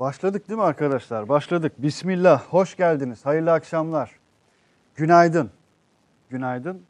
Başladık 0.00 0.48
değil 0.48 0.58
mi 0.58 0.64
arkadaşlar? 0.64 1.28
Başladık. 1.28 1.72
Bismillah. 1.78 2.42
Hoş 2.42 2.76
geldiniz. 2.76 3.26
Hayırlı 3.26 3.52
akşamlar. 3.52 4.10
Günaydın. 4.96 5.50
Günaydın. 6.30 6.82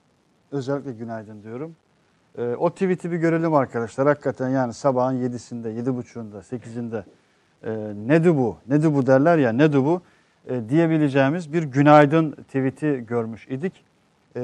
Özellikle 0.52 0.92
günaydın 0.92 1.42
diyorum. 1.42 1.76
Ee, 2.38 2.42
o 2.42 2.70
tweet'i 2.70 3.12
bir 3.12 3.16
görelim 3.16 3.54
arkadaşlar. 3.54 4.06
Hakikaten 4.06 4.48
yani 4.48 4.72
sabahın 4.72 5.14
7'sinde, 5.14 5.82
7.30'unda, 5.82 6.42
8'inde 6.42 7.04
e, 7.64 7.72
nedir 8.08 8.36
bu, 8.36 8.56
nedir 8.68 8.94
bu 8.94 9.06
derler 9.06 9.38
ya, 9.38 9.52
nedir 9.52 9.78
bu 9.78 10.02
e, 10.48 10.68
diyebileceğimiz 10.68 11.52
bir 11.52 11.62
günaydın 11.62 12.30
tweet'i 12.32 13.04
görmüş 13.08 13.48
idik. 13.48 13.84
E, 14.36 14.42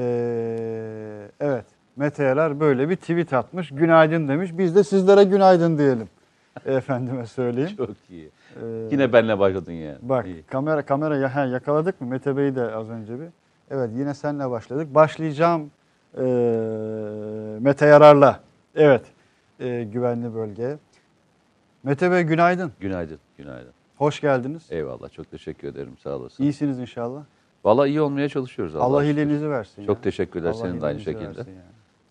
evet, 1.41 1.65
Mete 1.97 2.25
Yarar 2.25 2.61
böyle 2.61 2.89
bir 2.89 2.97
tweet 2.97 3.33
atmış. 3.33 3.71
Günaydın 3.71 4.29
demiş. 4.29 4.51
Biz 4.59 4.75
de 4.77 4.85
sizlere 4.85 5.25
günaydın 5.25 5.79
diyelim. 5.79 6.09
Efendime 6.67 7.27
söyleyeyim. 7.27 7.71
Çok 7.77 7.97
iyi. 8.11 8.31
Ee, 8.57 8.89
Yine 8.91 9.13
benle 9.13 9.39
başladın 9.39 9.73
yani. 9.73 9.99
Bak 10.03 10.27
İyi. 10.27 10.43
kamera 10.43 10.83
kamera 10.83 11.17
ya, 11.17 11.37
he, 11.37 11.41
yakaladık 11.41 12.01
mı? 12.01 12.07
Mete 12.07 12.37
Bey'i 12.37 12.57
de 12.57 12.75
az 12.75 12.91
önce 12.91 13.21
bir. 13.21 13.27
Evet 13.71 13.91
yine 13.95 14.15
seninle 14.15 14.51
başladık. 14.51 14.95
Başlayacağım 14.95 15.71
e, 16.17 16.23
Mete 17.61 17.87
Yarar'la. 17.87 18.41
Evet 18.75 19.03
e, 19.61 19.85
güvenli 19.85 20.35
bölge. 20.35 20.79
Mete 21.83 22.11
Bey 22.11 22.23
günaydın. 22.23 22.73
Günaydın, 22.81 23.19
günaydın. 23.39 23.73
Hoş 23.97 24.21
geldiniz. 24.21 24.67
Eyvallah, 24.71 25.13
çok 25.13 25.31
teşekkür 25.31 25.69
ederim, 25.69 25.93
sağ 25.99 26.17
olasın. 26.17 26.43
İyisiniz 26.43 26.79
inşallah. 26.79 27.23
Vallahi 27.65 27.89
iyi 27.89 28.01
olmaya 28.01 28.29
çalışıyoruz. 28.29 28.77
Allah, 28.77 28.85
Allah, 28.85 29.03
hilenizi 29.03 29.51
versin. 29.51 29.87
Çok 29.87 29.97
ya. 29.97 30.03
teşekkürler, 30.03 30.49
Allah 30.51 30.55
senin 30.59 30.81
de 30.81 30.87
aynı 30.87 31.01
şekilde. 31.01 31.39
yani. 31.39 31.70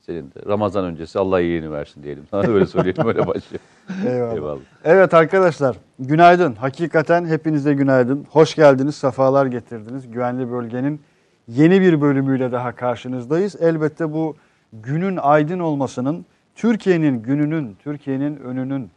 Senin 0.09 0.23
de. 0.23 0.49
Ramazan 0.49 0.85
öncesi 0.85 1.19
Allah 1.19 1.41
iyiliğini 1.41 1.71
versin 1.71 2.03
diyelim. 2.03 2.23
Sana 2.31 2.47
böyle 2.47 2.65
söyleyelim, 2.65 3.07
öyle 3.07 3.27
başlıyor. 3.27 3.61
Eyvallah. 4.05 4.33
Eyvallah. 4.33 4.59
Evet 4.83 5.13
arkadaşlar 5.13 5.77
günaydın. 5.99 6.53
Hakikaten 6.53 7.25
hepinize 7.25 7.73
günaydın. 7.73 8.25
Hoş 8.29 8.55
geldiniz, 8.55 8.95
sefalar 8.95 9.45
getirdiniz. 9.45 10.11
Güvenli 10.11 10.51
Bölge'nin 10.51 11.01
yeni 11.47 11.81
bir 11.81 12.01
bölümüyle 12.01 12.51
daha 12.51 12.75
karşınızdayız. 12.75 13.55
Elbette 13.61 14.13
bu 14.13 14.35
günün 14.73 15.17
aydın 15.17 15.59
olmasının, 15.59 16.25
Türkiye'nin 16.55 17.23
gününün, 17.23 17.77
Türkiye'nin 17.83 18.37
önünün 18.37 18.89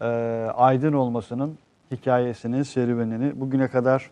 e, 0.00 0.06
aydın 0.54 0.92
olmasının 0.92 1.58
hikayesini, 1.90 2.64
serüvenini 2.64 3.40
bugüne 3.40 3.68
kadar 3.68 4.10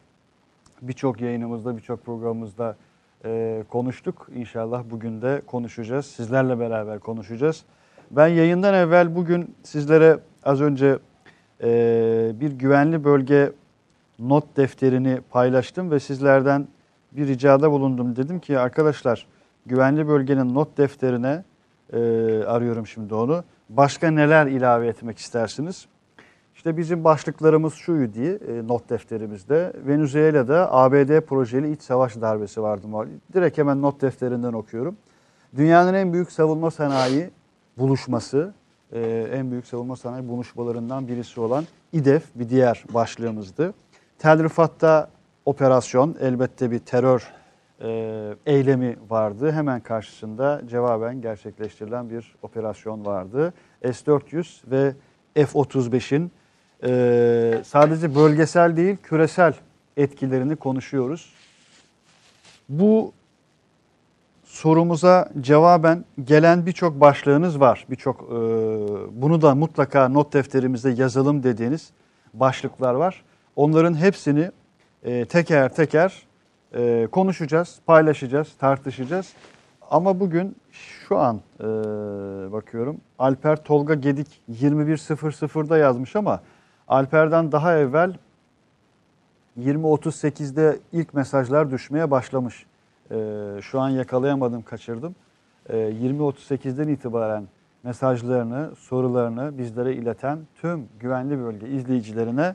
birçok 0.83 1.21
yayınımızda, 1.21 1.77
birçok 1.77 2.05
programımızda 2.05 2.77
e, 3.25 3.65
konuştuk. 3.69 4.29
İnşallah 4.35 4.83
bugün 4.91 5.23
de 5.23 5.43
konuşacağız. 5.47 6.07
Sizlerle 6.07 6.59
beraber 6.59 6.99
konuşacağız. 6.99 7.65
Ben 8.11 8.29
yayından 8.29 8.75
evvel 8.75 9.17
bugün 9.17 9.55
sizlere 9.63 10.19
az 10.43 10.61
önce 10.61 10.99
e, 11.63 12.33
bir 12.41 12.53
güvenli 12.53 13.05
bölge 13.05 13.53
not 14.19 14.57
defterini 14.57 15.21
paylaştım 15.31 15.91
ve 15.91 16.01
sizlerden 16.01 16.69
bir 17.13 17.29
ricada 17.29 17.71
bulundum. 17.71 18.17
Dedim 18.17 18.41
ki 18.41 18.59
arkadaşlar 18.59 19.27
güvenli 19.67 20.09
bölgenin 20.09 20.55
not 20.55 20.79
defterine 20.79 21.45
e, 21.93 21.99
arıyorum 22.47 22.87
şimdi 22.87 23.15
onu. 23.15 23.45
Başka 23.69 24.11
neler 24.11 24.47
ilave 24.47 24.89
etmek 24.89 25.19
istersiniz? 25.19 25.87
İşte 26.61 26.77
bizim 26.77 27.05
başlıklarımız 27.05 27.75
şuydu 27.75 28.15
diye 28.15 28.33
e, 28.33 28.67
not 28.69 28.91
defterimizde. 28.91 29.73
Venezuela'da 29.87 30.73
ABD 30.73 31.21
projeli 31.21 31.73
iç 31.73 31.83
savaş 31.83 32.21
darbesi 32.21 32.63
vardı. 32.63 32.87
Direkt 33.33 33.59
hemen 33.59 33.83
not 33.83 34.03
defterinden 34.03 34.53
okuyorum. 34.53 34.97
Dünyanın 35.57 35.95
en 35.95 36.13
büyük 36.13 36.33
savunma 36.33 36.71
sanayi 36.71 37.31
buluşması, 37.79 38.55
e, 38.93 39.29
en 39.33 39.51
büyük 39.51 39.67
savunma 39.67 39.97
sanayi 39.97 40.29
buluşmalarından 40.29 41.09
birisi 41.09 41.41
olan 41.41 41.65
İDEF 41.93 42.25
bir 42.35 42.49
diğer 42.49 42.85
başlığımızdı. 42.95 43.75
Tel 44.19 44.43
Rifat'ta 44.45 45.11
operasyon, 45.45 46.17
elbette 46.21 46.71
bir 46.71 46.79
terör 46.79 47.33
e, 47.81 48.35
eylemi 48.47 48.97
vardı. 49.09 49.53
Hemen 49.53 49.81
karşısında 49.81 50.63
cevaben 50.71 51.21
gerçekleştirilen 51.21 52.11
bir 52.11 52.35
operasyon 52.43 53.07
vardı. 53.07 53.55
S-400 53.83 54.71
ve 54.71 54.95
F-35'in 55.35 56.33
e, 56.85 57.63
sadece 57.65 58.15
bölgesel 58.15 58.77
değil 58.77 58.97
küresel 59.03 59.55
etkilerini 59.97 60.57
konuşuyoruz. 60.57 61.33
Bu 62.69 63.13
sorumuza 64.45 65.29
cevaben 65.41 66.05
gelen 66.25 66.67
birçok 66.67 67.01
başlığınız 67.01 67.61
var. 67.61 67.87
Birçok 67.91 68.21
e, 68.21 68.35
bunu 69.23 69.43
da 69.43 69.55
mutlaka 69.55 70.09
not 70.09 70.33
defterimizde 70.33 70.91
yazalım 70.91 71.43
dediğiniz 71.43 71.91
başlıklar 72.35 72.95
var. 72.95 73.23
Onların 73.57 73.95
hepsini 73.95 74.51
e, 75.05 75.25
teker 75.25 75.75
teker 75.75 76.23
e, 76.75 77.09
konuşacağız, 77.13 77.79
paylaşacağız, 77.87 78.49
tartışacağız. 78.59 79.33
Ama 79.91 80.21
bugün 80.21 80.57
şu 80.71 81.19
an 81.19 81.41
e, 81.61 81.65
bakıyorum 82.53 82.97
Alper 83.19 83.65
Tolga 83.65 83.95
Gedik 83.95 84.41
21.00'da 84.53 85.79
yazmış 85.79 86.17
ama 86.17 86.41
Alper'den 86.91 87.53
daha 87.53 87.77
evvel 87.79 88.15
20.38'de 89.59 90.79
ilk 90.93 91.15
mesajlar 91.15 91.71
düşmeye 91.71 92.11
başlamış. 92.11 92.67
Ee, 93.11 93.59
şu 93.63 93.81
an 93.81 93.89
yakalayamadım, 93.89 94.63
kaçırdım. 94.63 95.15
Ee, 95.69 95.77
20.38'den 95.77 96.89
itibaren 96.89 97.45
mesajlarını, 97.83 98.71
sorularını 98.79 99.59
bizlere 99.59 99.95
ileten 99.95 100.39
tüm 100.61 100.89
güvenli 101.01 101.39
bölge 101.39 101.69
izleyicilerine 101.69 102.55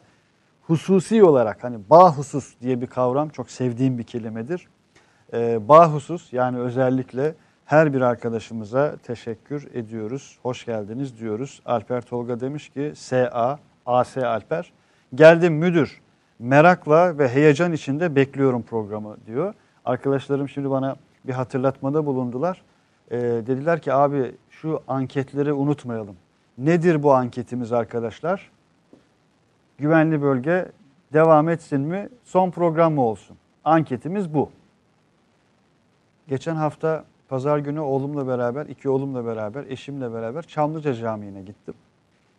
hususi 0.62 1.24
olarak 1.24 1.63
hani 1.63 1.78
bahusus 1.90 2.56
diye 2.62 2.81
bir 2.81 2.88
kavram 2.88 3.29
çok 3.29 3.50
sevdiğim 3.50 3.97
bir 3.97 4.03
kelimedir. 4.03 4.68
Ee, 5.34 5.68
bahusus 5.68 6.34
yani 6.34 6.57
özellikle 6.57 7.35
her 7.66 7.94
bir 7.94 8.01
arkadaşımıza 8.01 8.95
teşekkür 9.03 9.68
ediyoruz. 9.74 10.40
Hoş 10.41 10.66
geldiniz 10.66 11.19
diyoruz. 11.19 11.62
Alper 11.66 12.01
Tolga 12.01 12.40
demiş 12.40 12.69
ki 12.69 12.94
SA, 12.95 13.59
AS 13.85 14.18
Alper. 14.18 14.72
Geldim 15.16 15.53
müdür. 15.53 16.01
Merakla 16.40 17.18
ve 17.18 17.29
heyecan 17.29 17.73
içinde 17.73 18.16
bekliyorum 18.16 18.63
programı 18.63 19.18
diyor. 19.28 19.53
Arkadaşlarım 19.85 20.50
şimdi 20.50 20.69
bana 20.69 20.96
bir 21.28 21.34
hatırlatmada 21.34 22.06
bulundular. 22.06 22.62
Ee, 23.12 23.18
dediler 23.19 23.81
ki 23.81 23.94
abi 23.94 24.35
şu 24.50 24.81
anketleri 24.88 25.53
unutmayalım. 25.53 26.16
Nedir 26.57 27.03
bu 27.03 27.13
anketimiz 27.13 27.72
arkadaşlar? 27.74 28.51
Güvenli 29.78 30.22
bölge 30.22 30.66
devam 31.13 31.50
etsin 31.50 31.81
mi? 31.81 32.09
Son 32.24 32.51
program 32.51 32.94
mı 32.94 33.01
olsun? 33.01 33.38
Anketimiz 33.63 34.34
bu. 34.34 34.50
Geçen 36.28 36.56
hafta 36.56 37.03
pazar 37.29 37.57
günü 37.57 37.79
oğlumla 37.79 38.28
beraber, 38.28 38.66
iki 38.66 38.90
oğlumla 38.90 39.25
beraber, 39.25 39.66
eşimle 39.69 40.13
beraber 40.13 40.41
Çamlıca 40.41 40.94
Camii'ne 40.94 41.41
gittim. 41.41 41.74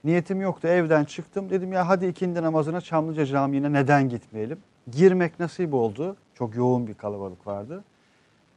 Niyetim 0.06 0.41
yoktu 0.41 0.69
evden 0.69 1.05
çıktım. 1.05 1.50
Dedim 1.50 1.72
ya 1.72 1.89
hadi 1.89 2.06
ikindi 2.06 2.43
namazına 2.43 2.81
Çamlıca 2.81 3.27
Camii'ne 3.27 3.72
neden 3.72 4.09
gitmeyelim? 4.09 4.59
Girmek 4.91 5.41
nasip 5.41 5.75
oldu. 5.75 6.17
Çok 6.34 6.56
yoğun 6.56 6.87
bir 6.87 6.94
kalabalık 6.94 7.47
vardı. 7.47 7.84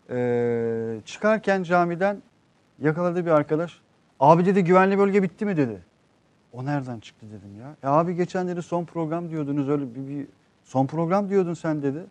Ee, 0.10 0.98
çıkarken 1.06 1.64
camiden 1.64 2.22
yakaladı 2.80 3.26
bir 3.26 3.32
arkadaş. 3.32 3.80
Abi 4.20 4.46
dedi 4.46 4.64
güvenli 4.64 4.98
bölge 4.98 5.24
bitti 5.24 5.46
mi 5.46 5.58
dedi. 5.58 5.82
O 6.54 6.66
nereden 6.66 7.00
çıktı 7.00 7.26
dedim 7.28 7.60
ya. 7.60 7.76
Ya 7.84 7.92
abi 7.92 8.16
geçen 8.16 8.48
dedi 8.48 8.62
son 8.62 8.86
program 8.86 9.30
diyordunuz 9.30 9.70
öyle 9.70 9.96
bir, 9.96 10.08
bir 10.08 10.28
son 10.64 10.86
program 10.86 11.30
diyordun 11.30 11.54
sen 11.54 11.84
dedi. 11.84 12.06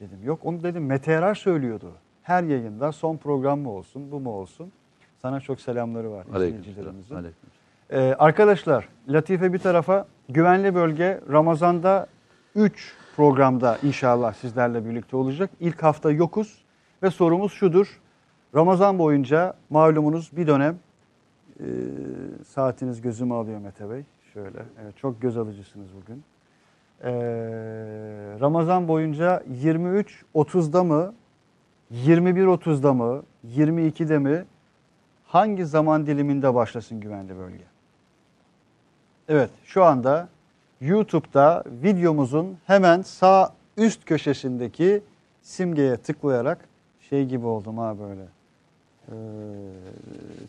Dedim 0.00 0.18
yok 0.24 0.40
onu 0.42 0.62
dedim 0.62 0.86
Mete 0.86 1.12
Yarar 1.12 1.34
söylüyordu. 1.34 1.92
Her 2.22 2.42
yayında 2.42 2.92
son 2.92 3.16
program 3.16 3.58
mı 3.60 3.70
olsun 3.70 4.10
bu 4.12 4.20
mu 4.20 4.30
olsun. 4.30 4.72
Sana 5.22 5.40
çok 5.40 5.60
selamları 5.60 6.10
var 6.10 6.26
Aleykümselam. 6.34 6.60
izleyicilerimizin. 6.60 7.14
Aleykümselam. 7.14 7.61
Ee, 7.92 8.14
arkadaşlar 8.18 8.88
Latife 9.08 9.52
bir 9.52 9.58
tarafa 9.58 10.06
güvenli 10.28 10.74
bölge 10.74 11.20
Ramazan'da 11.32 12.06
3 12.54 12.94
programda 13.16 13.78
inşallah 13.82 14.34
sizlerle 14.34 14.84
birlikte 14.84 15.16
olacak. 15.16 15.50
İlk 15.60 15.82
hafta 15.82 16.10
yokuz 16.10 16.64
ve 17.02 17.10
sorumuz 17.10 17.52
şudur. 17.52 18.00
Ramazan 18.54 18.98
boyunca 18.98 19.54
malumunuz 19.70 20.30
bir 20.36 20.46
dönem 20.46 20.78
e, 21.60 21.66
saatiniz 22.46 23.00
gözümü 23.00 23.34
alıyor 23.34 23.60
Mete 23.60 23.90
Bey. 23.90 24.02
Şöyle 24.34 24.58
evet, 24.82 24.96
çok 24.96 25.22
göz 25.22 25.36
alıcısınız 25.36 25.88
bugün. 26.02 26.24
Ee, 27.04 27.10
Ramazan 28.40 28.88
boyunca 28.88 29.42
23.30'da 29.62 30.84
mı 30.84 31.14
21.30'da 31.94 32.94
mı 32.94 33.22
22'de 33.46 34.18
mi 34.18 34.44
hangi 35.24 35.66
zaman 35.66 36.06
diliminde 36.06 36.54
başlasın 36.54 37.00
güvenli 37.00 37.38
bölge? 37.38 37.71
Evet 39.32 39.50
şu 39.64 39.84
anda 39.84 40.28
YouTube'da 40.80 41.64
videomuzun 41.82 42.56
hemen 42.66 43.02
sağ 43.02 43.52
üst 43.76 44.04
köşesindeki 44.04 45.02
simgeye 45.42 45.96
tıklayarak 45.96 46.58
şey 47.10 47.24
gibi 47.26 47.46
oldum 47.46 47.78
ha 47.78 47.94
böyle. 47.98 48.22
Ee, 48.22 49.14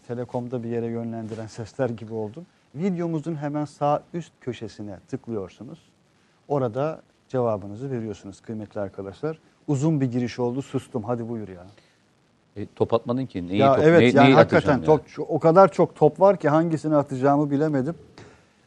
telekomda 0.07 0.63
bir 0.63 0.69
yere 0.69 0.85
yönlendiren 0.85 1.47
sesler 1.47 1.89
gibi 1.89 2.13
oldum. 2.13 2.45
videomuzun 2.75 3.35
hemen 3.35 3.65
sağ 3.65 4.03
üst 4.13 4.31
köşesine 4.41 4.99
tıklıyorsunuz. 5.07 5.79
Orada 6.47 7.01
cevabınızı 7.29 7.91
veriyorsunuz 7.91 8.41
kıymetli 8.41 8.81
arkadaşlar. 8.81 9.39
Uzun 9.67 10.01
bir 10.01 10.11
giriş 10.11 10.39
oldu 10.39 10.61
sustum 10.61 11.03
hadi 11.03 11.29
buyur 11.29 11.47
ya. 11.47 11.65
E, 12.55 12.67
top 12.75 12.93
atmadın 12.93 13.25
ki. 13.25 13.47
Neyi 13.47 13.57
ya 13.57 13.75
top, 13.75 13.83
evet 13.85 13.99
ne- 13.99 14.19
yani 14.19 14.25
neyi 14.27 14.35
hakikaten 14.35 14.81
top, 14.81 15.01
o 15.17 15.39
kadar 15.39 15.71
çok 15.71 15.95
top 15.95 16.19
var 16.19 16.37
ki 16.37 16.49
hangisini 16.49 16.95
atacağımı 16.95 17.51
bilemedim. 17.51 17.95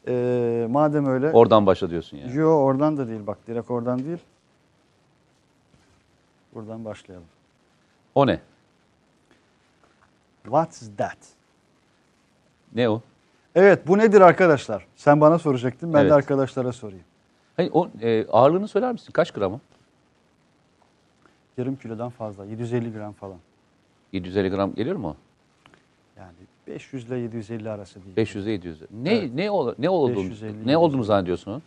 Ee, 0.08 0.66
madem 0.70 1.06
öyle. 1.06 1.30
Oradan 1.30 1.66
başla 1.66 1.90
diyorsun 1.90 2.16
yani. 2.16 2.36
Yo 2.36 2.48
oradan 2.50 2.96
da 2.96 3.08
değil 3.08 3.26
bak 3.26 3.38
direkt 3.46 3.70
oradan 3.70 4.04
değil. 4.04 4.18
Buradan 6.54 6.84
başlayalım. 6.84 7.26
O 8.14 8.26
ne? 8.26 8.40
What's 10.42 10.82
that? 10.96 11.18
Ne 12.74 12.88
o? 12.88 13.00
Evet 13.54 13.86
bu 13.88 13.98
nedir 13.98 14.20
arkadaşlar? 14.20 14.86
Sen 14.96 15.20
bana 15.20 15.38
soracaktın 15.38 15.94
ben 15.94 16.00
Evet. 16.00 16.10
de 16.10 16.14
arkadaşlara 16.14 16.72
sorayım. 16.72 17.04
Hayır, 17.56 17.70
o, 17.74 17.88
e, 18.02 18.26
ağırlığını 18.26 18.68
söyler 18.68 18.92
misin? 18.92 19.12
Kaç 19.12 19.30
gram 19.30 19.52
o? 19.52 19.60
Yarım 21.58 21.76
kilodan 21.76 22.10
fazla 22.10 22.44
750 22.44 22.92
gram 22.92 23.12
falan. 23.12 23.38
750 24.12 24.50
gram 24.50 24.74
geliyor 24.74 24.96
mu? 24.96 25.16
Yani 26.18 26.32
500 26.66 27.04
ile 27.08 27.18
750 27.18 27.70
arası 27.70 28.04
değil. 28.04 28.16
500 28.16 28.44
ile 28.46 28.52
700. 28.52 28.80
Ne 29.02 29.14
Evet. 29.14 29.30
ne 29.34 29.50
ol, 29.50 29.74
ne 29.78 29.90
olduğunu 29.90 30.16
550, 30.16 30.66
ne 30.66 30.76
olduğunu 30.76 31.04
zannediyorsun? 31.04 31.62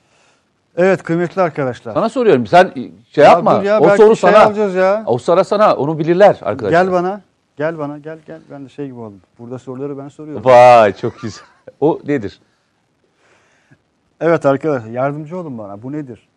Evet 0.78 1.04
kıymetli 1.04 1.42
arkadaşlar. 1.42 1.94
Sana 1.94 2.10
soruyorum. 2.10 2.48
Sen 2.48 2.72
şey 3.12 3.24
Ya 3.24 3.30
yapma. 3.30 3.64
ya, 3.64 3.80
o 3.80 3.90
soru 3.90 4.16
şey 4.16 4.32
sana. 4.32 4.44
alacağız 4.46 4.76
ya. 4.76 5.04
O 5.06 5.18
soru 5.18 5.44
sana. 5.44 5.76
Onu 5.76 6.00
bilirler 6.00 6.38
arkadaşlar. 6.42 6.84
Gel 6.84 6.92
bana. 6.92 7.22
Gel 7.58 7.78
bana 7.78 7.98
gel 7.98 8.20
gel. 8.28 8.40
Ben 8.52 8.66
de 8.66 8.70
şey 8.70 8.86
gibi 8.86 9.00
oldum. 9.00 9.22
Burada 9.40 9.60
soruları 9.60 9.98
ben 9.98 10.08
soruyorum. 10.08 10.46
Vay 10.46 10.94
çok 10.96 11.22
güzel. 11.22 11.44
O 11.80 12.00
nedir? 12.08 12.40
Evet 14.22 14.46
arkadaşlar 14.46 14.90
yardımcı 14.90 15.38
olun 15.38 15.58
bana. 15.58 15.82
Bu 15.84 15.92
nedir? 15.92 16.28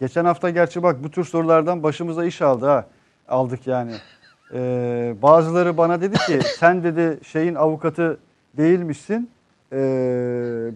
Geçen 0.00 0.24
hafta 0.24 0.50
gerçi 0.50 0.82
bak 0.82 1.04
bu 1.04 1.10
tür 1.10 1.24
sorulardan 1.24 1.82
başımıza 1.82 2.24
iş 2.24 2.42
aldı 2.42 2.66
ha. 2.66 2.84
Aldık 3.28 3.66
yani. 3.66 3.92
Ee, 4.54 5.14
bazıları 5.22 5.76
bana 5.76 6.00
dedi 6.00 6.18
ki 6.18 6.40
sen 6.58 6.82
dedi 6.84 7.18
şeyin 7.24 7.54
avukatı 7.54 8.18
değilmişsin. 8.56 9.30
Ee, 9.72 9.78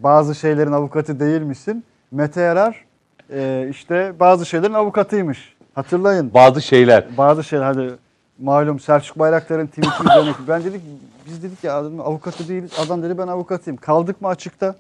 bazı 0.03 0.35
şeylerin 0.35 0.73
avukatı 0.73 1.21
değilmişsin. 1.21 1.85
Mete 2.11 2.41
Yarar 2.41 2.85
e, 3.33 3.69
işte 3.71 4.13
bazı 4.21 4.47
şeylerin 4.47 4.75
avukatıymış. 4.75 5.57
Hatırlayın. 5.75 6.35
Bazı 6.35 6.63
şeyler. 6.63 7.05
Bazı 7.17 7.45
şeyler 7.45 7.65
hadi 7.65 7.95
malum 8.39 8.81
Selçuk 8.81 9.19
Bayraktar'ın 9.19 9.67
tweet'i 9.67 10.03
üzerine. 10.05 10.35
Ben 10.49 10.65
dedik 10.65 10.83
biz 11.27 11.43
dedik 11.43 11.65
ya 11.65 11.77
adam 11.79 12.01
avukatı 12.01 12.49
değiliz. 12.49 12.71
Adam 12.79 13.03
dedi 13.03 13.19
ben 13.19 13.29
avukatıyım. 13.29 13.77
Kaldık 13.77 14.23
mı 14.23 14.29
açıkta? 14.29 14.75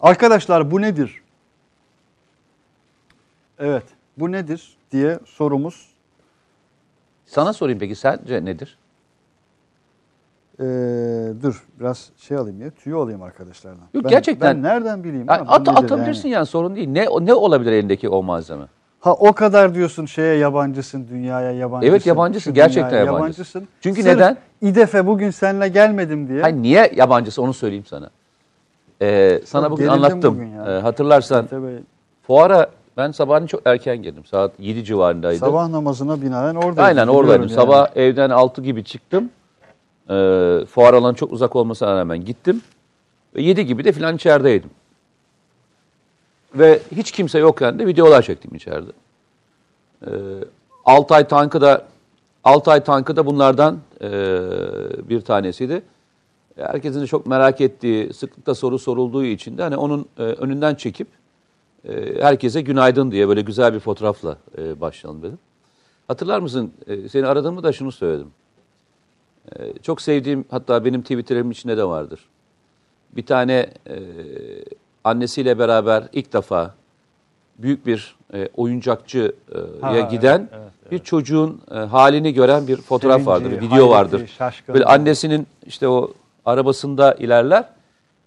Arkadaşlar 0.00 0.70
bu 0.70 0.80
nedir? 0.80 1.22
Evet 3.58 3.84
bu 4.16 4.32
nedir 4.32 4.76
diye 4.92 5.18
sorumuz. 5.26 5.89
Sana 7.30 7.52
sorayım 7.52 7.78
peki 7.78 7.94
sence 7.94 8.44
nedir? 8.44 8.78
Ee, 10.60 10.64
dur 11.42 11.66
biraz 11.80 12.10
şey 12.16 12.36
alayım 12.36 12.60
ya 12.60 12.70
tüyo 12.70 13.02
alayım 13.02 13.22
arkadaşlardan. 13.22 13.80
Yok, 13.94 14.04
ben, 14.04 14.10
gerçekten- 14.10 14.56
Ben 14.56 14.62
nereden 14.62 15.04
bileyim? 15.04 15.26
Yani 15.28 15.48
at, 15.48 15.68
atabilirsin 15.68 16.28
yani? 16.28 16.34
yani. 16.34 16.46
sorun 16.46 16.76
değil. 16.76 16.88
Ne 16.88 17.06
ne 17.20 17.34
olabilir 17.34 17.72
elindeki 17.72 18.08
o 18.08 18.22
malzeme? 18.22 18.64
Ha 19.00 19.12
o 19.12 19.32
kadar 19.32 19.74
diyorsun 19.74 20.06
şeye 20.06 20.36
yabancısın, 20.36 21.08
dünyaya 21.10 21.50
yabancısın. 21.52 21.90
Evet, 21.92 22.06
yabancısın, 22.06 22.54
gerçekten 22.54 22.90
dünyaya 22.90 23.04
yabancısın. 23.04 23.68
Çünkü 23.80 24.02
Sırf 24.02 24.14
neden? 24.14 24.36
İDEF'e 24.60 25.06
bugün 25.06 25.30
seninle 25.30 25.68
gelmedim 25.68 26.28
diye. 26.28 26.42
Hayır 26.42 26.56
niye 26.56 26.92
yabancısı 26.94 27.42
onu 27.42 27.54
söyleyeyim 27.54 27.86
sana. 27.86 28.10
Ee, 29.02 29.40
sana 29.44 29.70
bugün 29.70 29.84
gerildim 29.84 30.04
anlattım. 30.04 30.34
bugün 30.34 30.46
ya. 30.46 30.64
Ee, 30.76 30.80
hatırlarsan 30.80 31.46
Tabii, 31.46 31.82
fuara 32.22 32.70
ben 33.00 33.10
sabahın 33.10 33.46
çok 33.46 33.60
erken 33.64 34.02
girdim. 34.02 34.24
Saat 34.24 34.52
7 34.58 34.84
civarındaydı. 34.84 35.38
sabah 35.38 35.68
namazına 35.68 36.22
binaen 36.22 36.54
oradaydım. 36.54 36.84
Aynen 36.84 37.06
oradaydım. 37.06 37.42
yani. 37.42 37.52
Sabah 37.52 37.96
evden 37.96 38.30
6 38.30 38.62
gibi 38.62 38.84
çıktım. 38.84 39.30
Ee, 40.10 40.64
fuar 40.70 40.94
alanı 40.94 41.14
çok 41.14 41.32
uzak 41.32 41.56
olmasına 41.56 41.96
rağmen 41.96 42.24
gittim. 42.24 42.62
Ve 43.34 43.42
7 43.42 43.66
gibi 43.66 43.84
de 43.84 43.92
filan 43.92 44.16
içerideydim. 44.16 44.70
Ve 46.54 46.80
hiç 46.96 47.12
kimse 47.12 47.38
yokken 47.38 47.78
de 47.78 47.86
videolar 47.86 48.22
çektim 48.22 48.54
içeride. 48.54 48.90
Ee, 50.06 50.10
Altay 50.84 51.28
tankı 51.28 51.60
da 51.60 51.84
Altay 52.44 52.84
tankı 52.84 53.16
da 53.16 53.26
bunlardan 53.26 53.78
e, 54.02 54.08
bir 55.08 55.20
tanesiydi. 55.20 55.82
Herkesin 56.56 57.00
de 57.00 57.06
çok 57.06 57.26
merak 57.26 57.60
ettiği, 57.60 58.12
sıklıkla 58.14 58.54
soru 58.54 58.78
sorulduğu 58.78 59.24
için 59.24 59.58
de 59.58 59.62
hani 59.62 59.76
onun 59.76 60.06
e, 60.18 60.22
önünden 60.22 60.74
çekip 60.74 61.08
e, 61.88 62.22
herkese 62.22 62.60
günaydın 62.60 63.10
diye 63.10 63.28
böyle 63.28 63.40
güzel 63.40 63.74
bir 63.74 63.80
fotoğrafla 63.80 64.36
e, 64.58 64.80
başlayalım 64.80 65.22
dedim. 65.22 65.38
Hatırlar 66.08 66.40
mısın? 66.40 66.72
E, 66.86 67.08
seni 67.08 67.26
aradığımda 67.26 67.62
da 67.62 67.72
şunu 67.72 67.92
söyledim. 67.92 68.30
E, 69.56 69.78
çok 69.82 70.02
sevdiğim 70.02 70.44
hatta 70.50 70.84
benim 70.84 71.02
Twitter'ımın 71.02 71.50
içinde 71.50 71.76
de 71.76 71.84
vardır. 71.84 72.20
Bir 73.12 73.26
tane 73.26 73.70
e, 73.86 73.96
annesiyle 75.04 75.58
beraber 75.58 76.04
ilk 76.12 76.32
defa 76.32 76.74
büyük 77.58 77.86
bir 77.86 78.16
e, 78.34 78.48
oyuncakçıya 78.56 79.32
Ha, 79.80 79.92
evet, 79.94 80.10
giden 80.10 80.48
evet, 80.52 80.92
bir 80.92 80.98
çocuğun 80.98 81.60
e, 81.70 81.74
halini 81.74 82.34
gören 82.34 82.66
bir 82.66 82.76
fotoğraf 82.76 83.14
Sevinci, 83.16 83.30
vardır, 83.30 83.50
video 83.50 83.70
hayreti, 83.70 83.90
vardır. 83.90 84.26
şaşkınlığı. 84.38 84.74
Böyle 84.74 84.84
annesinin 84.84 85.46
işte 85.66 85.88
o 85.88 86.12
arabasında 86.44 87.14
ilerler 87.14 87.68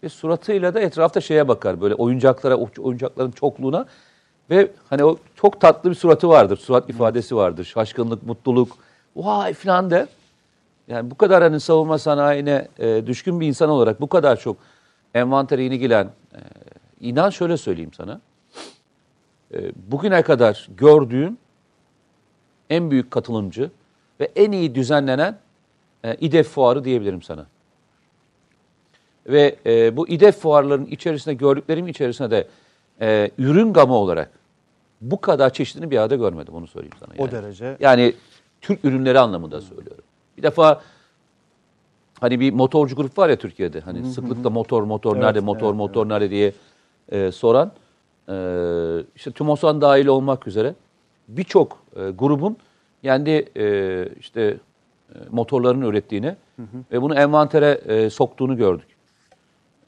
ve 0.04 0.10
suratıyla 0.10 0.74
da 0.74 0.80
etrafta 0.80 1.22
şeye 1.22 1.48
bakar. 1.48 1.82
Böyle 1.82 1.96
oyuncaklara, 1.96 2.56
oyuncakların 2.56 3.32
çokluğuna 3.32 3.86
ve 4.50 4.72
hani 4.90 5.04
o 5.04 5.18
çok 5.36 5.62
tatlı 5.62 5.90
bir 5.90 5.96
suratı 5.96 6.30
vardır. 6.30 6.58
Surat 6.58 6.90
ifadesi 6.90 7.36
vardır. 7.36 7.64
Şaşkınlık, 7.64 8.24
mutluluk. 8.24 8.78
Vay 9.16 9.54
filan 9.54 9.92
der. 9.92 10.08
Yani 10.88 11.12
bu 11.12 11.16
kadar 11.16 11.44
hani 11.44 11.60
savunma 11.60 11.98
sanayine 11.98 12.68
e, 12.80 13.08
düşkün 13.08 13.40
bir 13.40 13.48
insan 13.48 13.70
olarak 13.70 14.02
bu 14.02 14.10
kadar 14.10 14.40
çok 14.40 14.58
envantere 15.14 15.66
ilgilen, 15.66 16.06
e, 16.34 16.40
inan 17.00 17.30
şöyle 17.30 17.58
söyleyeyim 17.58 17.94
sana. 17.94 18.22
E, 19.54 19.72
bugüne 19.76 20.22
kadar 20.22 20.68
gördüğüm 20.78 21.38
en 22.70 22.92
büyük 22.92 23.12
katılımcı 23.12 23.72
ve 24.20 24.32
en 24.36 24.52
iyi 24.52 24.76
düzenlenen 24.76 25.38
e, 26.04 26.16
İDEF 26.16 26.48
fuarı 26.48 26.84
diyebilirim 26.84 27.22
sana. 27.22 27.46
Ve 29.28 29.56
e, 29.66 29.98
bu 29.98 30.08
İDEF 30.08 30.38
fuarlarının 30.38 30.86
içerisinde 30.86 31.34
gördüklerim 31.34 31.88
içerisinde 31.88 32.32
de 32.32 32.48
e, 33.02 33.32
ürün 33.38 33.74
gamı 33.74 33.94
olarak 33.94 34.32
bu 35.02 35.22
kadar 35.22 35.54
çeşidini 35.54 35.92
bir 35.92 35.98
arada 35.98 36.16
görmedim 36.16 36.54
onu 36.54 36.68
söyleyeyim 36.68 36.96
sana. 37.00 37.10
O 37.18 37.22
Yani. 37.22 37.32
derece. 37.32 37.78
Yani 37.80 38.14
Türk 38.62 38.86
ürünleri 38.86 39.20
anlamında 39.20 39.62
söylüyorum. 39.62 40.04
Bir 40.38 40.44
defa 40.44 40.82
hani 42.20 42.40
bir 42.40 42.54
motorcu 42.54 42.96
grup 42.96 43.18
var 43.18 43.30
ya 43.30 43.36
Türkiye'de. 43.36 43.80
Hani 43.80 44.06
sıklıkla 44.06 44.50
motor 44.50 44.84
motor 44.84 45.16
Evet, 45.16 45.24
nerede 45.24 45.40
motor 45.40 45.68
evet, 45.68 45.76
motor 45.78 46.10
nerede 46.10 46.30
diye 46.30 46.54
e, 47.12 47.32
soran. 47.32 47.72
E, 48.30 48.36
işte 49.16 49.32
Tümosan 49.32 49.82
dahil 49.82 50.08
olmak 50.08 50.48
üzere 50.48 50.76
birçok 51.28 51.84
e, 51.96 52.10
grubun 52.10 52.58
kendi 53.04 53.46
e, 53.58 54.08
işte 54.20 54.42
e, 54.42 55.18
motorlarını 55.32 55.86
ürettiğini 55.86 56.36
ve 56.92 57.02
bunu 57.02 57.16
envantere 57.16 57.82
e, 57.88 58.10
soktuğunu 58.10 58.58
gördük. 58.58 58.88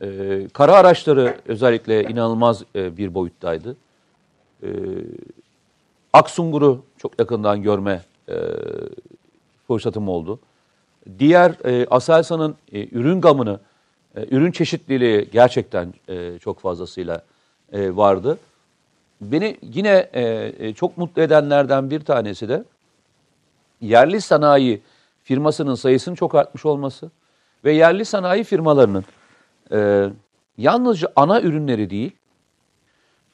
E, 0.02 0.48
kara 0.54 0.74
araçları 0.74 1.38
özellikle 1.48 2.04
inanılmaz 2.04 2.64
e, 2.76 2.98
bir 2.98 3.14
boyuttaydı. 3.14 3.76
E, 4.64 4.68
Aksungur'u 6.14 6.84
çok 6.98 7.20
yakından 7.20 7.62
görme 7.62 8.02
e, 8.30 8.36
fırsatım 9.68 10.10
oldu. 10.10 10.40
Diğer 11.20 11.66
e, 11.66 11.88
Aselsan'ın 11.90 12.56
e, 12.72 12.88
ürün 12.88 13.22
gamını, 13.22 13.60
e, 14.16 14.36
ürün 14.36 14.52
çeşitliliği 14.52 15.30
gerçekten 15.32 15.94
e, 16.10 16.40
çok 16.40 16.60
fazlasıyla 16.60 17.22
e, 17.74 17.96
vardı. 17.96 18.38
Beni 19.22 19.58
yine 19.62 20.10
e, 20.14 20.54
e, 20.60 20.74
çok 20.74 20.98
mutlu 20.98 21.22
edenlerden 21.22 21.90
bir 21.90 22.00
tanesi 22.00 22.50
de 22.50 22.64
yerli 23.82 24.22
sanayi 24.22 24.82
firmasının 25.24 25.76
sayısının 25.76 26.16
çok 26.16 26.36
artmış 26.36 26.66
olması 26.66 27.12
ve 27.66 27.74
yerli 27.74 28.06
sanayi 28.06 28.44
firmalarının 28.44 29.06
e, 29.72 30.10
yalnızca 30.58 31.08
ana 31.16 31.42
ürünleri 31.42 31.90
değil, 31.90 32.12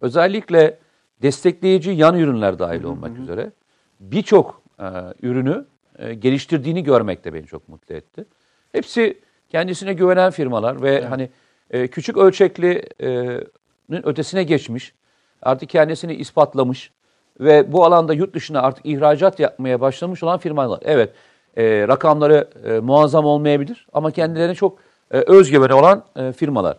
özellikle 0.01 0.79
destekleyici 1.21 1.91
yan 1.91 2.19
ürünler 2.19 2.59
dahil 2.59 2.83
olmak 2.83 3.17
üzere 3.17 3.51
birçok 3.99 4.61
e, 4.79 4.85
ürünü 5.21 5.65
e, 5.99 6.13
geliştirdiğini 6.13 6.83
görmek 6.83 7.25
de 7.25 7.33
beni 7.33 7.45
çok 7.45 7.69
mutlu 7.69 7.95
etti. 7.95 8.25
Hepsi 8.71 9.19
kendisine 9.49 9.93
güvenen 9.93 10.31
firmalar 10.31 10.81
ve 10.81 11.05
hani 11.05 11.29
e, 11.69 11.87
küçük 11.87 12.17
ölçekli'nin 12.17 14.07
ötesine 14.07 14.43
geçmiş, 14.43 14.93
artık 15.41 15.69
kendisini 15.69 16.13
ispatlamış 16.13 16.91
ve 17.39 17.71
bu 17.71 17.85
alanda 17.85 18.13
yurt 18.13 18.33
dışına 18.33 18.61
artık 18.61 18.85
ihracat 18.85 19.39
yapmaya 19.39 19.81
başlamış 19.81 20.23
olan 20.23 20.39
firmalar. 20.39 20.79
Evet, 20.83 21.13
e, 21.57 21.87
rakamları 21.87 22.49
e, 22.65 22.79
muazzam 22.79 23.25
olmayabilir 23.25 23.87
ama 23.93 24.11
kendilerine 24.11 24.55
çok 24.55 24.79
e, 25.11 25.17
özgüveni 25.17 25.73
olan 25.73 26.03
e, 26.15 26.31
firmalar. 26.31 26.77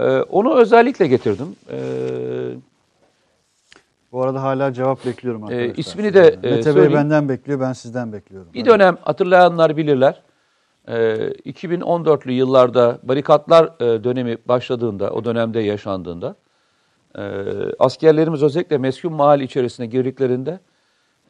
Ee, 0.00 0.02
onu 0.20 0.54
özellikle 0.54 1.06
getirdim. 1.06 1.56
Ee, 1.72 1.78
Bu 4.12 4.22
arada 4.22 4.42
hala 4.42 4.72
cevap 4.72 5.06
bekliyorum 5.06 5.44
arkadaşlar. 5.44 5.74
ismini 5.76 6.14
de, 6.14 6.20
Mete 6.22 6.48
e, 6.48 6.52
Bey 6.52 6.62
söyleyeyim. 6.62 6.92
benden 6.92 7.28
bekliyor, 7.28 7.60
ben 7.60 7.72
sizden 7.72 8.12
bekliyorum. 8.12 8.48
bir 8.54 8.64
dönem 8.64 8.98
hatırlayanlar 9.02 9.76
bilirler. 9.76 10.22
Ee, 10.88 10.92
2014'lü 11.46 12.30
yıllarda 12.30 12.98
barikatlar 13.02 13.64
e, 13.80 14.04
dönemi 14.04 14.38
başladığında, 14.48 15.10
o 15.10 15.24
dönemde 15.24 15.60
yaşandığında 15.60 16.34
e, 17.18 17.22
askerlerimiz 17.78 18.42
özellikle 18.42 18.78
meskun 18.78 19.12
mahalle 19.12 19.44
içerisine 19.44 19.86
girdiklerinde 19.86 20.60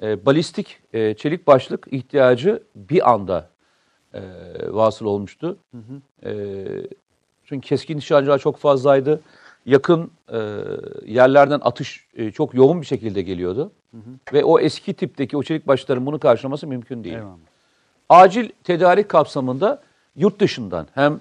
e, 0.02 0.26
balistik 0.26 0.78
e, 0.92 1.14
çelik 1.14 1.46
başlık 1.46 1.86
ihtiyacı 1.90 2.62
bir 2.74 3.10
anda 3.10 3.48
e, 4.14 4.20
vasıl 4.68 5.06
olmuştu. 5.06 5.56
E, 6.24 6.64
çünkü 7.44 7.68
keskin 7.68 7.96
nişancılar 7.96 8.38
çok 8.38 8.56
fazlaydı. 8.56 9.20
Yakın 9.66 10.10
e, 10.32 10.38
yerlerden 11.06 11.60
atış 11.62 12.06
e, 12.14 12.30
çok 12.30 12.54
yoğun 12.54 12.80
bir 12.80 12.86
şekilde 12.86 13.22
geliyordu. 13.22 13.72
Ve 14.32 14.44
o 14.44 14.60
eski 14.60 14.94
tipteki 14.94 15.36
o 15.36 15.42
çelik 15.42 15.68
başlıkların 15.68 16.06
bunu 16.06 16.18
karşılaması 16.18 16.66
mümkün 16.66 17.04
değil. 17.04 17.14
Eyvallah. 17.14 17.36
Acil 18.08 18.50
tedarik 18.64 19.08
kapsamında 19.08 19.82
yurt 20.16 20.40
dışından 20.40 20.86
hem 20.94 21.20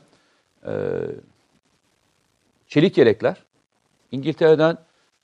e, 0.66 0.74
çelik 2.68 2.98
yelekler 2.98 3.44
İngiltere'den 4.12 4.78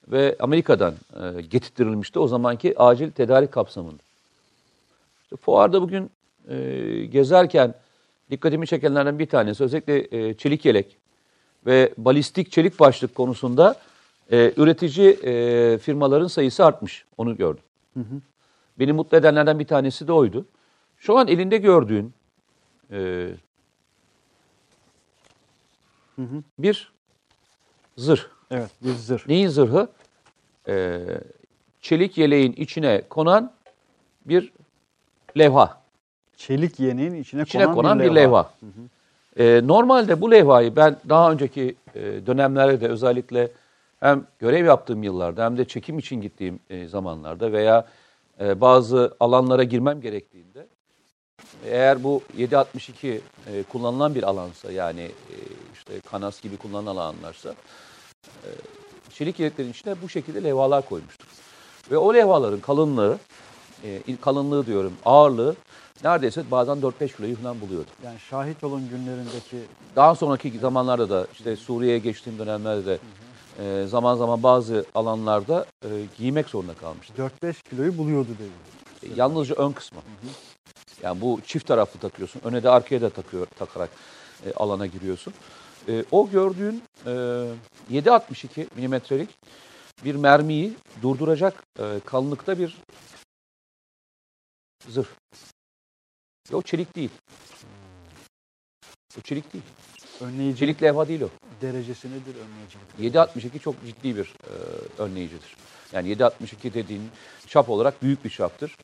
ve 0.08 0.36
Amerika'dan 0.40 0.94
e, 1.22 1.42
getirtirilmişti 1.42 2.20
o 2.20 2.28
zamanki 2.28 2.80
acil 2.80 3.12
tedarik 3.12 3.52
kapsamında. 3.52 4.04
İşte 5.24 5.36
fuarda 5.36 5.82
bugün 5.82 6.12
e, 6.50 7.06
gezerken 7.06 7.74
dikkatimi 8.32 8.68
çekenlerden 8.68 9.20
bir 9.20 9.26
tanesi 9.26 9.64
özellikle 9.64 10.08
e, 10.12 10.34
çelik 10.34 10.66
yelek 10.66 10.98
ve 11.66 11.94
balistik 11.98 12.52
çelik 12.52 12.80
başlık 12.80 13.16
konusunda 13.16 13.76
e, 14.32 14.54
üretici 14.58 15.10
e, 15.10 15.78
firmaların 15.78 16.28
sayısı 16.28 16.66
artmış. 16.66 17.06
Onu 17.18 17.38
gördüm. 17.38 17.64
Beni 18.80 18.94
mutlu 18.94 19.18
edenlerden 19.18 19.60
bir 19.60 19.68
tanesi 19.68 20.08
de 20.08 20.14
oydu. 20.14 20.46
Şu 20.98 21.18
an 21.18 21.28
elinde 21.28 21.58
gördüğün 21.58 22.14
e, 22.92 23.30
bir 26.60 26.92
zırh. 27.98 28.22
Evet, 28.52 28.72
bir 28.82 28.94
zırh. 28.94 29.28
Neyin 29.28 29.48
zırhı? 29.48 29.90
E, 30.68 31.02
çelik 31.82 32.18
yeleğin 32.18 32.54
içine 32.54 33.02
konan 33.10 33.54
bir 34.26 34.54
levha. 35.38 35.85
Çelik 36.38 36.80
yeneğin 36.80 37.14
içine, 37.14 37.42
İçine 37.42 37.64
konan, 37.64 37.76
konan 37.76 38.00
bir 38.00 38.06
bir 38.06 38.16
levha. 38.16 38.52
E, 39.40 39.62
normalde 39.64 40.22
bu 40.22 40.32
levhayı 40.32 40.76
ben 40.76 40.98
daha 41.10 41.32
önceki 41.32 41.76
e, 41.96 42.02
dönemlerde 42.02 42.82
de 42.82 42.88
özellikle 42.88 43.52
hem 44.00 44.26
görev 44.40 44.66
yaptığım 44.66 45.04
yıllarda 45.04 45.46
hem 45.46 45.58
de 45.58 45.66
çekim 45.66 46.00
için 46.00 46.22
gittiğim 46.22 46.60
e, 46.70 46.88
zamanlarda 46.88 47.52
veya 47.52 47.86
e, 48.42 48.62
bazı 48.62 49.16
alanlara 49.20 49.64
girmem 49.64 50.02
gerektiğinde 50.02 50.68
eğer 51.66 52.04
bu 52.04 52.22
762 52.38 53.22
e, 53.48 53.64
kullanılan 53.64 54.16
bir 54.16 54.24
alansa 54.24 54.72
yani 54.72 55.02
e, 55.02 55.36
işte 55.74 56.00
kanas 56.12 56.42
gibi 56.42 56.58
kullanılan 56.58 56.96
alanlarsa 56.96 57.56
e, 58.28 58.50
çelik 59.14 59.40
yeleklerin 59.40 59.72
içine 59.72 59.96
bu 60.02 60.10
şekilde 60.10 60.44
levhalar 60.44 60.86
koymuştuk. 60.86 61.28
Ve 61.92 61.98
o 61.98 62.14
levhaların 62.14 62.60
kalınlığı, 62.60 63.18
e, 63.84 64.16
kalınlığı 64.22 64.66
diyorum 64.66 64.94
ağırlığı 65.06 65.56
neredeyse 66.04 66.52
bazen 66.52 66.78
4-5 66.78 67.16
kiloyu 67.18 67.36
falan 67.36 67.62
buluyordu. 67.62 67.90
Yani 68.04 68.20
şahit 68.20 68.64
olun 68.64 68.90
günlerindeki 68.90 69.58
Daha 69.96 70.16
sonraki 70.16 70.60
zamanlarda 70.60 71.10
da 71.10 71.28
işte 71.34 71.56
Suriye'ye 71.56 72.00
geçtiğim 72.00 72.40
dönemlerde 72.40 72.86
de 72.86 73.00
e, 73.60 73.88
zaman 73.88 74.16
zaman 74.16 74.44
bazı 74.44 74.86
alanlarda 74.96 75.66
e, 75.84 75.90
giymek 76.18 76.50
zorunda 76.50 76.74
kalmıştım. 76.74 77.30
4-5 77.44 77.70
kiloyu 77.70 77.98
buluyordu 77.98 78.30
dedi. 78.40 79.14
E, 79.14 79.16
yalnızca 79.16 79.56
ön 79.56 79.72
kısmı. 79.72 80.00
Yani 81.04 81.22
bu 81.22 81.40
çift 81.46 81.68
taraflı 81.68 82.00
takıyorsun. 82.00 82.42
Öne 82.44 82.64
de 82.64 82.70
arkaya 82.70 83.02
da 83.02 83.10
takıyor, 83.10 83.46
takarak 83.46 83.90
e, 84.46 84.54
alana 84.54 84.86
giriyorsun. 84.86 85.34
E, 85.88 86.06
o 86.12 86.30
gördüğün 86.30 86.84
e, 87.06 87.10
7.62 87.92 88.68
milimetrelik 88.76 89.30
bir 90.06 90.16
mermiyi 90.16 90.74
durduracak 91.02 91.64
e, 91.80 92.00
kalınlıkta 92.06 92.60
bir 92.60 92.78
zırh. 94.90 95.08
Ve 96.52 96.56
o 96.56 96.62
çelik 96.62 96.96
değil. 96.96 97.10
O 99.20 99.22
çelik 99.22 99.54
değil. 99.54 99.64
Önleyici 100.22 100.60
Çelik 100.60 100.84
levha 100.84 101.08
değil 101.08 101.22
o. 101.22 101.30
derecesi 101.62 102.08
nedir 102.08 102.36
önleyicilik? 103.00 103.16
7.62 103.56 103.60
çok 103.60 103.76
ciddi 103.86 104.16
bir 104.16 104.26
e, 104.26 104.54
önleyicidir. 105.02 105.56
Yani 105.92 106.14
7.62 106.14 106.74
dediğin 106.74 107.10
çap 107.48 107.70
olarak 107.70 108.02
büyük 108.02 108.26
bir 108.26 108.30
çaptır. 108.30 108.78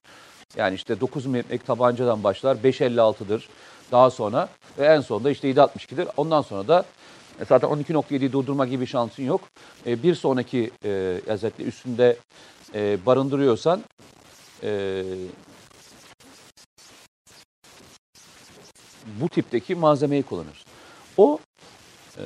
Yani 0.55 0.75
işte 0.75 1.01
9 1.01 1.25
milimetrelik 1.25 1.65
tabancadan 1.65 2.23
başlar 2.23 2.55
5.56'dır 2.55 3.49
daha 3.91 4.09
sonra 4.11 4.49
ve 4.77 4.85
en 4.85 5.01
sonunda 5.01 5.31
işte 5.31 5.51
7.62'dir. 5.51 6.07
Ondan 6.17 6.41
sonra 6.41 6.67
da 6.67 6.85
e, 7.39 7.45
zaten 7.45 7.69
12.7'yi 7.69 8.31
durdurma 8.31 8.65
gibi 8.65 8.87
şansın 8.87 9.23
yok. 9.23 9.41
E, 9.85 10.03
bir 10.03 10.15
sonraki 10.15 10.71
e, 10.85 10.89
özellikle 11.25 11.63
üstünde 11.63 12.17
e, 12.75 12.97
barındırıyorsan 13.05 13.83
e, 14.63 15.03
bu 19.21 19.29
tipteki 19.29 19.75
malzemeyi 19.75 20.23
kullanırsın. 20.23 20.65
O 21.17 21.39
e, 22.17 22.23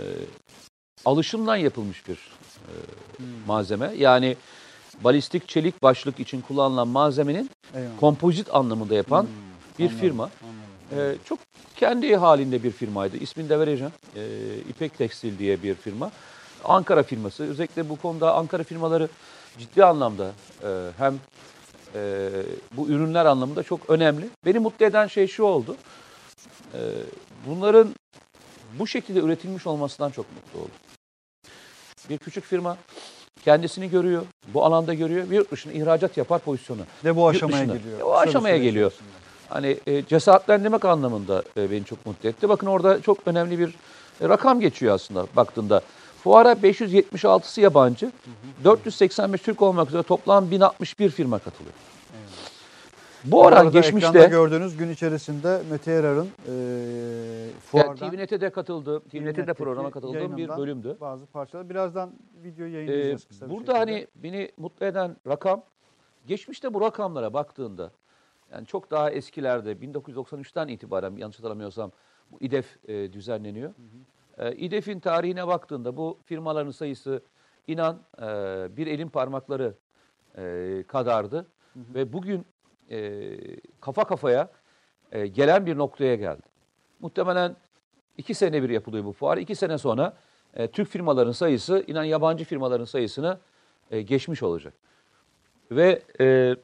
alışımdan 1.06 1.56
yapılmış 1.56 2.08
bir 2.08 2.16
e, 2.16 2.72
malzeme. 3.48 3.94
Yani 3.98 4.38
balistik 5.04 5.48
çelik 5.48 5.84
başlık 5.84 6.20
için 6.20 6.42
kullanılan 6.42 6.88
malzemenin 6.88 7.50
Eyvallah. 7.76 8.00
kompozit 8.00 8.56
anlamında 8.56 8.96
yapan 8.96 9.28
bir 9.80 9.84
anladım, 9.84 10.00
firma. 10.00 10.30
anladım. 10.94 11.16
E, 11.16 11.26
çok 11.26 11.40
kendi 11.76 12.16
halinde 12.16 12.64
bir 12.64 12.72
firmaydı. 12.72 13.18
İsmini 13.18 13.50
de 13.50 13.60
vereceğim. 13.60 13.94
E, 14.16 14.22
İpek 14.70 14.98
Tekstil 14.98 15.40
diye 15.40 15.64
bir 15.64 15.76
firma. 15.76 16.12
Ankara 16.64 17.04
firması. 17.04 17.44
Özellikle 17.44 17.90
bu 17.90 17.96
konuda 17.96 18.36
Ankara 18.36 18.64
firmaları 18.64 19.10
ciddi 19.58 19.86
anlamda 19.86 20.32
e, 20.64 20.90
hem 20.98 21.20
e, 21.96 22.30
bu 22.72 22.88
ürünler 22.88 23.26
anlamında 23.26 23.64
çok 23.64 23.90
önemli. 23.90 24.30
Beni 24.46 24.60
mutlu 24.60 24.86
eden 24.86 25.08
şey 25.08 25.28
şu 25.28 25.44
oldu. 25.44 25.76
E, 26.76 26.80
bunların 27.48 27.96
bu 28.80 28.88
şekilde 28.88 29.20
üretilmiş 29.20 29.68
olmasından 29.68 30.10
çok 30.10 30.26
mutlu 30.36 30.60
oldum. 30.60 30.72
Bir 32.10 32.18
küçük 32.18 32.44
firma 32.46 32.78
kendisini 33.46 33.90
görüyor, 33.90 34.24
bu 34.54 34.66
alanda 34.66 34.94
görüyor 34.94 35.30
ve 35.30 35.36
yurt 35.36 35.52
dışına 35.52 35.74
ihracat 35.74 36.18
yapar 36.18 36.40
pozisyonu. 36.40 36.82
Ve 37.06 37.16
bu 37.16 37.20
Yurt 37.20 37.36
aşamaya 37.36 37.64
dışına. 37.64 37.78
geliyor. 37.78 38.00
Bir 38.00 38.28
aşamaya 38.28 38.58
geliyor. 38.58 38.94
Hani 39.50 39.78
e, 39.88 40.06
cesaretlendirmek 40.06 40.86
anlamında 40.86 41.44
e, 41.58 41.72
beni 41.72 41.86
çok 41.86 42.06
mutlu 42.06 42.30
etti. 42.30 42.50
Bakın 42.50 42.68
orada 42.68 43.02
çok 43.02 43.18
önemli 43.26 43.60
bir 43.60 43.70
e, 44.22 44.30
rakam 44.30 44.60
geçiyor 44.60 44.96
aslında 44.96 45.28
baktığında. 45.36 45.82
Fuara 46.24 46.52
576'sı 46.52 47.62
yabancı, 47.62 48.12
485 48.64 49.42
Türk 49.42 49.62
olmak 49.62 49.88
üzere 49.90 50.04
toplam 50.04 50.52
1061 50.52 51.10
firma 51.10 51.40
katılıyor. 51.40 51.74
Bu 53.26 53.42
oran 53.42 53.72
geçmişte 53.72 54.28
gördüğünüz 54.28 54.78
gün 54.78 54.90
içerisinde 54.90 55.62
Mete 55.72 55.92
Yarar'ın 55.92 56.28
e, 56.48 56.52
yani 56.52 57.52
fuardan 57.60 58.10
TVNet'e 58.10 58.42
de 58.42 58.50
katıldı, 58.50 59.00
TVNet'e 59.00 59.48
de 59.48 59.54
programa 59.54 59.92
katıldığım 59.92 60.38
bir 60.38 60.50
bölümdü. 60.50 60.98
Bazı 61.02 61.26
parçalar. 61.26 61.70
Birazdan 61.70 62.14
video 62.44 62.66
Ee, 62.66 62.70
yayınlayacağız 62.70 63.26
kısa 63.26 63.46
bir 63.46 63.52
burada 63.52 63.80
hani 63.80 64.08
beni 64.16 64.52
mutlu 64.58 64.86
eden 64.86 65.18
rakam, 65.28 65.64
geçmişte 66.28 66.74
bu 66.74 66.82
rakamlara 66.82 67.34
baktığında, 67.34 67.92
yani 68.52 68.66
çok 68.66 68.92
daha 68.92 69.12
eskilerde 69.12 69.72
1993'ten 69.72 70.68
itibaren 70.68 71.16
yanlış 71.16 71.40
hatırlamıyorsam 71.40 71.92
bu 72.32 72.38
İDEF 72.40 72.78
e, 72.88 73.14
düzenleniyor. 73.14 73.74
E, 74.38 74.56
İDEF'in 74.56 75.00
tarihine 75.00 75.48
baktığında 75.48 75.98
bu 75.98 76.18
firmaların 76.26 76.72
sayısı 76.72 77.22
inan 77.68 78.00
e, 78.18 78.24
bir 78.78 78.88
elin 78.88 79.10
parmakları 79.10 79.74
e, 80.38 80.84
kadardı. 80.88 81.48
Ve 81.76 82.14
bugün 82.14 82.46
e, 82.92 83.38
kafa 83.82 84.04
kafaya 84.04 84.50
e, 85.12 85.28
gelen 85.28 85.66
bir 85.66 85.78
noktaya 85.78 86.16
geldi. 86.16 86.42
Muhtemelen 87.00 87.56
iki 88.18 88.34
sene 88.34 88.64
bir 88.64 88.70
yapılıyor 88.70 89.06
bu 89.06 89.12
fuar. 89.12 89.38
İki 89.38 89.56
sene 89.56 89.78
sonra 89.78 90.18
e, 90.54 90.68
Türk 90.68 90.90
firmaların 90.90 91.32
sayısı 91.32 91.84
inan 91.88 92.04
yabancı 92.04 92.46
firmaların 92.46 92.86
sayısını 92.86 93.40
e, 93.92 94.02
geçmiş 94.02 94.44
olacak. 94.44 94.74
Ve 95.72 96.02
e, 96.20 96.56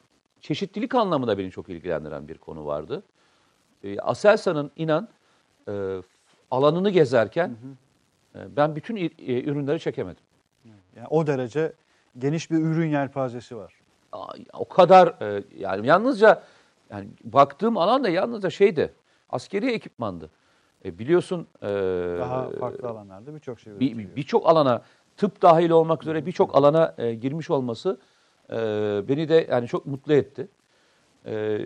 çeşitlilik 0.42 0.96
anlamında 0.96 1.38
beni 1.38 1.52
çok 1.52 1.70
ilgilendiren 1.70 2.28
bir 2.28 2.38
konu 2.38 2.66
vardı. 2.66 3.04
E, 3.84 4.00
Aselsan'ın 4.00 4.72
inan 4.76 5.10
e, 5.68 6.02
alanını 6.52 6.90
gezerken 6.90 7.58
e, 8.36 8.56
ben 8.56 8.76
bütün 8.76 8.96
e, 8.96 9.10
ürünleri 9.44 9.80
çekemedim. 9.80 10.24
Yani 10.96 11.08
o 11.10 11.28
derece 11.28 11.74
geniş 12.18 12.52
bir 12.52 12.58
ürün 12.58 12.90
yelpazesi 12.90 13.58
var. 13.58 13.81
O 14.54 14.66
kadar 14.70 15.08
e, 15.22 15.44
yani 15.58 15.88
yalnızca 15.88 16.44
yani 16.92 17.08
baktığım 17.24 17.78
alan 17.78 18.04
da 18.04 18.10
yalnızca 18.10 18.50
şeydi. 18.50 18.94
Askeri 19.30 19.72
ekipmandı. 19.72 20.30
E, 20.86 21.00
biliyorsun 21.00 21.48
e, 21.62 21.68
Daha 22.20 22.50
farklı 22.50 22.90
alanlarda 22.90 23.36
birçok 23.36 23.60
şey 23.60 23.80
bir- 23.80 24.16
birçok 24.16 24.50
alana 24.50 24.82
tıp 25.18 25.42
dahil 25.42 25.70
olmak 25.70 26.04
üzere 26.04 26.26
birçok 26.26 26.56
alana 26.56 26.96
e, 26.98 27.14
girmiş 27.14 27.50
olması 27.50 28.00
e, 28.50 28.56
beni 29.08 29.30
de 29.30 29.48
yani 29.52 29.68
çok 29.68 29.86
mutlu 29.86 30.14
etti. 30.14 30.48
E, 31.26 31.60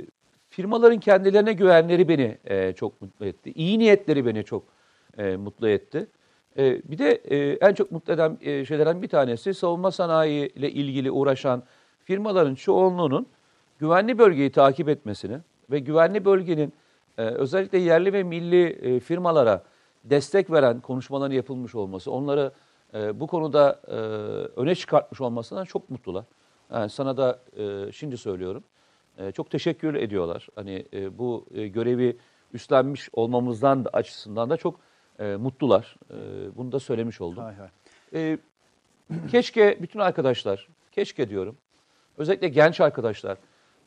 firmaların 0.49 0.99
kendilerine 0.99 1.53
güvenleri 1.53 2.07
beni 2.07 2.37
e, 2.45 2.73
çok 2.73 3.01
mutlu 3.01 3.25
etti. 3.25 3.51
İyi 3.51 3.79
niyetleri 3.79 4.25
beni 4.25 4.43
çok 4.43 4.63
e, 5.17 5.35
mutlu 5.35 5.69
etti. 5.69 6.07
E, 6.57 6.81
bir 6.91 6.97
de 6.97 7.11
e, 7.11 7.37
en 7.67 7.73
çok 7.73 7.91
mutlu 7.91 8.13
eden 8.13 8.37
e, 8.41 8.65
şeylerden 8.65 9.01
bir 9.01 9.07
tanesi 9.07 9.53
savunma 9.53 9.91
sanayi 9.91 10.47
ile 10.53 10.71
ilgili 10.71 11.11
uğraşan 11.11 11.63
firmaların 12.05 12.55
çoğunluğunun 12.55 13.27
güvenli 13.79 14.17
bölgeyi 14.17 14.51
takip 14.51 14.89
etmesini 14.89 15.39
ve 15.71 15.79
güvenli 15.79 16.25
bölgenin 16.25 16.73
e, 17.17 17.21
özellikle 17.21 17.77
yerli 17.77 18.13
ve 18.13 18.23
milli 18.23 18.65
e, 18.65 18.99
firmalara 18.99 19.63
destek 20.03 20.51
veren 20.51 20.79
konuşmaların 20.79 21.35
yapılmış 21.35 21.75
olması, 21.75 22.11
onları 22.11 22.51
e, 22.93 23.19
bu 23.19 23.27
konuda 23.27 23.81
e, 23.87 23.95
öne 24.61 24.75
çıkartmış 24.75 25.21
olmasından 25.21 25.65
çok 25.65 25.89
mutlular. 25.89 26.25
Yani 26.73 26.89
sana 26.89 27.17
da 27.17 27.39
e, 27.57 27.91
şimdi 27.91 28.17
söylüyorum. 28.17 28.63
E, 29.17 29.31
çok 29.31 29.49
teşekkür 29.49 29.95
ediyorlar. 29.95 30.47
Hani 30.55 30.85
e, 30.93 31.17
bu 31.17 31.45
e, 31.53 31.67
görevi 31.67 32.17
üstlenmiş 32.53 33.09
olmamızdan 33.13 33.85
da 33.85 33.89
açısından 33.93 34.49
da 34.49 34.57
çok 34.57 34.79
e, 35.19 35.35
mutlular. 35.35 35.95
E, 36.11 36.15
bunu 36.57 36.71
da 36.71 36.79
söylemiş 36.79 37.21
oldum. 37.21 37.43
Hay 37.43 37.55
hay. 37.55 37.69
E, 38.13 38.37
keşke 39.31 39.77
bütün 39.81 39.99
arkadaşlar, 39.99 40.67
keşke 40.91 41.29
diyorum, 41.29 41.57
özellikle 42.17 42.47
genç 42.47 42.81
arkadaşlar, 42.81 43.37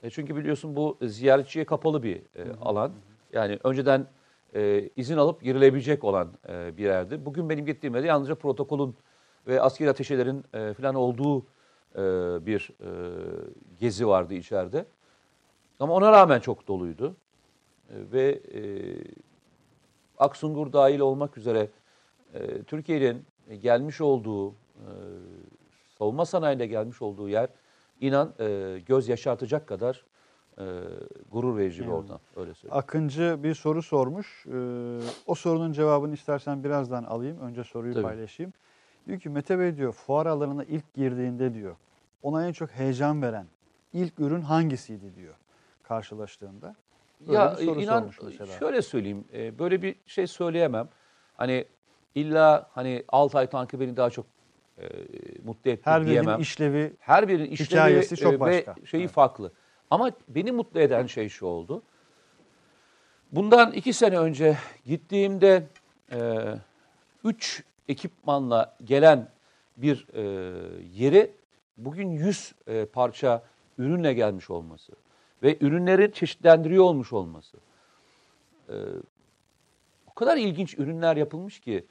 e, 0.03 0.11
çünkü 0.11 0.37
biliyorsun 0.37 0.77
bu 0.77 0.99
ziyaretçiye 1.03 1.65
kapalı 1.65 2.03
bir 2.03 2.17
e, 2.17 2.53
alan. 2.61 2.93
Yani 3.33 3.59
önceden 3.65 4.07
e, 4.55 4.91
izin 4.97 5.17
alıp 5.17 5.43
girilebilecek 5.43 6.05
olan 6.05 6.29
e, 6.49 6.77
bir 6.77 6.85
yerdi. 6.85 7.27
Bugün 7.27 7.51
benim 7.51 7.67
gittiğim 7.67 7.95
yerde 7.95 8.07
yalnızca 8.07 8.35
protokolün 8.35 8.97
ve 9.47 9.61
askeri 9.61 9.91
ateşelerin 9.91 10.45
e, 10.55 10.75
falan 10.75 10.95
olduğu 10.95 11.41
e, 11.95 12.01
bir 12.47 12.71
e, 12.81 12.91
gezi 13.81 14.09
vardı 14.09 14.35
içeride. 14.35 14.85
Ama 15.81 15.95
ona 15.95 16.13
rağmen 16.13 16.41
çok 16.41 16.69
doluydu. 16.69 17.17
E, 17.91 17.95
ve 18.13 18.41
e, 18.55 18.63
Aksungur 20.19 20.73
dahil 20.73 21.01
olmak 21.01 21.39
üzere 21.39 21.69
e, 22.35 22.63
Türkiye'nin 22.63 23.25
gelmiş 23.63 24.01
olduğu, 24.01 24.51
e, 24.51 24.89
savunma 25.99 26.25
sanayinde 26.25 26.67
gelmiş 26.67 27.03
olduğu 27.03 27.29
yer 27.29 27.49
inan 28.01 28.35
e, 28.41 28.79
göz 28.87 29.09
yaşartacak 29.09 29.67
kadar 29.67 30.05
e, 30.59 30.65
gurur 31.31 31.57
verici 31.57 31.83
bir 31.83 31.89
ortam. 31.89 32.21
Öyle 32.37 32.55
söyleyeyim. 32.55 32.79
Akıncı 32.79 33.39
bir 33.43 33.55
soru 33.55 33.83
sormuş. 33.83 34.47
Ee, 34.47 35.01
o 35.27 35.35
sorunun 35.35 35.73
cevabını 35.73 36.15
istersen 36.15 36.65
birazdan 36.65 37.05
alayım. 37.05 37.41
Önce 37.41 37.65
soruyu 37.65 37.95
Tabii. 37.95 38.03
paylaşayım. 38.03 38.53
Diyor 39.07 39.21
ki 39.21 39.29
Mete 39.29 39.59
Bey 39.59 39.77
diyor 39.77 39.93
fuar 39.93 40.27
alanına 40.27 40.65
ilk 40.65 40.95
girdiğinde 40.95 41.55
diyor 41.55 41.77
ona 42.23 42.47
en 42.47 42.53
çok 42.53 42.71
heyecan 42.71 43.23
veren 43.23 43.47
ilk 43.93 44.21
ürün 44.21 44.41
hangisiydi 44.41 45.15
diyor 45.15 45.35
karşılaştığında. 45.83 46.77
Böyle 47.21 47.39
ya 47.39 47.57
e, 47.59 47.65
inan 47.65 48.11
şöyle 48.59 48.83
söyleyeyim. 48.83 49.25
e, 49.33 49.59
böyle 49.59 49.83
bir 49.83 49.97
şey 50.07 50.27
söyleyemem. 50.27 50.89
Hani 51.37 51.65
illa 52.15 52.71
hani 52.73 53.05
Altay 53.09 53.47
tankı 53.47 53.81
beni 53.81 53.97
daha 53.97 54.11
çok 54.11 54.27
e, 54.81 54.87
mutlu 55.45 55.71
etti 55.71 55.83
Her 55.91 56.07
diyemem. 56.07 56.27
birinin 56.27 56.43
işlevi 56.43 56.93
Her 56.99 57.29
birinin 57.29 57.51
işlevi 57.51 57.69
Hikayesi 57.71 58.17
çok 58.17 58.35
e, 58.35 58.41
başka. 58.41 58.75
ve 58.83 58.87
şeyi 58.87 59.01
Evet. 59.03 59.11
farklı. 59.13 59.53
Ama 59.91 60.11
beni 60.29 60.53
mutlu 60.53 60.81
eden 60.81 61.07
şey 61.07 61.29
şu 61.29 61.47
oldu. 61.47 61.83
Bundan 63.33 63.73
iki 63.73 63.93
sene 63.93 64.19
önce 64.19 64.57
gittiğimde 64.87 65.67
e, 66.13 66.19
üç 67.25 67.65
ekipmanla 67.89 68.77
gelen 68.85 69.29
bir 69.77 70.07
e, 70.15 70.23
yere 70.95 71.31
bugün 71.77 72.11
100 72.11 72.53
e, 72.67 72.85
parça 72.85 73.43
ürünle 73.79 74.13
gelmiş 74.13 74.51
olması 74.51 74.93
ve 75.43 75.59
ürünlerin 75.61 76.11
çeşitlendiriyor 76.11 76.85
olmuş 76.85 77.13
olması. 77.13 77.57
E, 78.69 78.75
o 80.07 80.15
kadar 80.15 80.37
ilginç 80.37 80.79
ürünler 80.79 81.17
yapılmış 81.17 81.61
ki 81.61 81.85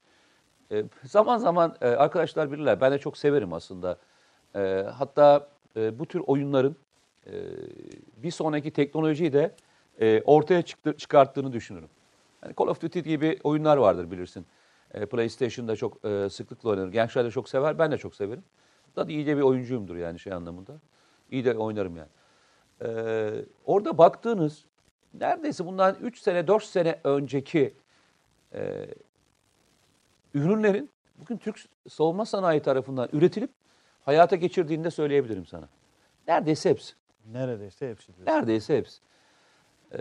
e, 0.71 0.83
zaman 1.03 1.37
zaman 1.37 1.75
e, 1.81 1.87
arkadaşlar 1.87 2.51
bilirler 2.51 2.81
ben 2.81 2.91
de 2.91 2.97
çok 2.97 3.17
severim 3.17 3.53
aslında. 3.53 3.97
E, 4.55 4.85
hatta 4.93 5.49
bu 5.75 6.05
tür 6.05 6.19
oyunların 6.27 6.75
bir 8.17 8.31
sonraki 8.31 8.71
teknolojiyi 8.71 9.33
de 9.33 9.55
ortaya 10.25 10.61
çıkarttığını 10.97 11.53
düşünürüm. 11.53 11.89
Yani 12.43 12.53
Call 12.59 12.67
of 12.67 12.81
Duty 12.81 12.99
gibi 12.99 13.39
oyunlar 13.43 13.77
vardır 13.77 14.11
bilirsin. 14.11 14.45
PlayStation'da 15.11 15.75
çok 15.75 15.93
sıklıkla 16.31 16.69
oynanır. 16.69 16.91
Gençler 16.91 17.25
de 17.25 17.31
çok 17.31 17.49
sever, 17.49 17.79
ben 17.79 17.91
de 17.91 17.97
çok 17.97 18.15
severim. 18.15 18.43
Da 18.95 19.05
iyi 19.07 19.27
de 19.27 19.37
bir 19.37 19.41
oyuncuyumdur 19.41 19.95
yani 19.95 20.19
şey 20.19 20.33
anlamında. 20.33 20.73
İyi 21.31 21.45
de 21.45 21.57
oynarım 21.57 21.97
yani. 21.97 22.09
E, 22.81 22.89
orada 23.65 23.97
baktığınız 23.97 24.65
neredeyse 25.13 25.65
bundan 25.65 25.95
3 26.01 26.19
sene 26.19 26.47
4 26.47 26.63
sene 26.63 26.99
önceki 27.03 27.73
e, 28.53 28.87
ürünlerin 30.37 30.89
bugün 31.19 31.37
Türk 31.37 31.65
savunma 31.89 32.25
sanayi 32.25 32.61
tarafından 32.61 33.09
üretilip 33.13 33.51
hayata 34.05 34.35
geçirdiğini 34.35 34.83
de 34.83 34.91
söyleyebilirim 34.91 35.45
sana. 35.45 35.69
Neredeyse 36.27 36.69
hepsi. 36.69 36.93
neredeyse 37.31 37.89
hepsi 37.89 38.15
diyor. 38.15 38.27
Neredeyse 38.27 38.77
hepsi. 38.77 39.01
Ee, 39.93 39.97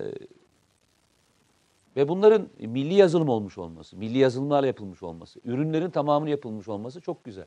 ve 1.97 2.09
bunların 2.09 2.49
milli 2.59 2.95
yazılım 2.95 3.29
olmuş 3.29 3.59
olması, 3.59 3.97
milli 3.97 4.19
yazılımlarla 4.19 4.67
yapılmış 4.67 5.03
olması, 5.03 5.41
ürünlerin 5.45 5.91
tamamını 5.91 6.31
yapılmış 6.31 6.69
olması 6.69 7.01
çok 7.01 7.25
güzel. 7.25 7.47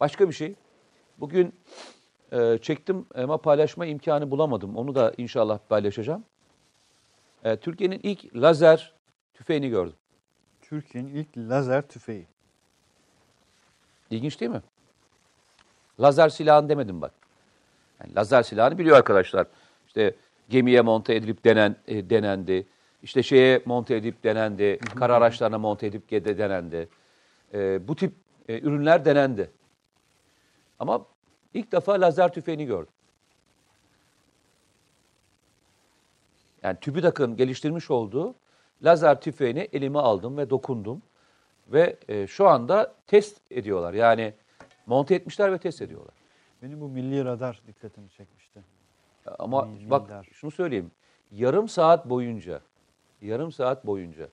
Başka 0.00 0.28
bir 0.28 0.34
şey, 0.34 0.54
bugün 1.18 1.54
e, 2.32 2.58
çektim 2.62 3.06
ama 3.14 3.38
paylaşma 3.38 3.86
imkanı 3.86 4.30
bulamadım. 4.30 4.76
Onu 4.76 4.94
da 4.94 5.14
inşallah 5.18 5.58
paylaşacağım. 5.68 6.24
E, 7.44 7.56
Türkiye'nin 7.56 8.00
ilk 8.02 8.36
lazer 8.36 8.94
tüfeğini 9.34 9.68
gördüm. 9.68 9.96
Türkiye'nin 10.72 11.14
ilk 11.14 11.36
lazer 11.36 11.88
tüfeği. 11.88 12.26
İlginç 14.10 14.40
değil 14.40 14.50
mi? 14.50 14.62
Lazer 16.00 16.28
silahını 16.28 16.68
demedim 16.68 17.00
bak. 17.00 17.12
Yani 18.00 18.14
lazer 18.14 18.42
silahını 18.42 18.78
biliyor 18.78 18.96
arkadaşlar. 18.96 19.46
İşte 19.86 20.16
gemiye 20.48 20.80
monte 20.80 21.14
edilip 21.14 21.44
denen, 21.44 21.76
e, 21.86 22.10
denendi. 22.10 22.66
İşte 23.02 23.22
şeye 23.22 23.62
monte 23.64 23.96
edip 23.96 24.24
denendi. 24.24 24.78
Kara 24.98 25.14
araçlarına 25.14 25.58
monte 25.58 25.86
edip 25.86 26.10
de 26.10 26.38
denendi. 26.38 26.88
E, 27.54 27.88
bu 27.88 27.96
tip 27.96 28.12
e, 28.48 28.60
ürünler 28.60 29.04
denendi. 29.04 29.50
Ama 30.78 31.06
ilk 31.54 31.72
defa 31.72 32.00
lazer 32.00 32.32
tüfeğini 32.32 32.66
gördüm. 32.66 32.94
Yani 36.62 36.76
TÜBİTAK'ın 36.80 37.36
geliştirmiş 37.36 37.90
olduğu 37.90 38.34
lazer 38.84 39.20
tüfeğini 39.20 39.68
elime 39.72 39.98
aldım 39.98 40.36
ve 40.36 40.50
dokundum. 40.50 41.02
Ve 41.68 41.96
e, 42.08 42.26
şu 42.26 42.48
anda 42.48 42.94
test 43.06 43.40
ediyorlar. 43.50 43.94
Yani 43.94 44.34
monte 44.86 45.14
etmişler 45.14 45.52
ve 45.52 45.58
test 45.58 45.82
ediyorlar. 45.82 46.14
Benim 46.62 46.80
bu 46.80 46.88
milli 46.88 47.24
radar 47.24 47.62
dikkatimi 47.66 48.10
çekmişti. 48.10 48.62
Ama 49.38 49.62
Mil- 49.62 49.90
bak 49.90 50.02
milyar. 50.02 50.28
şunu 50.32 50.50
söyleyeyim. 50.50 50.90
Yarım 51.30 51.68
saat 51.68 52.10
boyunca, 52.10 52.60
yarım 53.22 53.52
saat 53.52 53.86
boyunca 53.86 54.28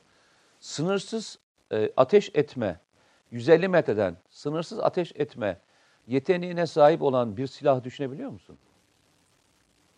sınırsız 0.59 1.39
e, 1.71 1.91
ateş 1.97 2.31
etme, 2.33 2.79
150 3.31 3.67
metreden 3.67 4.17
sınırsız 4.29 4.79
ateş 4.79 5.11
etme 5.15 5.57
yeteneğine 6.07 6.67
sahip 6.67 7.01
olan 7.01 7.37
bir 7.37 7.47
silah 7.47 7.83
düşünebiliyor 7.83 8.29
musun? 8.29 8.57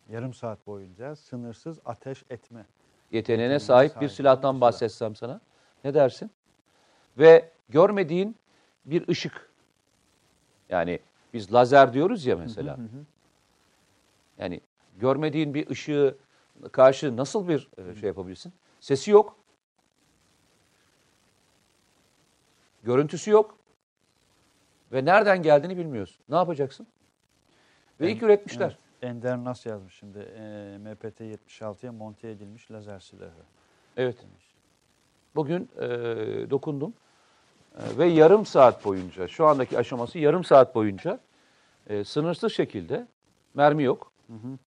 Yarım 0.09 0.33
saat 0.33 0.67
boyunca 0.67 1.15
sınırsız 1.15 1.79
ateş 1.85 2.23
etme. 2.29 2.65
Yeteneğine 3.11 3.59
sahip 3.59 4.01
bir 4.01 4.09
silahtan 4.09 4.51
silah. 4.51 4.61
bahsetsem 4.61 5.15
sana. 5.15 5.41
Ne 5.83 5.93
dersin? 5.93 6.31
Ve 7.17 7.51
görmediğin 7.69 8.35
bir 8.85 9.07
ışık. 9.07 9.49
Yani 10.69 10.99
biz 11.33 11.53
lazer 11.53 11.93
diyoruz 11.93 12.25
ya 12.25 12.37
mesela. 12.37 12.77
Yani 14.37 14.61
görmediğin 14.97 15.53
bir 15.53 15.69
ışığı 15.69 16.17
karşı 16.71 17.17
nasıl 17.17 17.47
bir 17.47 17.69
e, 17.77 17.95
şey 17.95 18.07
yapabilirsin? 18.07 18.53
Sesi 18.79 19.11
yok. 19.11 19.37
Görüntüsü 22.83 23.31
yok. 23.31 23.57
Ve 24.91 25.05
nereden 25.05 25.41
geldiğini 25.41 25.77
bilmiyorsun. 25.77 26.23
Ne 26.29 26.35
yapacaksın? 26.35 26.87
Ve 27.99 28.11
ilk 28.11 28.23
üretmişler. 28.23 28.65
Evet, 28.65 28.90
Ender 29.01 29.37
Nas 29.37 29.65
yazmış 29.65 29.93
şimdi. 29.93 30.19
E, 30.19 30.77
MPT 30.77 31.21
76'ya 31.21 31.91
monte 31.91 32.29
edilmiş 32.29 32.71
lazer 32.71 32.99
silahı. 32.99 33.31
Evet. 33.97 34.17
Bugün 35.35 35.69
e, 35.79 35.87
dokundum 36.49 36.93
E, 37.75 37.97
ve 37.97 38.05
yarım 38.05 38.45
saat 38.45 38.85
boyunca, 38.85 39.27
şu 39.27 39.45
andaki 39.45 39.77
aşaması 39.77 40.19
yarım 40.19 40.43
saat 40.43 40.75
boyunca 40.75 41.19
e, 41.87 42.03
sınırsız 42.03 42.53
şekilde 42.53 43.07
mermi 43.53 43.83
yok, 43.83 44.11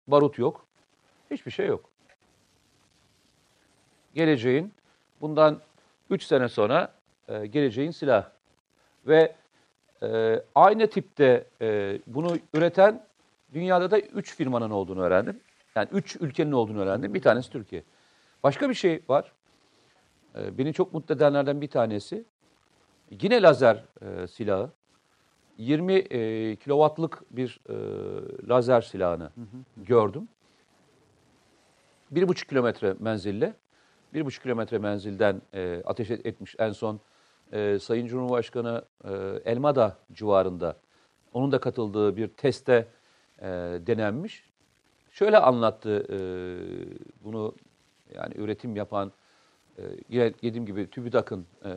barut 0.08 0.38
yok, 0.38 0.65
hiçbir 1.32 1.52
şey 1.52 1.67
yok. 1.67 1.89
Geleceğin 4.15 4.74
bundan 5.22 5.60
3 6.10 6.24
sene 6.24 6.50
sonra 6.50 6.93
e, 7.28 7.46
geleceğin 7.46 7.91
silahı. 7.91 8.32
Ve 9.08 9.36
e, 10.04 10.41
aynı 10.56 10.88
tipte 10.89 11.48
e, 11.62 12.00
bunu 12.08 12.38
üreten 12.54 13.06
dünyada 13.53 13.91
da 13.91 13.99
3 13.99 14.35
firmanın 14.35 14.69
olduğunu 14.69 15.01
öğrendim. 15.01 15.39
Yani 15.75 15.87
3 15.91 16.15
ülkenin 16.15 16.51
olduğunu 16.51 16.79
öğrendim. 16.79 17.13
Bir 17.13 17.21
tanesi 17.21 17.49
Türkiye. 17.49 17.83
Başka 18.43 18.69
bir 18.69 18.73
şey 18.73 19.03
var. 19.09 19.31
E, 20.35 20.57
beni 20.57 20.73
çok 20.73 20.93
mutlu 20.93 21.15
edenlerden 21.15 21.61
bir 21.61 21.67
tanesi. 21.67 22.25
Yine 23.21 23.41
lazer 23.41 23.83
e, 24.01 24.27
silahı. 24.27 24.69
20 25.57 25.93
e, 25.93 26.55
kilowattlık 26.55 27.23
bir 27.31 27.59
e, 27.69 27.75
lazer 28.49 28.81
silahını 28.81 29.29
gördüm. 29.77 30.27
1,5 32.13 32.47
kilometre 32.49 32.95
menzille. 32.99 33.53
1,5 34.13 34.41
kilometre 34.43 34.77
menzilden 34.77 35.41
e, 35.53 35.81
ateş 35.85 36.11
et- 36.11 36.25
etmiş 36.25 36.55
en 36.59 36.71
son 36.71 36.99
e, 37.51 37.79
Sayın 37.79 38.07
Cumhurbaşkanı 38.07 38.85
e, 39.03 39.11
Elmada 39.45 39.97
civarında 40.13 40.77
onun 41.33 41.51
da 41.51 41.59
katıldığı 41.59 42.17
bir 42.17 42.27
teste 42.27 42.87
e, 43.43 43.47
denenmiş. 43.88 44.43
Şöyle 45.12 45.38
anlattı 45.38 46.08
e, 46.10 46.17
bunu 47.23 47.56
yani 48.15 48.34
üretim 48.38 48.75
yapan 48.75 49.12
e, 49.77 49.82
yine 50.10 50.34
dediğim 50.34 50.65
gibi 50.65 50.89
TÜBİTAK'ın 50.89 51.45
e, 51.65 51.71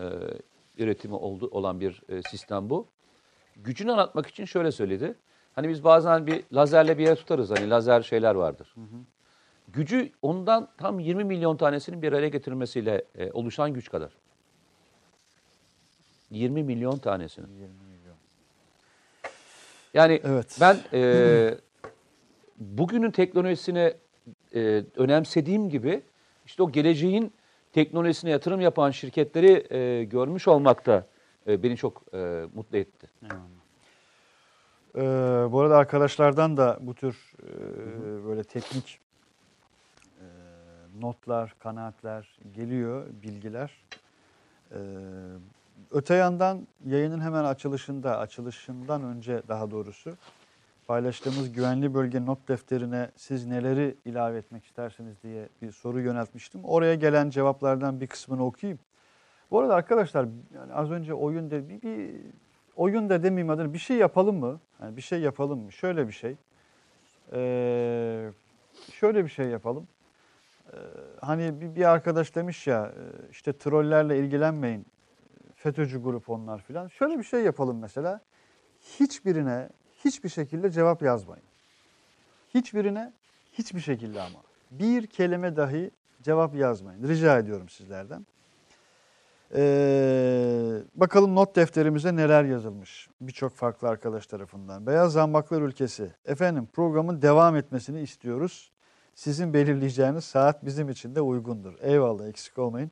üretimi 0.79 1.14
oldu, 1.14 1.48
olan 1.52 1.81
bir 1.81 2.02
e, 2.09 2.22
sistem 2.22 2.70
bu. 2.70 2.87
Gücünü 3.57 3.92
anlatmak 3.92 4.26
için 4.26 4.44
şöyle 4.44 4.72
söyledi. 4.72 5.14
Hani 5.55 5.68
biz 5.68 5.85
bazen 5.85 6.26
bir 6.26 6.44
lazerle 6.52 6.98
bir 6.98 7.05
yere 7.05 7.14
tutarız. 7.14 7.50
Hani 7.50 7.70
lazer 7.70 8.02
şeyler 8.02 8.35
vardır. 8.35 8.74
Gücü 9.68 10.12
ondan 10.22 10.68
tam 10.79 11.00
20 11.00 11.24
milyon 11.24 11.57
tanesinin 11.57 12.02
bir 12.02 12.12
araya 12.12 12.29
getirilmesiyle 12.29 13.05
e, 13.14 13.33
oluşan 13.33 13.72
güç 13.72 13.90
kadar. 13.90 14.12
20 16.31 16.62
milyon 16.62 16.96
tanesinin. 16.96 17.46
20 17.46 17.61
milyon. 17.61 17.86
Yani 19.96 20.20
Evet. 20.24 20.59
ben 20.61 20.76
e, 20.92 21.54
bugünün 22.59 23.11
teknolojisine 23.11 23.94
e, 24.54 24.85
önemsediğim 24.96 25.68
gibi 25.68 26.02
işte 26.46 26.62
o 26.62 26.72
geleceğin 26.72 27.32
teknolojisine 27.72 28.30
yatırım 28.30 28.61
yapan 28.61 28.90
şirketleri 28.90 29.74
e, 29.74 30.04
görmüş 30.04 30.48
olmak 30.48 30.87
da 30.87 31.06
e, 31.46 31.62
beni 31.62 31.76
çok 31.76 32.02
e, 32.14 32.44
mutlu 32.54 32.78
etti. 32.78 33.06
Ee, 34.96 35.00
bu 35.52 35.61
arada 35.61 35.76
arkadaşlardan 35.76 36.56
da 36.56 36.78
bu 36.80 36.94
tür 36.94 37.32
e, 37.42 37.48
böyle 38.24 38.44
teknik 38.44 39.00
e, 40.20 40.24
notlar, 41.00 41.54
kanaatler 41.59 42.38
geliyor, 42.54 43.06
bilgiler. 43.22 43.85
Ee, 44.72 44.76
öte 45.90 46.14
yandan 46.14 46.66
yayının 46.87 47.20
hemen 47.20 47.44
açılışında, 47.44 48.18
açılışından 48.18 49.03
önce 49.03 49.42
daha 49.49 49.70
doğrusu 49.70 50.11
paylaştığımız 50.87 51.53
güvenli 51.53 51.94
bölge 51.94 52.27
not 52.27 52.49
defterine 52.49 53.11
siz 53.16 53.46
neleri 53.46 53.96
ilave 54.05 54.38
etmek 54.38 54.64
istersiniz 54.64 55.22
diye 55.22 55.49
bir 55.62 55.72
soru 55.72 56.01
yöneltmiştim. 56.01 56.64
Oraya 56.64 56.94
gelen 56.94 57.31
cevaplardan 57.31 58.01
bir 58.01 58.07
kısmını 58.07 58.44
okuyayım. 58.44 58.79
Bu 59.51 59.61
arada 59.61 59.75
arkadaşlar 59.75 60.27
yani 60.55 60.72
az 60.72 60.90
önce 60.90 61.14
oyun 61.14 61.51
de 61.51 61.68
bir, 61.68 61.83
bir 61.83 62.11
oyun 62.77 63.11
da 63.11 63.22
demeyeyim 63.22 63.51
adını 63.51 63.75
bir 63.75 63.79
şey 63.79 63.96
yapalım 63.96 64.37
mı? 64.37 64.61
Yani 64.83 64.96
bir 64.96 65.03
şey 65.03 65.20
yapalım 65.20 65.61
mı? 65.61 65.72
Şöyle 65.72 66.09
bir 66.09 66.12
şey. 66.12 66.37
Ee, 67.33 68.31
şöyle 68.92 69.25
bir 69.25 69.31
şey 69.31 69.46
yapalım. 69.46 69.88
Ee, 70.72 70.77
hani 71.20 71.61
bir, 71.61 71.75
bir 71.75 71.90
arkadaş 71.90 72.35
demiş 72.35 72.66
ya 72.66 72.87
e, 72.87 73.31
işte 73.31 73.53
trollerle 73.53 74.18
ilgilenmeyin. 74.18 74.87
FETÖ'cü 75.66 76.02
grup 76.02 76.31
onlar 76.31 76.62
filan. 76.62 76.88
Şöyle 76.88 77.18
bir 77.18 77.24
şey 77.24 77.40
yapalım 77.40 77.79
mesela. 77.79 78.20
Hiçbirine 79.00 79.68
hiçbir 80.05 80.29
şekilde 80.29 80.70
cevap 80.70 81.02
yazmayın. 81.02 81.44
Hiçbirine 82.55 83.12
hiçbir 83.52 83.81
şekilde 83.81 84.20
ama. 84.20 84.38
Bir 84.70 85.07
kelime 85.07 85.57
dahi 85.57 85.90
cevap 86.22 86.55
yazmayın. 86.55 87.09
Rica 87.09 87.38
ediyorum 87.38 87.68
sizlerden. 87.68 88.26
Ee, 89.55 90.83
bakalım 90.94 91.35
not 91.35 91.57
defterimize 91.57 92.16
neler 92.16 92.44
yazılmış 92.44 93.09
birçok 93.20 93.52
farklı 93.52 93.88
arkadaş 93.88 94.26
tarafından. 94.26 94.87
Beyaz 94.87 95.12
Zambaklar 95.12 95.62
Ülkesi. 95.62 96.11
Efendim 96.26 96.68
programın 96.72 97.22
devam 97.22 97.57
etmesini 97.57 98.00
istiyoruz. 98.00 98.72
Sizin 99.14 99.55
belirleyeceğiniz 99.55 100.24
saat 100.24 100.64
bizim 100.64 100.88
için 100.88 101.14
de 101.14 101.20
uygundur. 101.20 101.74
Eyvallah 101.81 102.29
eksik 102.29 102.59
olmayın. 102.59 102.90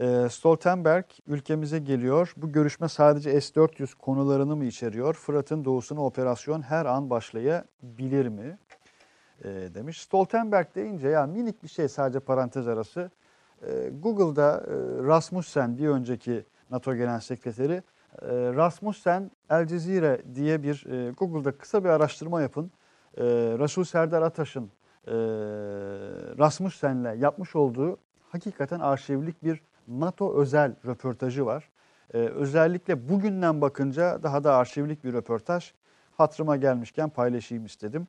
Ee, 0.00 0.28
Stoltenberg 0.30 1.04
ülkemize 1.26 1.78
geliyor. 1.78 2.34
Bu 2.36 2.52
görüşme 2.52 2.88
sadece 2.88 3.40
S-400 3.40 3.94
konularını 3.98 4.56
mı 4.56 4.64
içeriyor? 4.64 5.14
Fırat'ın 5.14 5.64
doğusuna 5.64 6.04
operasyon 6.04 6.62
her 6.62 6.86
an 6.86 7.10
başlayabilir 7.10 8.28
mi? 8.28 8.58
Ee, 9.44 9.48
demiş. 9.74 10.00
Stoltenberg 10.00 10.74
deyince 10.74 11.08
ya 11.08 11.26
minik 11.26 11.62
bir 11.62 11.68
şey 11.68 11.88
sadece 11.88 12.20
parantez 12.20 12.68
arası. 12.68 13.10
Ee, 13.62 13.90
Google'da 14.02 14.56
e, 14.56 14.72
Rasmussen 15.06 15.78
bir 15.78 15.88
önceki 15.88 16.44
NATO 16.70 16.94
Genel 16.94 17.20
Sekreteri 17.20 17.74
e, 17.74 17.82
Rasmussen 18.30 19.30
El 19.50 19.66
Cezire 19.66 20.22
diye 20.34 20.62
bir 20.62 20.86
e, 20.86 21.10
Google'da 21.10 21.52
kısa 21.58 21.84
bir 21.84 21.88
araştırma 21.88 22.42
yapın. 22.42 22.70
Resul 23.58 23.84
Serdar 23.84 24.22
Ataş'ın 24.22 24.70
Rasmussen'le 26.38 27.20
yapmış 27.20 27.56
olduğu 27.56 27.98
hakikaten 28.28 28.80
arşivlik 28.80 29.44
bir 29.44 29.60
NATO 29.88 30.40
özel 30.40 30.74
röportajı 30.86 31.46
var. 31.46 31.68
E, 32.14 32.18
özellikle 32.18 33.08
bugünden 33.08 33.60
bakınca 33.60 34.22
daha 34.22 34.44
da 34.44 34.56
arşivlik 34.56 35.04
bir 35.04 35.12
röportaj. 35.12 35.72
Hatırıma 36.16 36.56
gelmişken 36.56 37.08
paylaşayım 37.10 37.66
istedim. 37.66 38.08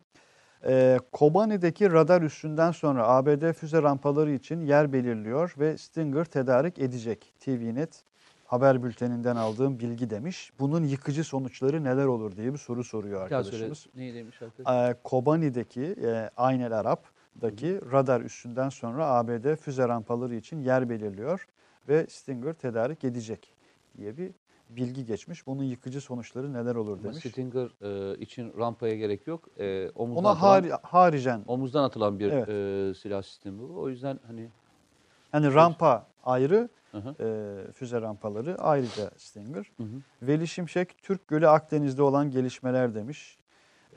E, 0.66 1.00
Kobani'deki 1.12 1.92
radar 1.92 2.22
üssünden 2.22 2.72
sonra 2.72 3.08
ABD 3.08 3.54
füze 3.54 3.82
rampaları 3.82 4.32
için 4.32 4.62
yer 4.62 4.94
belirliyor 4.94 5.56
ve 5.60 5.78
Stinger 5.78 6.26
tedarik 6.26 6.80
edecek. 6.80 7.34
TVNet 7.40 8.04
haber 8.46 8.84
bülteninden 8.84 9.36
aldığım 9.36 9.80
bilgi 9.80 10.10
demiş. 10.10 10.52
Bunun 10.60 10.84
yıkıcı 10.84 11.24
sonuçları 11.24 11.84
neler 11.84 12.06
olur 12.06 12.36
diye 12.36 12.54
bir 12.54 12.58
soru 12.58 12.84
soruyor 12.84 13.22
arkadaşımız. 13.22 13.88
Neyi 13.96 14.14
demiş 14.14 14.42
arkadaş? 14.42 14.90
Ee, 14.90 14.96
Kobani'deki 15.04 15.96
e, 16.04 16.30
Aynel 16.38 16.80
Arap'daki 16.80 17.80
radar 17.92 18.22
üssünden 18.22 18.70
sonra 18.70 19.08
ABD 19.08 19.56
füze 19.56 19.88
rampaları 19.88 20.36
için 20.36 20.60
yer 20.60 20.90
belirliyor 20.90 21.48
ve 21.90 22.08
Stinger 22.10 22.54
tedarik 22.54 23.04
edecek 23.04 23.54
diye 23.98 24.18
bir 24.18 24.32
bilgi 24.70 25.06
geçmiş. 25.06 25.48
Bunun 25.48 25.64
yıkıcı 25.64 26.02
sonuçları 26.02 26.54
neler 26.54 26.76
olur 26.76 26.94
Ama 26.94 27.04
demiş. 27.04 27.26
Stinger 27.26 27.70
e, 27.82 28.18
için 28.18 28.54
rampaya 28.58 28.96
gerek 28.96 29.28
yok. 29.28 29.50
E, 29.60 29.90
omuzdan, 29.96 30.24
Ona 30.24 30.30
atılan, 30.32 30.62
hari- 30.62 30.80
haricen 30.84 31.44
omuzdan 31.48 31.84
atılan 31.84 32.20
bir 32.20 32.32
Evet. 32.32 32.50
e, 32.50 32.94
silah 33.00 33.22
sistemi 33.24 33.60
bu. 33.60 33.80
O 33.82 33.90
yüzden 33.90 34.20
hani 34.28 34.50
yani 35.34 35.54
rampa 35.54 36.08
ayrı, 36.24 36.70
Hı 36.92 36.98
hı. 36.98 37.16
e, 37.24 37.72
füze 37.72 38.02
rampaları 38.02 38.58
ayrıca 38.60 39.12
Stinger. 39.18 39.72
Hı 39.78 39.84
hı. 39.84 40.02
Veli 40.22 40.48
Şimşek, 40.48 40.98
Türk 41.04 41.28
Gölü 41.28 41.48
Akdeniz'de 41.48 42.02
olan 42.04 42.32
gelişmeler 42.32 42.96
demiş. 42.96 43.38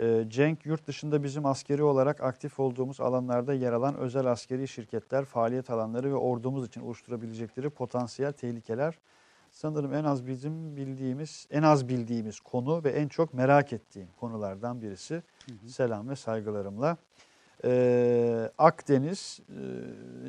Ee, 0.01 0.25
Cenk, 0.29 0.67
yurt 0.67 0.87
dışında 0.87 1.23
bizim 1.23 1.47
askeri 1.47 1.83
olarak 1.83 2.21
aktif 2.21 2.61
olduğumuz 2.61 3.01
alanlarda 3.01 3.55
yer 3.55 3.73
alan 3.73 3.97
özel 3.97 4.27
askeri 4.27 4.69
şirketler, 4.69 5.25
faaliyet 5.25 5.71
alanları 5.71 6.11
ve 6.11 6.17
ordumuz 6.17 6.67
için 6.67 6.81
oluşturabilecekleri 6.81 7.71
potansiyel 7.71 8.33
tehlikeler. 8.33 8.99
Sanırım 9.51 9.95
en 9.95 10.05
az 10.05 10.27
bizim 10.27 10.77
bildiğimiz, 10.77 11.47
en 11.51 11.63
az 11.63 11.89
bildiğimiz 11.89 12.41
konu 12.41 12.85
ve 12.85 12.91
en 12.91 13.09
çok 13.09 13.35
merak 13.35 13.73
ettiğim 13.73 14.09
konulardan 14.21 14.83
birisi. 14.83 15.23
Selam 15.67 16.09
ve 16.09 16.17
saygılarımla. 16.17 16.97
Ee, 17.65 18.51
Akdeniz 18.59 19.41
e, 19.49 19.63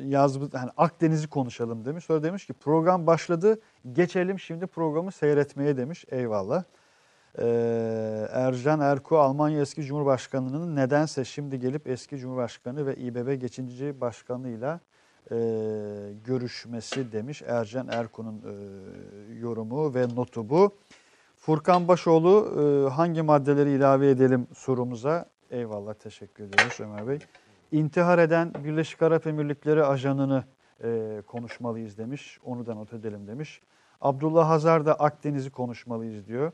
yaz 0.04 0.38
hani 0.52 0.70
Akdeniz'i 0.76 1.28
konuşalım 1.28 1.84
demiş. 1.84 2.04
Sonra 2.04 2.22
demiş 2.22 2.46
ki 2.46 2.52
program 2.52 3.06
başladı. 3.06 3.60
Geçelim 3.92 4.38
şimdi 4.38 4.66
programı 4.66 5.12
seyretmeye 5.12 5.76
demiş. 5.76 6.04
Eyvallah. 6.10 6.64
Ee, 7.38 8.28
Ercan 8.32 8.80
Erku 8.80 9.18
Almanya 9.18 9.60
eski 9.60 9.82
Cumhurbaşkanı'nın 9.82 10.76
nedense 10.76 11.24
şimdi 11.24 11.60
gelip 11.60 11.88
eski 11.88 12.18
Cumhurbaşkanı 12.18 12.86
ve 12.86 12.96
İBB 12.96 13.40
geçici 13.40 14.00
başkanıyla 14.00 14.80
e, 15.30 15.36
görüşmesi 16.24 17.12
demiş. 17.12 17.42
Ercan 17.46 17.88
Erku'nun 17.88 18.36
e, 18.36 18.54
yorumu 19.38 19.94
ve 19.94 20.06
notu 20.14 20.48
bu. 20.50 20.74
Furkan 21.36 21.88
Başoğlu 21.88 22.48
e, 22.60 22.90
hangi 22.90 23.22
maddeleri 23.22 23.70
ilave 23.70 24.10
edelim 24.10 24.46
sorumuza 24.54 25.26
eyvallah 25.50 25.94
teşekkür 25.94 26.44
ediyoruz 26.44 26.80
Ömer 26.80 27.08
Bey. 27.08 27.18
İntihar 27.72 28.18
eden 28.18 28.52
Birleşik 28.64 29.02
Arap 29.02 29.26
Emirlikleri 29.26 29.84
ajanını 29.84 30.44
e, 30.84 31.22
konuşmalıyız 31.26 31.98
demiş. 31.98 32.38
Onu 32.44 32.66
da 32.66 32.74
not 32.74 32.92
edelim 32.92 33.26
demiş. 33.26 33.60
Abdullah 34.00 34.48
Hazar 34.48 34.86
da 34.86 34.94
Akdeniz'i 34.94 35.50
konuşmalıyız 35.50 36.26
diyor. 36.26 36.52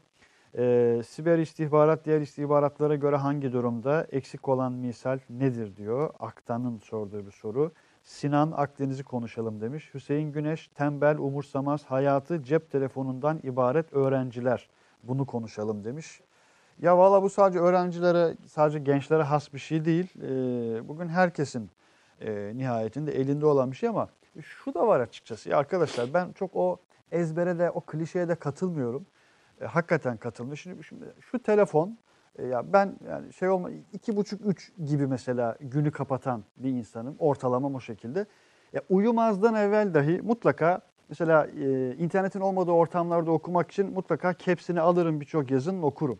E, 0.56 1.02
siber 1.08 1.38
istihbarat 1.38 2.04
diğer 2.04 2.20
istihbaratlara 2.20 2.94
göre 2.94 3.16
hangi 3.16 3.52
durumda 3.52 4.06
eksik 4.12 4.48
olan 4.48 4.72
misal 4.72 5.18
nedir 5.30 5.76
diyor. 5.76 6.10
Aktan'ın 6.18 6.78
sorduğu 6.78 7.26
bir 7.26 7.32
soru. 7.32 7.72
Sinan 8.04 8.52
Akdeniz'i 8.56 9.04
konuşalım 9.04 9.60
demiş. 9.60 9.90
Hüseyin 9.94 10.32
Güneş 10.32 10.68
tembel, 10.68 11.18
umursamaz, 11.18 11.84
hayatı 11.84 12.42
cep 12.42 12.70
telefonundan 12.70 13.40
ibaret 13.42 13.92
öğrenciler. 13.92 14.68
Bunu 15.02 15.26
konuşalım 15.26 15.84
demiş. 15.84 16.20
Ya 16.78 16.98
valla 16.98 17.22
bu 17.22 17.30
sadece 17.30 17.58
öğrencilere, 17.58 18.36
sadece 18.46 18.78
gençlere 18.78 19.22
has 19.22 19.54
bir 19.54 19.58
şey 19.58 19.84
değil. 19.84 20.08
Ee, 20.22 20.88
bugün 20.88 21.08
herkesin 21.08 21.70
e, 22.20 22.52
nihayetinde 22.54 23.12
elinde 23.12 23.46
olan 23.46 23.70
bir 23.70 23.76
şey 23.76 23.88
ama 23.88 24.08
şu 24.42 24.74
da 24.74 24.86
var 24.86 25.00
açıkçası. 25.00 25.50
Ya 25.50 25.58
arkadaşlar 25.58 26.14
ben 26.14 26.32
çok 26.32 26.50
o 26.56 26.76
ezbere 27.12 27.58
de 27.58 27.70
o 27.70 27.80
klişeye 27.80 28.28
de 28.28 28.34
katılmıyorum. 28.34 29.06
E, 29.60 29.64
hakikaten 29.64 30.16
katılmıyorum. 30.16 30.58
Şimdi, 30.58 30.84
şimdi 30.84 31.04
şu 31.20 31.38
telefon 31.38 31.98
e, 32.38 32.46
ya 32.46 32.72
ben 32.72 32.96
yani 33.08 33.32
şey 33.32 33.48
olma 33.48 33.70
iki 33.92 34.16
buçuk 34.16 34.46
üç 34.46 34.72
gibi 34.84 35.06
mesela 35.06 35.56
günü 35.60 35.90
kapatan 35.90 36.44
bir 36.56 36.70
insanım. 36.70 37.16
Ortalamam 37.18 37.74
o 37.74 37.80
şekilde. 37.80 38.26
Ya 38.72 38.82
uyumazdan 38.88 39.54
evvel 39.54 39.94
dahi 39.94 40.20
mutlaka 40.22 40.80
mesela 41.08 41.46
e, 41.46 41.94
internetin 41.96 42.40
olmadığı 42.40 42.70
ortamlarda 42.72 43.30
okumak 43.30 43.70
için 43.70 43.92
mutlaka 43.92 44.32
kepsini 44.32 44.80
alırım 44.80 45.20
birçok 45.20 45.50
yazın 45.50 45.82
okurum. 45.82 46.18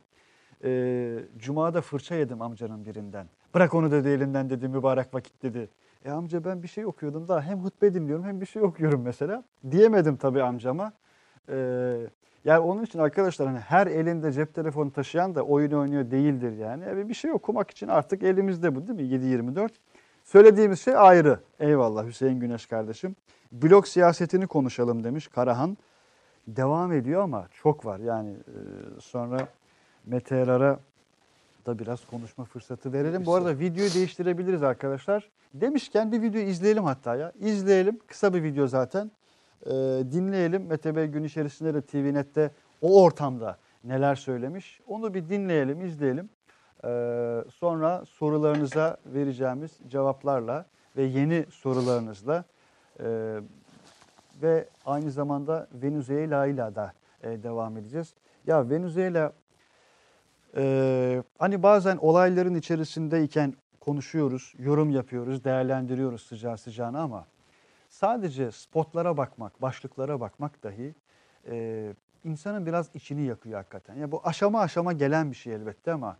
E, 0.64 1.18
Cuma'da 1.38 1.80
fırça 1.80 2.14
yedim 2.14 2.42
amcanın 2.42 2.84
birinden. 2.84 3.26
Bırak 3.54 3.74
onu 3.74 3.90
dedi 3.90 4.08
elinden 4.08 4.50
dedi 4.50 4.68
mübarek 4.68 5.14
vakit 5.14 5.42
dedi. 5.42 5.68
E 6.04 6.10
amca 6.10 6.44
ben 6.44 6.62
bir 6.62 6.68
şey 6.68 6.86
okuyordum 6.86 7.28
da 7.28 7.42
hem 7.42 7.58
hutbe 7.58 7.94
dinliyorum 7.94 8.24
hem 8.24 8.40
bir 8.40 8.46
şey 8.46 8.62
okuyorum 8.62 9.02
mesela. 9.02 9.44
Diyemedim 9.70 10.16
tabii 10.16 10.42
amcama. 10.42 10.92
E, 11.48 11.56
yani 12.46 12.58
onun 12.58 12.82
için 12.82 12.98
arkadaşlar 12.98 13.48
hani 13.48 13.58
her 13.58 13.86
elinde 13.86 14.32
cep 14.32 14.54
telefonu 14.54 14.92
taşıyan 14.92 15.34
da 15.34 15.42
oyun 15.42 15.72
oynuyor 15.72 16.10
değildir 16.10 16.58
yani. 16.58 16.84
yani 16.84 17.08
bir 17.08 17.14
şey 17.14 17.32
okumak 17.32 17.70
için 17.70 17.88
artık 17.88 18.22
elimizde 18.22 18.74
bu 18.74 18.88
değil 18.88 18.98
mi 18.98 19.54
7-24. 19.54 19.70
Söylediğimiz 20.24 20.80
şey 20.80 20.96
ayrı. 20.96 21.40
Eyvallah 21.60 22.06
Hüseyin 22.06 22.40
Güneş 22.40 22.66
kardeşim. 22.66 23.16
Blok 23.52 23.88
siyasetini 23.88 24.46
konuşalım 24.46 25.04
demiş 25.04 25.28
Karahan. 25.28 25.76
Devam 26.48 26.92
ediyor 26.92 27.22
ama 27.22 27.46
çok 27.62 27.86
var. 27.86 27.98
Yani 27.98 28.30
e, 28.30 28.56
sonra 29.00 29.48
Mete 30.04 30.36
Erar'a 30.36 30.78
da 31.66 31.78
biraz 31.78 32.06
konuşma 32.06 32.44
fırsatı 32.44 32.92
verelim. 32.92 33.26
Bu 33.26 33.34
arada 33.34 33.58
videoyu 33.58 33.94
değiştirebiliriz 33.94 34.62
arkadaşlar. 34.62 35.30
Demişken 35.54 36.12
bir 36.12 36.22
video 36.22 36.40
izleyelim 36.40 36.84
hatta 36.84 37.16
ya. 37.16 37.32
İzleyelim. 37.40 37.98
Kısa 38.06 38.34
bir 38.34 38.42
video 38.42 38.66
zaten. 38.66 39.10
Ee, 39.66 39.70
dinleyelim. 40.12 40.66
Mete 40.66 40.96
Bey 40.96 41.06
gün 41.06 41.24
içerisinde 41.24 41.74
de 41.74 41.82
TVNet'te 41.82 42.50
o 42.80 43.02
ortamda 43.02 43.56
neler 43.84 44.14
söylemiş. 44.14 44.80
Onu 44.86 45.14
bir 45.14 45.28
dinleyelim, 45.28 45.80
izleyelim. 45.80 46.28
Ee, 46.84 47.44
sonra 47.54 48.04
sorularınıza 48.06 48.96
vereceğimiz 49.06 49.78
cevaplarla 49.88 50.66
ve 50.96 51.02
yeni 51.02 51.46
sorularınızla 51.50 52.44
e, 53.00 53.40
ve 54.42 54.68
aynı 54.86 55.10
zamanda 55.10 55.68
Venezuela 55.72 56.46
ile 56.46 56.74
de 56.74 56.92
e, 57.22 57.42
devam 57.42 57.76
edeceğiz. 57.76 58.14
Ya 58.46 58.70
Venezuela 58.70 59.32
e, 60.56 61.22
hani 61.38 61.62
bazen 61.62 61.96
olayların 61.96 62.54
içerisindeyken 62.54 63.54
konuşuyoruz, 63.80 64.54
yorum 64.58 64.90
yapıyoruz, 64.90 65.44
değerlendiriyoruz 65.44 66.22
sıcağı 66.22 66.58
sıcağına 66.58 67.00
ama 67.00 67.26
sadece 67.96 68.52
spotlara 68.52 69.16
bakmak, 69.16 69.62
başlıklara 69.62 70.20
bakmak 70.20 70.62
dahi 70.62 70.94
e, 71.46 71.94
insanın 72.24 72.66
biraz 72.66 72.90
içini 72.94 73.22
yakıyor 73.22 73.56
hakikaten. 73.56 73.94
Ya 73.94 74.12
bu 74.12 74.20
aşama 74.24 74.60
aşama 74.60 74.92
gelen 74.92 75.30
bir 75.30 75.36
şey 75.36 75.54
elbette 75.54 75.92
ama 75.92 76.18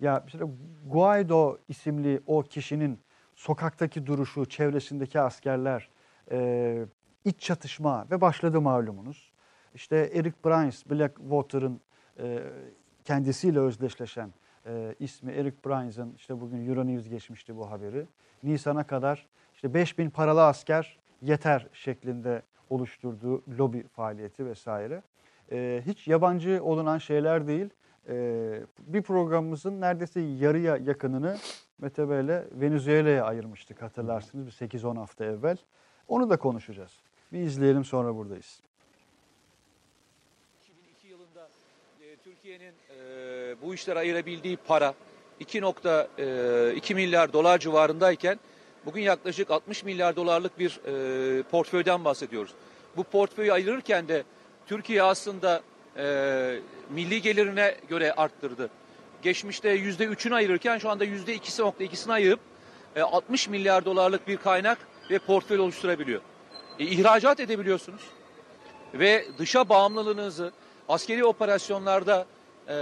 ya 0.00 0.24
işte 0.26 0.38
Guaido 0.86 1.58
isimli 1.68 2.20
o 2.26 2.42
kişinin 2.42 3.00
sokaktaki 3.34 4.06
duruşu, 4.06 4.46
çevresindeki 4.46 5.20
askerler, 5.20 5.88
e, 6.30 6.86
iç 7.24 7.40
çatışma 7.40 8.06
ve 8.10 8.20
başladı 8.20 8.60
malumunuz. 8.60 9.32
İşte 9.74 9.96
Eric 10.14 10.36
Prince, 10.42 10.76
Blackwater'ın 10.90 11.80
e, 12.18 12.42
kendisiyle 13.04 13.60
özdeşleşen 13.60 14.32
e, 14.66 14.94
ismi 14.98 15.32
Eric 15.32 15.56
Prince'ın 15.56 16.14
işte 16.14 16.40
bugün 16.40 16.68
Euronews 16.68 17.08
geçmişti 17.08 17.56
bu 17.56 17.70
haberi. 17.70 18.06
Nisan'a 18.42 18.86
kadar 18.86 19.26
işte 19.54 19.74
5000 19.74 20.10
paralı 20.10 20.46
asker 20.46 20.98
yeter 21.22 21.66
şeklinde 21.72 22.42
oluşturduğu 22.70 23.42
lobi 23.58 23.88
faaliyeti 23.88 24.46
vesaire. 24.46 25.02
E, 25.52 25.82
hiç 25.86 26.08
yabancı 26.08 26.60
olunan 26.64 26.98
şeyler 26.98 27.46
değil. 27.46 27.70
E, 28.08 28.14
bir 28.80 29.02
programımızın 29.02 29.80
neredeyse 29.80 30.20
yarıya 30.20 30.76
yakınını 30.76 31.36
Mete 31.78 32.10
Bey'le 32.10 32.44
Venezuela'ya 32.52 33.24
ayırmıştık 33.24 33.82
hatırlarsınız 33.82 34.46
bir 34.46 34.52
8-10 34.52 34.96
hafta 34.96 35.24
evvel. 35.24 35.56
Onu 36.08 36.30
da 36.30 36.36
konuşacağız. 36.36 36.92
Bir 37.32 37.38
izleyelim 37.38 37.84
sonra 37.84 38.16
buradayız. 38.16 38.60
2002 40.62 41.08
yılında 41.08 41.48
e, 42.00 42.16
Türkiye'nin 42.24 42.72
e, 42.98 43.62
bu 43.62 43.74
işlere 43.74 43.98
ayırabildiği 43.98 44.56
para 44.56 44.94
2.2 45.40 46.94
milyar 46.94 47.32
dolar 47.32 47.58
civarındayken 47.58 48.38
bugün 48.88 49.02
yaklaşık 49.02 49.50
60 49.50 49.84
milyar 49.84 50.16
dolarlık 50.16 50.58
bir 50.58 50.80
e, 50.86 51.42
portföyden 51.42 52.04
bahsediyoruz. 52.04 52.50
Bu 52.96 53.04
portföyü 53.04 53.52
ayırırken 53.52 54.08
de 54.08 54.22
Türkiye 54.66 55.02
aslında 55.02 55.62
e, 55.96 56.60
milli 56.90 57.22
gelirine 57.22 57.76
göre 57.88 58.12
arttırdı. 58.12 58.70
Geçmişte 59.22 59.76
%3'ünü 59.76 60.34
ayırırken 60.34 60.78
şu 60.78 60.90
anda 60.90 61.04
%2.2'sini 61.04 62.12
ayırıp 62.12 62.40
e, 62.96 63.02
60 63.02 63.48
milyar 63.48 63.84
dolarlık 63.84 64.28
bir 64.28 64.36
kaynak 64.36 64.78
ve 65.10 65.18
portföy 65.18 65.58
oluşturabiliyor. 65.58 66.20
E, 66.78 66.84
ihracat 66.84 67.40
edebiliyorsunuz 67.40 68.02
ve 68.94 69.24
dışa 69.38 69.68
bağımlılığınızı 69.68 70.52
askeri 70.88 71.24
operasyonlarda 71.24 72.26
e, 72.68 72.74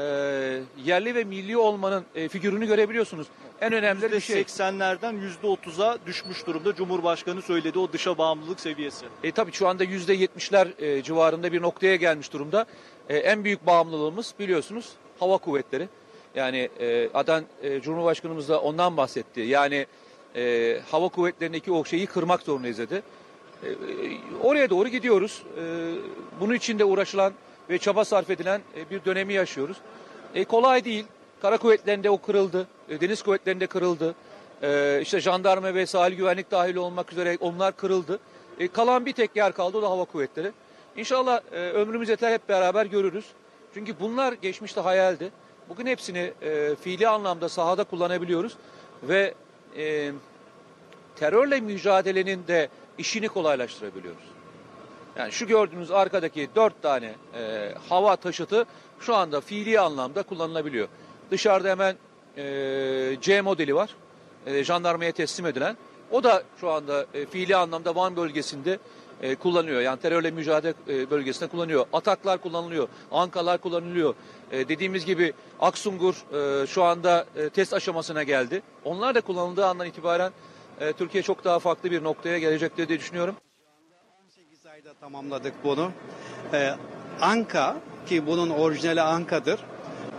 yerli 0.84 1.14
ve 1.14 1.24
milli 1.24 1.56
olmanın 1.56 2.04
e, 2.14 2.28
figürünü 2.28 2.66
görebiliyorsunuz. 2.66 3.26
En 3.60 3.72
önemli 3.72 4.12
bir 4.12 4.20
şey. 4.20 4.42
%80'lerden 4.42 5.14
%30'a 5.42 5.98
düşmüş 6.06 6.46
durumda 6.46 6.74
Cumhurbaşkanı 6.74 7.42
söyledi 7.42 7.78
o 7.78 7.92
dışa 7.92 8.18
bağımlılık 8.18 8.60
seviyesi. 8.60 9.06
E, 9.22 9.32
tabii 9.32 9.52
şu 9.52 9.68
anda 9.68 9.84
%70'ler 9.84 10.82
e, 10.82 11.02
civarında 11.02 11.52
bir 11.52 11.62
noktaya 11.62 11.96
gelmiş 11.96 12.32
durumda. 12.32 12.66
E, 13.08 13.16
en 13.16 13.44
büyük 13.44 13.66
bağımlılığımız 13.66 14.34
biliyorsunuz 14.38 14.92
hava 15.20 15.38
kuvvetleri. 15.38 15.88
Yani 16.34 16.68
e, 16.80 17.08
Adan 17.14 17.44
e, 17.62 17.80
Cumhurbaşkanımız 17.80 18.48
da 18.48 18.60
ondan 18.60 18.96
bahsetti. 18.96 19.40
Yani 19.40 19.86
e, 20.36 20.78
hava 20.90 21.08
kuvvetlerindeki 21.08 21.72
o 21.72 21.84
şeyi 21.84 22.06
kırmak 22.06 22.42
zorundayız 22.42 22.78
dedi. 22.78 23.02
E, 23.62 23.68
e, 23.68 23.72
oraya 24.42 24.70
doğru 24.70 24.88
gidiyoruz. 24.88 25.42
E, 25.58 25.62
bunun 26.40 26.54
için 26.54 26.78
de 26.78 26.84
uğraşılan 26.84 27.32
ve 27.70 27.78
çaba 27.78 28.04
sarf 28.04 28.30
edilen 28.30 28.60
e, 28.76 28.90
bir 28.90 29.04
dönemi 29.04 29.32
yaşıyoruz. 29.32 29.76
E, 30.34 30.44
kolay 30.44 30.84
değil. 30.84 31.04
Kara 31.42 31.58
kuvvetlerinde 31.58 32.10
o 32.10 32.18
kırıldı. 32.18 32.66
E, 32.88 33.00
deniz 33.00 33.22
kuvvetlerinde 33.22 33.66
kırıldı. 33.66 34.14
E, 34.62 34.98
işte 35.02 35.20
jandarma 35.20 35.74
ve 35.74 35.86
sahil 35.86 36.16
güvenlik 36.16 36.50
dahil 36.50 36.76
olmak 36.76 37.12
üzere 37.12 37.36
onlar 37.40 37.76
kırıldı. 37.76 38.18
E, 38.58 38.68
kalan 38.68 39.06
bir 39.06 39.12
tek 39.12 39.36
yer 39.36 39.52
kaldı 39.52 39.78
o 39.78 39.82
da 39.82 39.90
hava 39.90 40.04
kuvvetleri. 40.04 40.52
İnşallah 40.96 41.40
e, 41.52 41.56
ömrümüz 41.56 42.08
yeter 42.08 42.32
hep 42.32 42.48
beraber 42.48 42.86
görürüz. 42.86 43.24
Çünkü 43.74 44.00
bunlar 44.00 44.32
geçmişte 44.32 44.80
hayaldi. 44.80 45.30
Bugün 45.68 45.86
hepsini 45.86 46.32
e, 46.42 46.74
fiili 46.80 47.08
anlamda 47.08 47.48
sahada 47.48 47.84
kullanabiliyoruz 47.84 48.56
ve 49.02 49.34
e, 49.76 50.12
terörle 51.16 51.60
mücadelenin 51.60 52.46
de 52.46 52.68
işini 52.98 53.28
kolaylaştırabiliyoruz. 53.28 54.35
Yani 55.18 55.32
şu 55.32 55.46
gördüğünüz 55.46 55.90
arkadaki 55.90 56.48
dört 56.56 56.82
tane 56.82 57.14
e, 57.34 57.74
hava 57.88 58.16
taşıtı 58.16 58.64
şu 59.00 59.14
anda 59.14 59.40
fiili 59.40 59.80
anlamda 59.80 60.22
kullanılabiliyor. 60.22 60.88
Dışarıda 61.30 61.68
hemen 61.68 61.96
e, 62.36 63.16
C 63.20 63.40
modeli 63.40 63.74
var. 63.74 63.96
E, 64.46 64.64
jandarmaya 64.64 65.12
teslim 65.12 65.46
edilen. 65.46 65.76
O 66.10 66.24
da 66.24 66.42
şu 66.60 66.70
anda 66.70 67.06
e, 67.14 67.26
fiili 67.26 67.56
anlamda 67.56 67.94
Van 67.94 68.16
bölgesinde 68.16 68.78
e, 69.22 69.34
kullanılıyor. 69.34 69.80
Yani 69.80 70.00
terörle 70.00 70.30
mücadele 70.30 70.74
e, 70.88 71.10
bölgesinde 71.10 71.48
kullanılıyor. 71.48 71.86
Ataklar 71.92 72.38
kullanılıyor. 72.38 72.88
Ankalar 73.12 73.58
kullanılıyor. 73.58 74.14
E, 74.52 74.68
dediğimiz 74.68 75.04
gibi 75.04 75.32
Aksungur 75.60 76.14
e, 76.14 76.66
şu 76.66 76.82
anda 76.84 77.26
e, 77.36 77.48
test 77.48 77.72
aşamasına 77.72 78.22
geldi. 78.22 78.62
Onlar 78.84 79.14
da 79.14 79.20
kullanıldığı 79.20 79.66
andan 79.66 79.86
itibaren 79.86 80.32
e, 80.80 80.92
Türkiye 80.92 81.22
çok 81.22 81.44
daha 81.44 81.58
farklı 81.58 81.90
bir 81.90 82.04
noktaya 82.04 82.38
gelecektir 82.38 82.88
diye 82.88 82.98
düşünüyorum. 82.98 83.34
18 84.86 84.88
ayda 84.88 85.00
tamamladık 85.00 85.54
bunu. 85.64 85.90
Ee, 86.52 86.74
Anka 87.20 87.76
ki 88.06 88.26
bunun 88.26 88.50
orijinali 88.50 89.00
Anka'dır. 89.00 89.60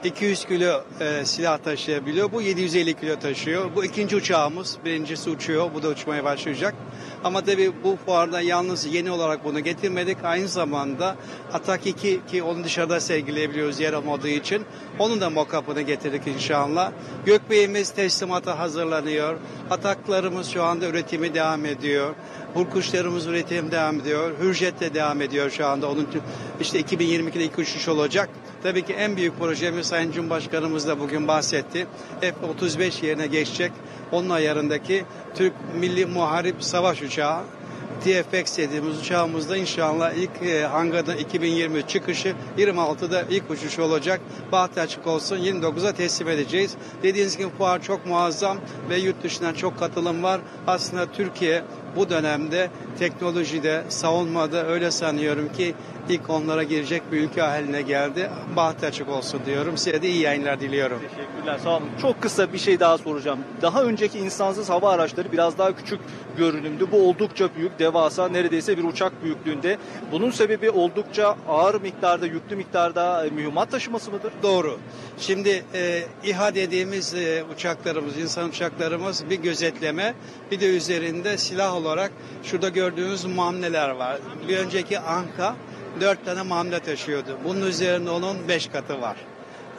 200 0.04 0.46
kilo 0.46 0.84
e, 1.00 1.26
silah 1.26 1.58
taşıyabiliyor. 1.58 2.32
Bu 2.32 2.42
750 2.42 2.94
kilo 2.94 3.20
taşıyor. 3.20 3.76
Bu 3.76 3.86
ikinci 3.86 4.16
uçağımız. 4.16 4.78
Birincisi 4.86 5.30
uçuyor. 5.30 5.70
Bu 5.74 5.84
da 5.84 5.88
uçmaya 5.88 6.24
başlayacak. 6.24 6.76
Ama 7.24 7.42
tabii 7.42 7.72
bu 7.84 7.98
fuarda 8.06 8.42
yalnız 8.42 8.86
yeni 8.86 9.12
olarak 9.12 9.46
bunu 9.46 9.60
getirmedik. 9.60 10.18
Aynı 10.24 10.48
zamanda 10.48 11.16
Atak 11.54 11.88
2 11.88 12.22
ki 12.26 12.44
onu 12.44 12.64
dışarıda 12.64 13.00
sergileyebiliyoruz 13.00 13.80
yer 13.80 13.94
olmadığı 13.94 14.30
için. 14.30 14.66
Onun 15.00 15.22
da 15.22 15.30
mock-up'ını 15.30 15.82
getirdik 15.82 16.28
inşallah. 16.28 16.92
Gökbeyimiz 17.26 17.90
teslimata 17.90 18.60
hazırlanıyor. 18.60 19.38
Ataklarımız 19.70 20.48
şu 20.50 20.64
anda 20.64 20.86
üretimi 20.88 21.34
devam 21.34 21.66
ediyor. 21.66 22.16
Burkuşlarımız 22.56 23.28
üretim 23.28 23.72
devam 23.72 24.00
ediyor. 24.00 24.32
Hürjet 24.40 24.80
de 24.80 24.94
devam 24.94 25.22
ediyor 25.22 25.50
şu 25.50 25.68
anda. 25.68 25.92
Onun 25.92 26.08
işte 26.62 26.82
2022'de 26.82 27.44
ilk 27.44 27.60
uçuş 27.60 27.88
olacak. 27.88 28.30
Tabii 28.64 28.86
ki 28.86 28.94
en 28.94 29.18
büyük 29.18 29.40
projemiz 29.40 29.88
Sayın 29.88 30.12
Cumhurbaşkanımız 30.12 30.88
da 30.88 31.00
bugün 31.00 31.28
bahsetti. 31.28 31.88
F-35 32.22 33.06
yerine 33.06 33.28
geçecek. 33.28 33.72
Onun 34.12 34.30
ayarındaki 34.30 35.06
Türk 35.36 35.54
Milli 35.80 36.06
Muharip 36.06 36.64
Savaş 36.64 37.02
Uçağı 37.02 37.44
TFX 38.04 38.58
dediğimiz 38.58 39.00
uçağımızda 39.00 39.58
inşallah 39.58 40.14
ilk 40.14 40.50
e, 40.50 40.64
hangarda 40.64 41.16
2023 41.16 41.90
çıkışı 41.90 42.36
26'da 42.58 43.24
ilk 43.30 43.52
uçuş 43.52 43.80
olacak. 43.80 44.22
Bahtı 44.52 44.82
açık 44.82 45.08
olsun 45.08 45.38
29'a 45.38 45.92
teslim 45.92 46.30
edeceğiz. 46.30 46.76
Dediğiniz 47.04 47.38
gibi 47.38 47.50
fuar 47.58 47.82
çok 47.82 48.06
muazzam 48.06 48.58
ve 48.90 48.98
yurt 48.98 49.24
dışından 49.24 49.54
çok 49.54 49.80
katılım 49.80 50.24
var. 50.24 50.42
Aslında 50.68 51.12
Türkiye 51.12 51.64
bu 51.96 52.10
dönemde 52.10 52.70
teknolojide, 53.00 53.84
savunmada 53.90 54.66
öyle 54.68 54.92
sanıyorum 54.92 55.54
ki 55.54 55.76
ilk 56.10 56.30
onlara 56.30 56.64
girecek 56.64 57.12
bir 57.12 57.22
ülke 57.22 57.42
haline 57.42 57.82
geldi. 57.82 58.30
Bahtı 58.56 58.86
açık 58.86 59.10
olsun 59.10 59.40
diyorum. 59.46 59.78
Size 59.78 60.02
de 60.02 60.10
iyi 60.10 60.22
yayınlar 60.22 60.60
diliyorum. 60.60 61.00
Teşekkürler 61.02 61.60
sağ 61.64 61.78
olun. 61.78 61.90
Çok 62.02 62.22
kısa 62.22 62.54
bir 62.54 62.58
şey 62.58 62.80
daha 62.80 62.98
soracağım. 62.98 63.40
Daha 63.62 63.84
önceki 63.84 64.20
insansız 64.20 64.70
hava 64.70 64.92
araçları 64.92 65.32
biraz 65.32 65.58
daha 65.58 65.76
küçük 65.76 66.00
görünümdü. 66.38 66.88
Bu 66.92 67.10
oldukça 67.10 67.50
büyük, 67.56 67.80
devasa, 67.80 68.28
neredeyse 68.28 68.78
bir 68.78 68.84
uçak 68.84 69.24
büyüklüğünde. 69.24 69.78
Bunun 70.12 70.32
sebebi 70.32 70.70
oldukça 70.70 71.36
ağır 71.48 71.82
miktarda, 71.82 72.26
yüklü 72.26 72.56
miktarda 72.56 73.26
e, 73.26 73.30
mühimmat 73.30 73.72
taşıması 73.72 74.12
mıdır? 74.12 74.34
Doğru. 74.44 74.80
Şimdi 75.20 75.66
e, 75.74 76.04
İHA 76.24 76.56
dediğimiz 76.56 77.14
e, 77.14 77.44
uçaklarımız, 77.56 78.18
insan 78.18 78.50
uçaklarımız 78.50 79.30
bir 79.30 79.36
gözetleme, 79.36 80.14
bir 80.52 80.60
de 80.60 80.78
üzerinde 80.78 81.38
silah 81.38 81.74
olarak 81.78 82.12
şurada 82.44 82.70
gördüğünüz 82.70 83.26
mamleler 83.26 83.90
var. 83.90 84.18
Bir 84.48 84.58
önceki 84.58 85.00
Anka 85.00 85.56
dört 86.02 86.26
tane 86.26 86.42
mamle 86.42 86.80
taşıyordu. 86.80 87.38
Bunun 87.44 87.66
üzerinde 87.66 88.10
onun 88.10 88.48
beş 88.48 88.68
katı 88.68 89.02
var. 89.02 89.18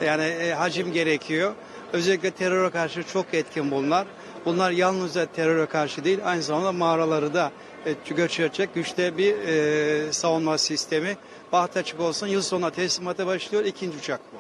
Yani 0.05 0.25
e, 0.25 0.53
hacim 0.53 0.93
gerekiyor. 0.93 1.53
Özellikle 1.93 2.31
teröre 2.31 2.71
karşı 2.71 3.03
çok 3.03 3.35
etkin 3.35 3.71
bunlar. 3.71 4.07
Bunlar 4.45 4.71
yalnızca 4.71 5.27
teröre 5.27 5.67
karşı 5.67 6.05
değil, 6.05 6.21
aynı 6.25 6.43
zamanda 6.43 6.73
mağaraları 6.73 7.35
da 7.35 7.53
e, 7.87 8.15
göçürecek 8.15 8.75
güçte 8.75 9.19
bir 9.19 9.39
e, 9.39 10.13
savunma 10.13 10.59
sistemi. 10.59 11.17
Baht 11.53 11.77
açık 11.77 12.01
olsun. 12.01 12.27
Yıl 12.27 12.43
sonuna 12.43 12.71
teslimata 12.71 13.27
başlıyor. 13.27 13.65
İkinci 13.65 13.99
uçak 13.99 14.21
bu. 14.33 14.37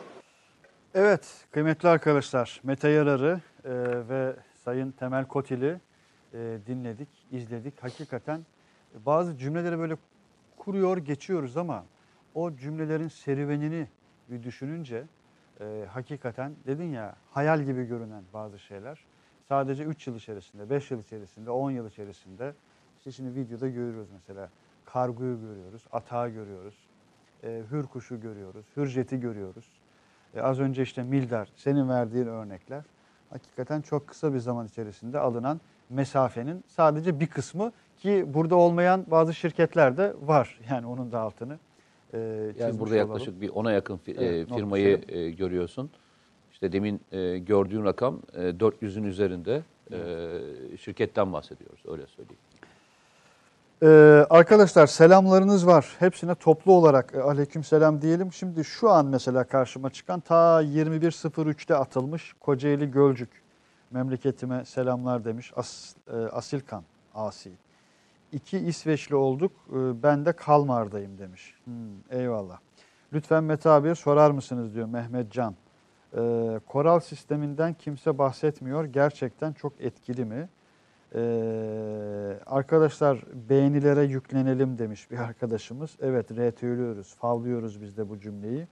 Evet 0.94 1.26
kıymetli 1.50 1.88
arkadaşlar 1.88 2.60
Mete 2.62 2.88
Yarar'ı 2.88 3.40
e, 3.64 3.70
ve 4.08 4.36
Sayın 4.64 4.90
Temel 4.90 5.24
Kotil'i 5.24 5.80
e, 6.34 6.38
dinledik, 6.66 7.08
izledik. 7.32 7.82
Hakikaten 7.82 8.46
bazı 9.06 9.36
cümleleri 9.36 9.78
böyle 9.78 9.96
kuruyor 10.56 10.96
geçiyoruz 10.96 11.56
ama 11.56 11.84
o 12.34 12.56
cümlelerin 12.56 13.08
serüvenini 13.08 13.88
bir 14.28 14.42
düşününce 14.42 15.04
e, 15.60 15.86
hakikaten 15.90 16.52
dedin 16.66 16.92
ya 16.92 17.16
hayal 17.30 17.62
gibi 17.62 17.84
görünen 17.84 18.24
bazı 18.32 18.58
şeyler 18.58 19.04
sadece 19.48 19.84
3 19.84 20.06
yıl 20.06 20.16
içerisinde, 20.16 20.70
5 20.70 20.90
yıl 20.90 21.00
içerisinde, 21.00 21.50
10 21.50 21.70
yıl 21.70 21.88
içerisinde 21.88 22.54
işte 22.98 23.12
şimdi 23.12 23.40
videoda 23.40 23.68
görüyoruz 23.68 24.08
mesela 24.12 24.50
kargoyu 24.84 25.40
görüyoruz, 25.40 25.86
atağı 25.92 26.28
görüyoruz, 26.28 26.74
e, 27.44 27.62
hür 27.70 27.82
kuşu 27.82 28.20
görüyoruz, 28.20 28.66
hürjeti 28.76 29.20
görüyoruz. 29.20 29.80
E, 30.34 30.40
az 30.40 30.60
önce 30.60 30.82
işte 30.82 31.02
Mildar 31.02 31.52
senin 31.56 31.88
verdiğin 31.88 32.26
örnekler 32.26 32.84
hakikaten 33.30 33.80
çok 33.80 34.08
kısa 34.08 34.34
bir 34.34 34.38
zaman 34.38 34.66
içerisinde 34.66 35.18
alınan 35.18 35.60
mesafenin 35.90 36.64
sadece 36.68 37.20
bir 37.20 37.26
kısmı 37.26 37.72
ki 37.98 38.24
burada 38.28 38.56
olmayan 38.56 39.04
bazı 39.10 39.34
şirketler 39.34 39.96
de 39.96 40.14
var. 40.22 40.60
Yani 40.70 40.86
onun 40.86 41.12
da 41.12 41.20
altını 41.20 41.58
e, 42.14 42.18
Yani 42.58 42.78
burada 42.80 42.96
yaklaşık 42.96 43.28
olalım. 43.28 43.40
bir 43.42 43.48
ona 43.48 43.72
yakın 43.72 43.96
fi- 43.96 44.16
Evet, 44.18 44.50
e, 44.50 44.54
firmayı 44.54 45.00
e, 45.08 45.30
görüyorsun. 45.30 45.90
İşte 46.52 46.72
demin 46.72 47.00
e, 47.12 47.38
gördüğün 47.38 47.84
rakam 47.84 48.18
e, 48.34 48.40
400'ün 48.40 49.04
üzerinde 49.04 49.62
e, 49.92 49.98
şirketten 50.76 51.32
bahsediyoruz 51.32 51.80
öyle 51.88 52.06
söyleyeyim. 52.06 52.38
Ee, 53.82 53.86
arkadaşlar 54.30 54.86
selamlarınız 54.86 55.66
var. 55.66 55.96
Hepsine 55.98 56.34
toplu 56.34 56.72
olarak 56.72 57.14
e, 57.14 57.20
aleyküm 57.20 57.64
selam 57.64 58.02
diyelim. 58.02 58.32
Şimdi 58.32 58.64
şu 58.64 58.90
an 58.90 59.06
mesela 59.06 59.44
karşıma 59.44 59.90
çıkan 59.90 60.20
ta 60.20 60.62
21.03'te 60.62 61.74
atılmış 61.76 62.32
Kocaeli 62.40 62.90
Gölcük 62.90 63.28
memleketime 63.90 64.64
selamlar 64.64 65.24
demiş. 65.24 65.52
As, 65.56 65.94
e, 66.12 66.16
Asilkan 66.16 66.84
Asi. 67.14 67.52
İki 68.32 68.58
İsveçli 68.58 69.16
olduk. 69.16 69.52
e, 69.70 70.02
ben 70.02 70.24
de 70.24 70.32
Kalmar'dayım 70.32 71.18
demiş. 71.18 71.54
Hmm, 71.64 71.74
eyvallah. 72.10 72.58
Lütfen 73.12 73.44
Mete 73.44 73.70
abiye 73.70 73.94
sorar 73.94 74.30
mısınız 74.30 74.74
diyor 74.74 74.86
Mehmet 74.88 75.32
Can. 75.32 75.54
Ee, 76.16 76.60
koral 76.66 77.00
sisteminden 77.00 77.74
kimse 77.74 78.18
bahsetmiyor. 78.18 78.84
Gerçekten 78.84 79.52
çok 79.52 79.80
etkili 79.80 80.24
mi? 80.24 80.48
Ee, 81.14 81.20
arkadaşlar 82.46 83.24
beğenilere 83.48 84.02
yüklenelim 84.02 84.78
demiş 84.78 85.10
bir 85.10 85.18
arkadaşımız. 85.18 85.96
Evet 86.00 86.30
retweetliyoruz, 86.30 87.14
favlıyoruz 87.14 87.82
biz 87.82 87.96
de 87.96 88.08
bu 88.08 88.20
cümleyi. 88.20 88.68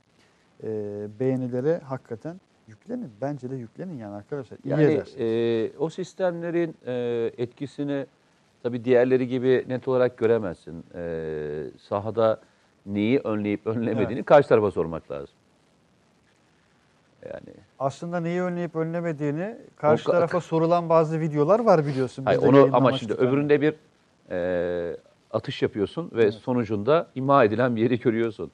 Ee, 0.63 1.09
beğenilere 1.21 1.79
hakikaten 1.79 2.41
yüklenin. 2.67 3.13
Bence 3.21 3.51
de 3.51 3.57
yüklenin 3.57 3.99
yani 3.99 4.15
arkadaşlar. 4.15 4.59
İyi 4.65 4.71
Yani 4.71 4.85
edersiniz. 4.85 5.21
e, 5.21 5.79
o 5.79 5.89
sistemlerin 5.91 6.77
e, 6.87 6.93
etkisini 7.39 8.07
tabii 8.63 8.85
diğerleri 8.85 9.29
gibi 9.29 9.65
net 9.69 9.89
olarak 9.89 10.19
göremezsin. 10.19 10.85
E, 10.95 11.65
sahada 11.79 12.41
neyi 12.87 13.19
önleyip 13.19 13.67
önlemediğini 13.67 14.23
karşı 14.23 14.49
tarafa 14.49 14.71
sormak 14.71 15.11
lazım. 15.11 15.35
Yani 17.25 17.55
Aslında 17.79 18.21
neyi 18.21 18.43
önleyip 18.43 18.77
önlemediğini 18.77 19.57
karşı 19.77 20.09
O- 20.11 20.13
tarafa 20.13 20.41
sorulan 20.51 20.89
bazı 20.89 21.21
videolar 21.21 21.61
var 21.61 21.87
biliyorsun. 21.87 22.25
Hayır, 22.25 22.41
onu 22.43 22.71
ama 22.73 22.93
şimdi 22.93 23.13
istedik. 23.13 23.29
öbüründe 23.31 23.61
bir 23.61 23.75
e, 24.31 24.97
atış 25.31 25.63
yapıyorsun 25.63 26.11
ve 26.15 26.33
sonucunda 26.33 27.07
imha 27.15 27.45
edilen 27.45 27.77
bir 27.77 27.83
yeri 27.83 28.01
görüyorsun. 28.01 28.51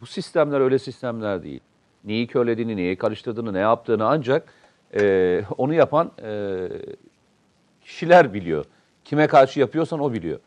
Bu 0.00 0.06
sistemler 0.06 0.60
öyle 0.60 0.78
sistemler 0.78 1.42
değil. 1.42 1.60
Neyi 2.04 2.26
körlediğini, 2.26 2.76
neyi 2.76 2.96
karıştırdığını, 2.96 3.52
ne 3.52 3.58
yaptığını 3.58 4.06
ancak 4.06 4.54
e, 4.94 5.44
onu 5.58 5.74
yapan 5.74 6.12
e, 6.22 6.68
kişiler 7.82 8.34
biliyor. 8.34 8.64
Kime 9.04 9.26
karşı 9.26 9.60
yapıyorsan 9.60 10.00
o 10.00 10.12
biliyor. 10.12 10.40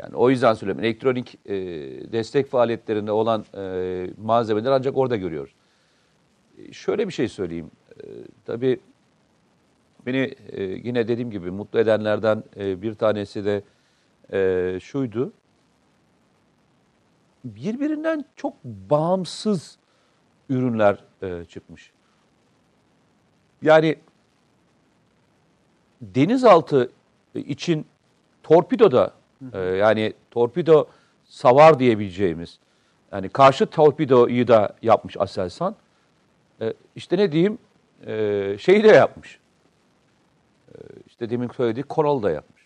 Yani 0.00 0.16
o 0.16 0.30
yüzden 0.30 0.54
söylüyorum. 0.54 0.84
Elektronik 0.84 1.38
e, 1.46 1.54
destek 2.12 2.46
faaliyetlerinde 2.46 3.12
olan 3.12 3.44
e, 3.56 4.10
malzemeler 4.22 4.72
ancak 4.72 4.96
orada 4.96 5.16
görüyoruz. 5.16 5.52
E, 6.58 6.72
şöyle 6.72 7.08
bir 7.08 7.12
şey 7.12 7.28
söyleyeyim. 7.28 7.70
E, 8.00 8.04
tabii 8.44 8.80
beni 10.06 10.34
e, 10.48 10.62
yine 10.62 11.08
dediğim 11.08 11.30
gibi 11.30 11.50
mutlu 11.50 11.78
edenlerden 11.78 12.44
e, 12.56 12.82
bir 12.82 12.94
tanesi 12.94 13.44
de 13.44 13.62
e, 14.32 14.80
şuydu. 14.80 15.32
Birbirinden 17.44 18.24
çok 18.36 18.64
bağımsız 18.64 19.77
ürünler 20.48 21.04
e, 21.22 21.44
çıkmış. 21.44 21.92
Yani 23.62 23.96
denizaltı 26.00 26.90
için 27.34 27.86
torpido 28.42 28.92
da 28.92 29.12
e, 29.52 29.58
yani 29.58 30.12
torpido 30.30 30.86
savar 31.24 31.78
diyebileceğimiz 31.78 32.58
yani 33.12 33.28
karşı 33.28 33.66
torpidoyu 33.66 34.48
da 34.48 34.76
yapmış 34.82 35.16
Aselsan. 35.16 35.76
E, 36.60 36.74
işte 36.96 37.18
ne 37.18 37.32
diyeyim 37.32 37.58
e, 38.06 38.56
şeyi 38.60 38.84
de 38.84 38.88
yapmış. 38.88 39.40
E, 40.68 40.74
işte 41.06 41.30
demin 41.30 41.48
söylediği 41.48 41.84
Coral 41.90 42.22
da 42.22 42.30
yapmış. 42.30 42.62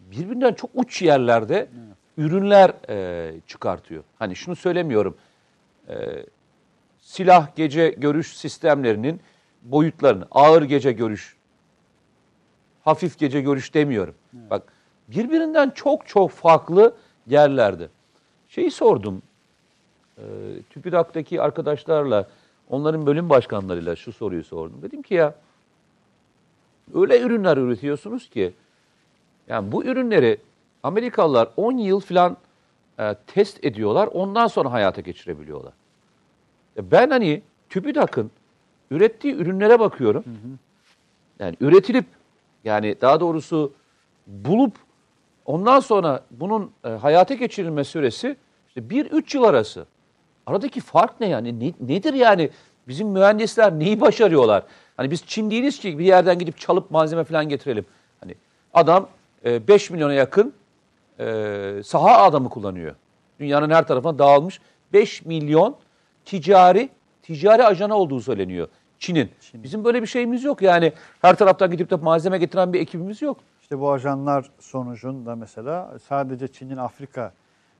Birbirinden 0.00 0.54
çok 0.54 0.70
uç 0.74 1.02
yerlerde 1.02 1.68
ürünler 2.18 2.72
e, 2.88 3.34
çıkartıyor. 3.46 4.04
Hani 4.18 4.36
şunu 4.36 4.56
söylemiyorum. 4.56 5.16
E, 5.88 5.94
silah 7.04 7.56
gece 7.56 7.88
görüş 7.88 8.36
sistemlerinin 8.36 9.20
boyutlarını, 9.62 10.26
ağır 10.30 10.62
gece 10.62 10.92
görüş, 10.92 11.36
hafif 12.84 13.18
gece 13.18 13.40
görüş 13.40 13.74
demiyorum. 13.74 14.14
Bak 14.32 14.62
birbirinden 15.08 15.70
çok 15.70 16.06
çok 16.06 16.30
farklı 16.30 16.94
yerlerde. 17.26 17.88
Şeyi 18.48 18.70
sordum, 18.70 19.22
e, 20.18 20.22
TÜBİTAK'taki 20.70 21.42
arkadaşlarla 21.42 22.28
onların 22.68 23.06
bölüm 23.06 23.30
başkanlarıyla 23.30 23.96
şu 23.96 24.12
soruyu 24.12 24.44
sordum. 24.44 24.82
Dedim 24.82 25.02
ki 25.02 25.14
ya 25.14 25.34
öyle 26.94 27.20
ürünler 27.20 27.56
üretiyorsunuz 27.56 28.30
ki 28.30 28.52
yani 29.48 29.72
bu 29.72 29.84
ürünleri 29.84 30.38
Amerikalılar 30.82 31.48
10 31.56 31.72
yıl 31.72 32.00
falan 32.00 32.36
e, 32.98 33.14
test 33.26 33.64
ediyorlar. 33.64 34.06
Ondan 34.06 34.46
sonra 34.46 34.72
hayata 34.72 35.00
geçirebiliyorlar. 35.00 35.72
Ya 36.76 36.90
ben 36.90 37.10
hani 37.10 37.42
TÜBİTAK'ın 37.70 38.30
ürettiği 38.90 39.34
ürünlere 39.34 39.80
bakıyorum. 39.80 40.24
Yani 41.38 41.56
üretilip 41.60 42.04
yani 42.64 42.96
daha 43.00 43.20
doğrusu 43.20 43.72
bulup 44.26 44.74
ondan 45.46 45.80
sonra 45.80 46.24
bunun 46.30 46.70
e, 46.84 46.88
hayata 46.88 47.34
geçirilme 47.34 47.84
süresi 47.84 48.36
işte 48.68 48.80
1-3 48.80 49.36
yıl 49.36 49.44
arası. 49.44 49.86
Aradaki 50.46 50.80
fark 50.80 51.20
ne 51.20 51.28
yani? 51.28 51.60
Ne- 51.60 51.94
nedir 51.94 52.14
yani? 52.14 52.50
Bizim 52.88 53.08
mühendisler 53.08 53.78
neyi 53.78 54.00
başarıyorlar? 54.00 54.62
Hani 54.96 55.10
biz 55.10 55.26
Çin 55.26 55.50
değiliz 55.50 55.78
ki 55.80 55.98
bir 55.98 56.04
yerden 56.04 56.38
gidip 56.38 56.58
çalıp 56.58 56.90
malzeme 56.90 57.24
falan 57.24 57.48
getirelim. 57.48 57.84
Hani 58.20 58.34
adam 58.74 59.08
e, 59.44 59.68
5 59.68 59.90
milyona 59.90 60.12
yakın 60.14 60.52
e, 61.20 61.80
saha 61.84 62.22
adamı 62.22 62.48
kullanıyor. 62.48 62.94
Dünyanın 63.40 63.70
her 63.70 63.86
tarafına 63.86 64.18
dağılmış 64.18 64.60
5 64.92 65.24
milyon 65.24 65.76
ticari 66.24 66.88
ticari 67.22 67.64
ajanı 67.64 67.94
olduğu 67.94 68.20
söyleniyor 68.20 68.68
Çin'in. 68.98 69.30
Bizim 69.54 69.84
böyle 69.84 70.02
bir 70.02 70.06
şeyimiz 70.06 70.44
yok 70.44 70.62
yani. 70.62 70.92
Her 71.22 71.36
taraftan 71.36 71.70
gidip 71.70 71.90
de 71.90 71.96
malzeme 71.96 72.38
getiren 72.38 72.72
bir 72.72 72.80
ekibimiz 72.80 73.22
yok. 73.22 73.36
İşte 73.62 73.80
bu 73.80 73.92
ajanlar 73.92 74.50
sonucunda 74.60 75.36
mesela 75.36 75.98
sadece 76.08 76.48
Çin'in 76.48 76.76
Afrika 76.76 77.32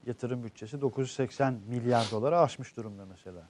yatırım 0.07 0.45
bütçesi 0.45 0.81
980 0.81 1.55
milyar 1.69 2.05
dolara 2.13 2.41
aşmış 2.41 2.77
durumda 2.77 3.03
mesela. 3.11 3.43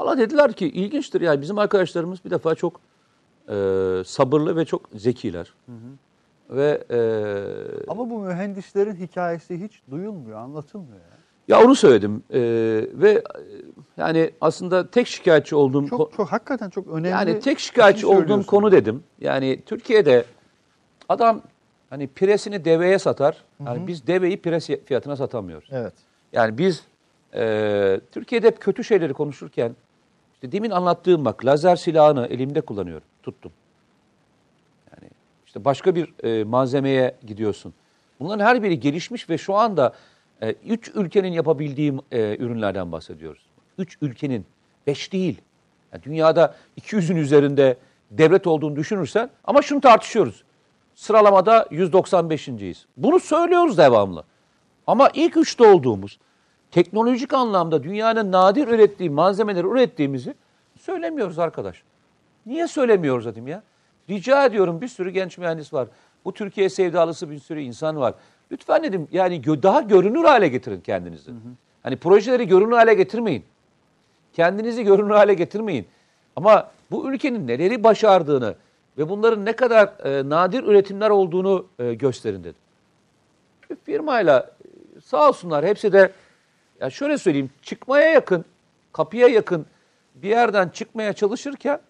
Valla 0.00 0.18
dediler 0.18 0.52
ki 0.52 0.66
ilginçtir 0.68 1.20
yani 1.20 1.40
bizim 1.40 1.58
arkadaşlarımız 1.58 2.24
bir 2.24 2.30
defa 2.30 2.54
çok 2.54 2.80
e, 3.48 3.54
sabırlı 4.06 4.56
ve 4.56 4.64
çok 4.64 4.88
zekiler. 4.94 5.54
Ve 6.50 6.84
e, 6.90 6.98
Ama 7.88 8.10
bu 8.10 8.18
mühendislerin 8.20 8.94
hikayesi 8.96 9.64
hiç 9.64 9.82
duyulmuyor, 9.90 10.38
anlatılmıyor. 10.38 11.00
ya. 11.00 11.13
Ya 11.48 11.64
onu 11.64 11.74
söyledim 11.74 12.22
E, 12.30 12.40
ve 12.94 13.10
e, 13.10 13.22
yani 13.96 14.30
aslında 14.40 14.90
tek 14.90 15.06
şikayetçi 15.06 15.56
olduğum 15.56 15.86
Çok 15.88 16.12
çok 16.16 16.32
hakikaten 16.32 16.70
çok 16.70 16.88
önemli. 16.88 17.08
yani 17.08 17.40
tek 17.40 17.56
bir 17.56 17.62
şikayetçi 17.62 18.00
şey 18.00 18.10
olduğum 18.10 18.46
konu 18.46 18.72
dedim. 18.72 19.02
Yani 19.20 19.62
Türkiye'de 19.66 20.24
adam 21.08 21.42
hani 21.90 22.06
piresini 22.06 22.64
deveye 22.64 22.98
satar. 22.98 23.44
Yani 23.66 23.86
biz 23.86 24.06
deveyi 24.06 24.36
pires 24.36 24.66
fiyatına 24.84 25.16
satamıyoruz. 25.16 25.68
Evet. 25.72 25.92
Yani 26.32 26.58
biz 26.58 26.84
e, 27.34 28.00
Türkiye'de 28.12 28.46
hep 28.46 28.60
kötü 28.60 28.84
şeyleri 28.84 29.12
konuşurken 29.12 29.76
işte 30.34 30.52
demin 30.52 30.70
anlattığım 30.70 31.24
bak 31.24 31.44
lazer 31.44 31.76
silahını 31.76 32.26
elimde 32.26 32.60
kullanıyorum. 32.60 33.06
Tuttum. 33.22 33.52
Yani 34.92 35.10
işte 35.46 35.64
başka 35.64 35.94
bir 35.94 36.24
e, 36.24 36.44
malzemeye 36.44 37.14
gidiyorsun. 37.26 37.74
Bunların 38.20 38.44
her 38.44 38.62
biri 38.62 38.80
gelişmiş 38.80 39.30
ve 39.30 39.38
şu 39.38 39.54
anda 39.54 39.92
e, 40.42 40.52
üç 40.52 40.90
ülkenin 40.94 41.32
yapabildiği 41.32 41.94
e, 42.12 42.36
ürünlerden 42.36 42.92
bahsediyoruz. 42.92 43.42
Üç 43.78 43.98
ülkenin, 44.02 44.46
beş 44.86 45.12
değil. 45.12 45.40
Yani 45.92 46.02
dünyada 46.02 46.54
200'ün 46.80 47.16
üzerinde 47.16 47.76
devlet 48.10 48.46
olduğunu 48.46 48.76
düşünürsen 48.76 49.30
ama 49.44 49.62
şunu 49.62 49.80
tartışıyoruz. 49.80 50.44
Sıralamada 50.94 51.62
195.yiz. 51.62 52.86
Bunu 52.96 53.20
söylüyoruz 53.20 53.78
devamlı. 53.78 54.24
Ama 54.86 55.10
ilk 55.14 55.36
üçte 55.36 55.66
olduğumuz, 55.66 56.18
teknolojik 56.70 57.32
anlamda 57.32 57.82
dünyanın 57.82 58.32
nadir 58.32 58.68
ürettiği 58.68 59.10
malzemeleri 59.10 59.66
ürettiğimizi 59.66 60.34
söylemiyoruz 60.80 61.38
arkadaş. 61.38 61.82
Niye 62.46 62.68
söylemiyoruz 62.68 63.26
dedim 63.26 63.46
ya? 63.46 63.62
Rica 64.10 64.44
ediyorum 64.44 64.80
bir 64.80 64.88
sürü 64.88 65.10
genç 65.10 65.38
mühendis 65.38 65.72
var. 65.72 65.88
Bu 66.24 66.32
Türkiye 66.32 66.68
sevdalısı 66.68 67.30
bir 67.30 67.38
sürü 67.38 67.60
insan 67.60 67.96
var. 67.96 68.14
Lütfen 68.54 68.82
dedim 68.82 69.08
yani 69.12 69.44
daha 69.44 69.80
görünür 69.80 70.24
hale 70.24 70.48
getirin 70.48 70.80
kendinizi. 70.80 71.30
Hani 71.82 71.96
projeleri 71.96 72.48
görünür 72.48 72.72
hale 72.72 72.94
getirmeyin. 72.94 73.44
Kendinizi 74.32 74.84
görünür 74.84 75.10
hale 75.10 75.34
getirmeyin. 75.34 75.86
Ama 76.36 76.70
bu 76.90 77.12
ülkenin 77.12 77.46
neleri 77.46 77.84
başardığını 77.84 78.54
ve 78.98 79.08
bunların 79.08 79.44
ne 79.44 79.52
kadar 79.52 79.92
e, 80.04 80.28
nadir 80.28 80.64
üretimler 80.64 81.10
olduğunu 81.10 81.66
e, 81.78 81.94
gösterin 81.94 82.44
dedim. 82.44 82.60
Bir 83.70 83.76
firmayla 83.76 84.50
e, 84.96 85.00
sağ 85.00 85.28
olsunlar 85.28 85.66
hepsi 85.66 85.92
de 85.92 86.12
ya 86.80 86.90
şöyle 86.90 87.18
söyleyeyim 87.18 87.50
çıkmaya 87.62 88.08
yakın, 88.12 88.44
kapıya 88.92 89.28
yakın 89.28 89.66
bir 90.14 90.28
yerden 90.28 90.68
çıkmaya 90.68 91.12
çalışırken 91.12 91.80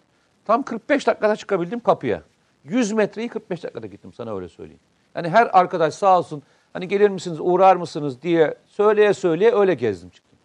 tam 0.45 0.63
45 0.63 1.07
dakikada 1.07 1.35
çıkabildim 1.35 1.79
kapıya. 1.79 2.21
100 2.63 2.91
metreyi 2.91 3.29
45 3.29 3.63
dakikada 3.63 3.87
gittim 3.87 4.13
sana 4.13 4.35
öyle 4.35 4.49
söyleyeyim. 4.49 4.79
Yani 5.15 5.29
her 5.29 5.49
arkadaş 5.53 5.93
sağ 5.93 6.19
olsun 6.19 6.43
hani 6.75 6.87
gelir 6.87 7.09
misiniz 7.09 7.37
uğrar 7.41 7.75
mısınız 7.75 8.21
diye 8.21 8.55
söyleye 8.65 9.13
söyleye 9.13 9.55
öyle 9.55 9.73
gezdim 9.73 10.09
çıktım. 10.09 10.39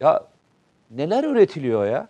Ya 0.00 0.24
neler 0.90 1.24
üretiliyor 1.24 1.86
ya? 1.86 2.08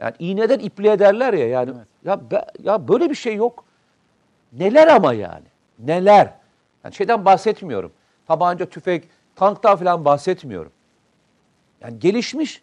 Yani 0.00 0.14
iğneden 0.18 0.58
ipliğe 0.58 0.98
derler 0.98 1.32
ya 1.32 1.48
yani. 1.48 1.72
Ya 2.04 2.30
be- 2.30 2.46
ya 2.62 2.88
böyle 2.88 3.10
bir 3.10 3.14
şey 3.14 3.34
yok. 3.34 3.64
Neler 4.52 4.86
ama 4.86 5.12
yani? 5.12 5.44
Neler? 5.78 6.34
Yani 6.84 6.94
şeyden 6.94 7.24
bahsetmiyorum. 7.24 7.92
Tabanca, 8.26 8.66
tüfek, 8.66 9.08
tanktan 9.36 9.76
falan 9.76 10.04
bahsetmiyorum. 10.04 10.72
Yani 11.80 11.98
gelişmiş 11.98 12.62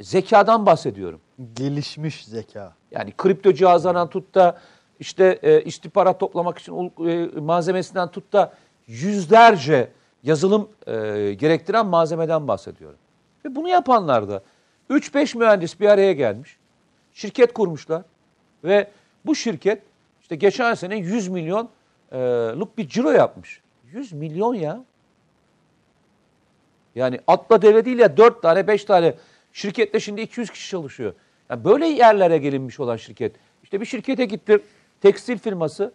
zekadan 0.00 0.66
bahsediyorum. 0.66 1.20
Gelişmiş 1.52 2.24
zeka. 2.24 2.72
Yani 2.90 3.12
kripto 3.16 3.52
cihazlarından 3.52 4.10
tut 4.10 4.34
da 4.34 4.58
işte 5.00 5.38
e, 5.42 5.62
istihbarat 5.62 6.20
toplamak 6.20 6.58
için 6.58 6.92
e, 7.08 7.40
malzemesinden 7.40 8.10
tut 8.10 8.32
da 8.32 8.52
yüzlerce 8.88 9.88
yazılım 10.22 10.68
e, 10.86 10.92
gerektiren 11.34 11.86
malzemeden 11.86 12.48
bahsediyorum. 12.48 12.98
Ve 13.44 13.56
bunu 13.56 13.68
yapanlar 13.68 14.28
da 14.28 14.42
3-5 14.90 15.38
mühendis 15.38 15.80
bir 15.80 15.88
araya 15.88 16.12
gelmiş. 16.12 16.56
Şirket 17.12 17.52
kurmuşlar. 17.52 18.02
Ve 18.64 18.90
bu 19.26 19.34
şirket 19.34 19.82
işte 20.22 20.36
geçen 20.36 20.74
sene 20.74 20.96
100 20.96 21.28
milyonluk 21.28 22.78
bir 22.78 22.88
ciro 22.88 23.10
yapmış. 23.10 23.60
100 23.92 24.12
milyon 24.12 24.54
ya. 24.54 24.84
Yani 26.94 27.20
atla 27.26 27.62
deve 27.62 27.84
değil 27.84 27.98
ya 27.98 28.16
4 28.16 28.42
tane 28.42 28.66
5 28.66 28.84
tane 28.84 29.14
şirkette 29.52 30.00
şimdi 30.00 30.20
200 30.20 30.50
kişi 30.50 30.70
çalışıyor. 30.70 31.14
Yani 31.50 31.64
böyle 31.64 31.86
yerlere 31.86 32.38
gelinmiş 32.38 32.80
olan 32.80 32.96
şirket. 32.96 33.32
İşte 33.62 33.80
bir 33.80 33.86
şirkete 33.86 34.24
gittim 34.24 34.62
tekstil 35.00 35.38
firması 35.38 35.92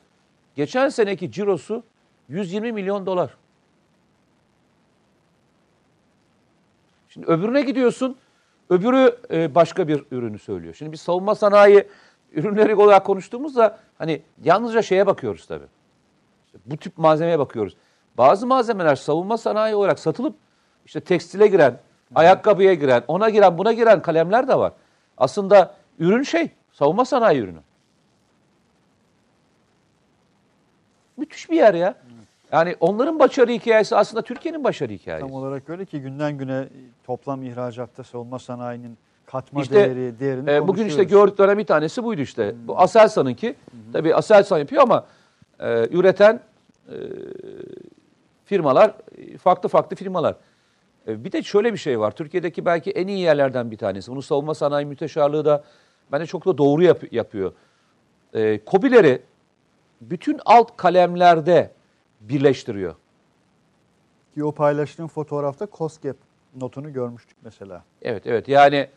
geçen 0.56 0.90
seneki 0.90 1.32
cirosu 1.32 1.84
120 2.30 2.71
milyon 2.71 3.05
dolar. 3.05 3.38
Şimdi 7.09 7.27
öbürüne 7.27 7.61
gidiyorsun 7.61 8.17
öbürü 8.69 9.17
e, 9.32 9.55
başka 9.55 9.88
bir 9.88 10.03
ürünü 10.11 10.39
söylüyor. 10.39 10.73
Şimdi 10.73 10.91
biz 10.91 11.01
savunma 11.01 11.36
sanayi 11.36 11.88
ürünleri 12.32 12.75
olarak 12.75 13.05
konuştuğumuzda 13.05 13.80
hani 13.97 14.21
yalnızca 14.43 14.82
şeye 14.82 15.07
bakıyoruz 15.07 15.45
tabii. 15.45 15.67
İşte 16.45 16.59
bu 16.65 16.77
tip 16.77 16.97
malzemeye 16.97 17.39
bakıyoruz. 17.39 17.75
Bazı 18.17 18.47
malzemeler 18.47 18.95
savunma 18.95 19.38
sanayi 19.38 19.75
olarak 19.75 19.99
satılıp 19.99 20.36
işte 20.86 20.99
tekstile 20.99 21.47
giren, 21.47 21.80
ayakkabıya 22.15 22.73
giren, 22.73 23.03
ona 23.07 23.30
giren, 23.30 23.57
buna 23.57 23.73
giren 23.73 24.01
kalemler 24.01 24.47
de 24.47 24.57
var. 24.57 24.73
Aslında 25.17 25.75
ürün 25.99 26.23
şey, 26.23 26.49
savunma 26.71 27.05
sanayi 27.05 27.39
ürünü. 27.39 27.59
Müthiş 31.17 31.49
bir 31.49 31.55
yer 31.55 31.73
ya. 31.73 31.95
Yani 32.52 32.76
onların 32.80 33.20
başarı 33.20 33.52
hikayesi 33.52 33.95
aslında 33.95 34.22
Türkiye'nin 34.22 34.64
başarı 34.64 34.93
hikayesi. 34.93 35.28
Tam 35.28 35.36
olarak 35.36 35.70
öyle 35.70 35.86
ki 35.86 36.02
günden 36.02 36.38
güne 36.38 36.68
toplam 37.04 37.43
ihracatta 37.43 38.04
savunma 38.04 38.39
sanayinin 38.39 38.97
katma 39.26 39.62
İşte, 39.62 39.76
değeri, 39.76 40.20
değerini 40.20 40.50
E, 40.52 40.68
bugün 40.68 40.86
işte 40.86 41.04
gördüklerden 41.04 41.58
bir 41.58 41.66
tanesi 41.66 42.04
buydu 42.04 42.22
işte. 42.22 42.56
Bu 42.68 42.80
Aselsan'ınki. 42.80 43.56
Tabii 43.93 44.16
Aselsan 44.16 44.58
yapıyor 44.60 44.84
ama 44.84 45.06
e, 45.60 45.88
üreten 45.91 46.39
e, 46.88 46.95
firmalar 48.45 48.93
farklı 49.41 49.70
farklı 49.70 49.95
firmalar. 49.95 50.36
E, 51.08 51.24
bir 51.24 51.32
de 51.32 51.43
şöyle 51.43 51.74
bir 51.74 51.78
şey 51.78 52.00
var. 52.00 52.12
Türkiye'deki 52.12 52.66
belki 52.66 52.91
en 52.91 53.08
iyi 53.08 53.20
yerlerden 53.20 53.72
bir 53.72 53.78
tanesi. 53.78 54.12
Bunu 54.12 54.22
savunma 54.22 54.56
sanayi 54.56 54.86
müteşarlığı 54.86 55.45
da 55.45 55.64
bence 56.12 56.26
çok 56.26 56.45
da 56.45 56.58
doğru 56.58 56.84
yap- 56.84 57.14
yapıyor. 57.14 57.52
E, 58.34 58.60
KOBİ'leri 58.66 59.22
bütün 60.02 60.39
alt 60.45 60.78
kalemlerde 60.78 61.72
birleştiriyor. 62.20 62.95
Ki 64.34 64.43
o 64.43 64.51
paylaştığım 64.51 65.07
fotoğrafta 65.07 65.67
COSGAP 65.78 66.17
notunu 66.55 66.93
görmüştük 66.93 67.38
mesela. 67.43 67.84
Evet 68.01 68.28
evet 68.28 68.47
yani 68.47 68.89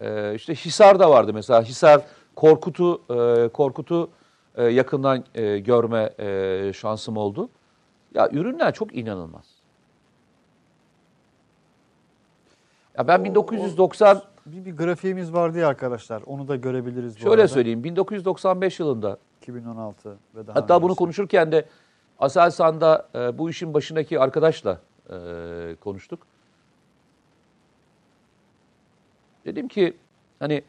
e, 0.00 0.34
işte 0.34 0.54
Hisar 0.54 1.00
da 1.00 1.10
vardı 1.10 1.34
mesela 1.34 1.62
Hisar 1.62 2.02
Korkut'u 2.36 3.02
e, 3.10 3.48
Korkut'u 3.48 4.10
e, 4.54 4.64
yakından 4.64 5.24
e, 5.34 5.58
görme 5.58 6.10
e, 6.18 6.72
şansım 6.74 7.16
oldu. 7.16 7.48
Ya 8.14 8.28
ürünler 8.32 8.74
çok 8.74 8.96
inanılmaz. 8.96 9.44
Ya 12.98 13.08
ben 13.08 13.24
1990 13.24 14.22
Bir, 14.46 14.64
bir 14.64 14.76
grafiğimiz 14.76 15.32
vardı 15.32 15.58
ya 15.58 15.68
arkadaşlar. 15.68 16.22
Onu 16.26 16.48
da 16.48 16.56
görebiliriz 16.56 17.16
bu 17.16 17.20
Şöyle 17.20 17.34
arada. 17.42 17.48
söyleyeyim 17.48 17.84
1995 17.84 18.80
yılında 18.80 19.18
2016 19.42 20.16
ve 20.34 20.46
daha 20.46 20.56
hatta 20.56 20.82
bunu 20.82 20.90
öncesi. 20.90 20.98
konuşurken 20.98 21.52
de 21.52 21.64
Aselsan'da 22.20 23.08
e, 23.14 23.38
bu 23.38 23.50
işin 23.50 23.74
başındaki 23.74 24.20
arkadaşla 24.20 24.80
e, 25.10 25.16
konuştuk. 25.80 26.26
Dedim 29.44 29.68
ki 29.68 29.96
hani 30.38 30.62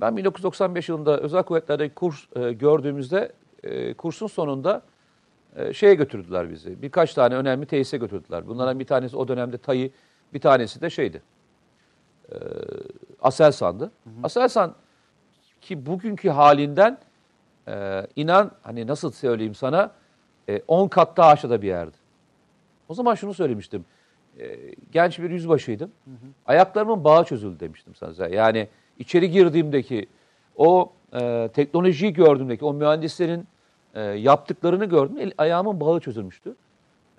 ben 0.00 0.16
1995 0.16 0.88
yılında 0.88 1.18
özel 1.18 1.42
kuvvetlerde 1.42 1.94
kurs 1.94 2.24
e, 2.36 2.52
gördüğümüzde 2.52 3.32
e, 3.62 3.94
kursun 3.94 4.26
sonunda 4.26 4.82
e, 5.56 5.72
şeye 5.72 5.94
götürdüler 5.94 6.50
bizi. 6.50 6.82
Birkaç 6.82 7.14
tane 7.14 7.34
önemli 7.34 7.66
tesise 7.66 7.96
götürdüler. 7.96 8.46
Bunlardan 8.46 8.80
bir 8.80 8.86
tanesi 8.86 9.16
o 9.16 9.28
dönemde 9.28 9.58
TAYİ, 9.58 9.92
bir 10.34 10.40
tanesi 10.40 10.80
de 10.80 10.90
şeydi. 10.90 11.22
E, 12.32 12.36
Aselsan'dı. 13.22 13.90
Aselsan 14.22 14.74
ki 15.60 15.86
bugünkü 15.86 16.28
halinden 16.28 16.98
e, 17.68 18.06
inan 18.16 18.50
hani 18.62 18.86
nasıl 18.86 19.10
söyleyeyim 19.10 19.54
sana 19.54 19.92
10 20.68 20.88
kat 20.88 21.16
daha 21.16 21.30
aşağıda 21.30 21.62
bir 21.62 21.68
yerdi. 21.68 21.96
O 22.88 22.94
zaman 22.94 23.14
şunu 23.14 23.34
söylemiştim. 23.34 23.84
E, 24.40 24.56
genç 24.92 25.18
bir 25.18 25.30
yüzbaşıydım. 25.30 25.90
Ayaklarımın 26.46 27.04
bağı 27.04 27.24
çözüldü 27.24 27.60
demiştim 27.60 27.94
sana. 27.94 28.28
Yani 28.28 28.68
içeri 28.98 29.30
girdiğimdeki 29.30 30.06
o 30.56 30.92
e, 31.20 31.50
teknolojiyi 31.54 32.12
gördüğümdeki 32.12 32.64
o 32.64 32.72
mühendislerin 32.74 33.46
e, 33.94 34.00
yaptıklarını 34.00 34.84
gördüm. 34.84 35.16
El, 35.20 35.32
ayağımın 35.38 35.80
bağı 35.80 36.00
çözülmüştü. 36.00 36.54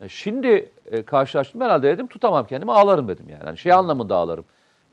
E, 0.02 0.10
şimdi 0.10 0.72
e, 0.92 1.04
karşılaştım 1.04 1.62
herhalde 1.62 1.88
dedim 1.88 2.08
tutamam 2.08 2.48
kendimi 2.48 2.72
ağlarım 2.72 3.08
dedim 3.08 3.26
yani. 3.30 3.44
yani 3.46 3.58
şey 3.58 3.74
anlamında 3.74 4.16
ağlarım. 4.16 4.46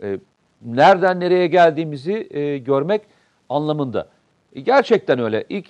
E, 0.03 0.19
nereden 0.63 1.21
nereye 1.21 1.47
geldiğimizi 1.47 2.29
e, 2.31 2.59
görmek 2.59 3.03
anlamında. 3.49 4.09
E, 4.55 4.61
gerçekten 4.61 5.19
öyle. 5.19 5.45
İlk 5.49 5.67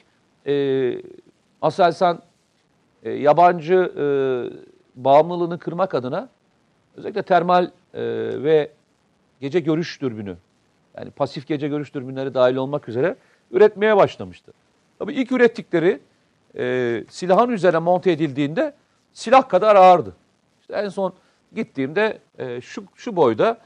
e, 0.46 1.02
Aselsan 1.62 2.22
e, 3.06 3.10
yabancı 3.10 3.74
e, 3.74 4.04
bağımlılığını 5.04 5.58
kırmak 5.58 5.94
adına 5.94 6.28
özellikle 6.96 7.22
termal 7.22 7.64
e, 7.64 8.02
ve 8.42 8.70
gece 9.40 9.60
görüş 9.60 10.02
dürbünü 10.02 10.36
yani 10.98 11.10
pasif 11.10 11.46
gece 11.46 11.68
görüş 11.68 11.94
dürbünleri 11.94 12.34
dahil 12.34 12.56
olmak 12.56 12.88
üzere 12.88 13.16
üretmeye 13.50 13.96
başlamıştı. 13.96 14.52
Tabii 14.98 15.12
ilk 15.12 15.32
ürettikleri 15.32 16.00
e, 16.58 17.04
silahın 17.08 17.50
üzerine 17.50 17.78
monte 17.78 18.12
edildiğinde 18.12 18.74
silah 19.12 19.48
kadar 19.48 19.76
ağırdı. 19.76 20.16
İşte 20.60 20.74
en 20.74 20.88
son 20.88 21.14
gittiğimde 21.54 22.18
e, 22.38 22.60
şu, 22.60 22.84
şu 22.94 23.16
boyda 23.16 23.58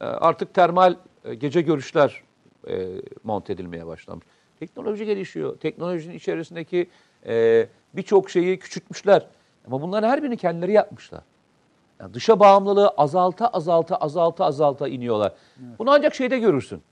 e, 0.00 0.04
artık 0.04 0.54
termal 0.54 0.96
e, 1.24 1.34
gece 1.34 1.60
görüşler 1.60 2.22
e, 2.68 2.86
monte 3.24 3.52
edilmeye 3.52 3.86
başlamış. 3.86 4.24
Teknoloji 4.60 5.06
gelişiyor. 5.06 5.58
Teknolojinin 5.58 6.14
içerisindeki 6.14 6.88
e, 7.26 7.68
birçok 7.94 8.30
şeyi 8.30 8.58
küçültmüşler. 8.58 9.26
Ama 9.66 9.82
bunların 9.82 10.08
her 10.08 10.22
birini 10.22 10.36
kendileri 10.36 10.72
yapmışlar. 10.72 11.20
Yani 12.00 12.14
dışa 12.14 12.40
bağımlılığı 12.40 12.88
azalta 12.88 13.48
azalta 13.48 13.96
azalta 13.96 14.44
azalta 14.44 14.88
iniyorlar. 14.88 15.32
Bunu 15.78 15.90
ancak 15.90 16.14
şeyde 16.14 16.38
görürsün. 16.38 16.82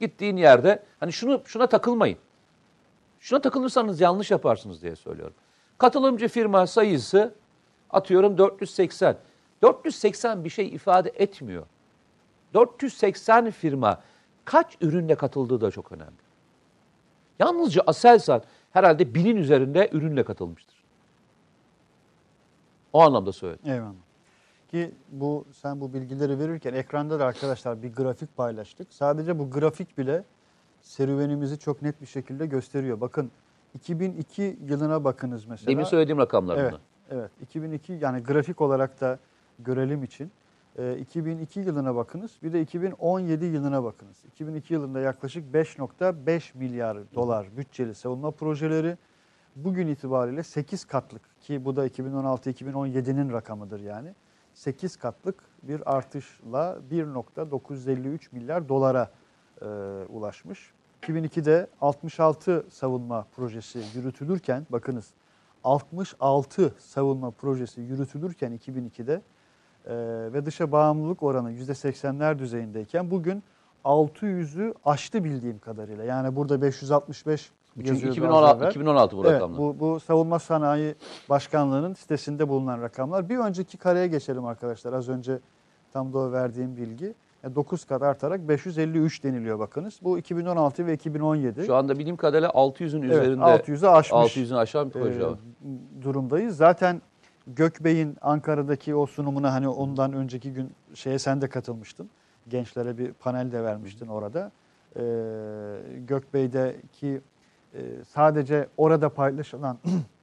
Gittiğin 0.00 0.36
yerde 0.36 0.82
hani 1.00 1.12
şunu 1.12 1.42
şuna 1.44 1.66
takılmayın. 1.66 2.18
Şuna 3.20 3.40
takılırsanız 3.40 4.00
yanlış 4.00 4.30
yaparsınız 4.30 4.82
diye 4.82 4.96
söylüyorum. 4.96 5.34
Katılımcı 5.78 6.28
firma 6.28 6.66
sayısı 6.66 7.34
atıyorum 7.90 8.38
480. 8.38 9.16
480 9.62 10.44
bir 10.44 10.50
şey 10.50 10.68
ifade 10.68 11.12
etmiyor. 11.16 11.66
480 12.54 13.50
firma 13.50 14.00
kaç 14.44 14.76
ürünle 14.80 15.14
katıldığı 15.14 15.60
da 15.60 15.70
çok 15.70 15.92
önemli. 15.92 16.26
Yalnızca 17.38 17.82
Aselsan 17.86 18.42
herhalde 18.76 19.14
binin 19.14 19.36
üzerinde 19.36 19.88
ürünle 19.92 20.24
katılmıştır. 20.24 20.76
O 22.92 23.00
anlamda 23.02 23.32
söyledim. 23.32 23.72
Eyvallah. 23.72 23.92
Ki 24.70 24.92
bu 25.12 25.44
sen 25.52 25.80
bu 25.80 25.92
bilgileri 25.92 26.38
verirken 26.38 26.74
ekranda 26.74 27.20
da 27.20 27.24
arkadaşlar 27.24 27.82
bir 27.82 27.92
grafik 27.92 28.36
paylaştık. 28.36 28.92
Sadece 28.92 29.38
bu 29.38 29.50
grafik 29.50 29.98
bile 29.98 30.24
serüvenimizi 30.82 31.58
çok 31.58 31.82
net 31.82 32.00
bir 32.00 32.06
şekilde 32.06 32.46
gösteriyor. 32.46 33.00
Bakın 33.00 33.30
2002 33.74 34.58
yılına 34.66 35.04
bakınız 35.04 35.46
mesela. 35.46 35.70
Demin 35.70 35.84
söylediğim 35.84 36.18
rakamlar 36.18 36.56
Evet, 36.56 36.70
bunlar. 36.72 36.80
evet. 37.10 37.30
2002 37.42 37.92
yani 37.92 38.22
grafik 38.22 38.60
olarak 38.60 39.00
da 39.00 39.18
görelim 39.58 40.04
için. 40.04 40.30
E, 40.78 40.98
2002 40.98 41.60
yılına 41.60 41.96
bakınız. 41.96 42.32
Bir 42.42 42.52
de 42.52 42.60
2017 42.60 43.44
yılına 43.44 43.84
bakınız. 43.84 44.16
2002 44.24 44.74
yılında 44.74 45.00
yaklaşık 45.00 45.54
5.5 45.54 46.58
milyar 46.58 46.98
dolar 47.14 47.56
bütçeli 47.56 47.94
savunma 47.94 48.30
projeleri. 48.30 48.96
Bugün 49.56 49.86
itibariyle 49.86 50.42
8 50.42 50.84
katlık 50.84 51.22
ki 51.40 51.64
bu 51.64 51.76
da 51.76 51.86
2016-2017'nin 51.86 53.32
rakamıdır 53.32 53.80
yani. 53.80 54.14
8 54.54 54.96
katlık 54.96 55.44
bir 55.62 55.96
artışla 55.96 56.78
1.953 56.90 58.18
milyar 58.32 58.68
dolara 58.68 59.10
e, 59.62 59.66
ulaşmış. 60.08 60.72
2002'de 61.02 61.66
66 61.80 62.66
savunma 62.70 63.26
projesi 63.36 63.82
yürütülürken 63.94 64.66
bakınız 64.70 65.10
66 65.64 66.74
savunma 66.78 67.30
projesi 67.30 67.80
yürütülürken 67.80 68.52
2002'de 68.52 69.22
e, 69.86 69.94
ve 70.32 70.46
dışa 70.46 70.72
bağımlılık 70.72 71.22
oranı 71.22 71.52
%80'ler 71.52 72.38
düzeyindeyken 72.38 73.10
bugün 73.10 73.42
600'ü 73.84 74.74
aştı 74.84 75.24
bildiğim 75.24 75.58
kadarıyla. 75.58 76.04
Yani 76.04 76.36
burada 76.36 76.62
565 76.62 77.50
Çünkü 77.74 77.88
yazıyordu 77.88 78.10
az 78.10 78.16
2016, 78.16 78.58
evvel. 78.58 78.70
2016 78.70 79.16
bu 79.16 79.24
Evet, 79.24 79.34
rakamlar. 79.34 79.58
bu, 79.58 79.76
bu 79.80 80.00
Savunma 80.00 80.38
Sanayi 80.38 80.94
Başkanlığı'nın 81.28 81.94
sitesinde 81.94 82.48
bulunan 82.48 82.82
rakamlar. 82.82 83.28
Bir 83.28 83.38
önceki 83.38 83.76
kareye 83.76 84.06
geçelim 84.06 84.44
arkadaşlar. 84.44 84.92
Az 84.92 85.08
önce 85.08 85.38
tam 85.92 86.12
da 86.12 86.18
o 86.18 86.32
verdiğim 86.32 86.76
bilgi. 86.76 87.14
9 87.54 87.84
kat 87.84 88.02
artarak 88.02 88.48
553 88.48 89.24
deniliyor 89.24 89.58
bakınız. 89.58 89.98
Bu 90.02 90.18
2016 90.18 90.86
ve 90.86 90.94
2017. 90.94 91.66
Şu 91.66 91.74
anda 91.74 91.98
bildiğim 91.98 92.16
kadarıyla 92.16 92.48
600'ün 92.48 93.02
Evet, 93.02 93.12
üzerinde 93.12 93.44
600'ü 93.44 93.86
aşmış. 93.86 94.36
600'ün 94.36 94.56
aşan 94.56 94.86
bir 94.86 94.92
proje 94.92 95.20
e, 95.20 96.02
durumdayız. 96.02 96.56
Zaten 96.56 97.02
Gökbey'in 97.46 98.16
Ankara'daki 98.20 98.94
o 98.94 99.06
sunumuna 99.06 99.52
hani 99.52 99.68
ondan 99.68 100.12
önceki 100.12 100.52
gün 100.52 100.72
şeye 100.94 101.18
sen 101.18 101.40
de 101.40 101.48
katılmıştın. 101.48 102.10
Gençlere 102.48 102.98
bir 102.98 103.12
panel 103.12 103.52
de 103.52 103.64
vermiştin 103.64 104.06
orada. 104.06 104.52
Ee, 104.96 105.02
Gökbey'deki 106.08 107.20
e, 107.74 107.80
sadece 108.08 108.68
orada 108.76 109.08
paylaşılan 109.08 109.78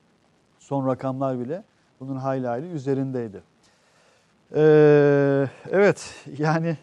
son 0.59 0.87
rakamlar 0.87 1.39
bile 1.39 1.63
bunun 1.99 2.15
hayli 2.15 2.47
hayli 2.47 2.67
üzerindeydi. 2.67 3.43
Ee, 4.55 5.47
evet 5.71 6.25
yani 6.37 6.77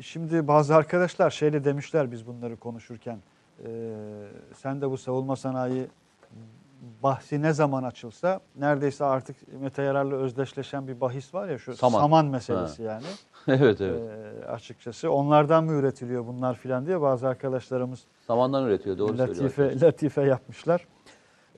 şimdi 0.00 0.48
bazı 0.48 0.76
arkadaşlar 0.76 1.30
şeyle 1.30 1.64
demişler 1.64 2.12
biz 2.12 2.26
bunları 2.26 2.56
konuşurken. 2.56 3.18
Ee, 3.64 3.94
sen 4.56 4.80
de 4.80 4.90
bu 4.90 4.96
savunma 4.98 5.36
sanayi 5.36 5.86
bahsi 7.02 7.42
ne 7.42 7.52
zaman 7.52 7.82
açılsa 7.82 8.40
neredeyse 8.56 9.04
artık 9.04 9.36
Mete 9.60 9.82
Yarar'la 9.82 10.16
özdeşleşen 10.16 10.88
bir 10.88 11.00
bahis 11.00 11.34
var 11.34 11.48
ya 11.48 11.58
şu 11.58 11.76
Saman. 11.76 12.00
saman, 12.00 12.26
meselesi 12.26 12.82
yani. 12.82 13.04
evet 13.48 13.80
evet. 13.80 14.00
Ee, 14.10 14.46
açıkçası 14.46 15.12
onlardan 15.12 15.64
mı 15.64 15.72
üretiliyor 15.72 16.26
bunlar 16.26 16.54
filan 16.54 16.86
diye 16.86 17.00
bazı 17.00 17.28
arkadaşlarımız 17.28 18.04
Samandan 18.26 18.66
üretiyor 18.66 18.98
doğru 18.98 19.16
söylüyor. 19.16 19.28
latife, 19.28 19.62
arkadaşlar. 19.62 19.88
latife 19.88 20.22
yapmışlar. 20.22 20.86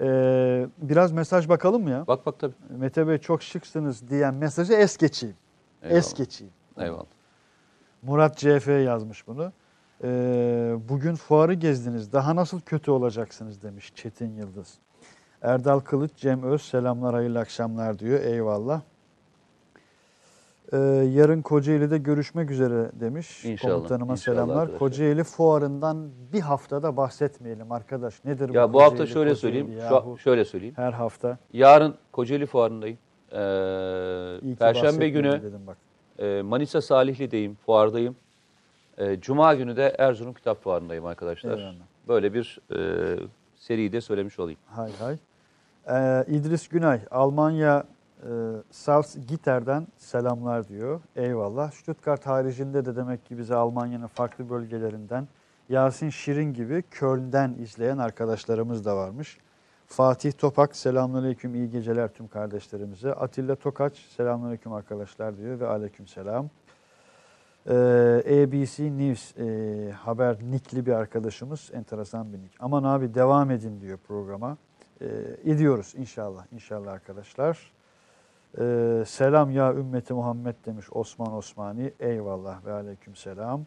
Ee, 0.00 0.66
biraz 0.78 1.12
mesaj 1.12 1.48
bakalım 1.48 1.82
mı 1.82 1.90
ya? 1.90 2.06
Bak 2.06 2.26
bak 2.26 2.38
tabii. 2.38 2.54
Mete 2.70 3.08
Bey 3.08 3.18
çok 3.18 3.42
şıksınız 3.42 4.08
diyen 4.10 4.34
mesajı 4.34 4.72
es 4.72 4.96
geçeyim. 4.96 5.36
Eyvallah. 5.82 5.98
Es 5.98 6.14
geçeyim. 6.14 6.52
Eyvallah. 6.78 7.04
Murat 8.02 8.36
CF 8.36 8.68
yazmış 8.68 9.26
bunu. 9.26 9.52
Ee, 10.04 10.76
bugün 10.88 11.14
fuarı 11.14 11.54
gezdiniz. 11.54 12.12
Daha 12.12 12.36
nasıl 12.36 12.60
kötü 12.60 12.90
olacaksınız 12.90 13.62
demiş 13.62 13.92
Çetin 13.94 14.34
Yıldız. 14.36 14.78
Erdal 15.43 15.80
Kılıç, 15.80 16.11
Cem 16.16 16.43
Öz 16.43 16.62
selamlar, 16.62 17.14
hayırlı 17.14 17.39
akşamlar 17.39 17.99
diyor. 17.99 18.20
Eyvallah. 18.20 18.80
Ee, 20.72 20.76
yarın 21.12 21.43
Kocaeli'de 21.43 21.99
görüşmek 21.99 22.51
üzere 22.51 22.91
demiş. 23.01 23.45
İnşallah, 23.45 23.74
Komutanıma 23.74 24.12
inşallah 24.12 24.34
selamlar. 24.36 24.55
arkadaşlar. 24.55 24.78
Kocaeli 24.78 25.24
fuarından 25.24 26.09
bir 26.32 26.41
haftada 26.41 26.97
bahsetmeyelim 26.97 27.72
arkadaş. 27.72 28.24
Nedir 28.24 28.49
Ya 28.55 28.68
bu 28.68 28.72
Kocaeli, 28.72 28.91
hafta 28.91 29.07
şöyle 29.07 29.14
Kocaeli 29.30 29.36
söyleyeyim. 29.36 29.78
yahu? 29.78 30.16
Şu, 30.16 30.22
şöyle 30.22 30.45
söyleyeyim. 30.45 30.74
Her 30.76 30.93
hafta. 30.93 31.39
Yarın 31.53 31.95
Kocaeli 32.12 32.47
Fuarı'ndayım. 32.47 32.99
Ee, 33.32 34.55
Perşembe 34.59 35.09
günü 35.09 35.43
dedim 35.43 35.61
bak. 35.66 35.76
e, 36.18 36.43
Manisa 36.43 36.80
Salihli'deyim, 36.80 37.55
fuardayım. 37.66 38.16
E, 38.99 39.20
Cuma 39.20 39.55
günü 39.55 39.76
de 39.76 39.95
Erzurum 39.99 40.34
Kitap 40.34 40.62
Fuarı'ndayım 40.62 41.07
arkadaşlar. 41.07 41.59
Eyvallah. 41.59 41.74
Böyle 42.09 42.34
bir 42.34 42.59
e, 42.76 42.78
seriyi 43.57 43.93
de 43.93 44.01
söylemiş 44.01 44.39
olayım. 44.39 44.61
Hay 44.66 44.93
hay. 44.99 45.16
Ee, 45.89 46.24
İdris 46.28 46.68
Günay, 46.68 47.01
Almanya 47.11 47.84
Sals 48.70 49.16
Giter'den 49.28 49.86
selamlar 49.97 50.68
diyor. 50.68 51.01
Eyvallah. 51.16 51.70
Stuttgart 51.70 52.26
haricinde 52.26 52.84
de 52.84 52.97
demek 52.97 53.26
ki 53.26 53.39
bizi 53.39 53.55
Almanya'nın 53.55 54.07
farklı 54.07 54.51
bölgelerinden 54.51 55.28
Yasin 55.68 56.11
Şirin 56.11 56.53
gibi 56.53 56.82
Köln'den 56.91 57.55
izleyen 57.59 57.99
arkadaşlarımız 57.99 58.84
da 58.84 58.97
varmış. 58.97 59.39
Fatih 59.86 60.32
Topak 60.32 60.76
selamünaleyküm 60.76 61.55
iyi 61.55 61.70
geceler 61.70 62.09
tüm 62.09 62.28
kardeşlerimize. 62.28 63.12
Atilla 63.12 63.55
Tokaç 63.57 63.99
selamünaleyküm 63.99 64.72
arkadaşlar 64.72 65.36
diyor 65.36 65.61
ve 65.61 65.66
aleykümselam. 65.66 66.51
Ee, 67.66 67.74
ABC 68.26 68.99
News 68.99 69.39
e, 69.39 69.93
haber 69.93 70.36
nickli 70.51 70.86
bir 70.86 70.93
arkadaşımız 70.93 71.70
enteresan 71.72 72.32
bir 72.32 72.39
nick. 72.39 72.57
Aman 72.61 72.84
abi 72.84 73.14
devam 73.14 73.51
edin 73.51 73.80
diyor 73.80 73.99
programa. 73.99 74.57
Ee, 75.03 75.07
ediyoruz 75.44 75.94
inşallah 75.96 76.44
inşallah 76.53 76.92
arkadaşlar. 76.92 77.72
Ee, 78.59 79.03
selam 79.07 79.51
ya 79.51 79.74
ümmeti 79.74 80.12
Muhammed 80.14 80.55
demiş 80.66 80.86
Osman 80.92 81.32
Osmani. 81.34 81.92
Eyvallah 82.01 82.64
ve 82.66 82.72
aleyküm 82.72 83.16
selam. 83.16 83.64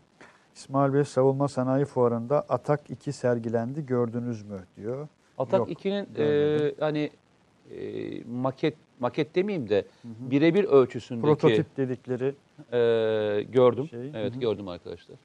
İsmail 0.56 0.94
Bey 0.94 1.04
savunma 1.04 1.48
sanayi 1.48 1.86
fuarında 1.86 2.40
Atak 2.50 2.90
2 2.90 3.12
sergilendi 3.14 3.86
gördünüz 3.86 4.44
mü 4.44 4.64
diyor. 4.78 5.08
Atak 5.38 5.60
Yok, 5.60 5.70
2'nin 5.70 6.08
görmedim. 6.14 6.68
e, 6.68 6.80
hani 6.80 7.10
e, 7.72 8.24
maket 8.24 8.76
maket 9.00 9.36
demeyeyim 9.36 9.70
de 9.70 9.86
birebir 10.04 10.64
ölçüsündeki 10.64 11.26
Prototip 11.26 11.78
dedikleri. 11.78 12.36
e, 12.74 13.44
gördüm. 13.44 13.88
Şey, 13.88 14.12
evet 14.14 14.32
hı 14.34 14.36
hı. 14.36 14.40
gördüm 14.40 14.68
arkadaşlar. 14.68 15.16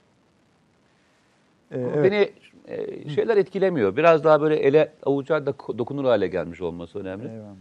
e, 1.71 1.85
Ama 1.85 1.93
evet. 1.97 2.13
Beni 2.13 2.33
e, 2.69 3.09
şeyler 3.09 3.37
etkilemiyor. 3.37 3.97
Biraz 3.97 4.25
daha 4.25 4.41
böyle 4.41 4.57
ele 4.57 4.93
avuca 5.03 5.47
da 5.47 5.55
dokunur 5.79 6.05
hale 6.05 6.27
gelmiş 6.29 6.61
olması 6.61 6.99
önemli. 6.99 7.29
Eyvallah. 7.29 7.57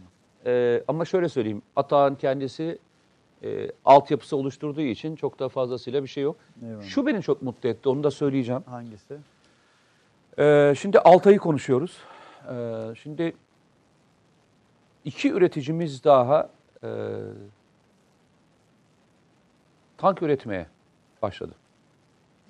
E, 0.46 0.82
ama 0.88 1.04
şöyle 1.04 1.28
söyleyeyim. 1.28 1.62
Atağın 1.76 2.14
kendisi 2.14 2.78
e, 3.44 3.70
altyapısı 3.84 4.36
oluşturduğu 4.36 4.80
için 4.80 5.16
çok 5.16 5.38
da 5.38 5.48
fazlasıyla 5.48 6.02
bir 6.02 6.08
şey 6.08 6.22
yok. 6.22 6.36
Eyvallah. 6.62 6.82
Şu 6.82 7.06
beni 7.06 7.22
çok 7.22 7.42
mutlu 7.42 7.68
etti. 7.68 7.88
Onu 7.88 8.04
da 8.04 8.10
söyleyeceğim. 8.10 8.62
Hangisi? 8.66 9.16
Ee, 10.38 10.74
şimdi 10.78 10.98
Altay'ı 10.98 11.38
konuşuyoruz. 11.38 11.96
Ee, 12.50 12.94
şimdi 13.02 13.34
iki 15.04 15.32
üreticimiz 15.32 16.04
daha 16.04 16.50
e, 16.84 16.88
tank 19.98 20.22
üretmeye 20.22 20.66
başladı. 21.22 21.52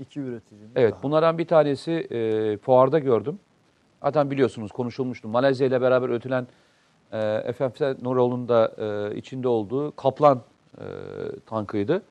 İki 0.01 0.21
üretici. 0.21 0.61
Evet, 0.77 0.93
daha. 0.93 1.03
bunlardan 1.03 1.39
bir 1.39 1.47
tanesi 1.47 1.93
e, 1.93 2.57
fuarda 2.57 2.99
gördüm. 2.99 3.39
Zaten 4.03 4.31
biliyorsunuz 4.31 4.73
konuşulmuştu. 4.73 5.29
Malezya 5.29 5.67
ile 5.67 5.81
beraber 5.81 6.09
üretilen 6.09 6.47
e, 7.13 7.53
FFS 7.53 7.81
Nuroğlu'nun 8.03 8.49
da 8.49 8.73
e, 8.79 9.17
içinde 9.17 9.49
olduğu 9.49 9.97
Kaplan 9.97 10.43
e, 10.79 10.85
tankıydı. 11.47 12.03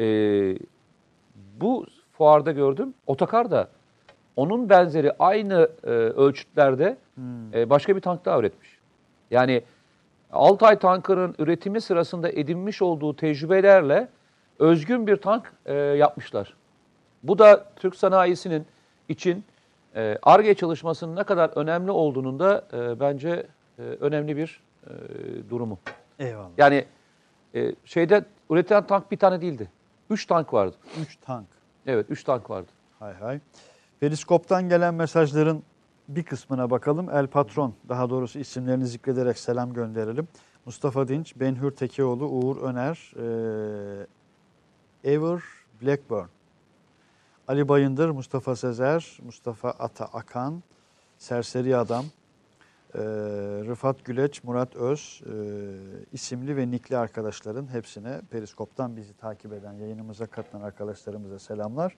E, 0.00 0.06
bu 1.60 1.86
fuarda 2.12 2.52
gördüm. 2.52 2.94
Otokar 3.06 3.50
da 3.50 3.68
onun 4.36 4.68
benzeri 4.68 5.12
aynı 5.18 5.68
e, 5.84 5.88
ölçütlerde 5.90 6.96
Hmm. 7.14 7.54
e, 7.54 7.70
başka 7.70 7.96
bir 7.96 8.00
tank 8.00 8.24
daha 8.24 8.38
üretmiş. 8.38 8.78
Yani 9.30 9.62
Altay 10.32 10.78
tankının 10.78 11.34
üretimi 11.38 11.80
sırasında 11.80 12.28
edinmiş 12.28 12.82
olduğu 12.82 13.16
tecrübelerle 13.16 14.08
özgün 14.58 15.06
bir 15.06 15.16
tank 15.16 15.52
e, 15.66 15.74
yapmışlar. 15.74 16.54
Bu 17.24 17.38
da 17.38 17.66
Türk 17.76 17.96
sanayisinin 17.96 18.66
için 19.08 19.44
e, 19.96 20.18
ARGE 20.22 20.54
çalışmasının 20.54 21.16
ne 21.16 21.24
kadar 21.24 21.50
önemli 21.56 21.90
olduğunun 21.90 22.38
da 22.38 22.64
e, 22.72 23.00
bence 23.00 23.46
e, 23.78 23.82
önemli 23.82 24.36
bir 24.36 24.60
e, 24.86 24.90
durumu. 25.50 25.78
Eyvallah. 26.18 26.48
Yani 26.58 26.84
e, 27.54 27.74
şeyde 27.84 28.24
üretilen 28.50 28.86
tank 28.86 29.10
bir 29.10 29.16
tane 29.16 29.40
değildi. 29.40 29.70
Üç 30.10 30.26
tank 30.26 30.52
vardı. 30.52 30.76
Üç 31.02 31.16
tank. 31.16 31.46
Evet, 31.86 32.06
üç 32.08 32.24
tank 32.24 32.50
vardı. 32.50 32.68
Hay 32.98 33.14
hay. 33.14 33.40
Periskop'tan 34.00 34.68
gelen 34.68 34.94
mesajların 34.94 35.62
bir 36.08 36.22
kısmına 36.22 36.70
bakalım. 36.70 37.10
El 37.10 37.26
Patron, 37.26 37.74
daha 37.88 38.10
doğrusu 38.10 38.38
isimlerini 38.38 38.86
zikrederek 38.86 39.38
selam 39.38 39.72
gönderelim. 39.72 40.28
Mustafa 40.66 41.08
Dinç, 41.08 41.36
Benhur 41.36 41.70
Tekeoğlu, 41.70 42.24
Uğur 42.24 42.56
Öner, 42.56 43.12
eee 43.16 44.06
Ever 45.14 45.40
Blackburn, 45.82 46.26
Ali 47.48 47.68
Bayındır, 47.68 48.10
Mustafa 48.10 48.56
Sezer, 48.56 49.18
Mustafa 49.24 49.70
Ata 49.70 50.04
Akan, 50.04 50.62
Serseri 51.18 51.76
Adam, 51.76 52.04
eee, 52.94 53.00
Rıfat 53.66 54.04
Güleç, 54.04 54.44
Murat 54.44 54.76
Öz 54.76 55.22
eee, 55.26 55.32
isimli 56.12 56.56
ve 56.56 56.70
nikli 56.70 56.96
arkadaşların 56.96 57.72
hepsine 57.72 58.20
Periskop'tan 58.30 58.96
bizi 58.96 59.14
takip 59.16 59.52
eden, 59.52 59.72
yayınımıza 59.72 60.26
katılan 60.26 60.62
arkadaşlarımıza 60.62 61.38
selamlar. 61.38 61.96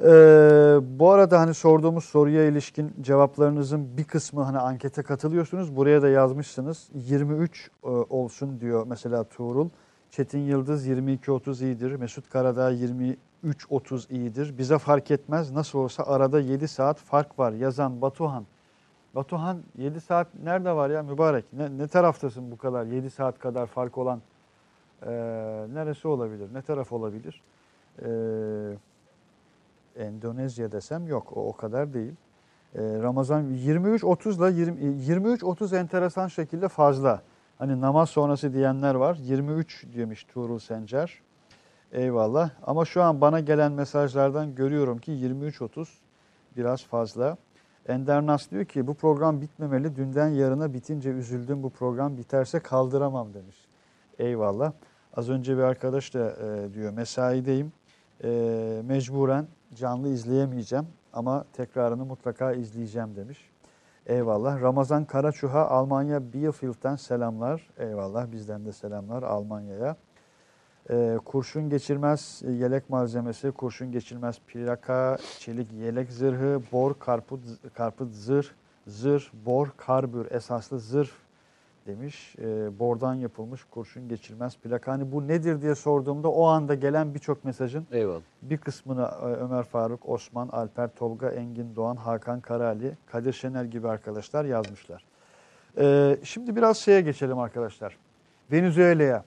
Ee, 0.00 0.78
bu 0.82 1.10
arada 1.10 1.40
hani 1.40 1.54
sorduğumuz 1.54 2.04
soruya 2.04 2.44
ilişkin 2.44 2.94
cevaplarınızın 3.00 3.96
bir 3.96 4.04
kısmı 4.04 4.42
hani 4.42 4.58
ankete 4.58 5.02
katılıyorsunuz. 5.02 5.76
Buraya 5.76 6.02
da 6.02 6.08
yazmışsınız. 6.08 6.88
23 6.94 7.70
e, 7.84 7.88
olsun 7.88 8.60
diyor 8.60 8.86
mesela 8.86 9.24
Tuğrul. 9.24 9.68
Çetin 10.12 10.38
Yıldız 10.38 10.88
22-30 10.88 11.64
iyidir. 11.64 11.96
Mesut 11.96 12.30
Karadağ 12.30 12.72
23-30 12.72 14.12
iyidir. 14.12 14.58
Bize 14.58 14.78
fark 14.78 15.10
etmez. 15.10 15.52
Nasıl 15.52 15.78
olsa 15.78 16.02
arada 16.02 16.40
7 16.40 16.68
saat 16.68 16.98
fark 16.98 17.38
var. 17.38 17.52
Yazan 17.52 18.02
Batuhan. 18.02 18.46
Batuhan 19.14 19.62
7 19.78 20.00
saat 20.00 20.26
nerede 20.42 20.72
var 20.72 20.90
ya 20.90 21.02
mübarek? 21.02 21.44
Ne, 21.52 21.78
ne 21.78 21.88
taraftasın 21.88 22.50
bu 22.50 22.58
kadar 22.58 22.84
7 22.84 23.10
saat 23.10 23.38
kadar 23.38 23.66
fark 23.66 23.98
olan? 23.98 24.22
Ee, 25.02 25.10
neresi 25.72 26.08
olabilir? 26.08 26.54
Ne 26.54 26.62
taraf 26.62 26.92
olabilir? 26.92 27.42
Ee, 28.02 28.76
Endonezya 29.96 30.72
desem 30.72 31.06
yok 31.06 31.36
o 31.36 31.48
o 31.48 31.52
kadar 31.56 31.94
değil. 31.94 32.12
Ee, 32.74 32.80
Ramazan 32.80 33.44
23-30 33.44 34.50
ile 34.50 34.60
20 34.60 35.36
23-30 35.36 35.76
enteresan 35.76 36.28
şekilde 36.28 36.68
fazla. 36.68 37.22
Hani 37.62 37.80
namaz 37.80 38.10
sonrası 38.10 38.54
diyenler 38.54 38.94
var. 38.94 39.18
23 39.22 39.84
demiş 39.96 40.24
Tuğrul 40.24 40.58
Sencer. 40.58 41.20
Eyvallah. 41.92 42.50
Ama 42.62 42.84
şu 42.84 43.02
an 43.02 43.20
bana 43.20 43.40
gelen 43.40 43.72
mesajlardan 43.72 44.54
görüyorum 44.54 44.98
ki 44.98 45.12
23-30 45.12 45.88
biraz 46.56 46.84
fazla. 46.84 47.36
Ender 47.88 48.26
Nas 48.26 48.50
diyor 48.50 48.64
ki 48.64 48.86
bu 48.86 48.94
program 48.94 49.40
bitmemeli. 49.40 49.96
Dünden 49.96 50.28
yarına 50.28 50.74
bitince 50.74 51.10
üzüldüm. 51.10 51.62
Bu 51.62 51.70
program 51.70 52.16
biterse 52.16 52.60
kaldıramam 52.60 53.34
demiş. 53.34 53.56
Eyvallah. 54.18 54.72
Az 55.16 55.30
önce 55.30 55.56
bir 55.56 55.62
arkadaş 55.62 56.14
da 56.14 56.30
e, 56.30 56.74
diyor 56.74 56.92
mesaideyim. 56.92 57.72
E, 58.24 58.28
mecburen 58.84 59.46
canlı 59.74 60.08
izleyemeyeceğim 60.08 60.86
ama 61.12 61.44
tekrarını 61.52 62.04
mutlaka 62.04 62.52
izleyeceğim 62.52 63.16
demiş. 63.16 63.51
Eyvallah. 64.06 64.60
Ramazan 64.60 65.04
Karaçuha 65.04 65.68
Almanya 65.68 66.32
Bielefield'den 66.32 66.96
selamlar. 66.96 67.68
Eyvallah 67.78 68.32
bizden 68.32 68.64
de 68.64 68.72
selamlar 68.72 69.22
Almanya'ya. 69.22 69.96
Ee, 70.90 71.18
kurşun 71.24 71.70
geçirmez 71.70 72.42
yelek 72.48 72.90
malzemesi, 72.90 73.50
kurşun 73.50 73.92
geçirmez 73.92 74.38
plaka, 74.46 75.18
çelik 75.38 75.72
yelek 75.72 76.12
zırhı, 76.12 76.62
bor, 76.72 76.94
karput, 76.98 77.40
karput 77.74 78.12
zırh, 78.14 78.46
zırh, 78.86 79.22
bor, 79.46 79.68
karbür 79.76 80.30
esaslı 80.30 80.80
zırh 80.80 81.10
demiş. 81.86 82.34
Ee, 82.38 82.78
bordan 82.78 83.14
yapılmış 83.14 83.64
kurşun 83.64 84.08
geçirmez 84.08 84.56
plaka. 84.56 84.92
Hani 84.92 85.12
bu 85.12 85.28
nedir 85.28 85.62
diye 85.62 85.74
sorduğumda 85.74 86.28
o 86.28 86.44
anda 86.46 86.74
gelen 86.74 87.14
birçok 87.14 87.44
mesajın 87.44 87.86
Eyvallah. 87.92 88.20
bir 88.42 88.58
kısmını 88.58 89.02
e, 89.02 89.24
Ömer 89.24 89.62
Faruk, 89.62 90.08
Osman, 90.08 90.48
Alper 90.48 90.94
Tolga, 90.94 91.30
Engin 91.30 91.76
Doğan, 91.76 91.96
Hakan 91.96 92.40
Karali, 92.40 92.96
Kadir 93.06 93.32
Şener 93.32 93.64
gibi 93.64 93.88
arkadaşlar 93.88 94.44
yazmışlar. 94.44 95.04
Ee, 95.78 96.18
şimdi 96.22 96.56
biraz 96.56 96.78
şeye 96.78 97.00
geçelim 97.00 97.38
arkadaşlar. 97.38 97.96
Venezuela'ya 98.52 99.24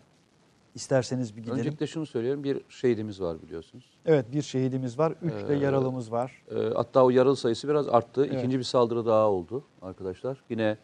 isterseniz 0.75 1.37
bir 1.37 1.41
gidelim. 1.41 1.59
Öncelikle 1.59 1.87
şunu 1.87 2.05
söylüyorum. 2.05 2.43
Bir 2.43 2.61
şehidimiz 2.69 3.21
var 3.21 3.41
biliyorsunuz. 3.41 3.85
Evet 4.05 4.25
bir 4.33 4.41
şehidimiz 4.41 4.99
var, 4.99 5.13
üç 5.21 5.33
de 5.33 5.53
Ee, 5.53 5.57
yaralımız 5.57 6.11
var. 6.11 6.43
E, 6.51 6.73
hatta 6.73 7.05
o 7.05 7.09
yaralı 7.09 7.35
sayısı 7.35 7.67
biraz 7.67 7.87
arttı. 7.87 8.25
Evet. 8.25 8.37
İkinci 8.39 8.57
bir 8.59 8.63
saldırı 8.63 9.05
daha 9.05 9.29
oldu 9.29 9.63
arkadaşlar. 9.81 10.37
Yine 10.49 10.77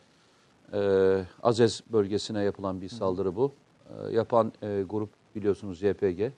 e, 0.74 1.24
Azez 1.44 1.84
bölgesine 1.92 2.44
yapılan 2.44 2.82
bir 2.82 2.90
saldırı 2.90 3.36
bu. 3.36 3.54
E, 3.90 4.16
yapan 4.16 4.54
e, 4.62 4.84
grup 4.90 5.10
biliyorsunuz 5.36 5.82
YPG 5.82 6.32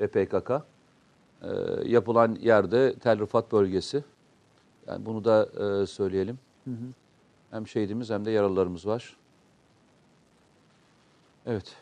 ve 0.00 0.06
PKK. 0.06 0.50
E, 0.50 1.48
yapılan 1.84 2.34
yerde 2.40 2.94
Tel 2.94 3.20
Rifat 3.20 3.52
bölgesi. 3.52 4.04
Yani 4.86 5.06
bunu 5.06 5.24
da 5.24 5.48
e, 5.82 5.86
söyleyelim. 5.86 6.38
Hem 7.50 7.66
şehidimiz 7.66 8.10
hem 8.10 8.24
de 8.24 8.30
yaralılarımız 8.30 8.86
var. 8.86 9.16
Evet. 11.46 11.76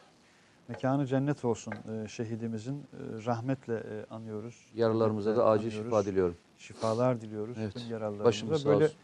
Mekanı 0.68 1.07
cennet 1.07 1.45
olsun 1.45 1.74
e, 2.05 2.09
şehidimizin. 2.09 2.78
E, 2.78 3.24
rahmetle 3.26 3.74
e, 3.74 4.14
anıyoruz. 4.14 4.66
Yaralılarımıza 4.74 5.36
da 5.36 5.47
acil 5.47 5.66
anıyoruz. 5.68 5.86
şifa 5.86 6.05
diliyorum. 6.05 6.36
Şifalar 6.59 7.20
diliyoruz 7.20 7.57
Evet. 7.61 7.74
tüm 7.74 7.82
yaralılarımıza. 7.91 8.24
Başımız 8.24 8.62
sağ 8.62 8.68
Böyle 8.68 8.84
olsun. 8.84 8.97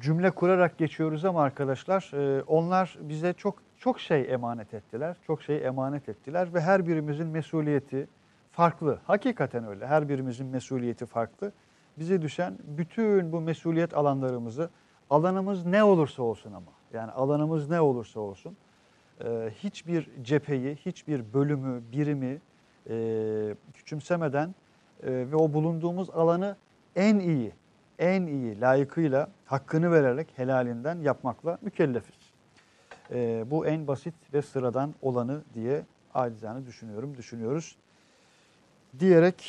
Cümle 0.00 0.30
kurarak 0.30 0.78
geçiyoruz 0.78 1.24
ama 1.24 1.42
arkadaşlar 1.42 2.10
e, 2.14 2.42
onlar 2.42 2.98
bize 3.00 3.32
çok 3.32 3.62
çok 3.78 4.00
şey 4.00 4.32
emanet 4.32 4.74
ettiler. 4.74 5.16
Çok 5.26 5.42
şey 5.42 5.66
emanet 5.66 6.08
ettiler 6.08 6.54
ve 6.54 6.60
her 6.60 6.86
birimizin 6.86 7.26
mesuliyeti 7.26 8.08
farklı. 8.52 8.98
Hakikaten 9.04 9.66
öyle. 9.66 9.86
Her 9.86 10.08
birimizin 10.08 10.46
mesuliyeti 10.46 11.06
farklı. 11.06 11.52
Bize 11.98 12.22
düşen 12.22 12.58
bütün 12.64 13.32
bu 13.32 13.40
mesuliyet 13.40 13.94
alanlarımızı 13.94 14.70
alanımız 15.10 15.66
ne 15.66 15.84
olursa 15.84 16.22
olsun 16.22 16.52
ama 16.52 16.72
yani 16.92 17.10
alanımız 17.10 17.70
ne 17.70 17.80
olursa 17.80 18.20
olsun 18.20 18.56
e, 19.24 19.50
hiçbir 19.62 20.10
cepheyi, 20.22 20.76
hiçbir 20.76 21.32
bölümü, 21.34 21.82
birimi 21.92 22.40
e, 22.90 23.54
küçümsemeden 23.74 24.54
e, 25.02 25.10
ve 25.10 25.36
o 25.36 25.52
bulunduğumuz 25.52 26.10
alanı 26.10 26.56
en 26.96 27.18
iyi, 27.18 27.52
en 27.98 28.26
iyi 28.26 28.60
layıkıyla 28.60 29.28
hakkını 29.46 29.92
vererek 29.92 30.28
helalinden 30.36 30.98
yapmakla 31.00 31.58
mükellefiz. 31.62 32.16
E, 33.10 33.44
bu 33.50 33.66
en 33.66 33.86
basit 33.86 34.14
ve 34.34 34.42
sıradan 34.42 34.94
olanı 35.02 35.42
diye 35.54 35.82
acizane 36.14 36.66
düşünüyorum, 36.66 37.16
düşünüyoruz. 37.16 37.76
Diyerek 38.98 39.44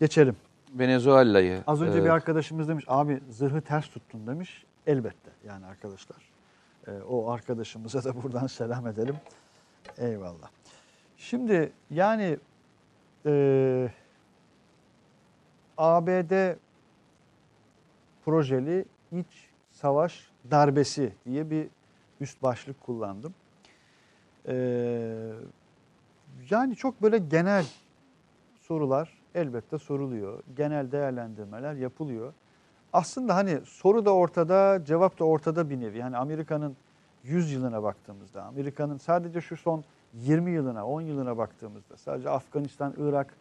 geçelim. 0.00 0.36
Venezuela'yı. 0.74 1.62
Az 1.66 1.82
önce 1.82 1.98
e, 1.98 2.04
bir 2.04 2.08
arkadaşımız 2.08 2.68
demiş 2.68 2.84
abi 2.88 3.20
zırhı 3.30 3.60
ters 3.60 3.88
tuttun 3.88 4.26
demiş. 4.26 4.64
Elbette 4.86 5.30
yani 5.46 5.66
arkadaşlar. 5.66 6.18
Ee, 6.88 6.90
o 7.08 7.30
arkadaşımıza 7.30 8.04
da 8.04 8.22
buradan 8.22 8.46
selam 8.46 8.86
edelim. 8.86 9.16
Eyvallah. 9.98 10.48
Şimdi 11.16 11.72
yani 11.90 12.38
e, 13.26 13.88
ABD 15.78 16.56
projeli 18.26 18.84
iç 19.12 19.50
savaş 19.72 20.30
darbesi 20.50 21.12
diye 21.26 21.50
bir 21.50 21.68
üst 22.20 22.42
başlık 22.42 22.80
kullandım. 22.80 23.34
Ee, 24.48 25.32
yani 26.50 26.76
çok 26.76 27.02
böyle 27.02 27.18
genel 27.18 27.66
sorular 28.60 29.12
elbette 29.34 29.78
soruluyor. 29.78 30.42
Genel 30.56 30.92
değerlendirmeler 30.92 31.74
yapılıyor. 31.74 32.32
Aslında 32.92 33.36
hani 33.36 33.60
soru 33.64 34.04
da 34.04 34.14
ortada, 34.14 34.84
cevap 34.84 35.18
da 35.18 35.24
ortada 35.24 35.70
bir 35.70 35.80
nevi. 35.80 35.98
Yani 35.98 36.16
Amerika'nın 36.16 36.76
100 37.24 37.52
yılına 37.52 37.82
baktığımızda, 37.82 38.44
Amerika'nın 38.44 38.96
sadece 38.96 39.40
şu 39.40 39.56
son 39.56 39.84
20 40.14 40.50
yılına, 40.50 40.86
10 40.86 41.00
yılına 41.00 41.38
baktığımızda, 41.38 41.96
sadece 41.96 42.30
Afganistan, 42.30 42.94
Irak 42.98 43.34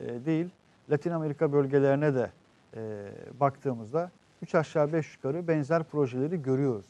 e, 0.00 0.24
değil, 0.24 0.50
Latin 0.90 1.10
Amerika 1.10 1.52
bölgelerine 1.52 2.14
de 2.14 2.30
e, 2.76 3.10
baktığımızda 3.40 4.10
3 4.42 4.54
aşağı 4.54 4.92
5 4.92 5.14
yukarı 5.16 5.48
benzer 5.48 5.82
projeleri 5.82 6.42
görüyoruz. 6.42 6.86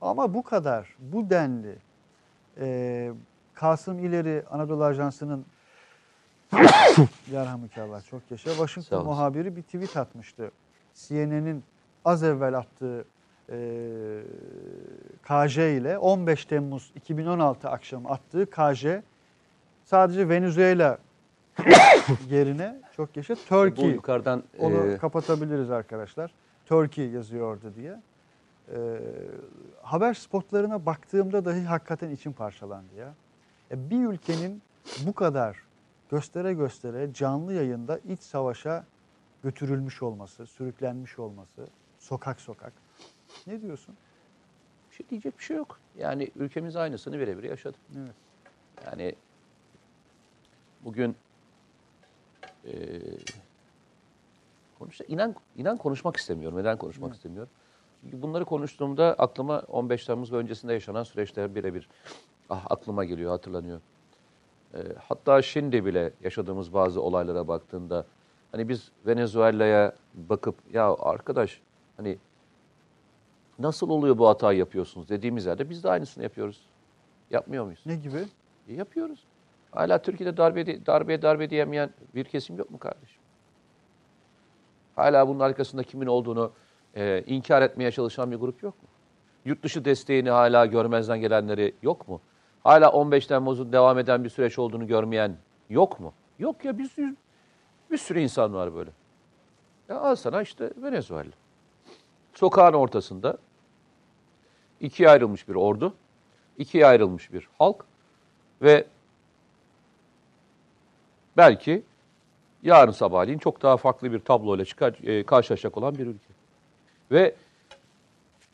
Ama 0.00 0.34
bu 0.34 0.42
kadar, 0.42 0.96
bu 0.98 1.30
denli 1.30 1.76
e, 2.60 3.12
Kasım 3.54 3.98
İleri 3.98 4.44
Anadolu 4.50 4.84
Ajansı'nın 4.84 5.46
Yarhamdülillah 7.32 8.06
çok 8.10 8.30
yaşa. 8.30 8.50
Washington 8.50 9.04
muhabiri 9.04 9.56
bir 9.56 9.62
tweet 9.62 9.96
atmıştı. 9.96 10.50
CNN'in 10.94 11.64
az 12.04 12.22
evvel 12.22 12.58
attığı 12.58 13.04
e, 13.48 13.56
KJ 15.22 15.58
ile 15.58 15.98
15 15.98 16.44
Temmuz 16.44 16.92
2016 16.94 17.70
akşamı 17.70 18.08
attığı 18.08 18.50
KJ 18.50 18.86
sadece 19.84 20.28
Venezuela 20.28 20.98
yerine 22.30 22.76
çok 22.96 23.16
yaşa 23.16 23.34
bu 23.34 23.38
Turkey 23.48 23.90
yukarıdan 23.90 24.42
onu 24.58 24.86
e, 24.86 24.98
kapatabiliriz 24.98 25.70
arkadaşlar. 25.70 26.30
Turkey 26.66 27.10
yazıyordu 27.10 27.74
diye. 27.76 28.00
Ee, 28.72 29.00
haber 29.82 30.14
spotlarına 30.14 30.86
baktığımda 30.86 31.44
dahi 31.44 31.64
hakikaten 31.64 32.10
içim 32.10 32.32
parçalandı 32.32 32.94
ya. 32.94 33.14
E, 33.70 33.90
bir 33.90 34.06
ülkenin 34.06 34.62
bu 35.06 35.12
kadar 35.12 35.62
göstere 36.10 36.52
göstere 36.52 37.12
canlı 37.12 37.52
yayında 37.52 37.98
iç 37.98 38.20
savaşa 38.20 38.84
götürülmüş 39.42 40.02
olması, 40.02 40.46
sürüklenmiş 40.46 41.18
olması, 41.18 41.66
sokak 41.98 42.40
sokak. 42.40 42.72
Ne 43.46 43.62
diyorsun? 43.62 43.96
bir 44.94 44.96
şey 44.96 45.08
diyecek 45.10 45.38
bir 45.38 45.44
şey 45.44 45.56
yok. 45.56 45.80
Yani 45.98 46.30
ülkemiz 46.36 46.76
aynısını 46.76 47.18
birebir 47.18 47.42
yaşadı. 47.42 47.76
Evet. 47.98 48.14
Yani 48.86 49.14
bugün 50.84 51.16
e, 52.64 52.72
konuşsa 54.78 55.04
inan 55.08 55.34
inan 55.56 55.76
konuşmak 55.76 56.16
istemiyorum. 56.16 56.58
Neden 56.58 56.78
konuşmak 56.78 57.14
istemiyorum? 57.14 57.50
Çünkü 58.02 58.22
bunları 58.22 58.44
konuştuğumda 58.44 59.14
aklıma 59.18 59.60
15 59.68 60.06
Temmuz 60.06 60.32
ve 60.32 60.36
öncesinde 60.36 60.72
yaşanan 60.72 61.02
süreçler 61.02 61.54
birebir 61.54 61.88
ah 62.50 62.66
aklıma 62.70 63.04
geliyor, 63.04 63.30
hatırlanıyor. 63.30 63.80
E, 64.74 64.78
hatta 65.08 65.42
şimdi 65.42 65.84
bile 65.84 66.12
yaşadığımız 66.24 66.74
bazı 66.74 67.00
olaylara 67.00 67.48
baktığında 67.48 68.06
hani 68.52 68.68
biz 68.68 68.90
Venezuela'ya 69.06 69.92
bakıp 70.14 70.54
ya 70.72 70.96
arkadaş 70.98 71.60
hani 71.96 72.18
nasıl 73.58 73.90
oluyor 73.90 74.18
bu 74.18 74.28
hatayı 74.28 74.58
yapıyorsunuz 74.58 75.08
dediğimiz 75.08 75.46
yerde 75.46 75.70
biz 75.70 75.84
de 75.84 75.90
aynısını 75.90 76.24
yapıyoruz. 76.24 76.60
Yapmıyor 77.30 77.64
muyuz? 77.64 77.82
Ne 77.86 77.96
gibi? 77.96 78.24
E, 78.68 78.74
yapıyoruz. 78.74 79.24
Hala 79.70 80.02
Türkiye'de 80.02 80.36
darbe, 80.36 80.86
darbeye 80.86 81.22
darbe 81.22 81.50
diyemeyen 81.50 81.90
bir 82.14 82.24
kesim 82.24 82.58
yok 82.58 82.70
mu 82.70 82.78
kardeşim? 82.78 83.23
Hala 84.96 85.28
bunun 85.28 85.40
arkasında 85.40 85.82
kimin 85.82 86.06
olduğunu 86.06 86.52
e, 86.96 87.22
inkar 87.26 87.62
etmeye 87.62 87.90
çalışan 87.90 88.30
bir 88.30 88.36
grup 88.36 88.62
yok 88.62 88.82
mu? 88.82 88.88
Yurt 89.44 89.62
dışı 89.62 89.84
desteğini 89.84 90.30
hala 90.30 90.66
görmezden 90.66 91.20
gelenleri 91.20 91.74
yok 91.82 92.08
mu? 92.08 92.20
Hala 92.64 92.90
15 92.90 93.26
Temmuz'un 93.26 93.72
devam 93.72 93.98
eden 93.98 94.24
bir 94.24 94.28
süreç 94.28 94.58
olduğunu 94.58 94.86
görmeyen 94.86 95.36
yok 95.70 96.00
mu? 96.00 96.12
Yok 96.38 96.64
ya 96.64 96.78
bir 96.78 96.88
sürü, 96.88 97.16
bir 97.90 97.98
sürü 97.98 98.20
insan 98.20 98.54
var 98.54 98.74
böyle. 98.74 98.90
Ya 99.88 100.00
al 100.00 100.14
sana 100.14 100.42
işte 100.42 100.70
Venezuela. 100.76 101.30
Sokağın 102.34 102.72
ortasında 102.72 103.38
ikiye 104.80 105.10
ayrılmış 105.10 105.48
bir 105.48 105.54
ordu, 105.54 105.94
ikiye 106.58 106.86
ayrılmış 106.86 107.32
bir 107.32 107.48
halk 107.58 107.84
ve 108.62 108.86
belki 111.36 111.82
yarın 112.64 112.92
sabahleyin 112.92 113.38
çok 113.38 113.62
daha 113.62 113.76
farklı 113.76 114.12
bir 114.12 114.18
tabloyla 114.18 114.64
çıkar, 114.64 114.94
e, 115.04 115.24
karşılaşacak 115.24 115.78
olan 115.78 115.98
bir 115.98 116.06
ülke. 116.06 116.28
Ve 117.10 117.34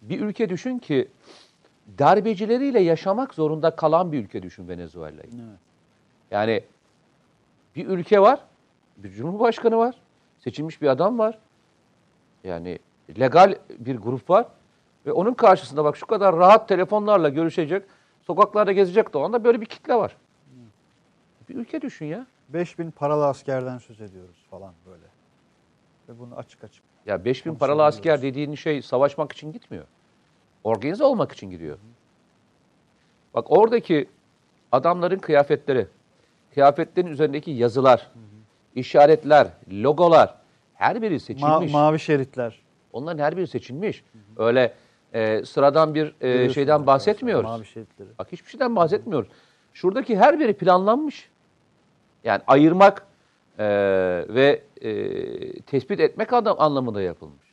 bir 0.02 0.20
ülke 0.20 0.48
düşün 0.48 0.78
ki 0.78 1.08
darbecileriyle 1.98 2.80
yaşamak 2.80 3.34
zorunda 3.34 3.76
kalan 3.76 4.12
bir 4.12 4.18
ülke 4.24 4.42
düşün 4.42 4.68
Venezuela'yı. 4.68 5.30
Evet. 5.34 5.58
Yani 6.30 6.62
bir 7.76 7.86
ülke 7.86 8.20
var, 8.20 8.40
bir 8.96 9.11
cumhurbaşkanı 9.11 9.76
var, 9.76 9.94
seçilmiş 10.38 10.82
bir 10.82 10.86
adam 10.86 11.18
var. 11.18 11.38
Yani 12.44 12.78
legal 13.20 13.54
bir 13.78 13.96
grup 13.96 14.30
var 14.30 14.46
ve 15.06 15.12
onun 15.12 15.34
karşısında 15.34 15.84
bak 15.84 15.96
şu 15.96 16.06
kadar 16.06 16.36
rahat 16.36 16.68
telefonlarla 16.68 17.28
görüşecek, 17.28 17.82
sokaklarda 18.22 18.72
gezecek 18.72 19.14
de 19.14 19.18
o 19.18 19.22
anda 19.22 19.44
böyle 19.44 19.61
bir 19.61 19.66
kitle 19.66 19.94
var. 19.94 20.16
Bir 21.48 21.54
ülke 21.54 21.82
düşün 21.82 22.06
ya. 22.06 22.26
5000 22.55 22.90
paralı 22.90 23.26
askerden 23.26 23.78
söz 23.78 24.01
ediyoruz 24.01 24.46
falan 24.51 24.72
böyle. 24.86 25.05
Ve 26.09 26.18
bunu 26.18 26.36
açık 26.36 26.64
açık. 26.64 26.82
Ya 27.07 27.18
5000 27.18 27.24
Konuşabiliyoruz. 27.24 27.59
paralı 27.59 27.84
asker 27.84 28.22
dediğin 28.22 28.55
şey 28.55 28.82
savaşmak 28.82 29.32
için 29.32 29.53
gitmiyor. 29.53 29.84
Organize 30.64 31.05
olmak 31.05 31.32
için 31.32 31.51
gidiyor. 31.51 31.78
Bak 33.34 33.51
oradaki 33.51 34.09
adamların 34.72 35.18
kıyafetleri, 35.18 35.86
kıyafetlerin 36.55 37.07
üzerindeki 37.07 37.51
yazılar, 37.51 38.11
işaretler, 38.74 39.48
logolar 39.72 40.34
her 40.74 41.03
biri 41.03 41.14
Ma- 41.14 41.20
seçilmiş. 41.20 41.72
mavi 41.72 41.98
şeritler. 42.01 42.61
Onların 42.92 43.22
her 43.24 43.36
biri 43.36 43.46
seçilmiş. 43.46 44.05
Öyle 44.36 44.74
e, 45.12 45.44
sıradan 45.44 45.94
bir 45.94 46.14
e, 46.20 46.48
şeyden 46.48 46.86
bahsetmiyoruz. 46.86 47.51
Mavi 47.51 47.66
şeritleri. 47.66 48.09
Bak 48.18 48.32
hiçbir 48.32 48.51
şeyden 48.51 48.76
bahsetmiyoruz. 48.76 49.28
Şuradaki 49.74 50.16
her 50.18 50.40
biri 50.40 50.53
planlanmış. 50.55 51.30
Yani 52.24 52.42
ayırmak 52.46 53.06
e, 53.58 53.66
ve 54.28 54.62
e, 54.80 55.60
tespit 55.60 56.00
etmek 56.00 56.32
adam 56.32 56.56
anlamında 56.60 57.02
yapılmış. 57.02 57.50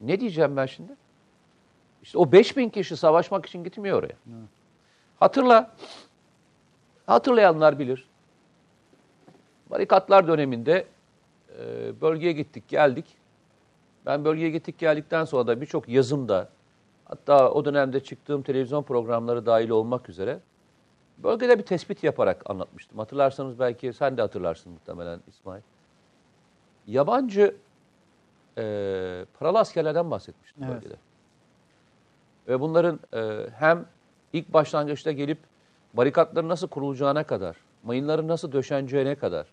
Ne 0.00 0.20
diyeceğim 0.20 0.56
ben 0.56 0.66
şimdi? 0.66 0.92
İşte 2.02 2.18
o 2.18 2.32
5000 2.32 2.68
kişi 2.68 2.96
savaşmak 2.96 3.46
için 3.46 3.64
gitmiyor 3.64 3.98
oraya. 3.98 4.14
Hatırla. 5.20 5.74
Hatırlayanlar 7.06 7.78
bilir. 7.78 8.08
Barikatlar 9.70 10.28
döneminde 10.28 10.86
e, 11.58 12.00
bölgeye 12.00 12.32
gittik, 12.32 12.68
geldik. 12.68 13.06
Ben 14.06 14.24
bölgeye 14.24 14.50
gittik 14.50 14.78
geldikten 14.78 15.24
sonra 15.24 15.46
da 15.46 15.60
birçok 15.60 15.88
yazımda, 15.88 16.48
hatta 17.04 17.50
o 17.50 17.64
dönemde 17.64 18.00
çıktığım 18.00 18.42
televizyon 18.42 18.82
programları 18.82 19.46
dahil 19.46 19.70
olmak 19.70 20.08
üzere 20.08 20.40
bölgede 21.18 21.58
bir 21.58 21.64
tespit 21.64 22.04
yaparak 22.04 22.50
anlatmıştım. 22.50 22.98
Hatırlarsanız 22.98 23.58
belki 23.58 23.92
sen 23.92 24.16
de 24.16 24.22
hatırlarsın 24.22 24.72
muhtemelen 24.72 25.20
İsmail. 25.28 25.62
Yabancı 26.86 27.54
e, 28.58 28.62
paralı 29.38 29.58
askerlerden 29.58 30.10
bahsetmiştim 30.10 30.62
Evet. 30.64 30.74
bölgede. 30.74 30.94
Ve 32.48 32.60
bunların 32.60 33.00
e, 33.14 33.46
hem 33.58 33.84
ilk 34.32 34.52
başlangıçta 34.52 35.12
gelip 35.12 35.38
barikatların 35.94 36.48
nasıl 36.48 36.68
kurulacağına 36.68 37.24
kadar, 37.24 37.56
mayınların 37.82 38.28
nasıl 38.28 38.52
döşeneceğine 38.52 39.14
kadar, 39.14 39.46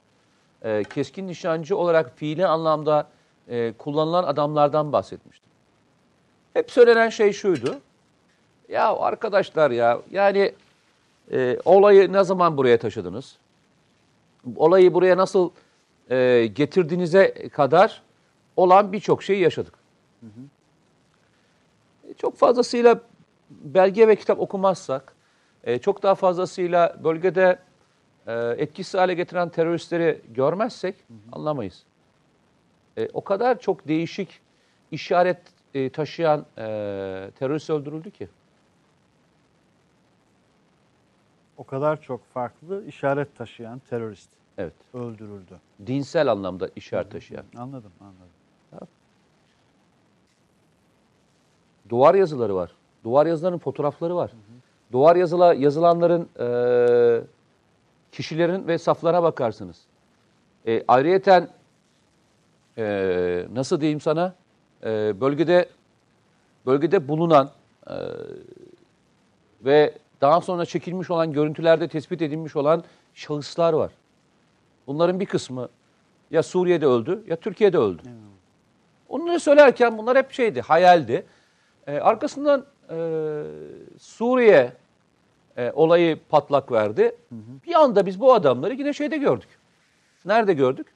e, 0.62 0.84
keskin 0.84 1.28
nişancı 1.28 1.78
olarak 1.78 2.18
fiili 2.18 2.48
anlamda 2.48 3.08
e, 3.48 3.74
kullanılan 3.74 4.24
adamlardan 4.24 4.92
bahsetmiştim. 4.92 5.50
Hep 6.54 6.72
söylenen 6.72 7.10
şey 7.10 7.34
şuydu. 7.34 7.80
Ya 8.70 8.98
arkadaşlar 8.98 9.72
ya 9.72 10.02
yani 10.12 10.54
e, 11.32 11.58
olayı 11.66 12.14
ne 12.14 12.24
zaman 12.24 12.58
buraya 12.58 12.80
taşıdınız? 12.80 13.38
Olayı 14.56 14.94
buraya 14.94 15.18
nasıl 15.18 15.50
e, 16.10 16.48
getirdiğinize 16.56 17.50
kadar 17.50 18.02
olan 18.56 18.94
birçok 18.94 19.24
şeyi 19.24 19.42
yaşadık. 19.42 19.74
E, 22.10 22.14
Çok 22.14 22.38
fazlasıyla 22.38 23.02
belge 23.50 24.08
ve 24.08 24.16
kitap 24.16 24.40
okumazsak, 24.40 25.14
e, 25.64 25.80
çok 25.80 26.04
daha 26.04 26.16
fazlasıyla 26.16 26.96
bölgede 27.04 27.60
e, 28.28 28.34
etkisiz 28.58 28.94
hale 28.94 29.14
getiren 29.14 29.50
teröristleri 29.50 30.22
görmezsek 30.30 30.96
anlamayız. 31.32 31.84
E, 32.98 33.10
o 33.14 33.24
kadar 33.24 33.60
çok 33.60 33.88
değişik 33.88 34.42
işaret 34.92 35.38
e, 35.74 35.90
taşıyan 35.90 36.46
e, 36.58 36.64
terörist 37.40 37.70
öldürüldü 37.70 38.12
ki. 38.12 38.28
O 41.60 41.64
kadar 41.64 42.02
çok 42.02 42.26
farklı 42.26 42.86
işaret 42.86 43.36
taşıyan 43.36 43.82
terörist 43.90 44.30
Evet. 44.58 44.74
öldürüldü. 44.94 45.60
Dinsel 45.88 46.32
anlamda 46.32 46.70
işaret 46.76 47.12
taşıyan. 47.12 47.46
Anladım, 47.58 47.92
anladım. 48.02 48.88
Duvar 51.90 52.16
yazıları 52.16 52.56
var. 52.56 52.72
Duvar 53.04 53.26
yazılarının 53.26 53.58
fotoğrafları 53.58 54.16
var. 54.16 54.32
Duvar 54.92 55.16
yazıla 55.16 55.54
yazılanların 55.54 56.30
e, 56.40 56.48
kişilerin 58.12 58.68
ve 58.68 58.78
saflara 58.78 59.24
bakarsınız. 59.24 59.82
E, 60.68 60.84
ayrıyeten 60.88 61.50
e, 62.78 63.46
nasıl 63.54 63.82
diyeyim 63.82 64.02
sana 64.02 64.36
e, 64.84 65.22
bölgede 65.22 65.70
bölgede 66.66 67.08
bulunan 67.08 67.50
e, 67.90 67.96
ve 69.66 69.94
daha 70.22 70.42
sonra 70.42 70.66
çekilmiş 70.66 71.12
olan 71.12 71.34
görüntülerde 71.34 71.88
tespit 71.88 72.22
edilmiş 72.22 72.56
olan 72.56 72.84
şahıslar 73.14 73.74
var. 73.74 73.92
Bunların 74.88 75.20
bir 75.20 75.26
kısmı 75.26 75.70
ya 76.32 76.44
Suriye'de 76.44 76.86
öldü 76.86 77.24
ya 77.28 77.36
Türkiye'de 77.36 77.78
öldü. 77.78 78.02
Onları 79.10 79.40
söylerken 79.40 79.98
bunlar 79.98 80.18
hep 80.18 80.32
şeydi, 80.32 80.62
hayaldi. 80.62 81.26
Ee, 81.88 82.00
arkasından 82.00 82.66
e, 82.90 82.96
Suriye 84.00 84.74
e, 85.58 85.72
olayı 85.72 86.20
patlak 86.30 86.72
verdi. 86.72 87.16
Bir 87.68 87.74
anda 87.76 88.06
biz 88.06 88.20
bu 88.20 88.34
adamları 88.34 88.74
yine 88.74 88.94
şeyde 88.94 89.18
gördük. 89.18 89.50
Nerede 90.26 90.54
gördük? 90.54 90.88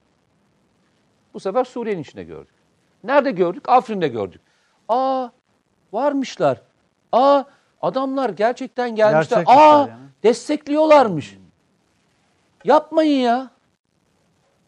Bu 1.34 1.39
sefer 1.39 1.63
Suriye'nin 1.63 2.01
içinde 2.01 2.24
gördük. 2.24 2.53
Nerede 3.03 3.32
gördük? 3.32 3.69
Afrin'de 3.69 4.07
gördük. 4.07 4.41
Aa 4.89 5.30
varmışlar. 5.93 6.61
Aa 7.11 7.43
adamlar 7.84 8.30
gerçekten 8.30 8.96
gelmişler. 8.96 9.38
Gerçekmişler 9.38 9.74
Aa 9.74 9.88
yani. 9.88 10.10
destekliyorlarmış. 10.24 11.38
Yapmayın 12.64 13.20
ya. 13.22 13.52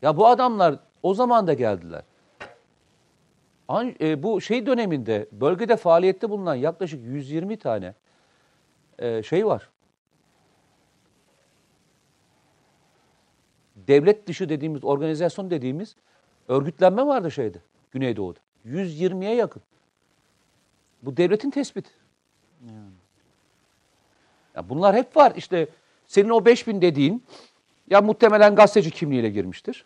Ya 0.02 0.18
bu 0.18 0.28
adamlar 0.28 0.80
o 1.04 1.14
zaman 1.14 1.48
da 1.48 1.54
geldiler. 1.54 2.02
An- 3.68 3.96
e, 4.02 4.24
bu 4.24 4.42
şey 4.42 4.66
döneminde 4.66 5.28
bölgede 5.32 5.78
faaliyette 5.78 6.30
bulunan 6.30 6.56
yaklaşık 6.56 7.04
120 7.06 7.58
tane 7.58 7.94
e, 9.00 9.24
şey 9.24 9.46
var. 9.46 9.70
Devlet 13.76 14.28
dışı 14.28 14.50
dediğimiz, 14.50 14.84
organizasyon 14.84 15.50
dediğimiz 15.50 15.96
örgütlenme 16.48 17.06
vardı 17.08 17.32
şeyde, 17.32 17.58
Güneydoğu'da. 17.92 18.40
120'ye 18.66 19.36
yakın. 19.36 19.62
Bu 21.02 21.18
devletin 21.18 21.50
tespiti. 21.50 21.90
Ya 24.56 24.70
bunlar 24.70 24.96
hep 24.96 25.18
var. 25.18 25.34
İşte 25.36 25.68
senin 26.08 26.30
o 26.30 26.46
5000 26.46 26.82
dediğin 26.82 27.24
ya 27.90 28.02
muhtemelen 28.02 28.56
gazeteci 28.56 28.92
kimliğiyle 28.92 29.30
girmiştir. 29.30 29.86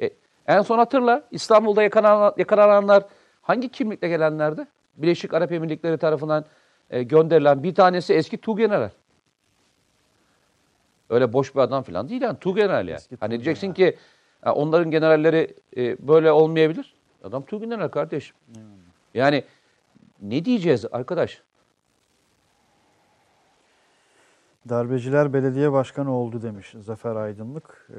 E, 0.00 0.10
en 0.46 0.62
son 0.62 0.78
hatırla 0.78 1.24
İstanbul'da 1.30 1.82
yakalanan, 1.82 2.34
yakalananlar 2.36 3.04
hangi 3.42 3.68
kimlikle 3.68 4.08
gelenlerdi? 4.08 4.66
Birleşik 4.96 5.34
Arap 5.34 5.52
Emirlikleri 5.52 5.98
tarafından 5.98 6.44
e, 6.90 7.02
gönderilen 7.02 7.62
bir 7.62 7.74
tanesi 7.74 8.14
eski 8.14 8.38
Tuğgeneral. 8.38 8.90
Öyle 11.10 11.32
boş 11.32 11.54
bir 11.54 11.60
adam 11.60 11.82
falan 11.82 12.08
değil 12.08 12.22
yani 12.22 12.38
Tuğgeneral 12.38 12.88
yani. 12.88 12.96
Eski 12.96 13.16
Hani 13.20 13.30
diyeceksin 13.30 13.72
ki 13.72 13.96
ha, 14.40 14.54
onların 14.54 14.90
generalleri 14.90 15.54
e, 15.76 16.08
böyle 16.08 16.32
olmayabilir. 16.32 16.94
Adam 17.24 17.44
Tuğgeneral 17.44 17.88
kardeşim. 17.88 18.36
Yani 19.14 19.44
ne 20.22 20.44
diyeceğiz 20.44 20.84
arkadaş? 20.92 21.42
Darbeciler 24.68 25.32
belediye 25.32 25.72
başkanı 25.72 26.12
oldu 26.12 26.42
demiş 26.42 26.74
Zafer 26.78 27.16
Aydınlık. 27.16 27.88
Ee, 27.90 27.94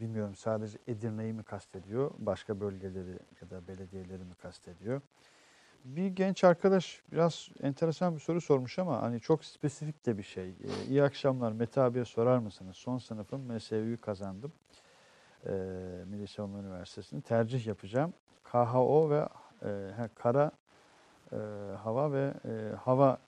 bilmiyorum 0.00 0.34
sadece 0.34 0.78
Edirne'yi 0.86 1.32
mi 1.32 1.42
kastediyor, 1.42 2.10
başka 2.18 2.60
bölgeleri 2.60 3.18
ya 3.42 3.50
da 3.50 3.68
belediyeleri 3.68 4.24
mi 4.24 4.34
kastediyor? 4.42 5.00
Bir 5.84 6.06
genç 6.06 6.44
arkadaş 6.44 7.02
biraz 7.12 7.48
enteresan 7.62 8.14
bir 8.14 8.20
soru 8.20 8.40
sormuş 8.40 8.78
ama 8.78 9.02
hani 9.02 9.20
çok 9.20 9.44
spesifik 9.44 10.06
de 10.06 10.18
bir 10.18 10.22
şey. 10.22 10.48
Ee, 10.48 10.88
iyi 10.88 11.02
akşamlar 11.02 11.52
Mete 11.52 11.80
abiye 11.80 12.04
sorar 12.04 12.38
mısınız? 12.38 12.76
Son 12.76 12.98
sınıfım 12.98 13.40
MSÜ'yü 13.40 13.96
kazandım. 13.96 14.52
Ee, 15.46 15.50
Milli 16.06 16.26
Savunma 16.26 16.58
Üniversitesi'ni 16.58 17.22
tercih 17.22 17.66
yapacağım. 17.66 18.12
KHO 18.44 19.10
ve 19.10 19.28
e, 19.62 19.92
ha, 19.96 20.08
kara 20.14 20.50
e, 21.32 21.36
hava 21.76 22.12
ve 22.12 22.34
e, 22.44 22.76
hava 22.76 23.18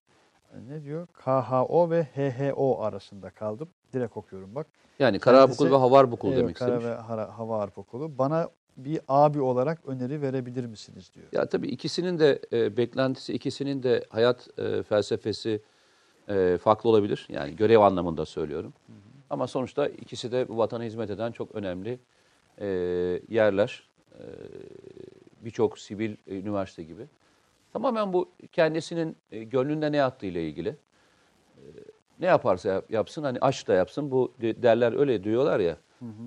ne 0.68 0.82
diyor? 0.84 1.06
KHO 1.06 1.90
ve 1.90 2.02
HHO 2.02 2.82
arasında 2.82 3.30
kaldım. 3.30 3.68
Direkt 3.92 4.16
okuyorum 4.16 4.54
bak. 4.54 4.66
Yani 4.98 5.18
Kara 5.18 5.44
Okulu 5.46 5.70
ve 5.70 5.76
Hava 5.76 5.98
Harp 5.98 6.12
Okulu 6.12 6.30
Evet, 6.32 6.42
demek 6.42 6.56
Kara 6.56 6.76
istemiş. 6.76 6.84
ve 6.96 7.00
Hara- 7.00 7.38
Hava 7.38 7.58
Harp 7.58 7.78
Okulu. 7.78 8.18
Bana 8.18 8.48
bir 8.76 9.00
abi 9.08 9.40
olarak 9.40 9.86
öneri 9.86 10.22
verebilir 10.22 10.66
misiniz 10.66 11.10
diyor. 11.14 11.26
Ya 11.32 11.46
tabii 11.48 11.68
ikisinin 11.68 12.18
de 12.18 12.40
e, 12.52 12.76
beklentisi, 12.76 13.32
ikisinin 13.32 13.82
de 13.82 14.04
hayat 14.10 14.58
e, 14.58 14.82
felsefesi 14.82 15.62
e, 16.28 16.58
farklı 16.62 16.90
olabilir. 16.90 17.26
Yani 17.30 17.56
görev 17.56 17.78
anlamında 17.80 18.26
söylüyorum. 18.26 18.72
Ama 19.30 19.46
sonuçta 19.46 19.88
ikisi 19.88 20.32
de 20.32 20.48
bu 20.48 20.58
vatana 20.58 20.84
hizmet 20.84 21.10
eden 21.10 21.32
çok 21.32 21.54
önemli 21.54 21.98
e, 22.58 22.66
yerler. 23.28 23.88
E, 24.14 24.22
Birçok 25.40 25.78
sivil 25.78 26.16
e, 26.26 26.36
üniversite 26.38 26.82
gibi. 26.82 27.06
Tamamen 27.72 28.12
bu 28.12 28.30
kendisinin 28.52 29.16
e, 29.32 29.44
gönlünde 29.44 29.92
ne 29.92 29.96
yaptığı 29.96 30.26
ile 30.26 30.48
ilgili. 30.48 30.68
E, 30.68 31.62
ne 32.20 32.26
yaparsa 32.26 32.68
yap- 32.68 32.90
yapsın, 32.90 33.22
hani 33.22 33.38
aşk 33.40 33.68
da 33.68 33.74
yapsın. 33.74 34.10
Bu 34.10 34.32
de- 34.40 34.62
derler 34.62 34.98
öyle 34.98 35.24
diyorlar 35.24 35.60
ya. 35.60 35.76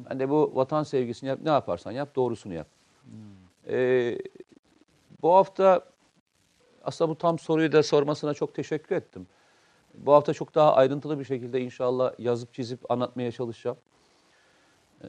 Ben 0.09 0.19
de 0.19 0.29
bu 0.29 0.51
vatan 0.55 0.83
sevgisini 0.83 1.29
yap, 1.29 1.39
ne 1.43 1.49
yaparsan 1.49 1.91
yap, 1.91 2.15
doğrusunu 2.15 2.53
yap. 2.53 2.67
E, 3.67 4.17
bu 5.21 5.33
hafta 5.33 5.85
aslında 6.83 7.09
bu 7.11 7.17
tam 7.17 7.39
soruyu 7.39 7.71
da 7.71 7.83
sormasına 7.83 8.33
çok 8.33 8.55
teşekkür 8.55 8.95
ettim. 8.95 9.27
Bu 9.93 10.13
hafta 10.13 10.33
çok 10.33 10.55
daha 10.55 10.73
ayrıntılı 10.75 11.19
bir 11.19 11.25
şekilde 11.25 11.61
inşallah 11.61 12.19
yazıp 12.19 12.53
çizip 12.53 12.91
anlatmaya 12.91 13.31
çalışacağım. 13.31 13.77
Ee, 15.03 15.07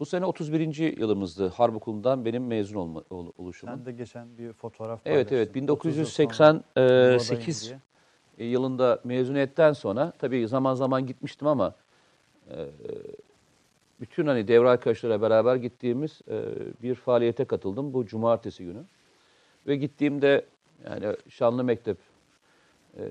bu 0.00 0.06
sene 0.06 0.24
31. 0.26 0.98
yılımızdı 1.00 1.48
Harp 1.48 1.76
Okulu'ndan 1.76 2.24
benim 2.24 2.46
mezun 2.46 2.76
olma, 2.76 3.02
ol- 3.10 3.32
oluşumum. 3.38 3.76
Sen 3.76 3.86
de 3.86 3.92
geçen 3.92 4.38
bir 4.38 4.52
fotoğraf 4.52 5.00
Evet 5.06 5.32
evet 5.32 5.54
paylaştın. 5.54 5.74
30 5.74 5.96
yıl 5.96 6.04
sonra 6.04 6.62
1988 6.76 7.62
buradayım 7.62 7.80
diye. 8.38 8.50
yılında 8.50 9.00
mezuniyetten 9.04 9.72
sonra 9.72 10.12
tabii 10.18 10.48
zaman 10.48 10.74
zaman 10.74 11.06
gitmiştim 11.06 11.46
ama 11.48 11.74
e, 12.50 12.56
bütün 14.00 14.26
hani 14.26 14.48
devre 14.48 14.68
arkadaşlarıyla 14.68 15.22
beraber 15.22 15.56
gittiğimiz 15.56 16.20
e, 16.28 16.44
bir 16.82 16.94
faaliyete 16.94 17.44
katıldım 17.44 17.94
bu 17.94 18.06
cumartesi 18.06 18.64
günü. 18.64 18.84
Ve 19.66 19.76
gittiğimde 19.76 20.44
yani 20.90 21.16
Şanlı 21.28 21.64
Mektep 21.64 21.98
e, 22.98 23.02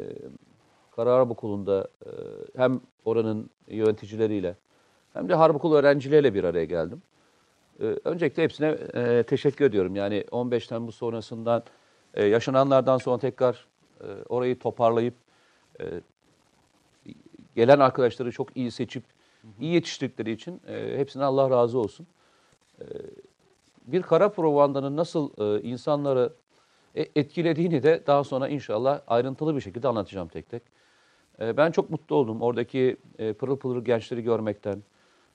Karar 0.95 1.21
Okulu'nda 1.21 1.87
e, 2.05 2.09
hem 2.55 2.81
oranın 3.05 3.49
yöneticileriyle 3.67 4.55
hem 5.15 5.29
de 5.29 5.35
Harp 5.35 5.55
Okulu 5.55 5.75
öğrencileriyle 5.75 6.33
bir 6.33 6.43
araya 6.43 6.65
geldim. 6.65 7.01
E, 7.79 7.83
öncelikle 7.83 8.43
hepsine 8.43 8.67
e, 8.93 9.23
teşekkür 9.23 9.65
ediyorum. 9.65 9.95
Yani 9.95 10.25
15 10.31 10.67
Temmuz 10.67 10.95
sonrasından 10.95 11.63
e, 12.13 12.25
yaşananlardan 12.25 12.97
sonra 12.97 13.17
tekrar 13.17 13.65
e, 14.01 14.07
orayı 14.29 14.59
toparlayıp 14.59 15.13
e, 15.79 15.85
gelen 17.55 17.79
arkadaşları 17.79 18.31
çok 18.31 18.57
iyi 18.57 18.71
seçip 18.71 19.03
iyi 19.59 19.73
yetiştirdikleri 19.73 20.31
için 20.31 20.61
e, 20.67 20.97
hepsine 20.97 21.23
Allah 21.23 21.49
razı 21.49 21.79
olsun. 21.79 22.07
E, 22.81 22.85
bir 23.87 24.01
kara 24.01 24.29
provandanın 24.29 24.97
nasıl 24.97 25.29
e, 25.37 25.61
insanları 25.61 26.33
e, 26.95 27.05
etkilediğini 27.15 27.83
de 27.83 28.03
daha 28.07 28.23
sonra 28.23 28.47
inşallah 28.47 29.01
ayrıntılı 29.07 29.55
bir 29.55 29.61
şekilde 29.61 29.87
anlatacağım 29.87 30.27
tek 30.27 30.49
tek. 30.49 30.61
E, 31.39 31.57
ben 31.57 31.71
çok 31.71 31.89
mutlu 31.89 32.15
oldum 32.15 32.41
oradaki 32.41 32.97
e, 33.19 33.33
pırıl 33.33 33.57
pırıl 33.57 33.85
gençleri 33.85 34.23
görmekten, 34.23 34.83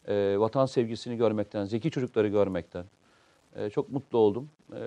e, 0.08 0.36
vatan 0.38 0.66
sevgisini 0.66 1.16
görmekten, 1.16 1.64
zeki 1.64 1.90
çocukları 1.90 2.28
görmekten. 2.28 2.84
E, 3.56 3.70
çok 3.70 3.90
mutlu 3.90 4.18
oldum. 4.18 4.50
E, 4.72 4.80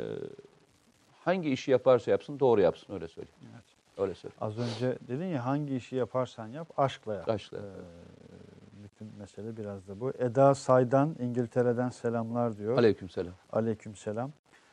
hangi 1.25 1.49
işi 1.49 1.71
yaparsa 1.71 2.11
yapsın 2.11 2.39
doğru 2.39 2.61
yapsın 2.61 2.93
öyle 2.93 3.07
söyleyeyim. 3.07 3.37
Öyle 3.97 4.15
söyleyeyim. 4.15 4.37
Az 4.41 4.57
önce 4.57 4.97
dedin 5.07 5.25
ya 5.25 5.45
hangi 5.45 5.75
işi 5.75 5.95
yaparsan 5.95 6.47
yap 6.47 6.67
aşkla 6.77 7.13
yap. 7.13 7.29
Aşkla. 7.29 7.57
Ee, 7.57 7.61
bütün 8.83 9.07
mesele 9.19 9.57
biraz 9.57 9.87
da 9.87 9.99
bu. 9.99 10.11
Eda 10.19 10.55
Say'dan 10.55 11.15
İngiltere'den 11.19 11.89
selamlar 11.89 12.57
diyor. 12.57 12.77
Aleykümselam. 12.77 13.33
Aleyküm 13.51 13.95
selam. 13.95 14.31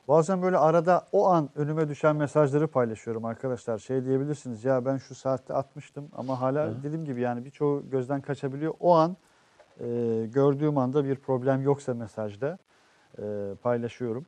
Bazen 0.08 0.42
böyle 0.42 0.58
arada 0.58 1.08
o 1.12 1.26
an 1.28 1.50
önüme 1.54 1.88
düşen 1.88 2.16
mesajları 2.16 2.68
paylaşıyorum 2.68 3.24
arkadaşlar. 3.24 3.78
Şey 3.78 4.04
diyebilirsiniz 4.04 4.64
ya 4.64 4.84
ben 4.84 4.96
şu 4.96 5.14
saatte 5.14 5.54
atmıştım 5.54 6.08
ama 6.16 6.40
hala 6.40 6.66
Hı. 6.66 6.74
dediğim 6.82 7.04
gibi 7.04 7.20
yani 7.20 7.44
birçoğu 7.44 7.90
gözden 7.90 8.20
kaçabiliyor. 8.20 8.74
O 8.80 8.94
an 8.94 9.16
e, 9.80 9.86
gördüğüm 10.34 10.78
anda 10.78 11.04
bir 11.04 11.16
problem 11.16 11.62
yoksa 11.62 11.94
mesajda 11.94 12.58
e, 13.18 13.54
paylaşıyorum. 13.62 14.26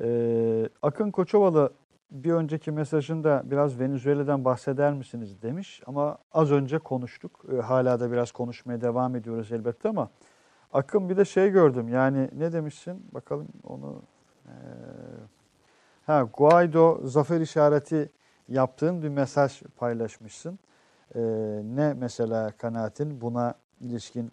E, 0.00 0.68
Akın 0.82 1.10
Koçovalı 1.10 1.72
bir 2.10 2.32
önceki 2.32 2.70
mesajında 2.70 3.42
biraz 3.44 3.80
Venezuela'dan 3.80 4.44
bahseder 4.44 4.92
misiniz 4.92 5.42
demiş 5.42 5.82
ama 5.86 6.18
az 6.32 6.52
önce 6.52 6.78
konuştuk. 6.78 7.44
E, 7.52 7.56
hala 7.56 8.00
da 8.00 8.12
biraz 8.12 8.32
konuşmaya 8.32 8.80
devam 8.80 9.16
ediyoruz 9.16 9.52
elbette 9.52 9.88
ama 9.88 10.10
Akın 10.74 11.08
bir 11.08 11.16
de 11.16 11.24
şey 11.24 11.50
gördüm 11.50 11.88
yani 11.88 12.30
ne 12.36 12.52
demişsin 12.52 13.06
bakalım 13.12 13.48
onu 13.64 14.02
ee, 14.46 14.50
ha 16.06 16.28
Guaido 16.32 17.00
zafer 17.04 17.40
işareti 17.40 18.10
yaptığın 18.48 19.02
bir 19.02 19.08
mesaj 19.08 19.62
paylaşmışsın. 19.76 20.58
Ee, 21.14 21.20
ne 21.64 21.94
mesela 21.94 22.50
kanaatin 22.50 23.20
buna 23.20 23.54
ilişkin 23.80 24.32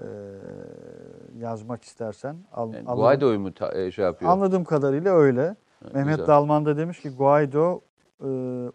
e, 0.00 0.06
yazmak 1.38 1.84
istersen 1.84 2.36
al, 2.52 2.74
Yani. 2.74 2.84
Guaido'yu 2.84 3.40
mu 3.40 3.54
ta- 3.54 3.72
e, 3.78 3.90
şey 3.90 4.04
yapıyor? 4.04 4.30
Anladığım 4.30 4.64
kadarıyla 4.64 5.14
öyle. 5.14 5.48
Ha, 5.82 5.88
Mehmet 5.94 6.16
güzel. 6.16 6.26
Dalman 6.26 6.66
da 6.66 6.76
demiş 6.76 7.00
ki 7.00 7.10
Guaido 7.10 7.80
e, 8.24 8.28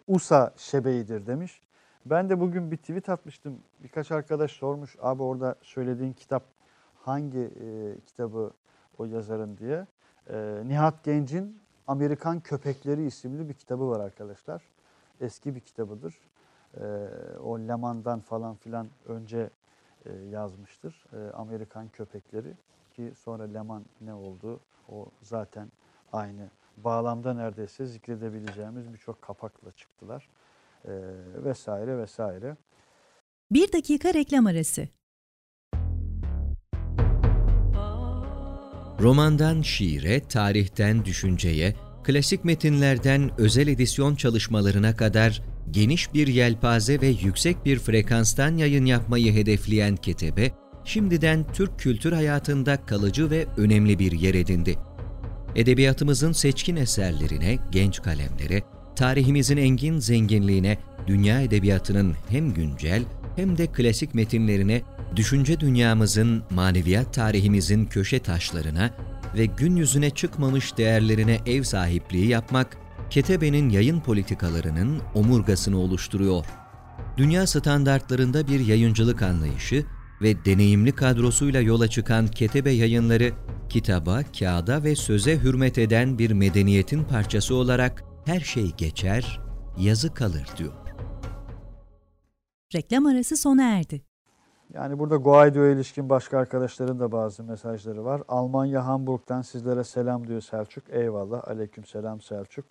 USA 0.08 0.52
şebeğidir 0.56 1.26
demiş. 1.26 1.60
Ben 2.06 2.30
de 2.30 2.40
bugün 2.40 2.70
bir 2.70 2.76
tweet 2.76 3.08
atmıştım. 3.08 3.58
Birkaç 3.82 4.12
arkadaş 4.12 4.50
sormuş 4.50 4.96
abi 5.02 5.22
orada 5.22 5.54
söylediğin 5.62 6.12
kitap 6.12 6.42
hangi 7.04 7.38
e, 7.38 8.00
kitabı 8.06 8.50
o 8.98 9.04
yazarın 9.04 9.56
diye. 9.56 9.86
E, 10.30 10.62
Nihat 10.66 11.04
Genç'in 11.04 11.58
Amerikan 11.86 12.40
Köpekleri 12.40 13.06
isimli 13.06 13.48
bir 13.48 13.54
kitabı 13.54 13.88
var 13.90 14.00
arkadaşlar. 14.00 14.62
Eski 15.20 15.54
bir 15.54 15.60
kitabıdır. 15.60 16.14
E, 16.80 16.84
o 17.44 17.58
Leman'dan 17.58 18.20
falan 18.20 18.54
filan 18.54 18.86
önce 19.08 19.50
e, 20.06 20.28
yazmıştır. 20.30 21.04
E, 21.12 21.32
Amerikan 21.32 21.88
Köpekleri 21.88 22.54
ki 22.96 23.12
sonra 23.14 23.42
Leman 23.42 23.84
ne 24.00 24.14
oldu 24.14 24.60
o 24.88 25.06
zaten 25.22 25.72
aynı 26.12 26.50
bağlamda 26.76 27.34
neredeyse 27.34 27.86
zikredebileceğimiz 27.86 28.92
birçok 28.92 29.22
kapakla 29.22 29.72
çıktılar. 29.72 30.28
E, 30.84 30.90
vesaire 31.44 31.98
vesaire. 31.98 32.56
Bir 33.50 33.72
dakika 33.72 34.14
reklam 34.14 34.46
arası. 34.46 34.88
Romandan 39.00 39.62
şiire, 39.62 40.28
tarihten 40.28 41.04
düşünceye, 41.04 41.74
klasik 42.04 42.44
metinlerden 42.44 43.30
özel 43.38 43.68
edisyon 43.68 44.14
çalışmalarına 44.14 44.96
kadar 44.96 45.42
geniş 45.70 46.14
bir 46.14 46.26
yelpaze 46.26 47.00
ve 47.00 47.06
yüksek 47.06 47.64
bir 47.64 47.78
frekanstan 47.78 48.56
yayın 48.56 48.84
yapmayı 48.84 49.32
hedefleyen 49.32 49.96
Ketebe, 49.96 50.52
şimdiden 50.84 51.46
Türk 51.52 51.78
kültür 51.78 52.12
hayatında 52.12 52.86
kalıcı 52.86 53.30
ve 53.30 53.46
önemli 53.56 53.98
bir 53.98 54.12
yer 54.12 54.34
edindi. 54.34 54.78
Edebiyatımızın 55.54 56.32
seçkin 56.32 56.76
eserlerine, 56.76 57.58
genç 57.70 58.02
kalemlere, 58.02 58.62
tarihimizin 58.96 59.56
engin 59.56 59.98
zenginliğine, 59.98 60.78
dünya 61.06 61.40
edebiyatının 61.40 62.14
hem 62.28 62.54
güncel 62.54 63.02
hem 63.36 63.58
de 63.58 63.66
klasik 63.66 64.14
metinlerine, 64.14 64.82
düşünce 65.16 65.60
dünyamızın, 65.60 66.42
maneviyat 66.50 67.14
tarihimizin 67.14 67.84
köşe 67.84 68.18
taşlarına 68.18 68.90
ve 69.36 69.46
gün 69.46 69.76
yüzüne 69.76 70.10
çıkmamış 70.10 70.76
değerlerine 70.76 71.38
ev 71.46 71.62
sahipliği 71.62 72.26
yapmak, 72.26 72.76
Ketebe'nin 73.10 73.68
yayın 73.68 74.00
politikalarının 74.00 75.00
omurgasını 75.14 75.78
oluşturuyor. 75.78 76.44
Dünya 77.16 77.46
standartlarında 77.46 78.46
bir 78.46 78.66
yayıncılık 78.66 79.22
anlayışı 79.22 79.84
ve 80.22 80.44
deneyimli 80.44 80.92
kadrosuyla 80.92 81.60
yola 81.60 81.88
çıkan 81.88 82.26
Ketebe 82.26 82.70
yayınları, 82.70 83.32
kitaba, 83.68 84.20
kağıda 84.38 84.84
ve 84.84 84.96
söze 84.96 85.38
hürmet 85.38 85.78
eden 85.78 86.18
bir 86.18 86.30
medeniyetin 86.30 87.04
parçası 87.04 87.54
olarak 87.54 88.04
her 88.24 88.40
şey 88.40 88.72
geçer, 88.72 89.40
yazı 89.78 90.14
kalır 90.14 90.46
diyor. 90.58 90.72
Reklam 92.74 93.06
arası 93.06 93.36
sona 93.36 93.62
erdi. 93.62 94.02
Yani 94.74 94.98
burada 94.98 95.16
Guaido'ya 95.16 95.72
ilişkin 95.72 96.08
başka 96.08 96.38
arkadaşların 96.38 97.00
da 97.00 97.12
bazı 97.12 97.44
mesajları 97.44 98.04
var. 98.04 98.22
Almanya 98.28 98.86
Hamburg'dan 98.86 99.42
sizlere 99.42 99.84
selam 99.84 100.28
diyor 100.28 100.40
Selçuk. 100.40 100.84
Eyvallah. 100.90 101.48
Aleyküm 101.48 101.84
selam 101.84 102.20
Selçuk. 102.20 102.64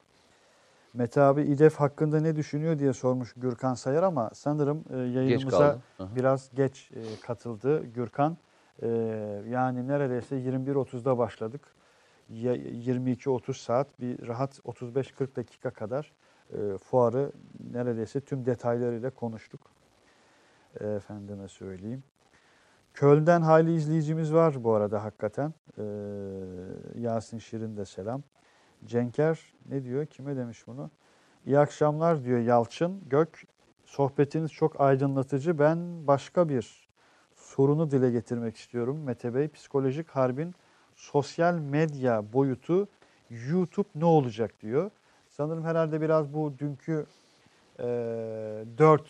Mete 0.96 1.22
abi 1.22 1.42
İDEF 1.42 1.76
hakkında 1.76 2.20
ne 2.20 2.36
düşünüyor 2.36 2.80
diye 2.80 2.94
sormuş 2.94 3.34
Gürkan 3.38 3.74
Sayar 3.74 4.04
ama 4.04 4.30
sanırım 4.34 4.84
e, 4.94 4.98
yayınımıza. 4.98 5.80
Aha. 6.00 6.16
biraz 6.16 6.50
geç 6.54 6.92
e, 6.96 7.02
katıldı 7.22 7.84
Gürkan. 7.84 8.38
E, 8.82 8.88
yani 9.50 9.88
neredeyse 9.88 10.36
21.30'da 10.36 11.18
başladık. 11.18 11.62
Ya- 12.30 12.56
22-30 12.56 13.54
saat 13.54 14.02
bir 14.02 14.28
rahat 14.28 14.60
35-40 14.60 15.36
dakika 15.36 15.70
kadar 15.72 16.12
e, 16.54 16.78
fuarı 16.78 17.32
neredeyse 17.74 18.22
tüm 18.22 18.46
detaylarıyla 18.46 19.10
konuştuk. 19.10 19.62
E, 20.80 20.88
efendime 20.88 21.48
söyleyeyim. 21.48 22.04
Köln'den 22.94 23.42
hayli 23.42 23.76
izleyicimiz 23.76 24.34
var 24.34 24.64
bu 24.64 24.74
arada 24.74 25.04
hakikaten. 25.04 25.54
E, 25.78 25.84
Yasin 26.96 27.38
Şirin 27.38 27.78
de 27.78 27.86
selam. 27.86 28.24
Cenker 28.86 29.40
ne 29.70 29.84
diyor? 29.84 30.06
Kime 30.06 30.36
demiş 30.38 30.68
bunu? 30.68 30.90
İyi 31.46 31.60
akşamlar 31.60 32.24
diyor 32.24 32.40
Yalçın. 32.40 33.02
Gök 33.10 33.44
sohbetiniz 33.86 34.52
çok 34.52 34.82
aydınlatıcı. 34.82 35.60
Ben 35.60 36.08
başka 36.08 36.50
bir 36.50 36.90
sorunu 37.36 37.92
dile 37.92 38.12
getirmek 38.12 38.58
istiyorum. 38.58 39.04
Mete 39.04 39.36
Bey, 39.36 39.48
psikolojik 39.48 40.10
harbin 40.10 40.56
sosyal 40.96 41.54
medya 41.54 42.34
boyutu 42.34 42.88
YouTube 43.30 43.90
ne 43.96 44.06
olacak 44.06 44.62
diyor. 44.62 44.92
Sanırım 45.30 45.64
herhalde 45.64 46.02
biraz 46.02 46.34
bu 46.34 46.54
dünkü 46.60 47.06
e, 47.80 47.86
dört 48.78 49.06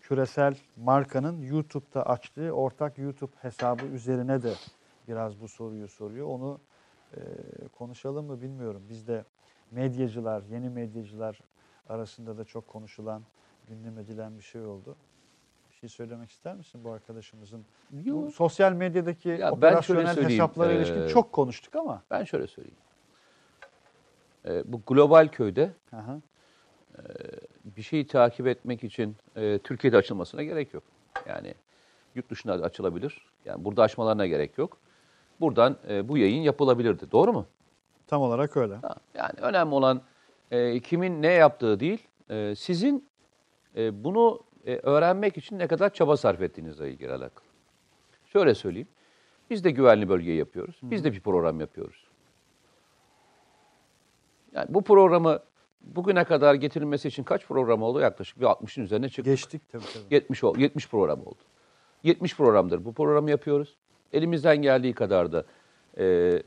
küresel 0.00 0.56
markanın 0.76 1.42
YouTube'da 1.42 2.06
açtığı 2.06 2.52
ortak 2.52 2.98
YouTube 2.98 3.32
hesabı 3.42 3.86
üzerine 3.86 4.42
de 4.42 4.52
biraz 5.08 5.40
bu 5.40 5.48
soruyu 5.48 5.88
soruyor. 5.88 6.26
Onu 6.26 6.60
e, 7.16 7.68
konuşalım 7.68 8.26
mı 8.26 8.42
bilmiyorum. 8.42 8.82
Bizde 8.88 9.24
medyacılar, 9.70 10.42
yeni 10.50 10.70
medyacılar 10.70 11.40
arasında 11.88 12.38
da 12.38 12.44
çok 12.44 12.68
konuşulan, 12.68 13.22
gündem 13.68 13.98
edilen 13.98 14.38
bir 14.38 14.42
şey 14.42 14.62
oldu. 14.62 14.96
Bir 15.70 15.76
şey 15.76 15.88
söylemek 15.88 16.30
ister 16.30 16.54
misin 16.54 16.84
bu 16.84 16.90
arkadaşımızın? 16.90 17.64
Bu 17.90 18.08
Yok. 18.08 18.34
sosyal 18.34 18.72
medyadaki 18.72 19.28
ben 19.28 19.36
şöyle 19.36 19.50
operasyonel 19.50 20.30
hesaplara 20.30 20.72
e, 20.72 20.76
ilişkin 20.76 21.06
çok 21.06 21.32
konuştuk 21.32 21.76
ama. 21.76 22.02
Ben 22.10 22.24
şöyle 22.24 22.46
söyleyeyim. 22.46 22.78
E, 24.44 24.72
bu 24.72 24.80
global 24.86 25.28
köyde 25.28 25.70
Aha. 25.92 26.20
bir 27.64 27.82
şeyi 27.82 28.06
takip 28.06 28.46
etmek 28.46 28.84
için 28.84 29.16
e, 29.36 29.58
Türkiye'de 29.58 29.96
açılmasına 29.96 30.42
gerek 30.42 30.74
yok. 30.74 30.82
Yani 31.28 31.54
yurt 32.14 32.30
dışında 32.30 32.60
da 32.60 32.64
açılabilir. 32.64 33.26
Yani 33.44 33.64
burada 33.64 33.82
açmalarına 33.82 34.26
gerek 34.26 34.58
yok. 34.58 34.78
Buradan 35.40 35.76
e, 35.88 36.08
bu 36.08 36.18
yayın 36.18 36.42
yapılabilirdi. 36.42 37.10
Doğru 37.12 37.32
mu? 37.32 37.46
Tam 38.06 38.22
olarak 38.22 38.56
öyle. 38.56 38.74
Ha, 38.74 38.94
Yani 39.14 39.40
önemli 39.40 39.74
olan 39.74 40.02
e, 40.50 40.80
kimin 40.80 41.22
ne 41.22 41.32
yaptığı 41.32 41.80
değil, 41.80 42.08
e, 42.30 42.54
sizin 42.56 43.08
e, 43.76 44.04
bunu 44.04 44.40
e, 44.66 44.76
öğrenmek 44.76 45.36
için 45.36 45.58
ne 45.58 45.66
kadar 45.66 45.92
çaba 45.94 46.16
sarf 46.16 46.42
ettiğinizle 46.42 46.90
ilgili 46.90 47.10
alakalı. 47.12 47.44
Şöyle 48.26 48.54
söyleyeyim, 48.54 48.88
biz 49.50 49.64
de 49.64 49.70
güvenli 49.70 50.08
bölgeyi 50.08 50.38
yapıyoruz, 50.38 50.80
biz 50.82 51.04
de 51.04 51.12
bir 51.12 51.20
program 51.20 51.60
yapıyoruz. 51.60 52.06
Yani 54.52 54.66
bu 54.68 54.82
programı 54.84 55.38
bugüne 55.80 56.24
kadar 56.24 56.54
getirilmesi 56.54 57.08
için 57.08 57.22
kaç 57.24 57.46
program 57.46 57.82
oldu? 57.82 58.00
Yaklaşık 58.00 58.40
bir 58.40 58.44
60'ın 58.46 58.84
üzerine 58.84 59.08
çıktı. 59.08 59.30
Geçtik 59.30 59.62
tabii 59.72 59.84
tabii. 59.94 60.14
70 60.14 60.44
ol- 60.44 60.58
70 60.58 60.88
program 60.88 61.20
oldu. 61.20 61.38
70 62.02 62.36
programdır 62.36 62.84
bu 62.84 62.92
programı 62.94 63.30
yapıyoruz. 63.30 63.76
Elimizden 64.14 64.56
geldiği 64.56 64.94
kadar 64.94 65.32
da 65.32 65.44
e, 65.98 66.42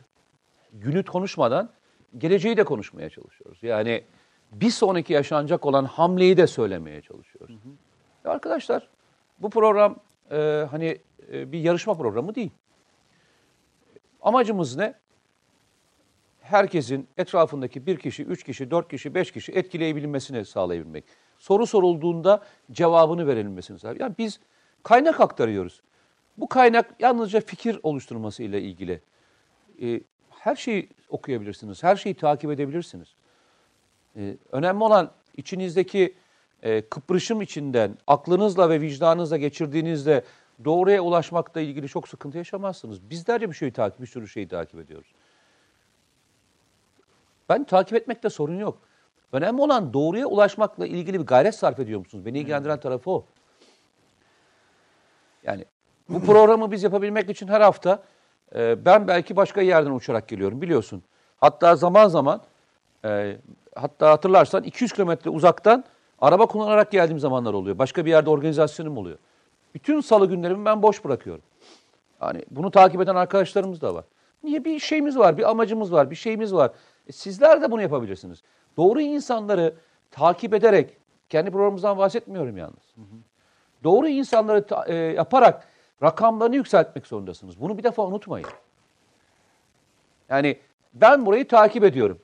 günü 0.74 1.03
konuşmadan 1.03 1.70
geleceği 2.18 2.57
de 2.57 2.63
konuşmaya 2.63 3.09
çalışıyoruz. 3.09 3.63
Yani 3.63 4.03
bir 4.51 4.70
sonraki 4.70 5.13
yaşanacak 5.13 5.65
olan 5.65 5.86
hamleyi 5.86 6.38
de 6.38 6.47
söylemeye 6.47 7.01
çalışıyoruz. 7.01 7.55
Ya 8.26 8.32
arkadaşlar 8.32 8.89
bu 9.39 9.49
program 9.49 9.99
e, 10.32 10.68
hani 10.72 10.97
e, 11.32 11.51
bir 11.51 11.59
yarışma 11.59 11.93
programı 11.93 12.36
değil. 12.36 12.51
Amacımız 14.22 14.76
ne? 14.76 14.93
Herkesin 16.41 17.07
etrafındaki 17.18 17.86
bir 17.86 17.97
kişi, 17.97 18.24
üç 18.24 18.43
kişi, 18.43 18.72
dört 18.72 18.89
kişi, 18.89 19.15
beş 19.15 19.32
kişi 19.32 19.51
etkileyebilmesini 19.51 20.45
sağlayabilmek. 20.45 21.03
Soru 21.38 21.65
sorulduğunda 21.65 22.43
cevabını 22.72 23.28
verilmesini 23.28 23.80
sağlayabilmek. 23.80 24.01
Yani 24.01 24.15
biz 24.18 24.39
kaynak 24.84 25.22
aktarıyoruz. 25.22 25.82
Bu 26.38 26.49
kaynak 26.49 26.95
yalnızca 26.99 27.41
fikir 27.41 27.79
oluşturması 27.83 28.43
ile 28.43 28.61
ilgili. 28.61 29.01
E, 29.81 30.01
her 30.29 30.55
şeyi 30.55 30.89
okuyabilirsiniz, 31.09 31.83
her 31.83 31.95
şeyi 31.95 32.15
takip 32.15 32.51
edebilirsiniz. 32.51 33.15
E, 34.15 34.38
önemli 34.51 34.83
olan 34.83 35.11
içinizdeki 35.38 36.15
e, 36.63 36.81
kıprışım 36.81 37.41
içinden 37.41 37.97
aklınızla 38.07 38.69
ve 38.69 38.81
vicdanınızla 38.81 39.38
geçirdiğinizde 39.38 40.23
doğruya 40.65 41.01
ulaşmakla 41.01 41.61
ilgili 41.61 41.88
çok 41.88 42.07
sıkıntı 42.07 42.38
yaşamazsınız. 42.38 43.09
Bizlerce 43.09 43.49
bir 43.49 43.55
şeyi 43.55 43.71
takip, 43.73 44.01
bir 44.01 44.07
sürü 44.07 44.27
şeyi 44.27 44.47
takip 44.47 44.79
ediyoruz. 44.79 45.13
Ben 47.49 47.63
takip 47.63 47.97
etmekte 47.97 48.29
sorun 48.29 48.59
yok. 48.59 48.81
Önemli 49.31 49.61
olan 49.61 49.93
doğruya 49.93 50.27
ulaşmakla 50.27 50.88
ilgili 50.88 51.19
bir 51.19 51.25
gayret 51.25 51.55
sarf 51.55 51.79
ediyor 51.79 51.99
musunuz? 51.99 52.25
Beni 52.25 52.39
ilgilendiren 52.39 52.79
tarafı 52.79 53.11
o. 53.11 53.25
Yani 55.43 55.65
bu 56.10 56.22
programı 56.26 56.72
biz 56.72 56.84
yapabilmek 56.84 57.30
için 57.30 57.47
her 57.47 57.62
hafta 57.62 58.03
e, 58.55 58.86
ben 58.86 59.08
belki 59.08 59.36
başka 59.36 59.62
yerden 59.62 59.91
uçarak 59.91 60.28
geliyorum 60.28 60.62
biliyorsun. 60.62 61.03
Hatta 61.38 61.76
zaman 61.76 62.08
zaman 62.08 62.41
e, 63.05 63.38
hatta 63.76 64.12
hatırlarsan 64.12 64.64
200 64.64 64.93
kilometre 64.93 65.30
uzaktan 65.30 65.84
araba 66.20 66.45
kullanarak 66.45 66.91
geldiğim 66.91 67.20
zamanlar 67.20 67.53
oluyor. 67.53 67.78
Başka 67.78 68.05
bir 68.05 68.10
yerde 68.10 68.30
organizasyonum 68.30 68.97
oluyor. 68.97 69.18
Bütün 69.76 70.01
salı 70.01 70.26
günlerimi 70.30 70.66
ben 70.66 70.82
boş 70.82 71.05
bırakıyorum. 71.05 71.43
Yani 72.22 72.45
bunu 72.51 72.72
takip 72.72 73.01
eden 73.01 73.16
arkadaşlarımız 73.16 73.82
da 73.82 73.95
var. 73.95 74.05
Niye? 74.43 74.66
Bir 74.66 74.80
şeyimiz 74.80 75.18
var, 75.18 75.38
bir 75.38 75.49
amacımız 75.49 75.91
var, 75.91 76.12
bir 76.12 76.16
şeyimiz 76.16 76.53
var. 76.53 76.72
E, 77.08 77.12
sizler 77.12 77.62
de 77.62 77.72
bunu 77.72 77.82
yapabilirsiniz. 77.82 78.41
Doğru 78.78 79.01
insanları 79.01 79.76
takip 80.12 80.53
ederek, 80.53 80.97
kendi 81.30 81.51
programımızdan 81.51 81.97
bahsetmiyorum 81.97 82.58
yalnız. 82.58 82.95
Doğru 83.84 84.08
insanları 84.08 84.66
ta- 84.66 84.86
e, 84.88 84.95
yaparak 84.95 85.68
rakamlarını 86.03 86.55
yükseltmek 86.55 87.07
zorundasınız. 87.07 87.61
Bunu 87.61 87.77
bir 87.77 87.83
defa 87.83 88.05
unutmayın. 88.05 88.47
Yani 90.29 90.59
ben 90.93 91.25
burayı 91.25 91.47
takip 91.47 91.83
ediyorum. 91.83 92.19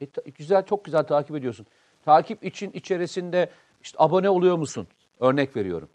E, 0.00 0.10
ta- 0.10 0.22
güzel, 0.38 0.66
çok 0.66 0.84
güzel 0.84 1.02
takip 1.02 1.36
ediyorsun. 1.36 1.66
Takip 2.04 2.44
için 2.44 2.70
içerisinde 2.72 3.50
işte 3.82 3.96
abone 4.00 4.30
oluyor 4.30 4.56
musun? 4.56 4.88
Örnek 5.20 5.56
veriyorum. 5.56 5.88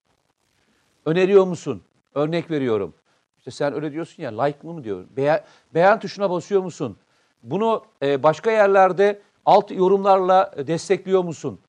Öneriyor 1.05 1.45
musun? 1.47 1.83
Örnek 2.15 2.51
veriyorum. 2.51 2.93
İşte 3.37 3.51
sen 3.51 3.73
öyle 3.73 3.91
diyorsun 3.91 4.23
ya 4.23 4.41
like 4.41 4.67
mı 4.67 4.83
diyor. 4.83 5.05
Beğen, 5.17 5.43
beğen 5.73 5.99
tuşuna 5.99 6.29
basıyor 6.29 6.61
musun? 6.61 6.97
Bunu 7.43 7.85
e, 8.01 8.23
başka 8.23 8.51
yerlerde 8.51 9.21
alt 9.45 9.71
yorumlarla 9.71 10.53
destekliyor 10.67 11.23
musun? 11.23 11.59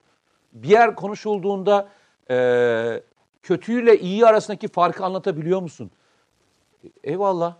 Bir 0.53 0.69
yer 0.69 0.95
konuşulduğunda 0.95 1.89
e, 2.31 3.03
kötüyle 3.47 3.99
iyi 3.99 4.27
arasındaki 4.27 4.69
farkı 4.69 5.05
anlatabiliyor 5.05 5.63
musun? 5.63 5.91
E, 6.85 6.89
eyvallah. 7.03 7.57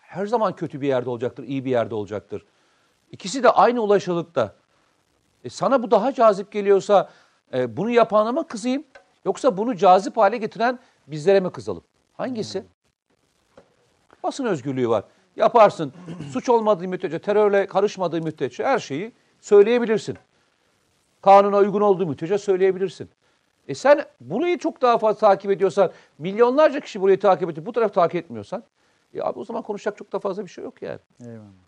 Her 0.00 0.26
zaman 0.26 0.56
kötü 0.56 0.80
bir 0.80 0.88
yerde 0.88 1.10
olacaktır, 1.10 1.44
iyi 1.44 1.64
bir 1.64 1.70
yerde 1.70 1.94
olacaktır. 1.94 2.44
İkisi 3.10 3.42
de 3.42 3.50
aynı 3.50 3.80
ulaşılıkta. 3.80 4.54
E, 5.44 5.50
sana 5.50 5.82
bu 5.82 5.90
daha 5.90 6.12
cazip 6.12 6.52
geliyorsa 6.52 7.10
e, 7.54 7.76
bunu 7.76 7.90
yapana 7.90 8.32
mı 8.32 8.46
kızayım? 8.46 8.84
Yoksa 9.24 9.56
bunu 9.56 9.76
cazip 9.76 10.16
hale 10.16 10.36
getiren 10.36 10.78
bizlere 11.06 11.40
mi 11.40 11.52
kızalım? 11.52 11.84
Hangisi? 12.16 12.64
Basın 14.22 14.44
özgürlüğü 14.44 14.88
var. 14.88 15.04
Yaparsın. 15.36 15.92
Suç 16.32 16.48
olmadığı 16.48 16.88
müddetçe, 16.88 17.18
terörle 17.18 17.66
karışmadığı 17.66 18.22
müddetçe 18.22 18.64
her 18.64 18.78
şeyi 18.78 19.12
söyleyebilirsin. 19.40 20.18
Kanuna 21.22 21.56
uygun 21.56 21.80
olduğu 21.80 22.06
müddetçe 22.06 22.38
söyleyebilirsin. 22.38 23.10
E 23.68 23.74
sen 23.74 24.04
burayı 24.20 24.58
çok 24.58 24.82
daha 24.82 24.98
fazla 24.98 25.18
takip 25.18 25.50
ediyorsan, 25.50 25.92
milyonlarca 26.18 26.80
kişi 26.80 27.00
burayı 27.00 27.20
takip 27.20 27.50
ediyor, 27.50 27.66
bu 27.66 27.72
tarafı 27.72 27.94
takip 27.94 28.16
etmiyorsan, 28.24 28.64
e 29.14 29.22
abi 29.22 29.38
o 29.38 29.44
zaman 29.44 29.62
konuşacak 29.62 29.96
çok 29.98 30.12
da 30.12 30.18
fazla 30.18 30.44
bir 30.44 30.50
şey 30.50 30.64
yok 30.64 30.82
yani. 30.82 30.98
Eyvallah. 31.20 31.64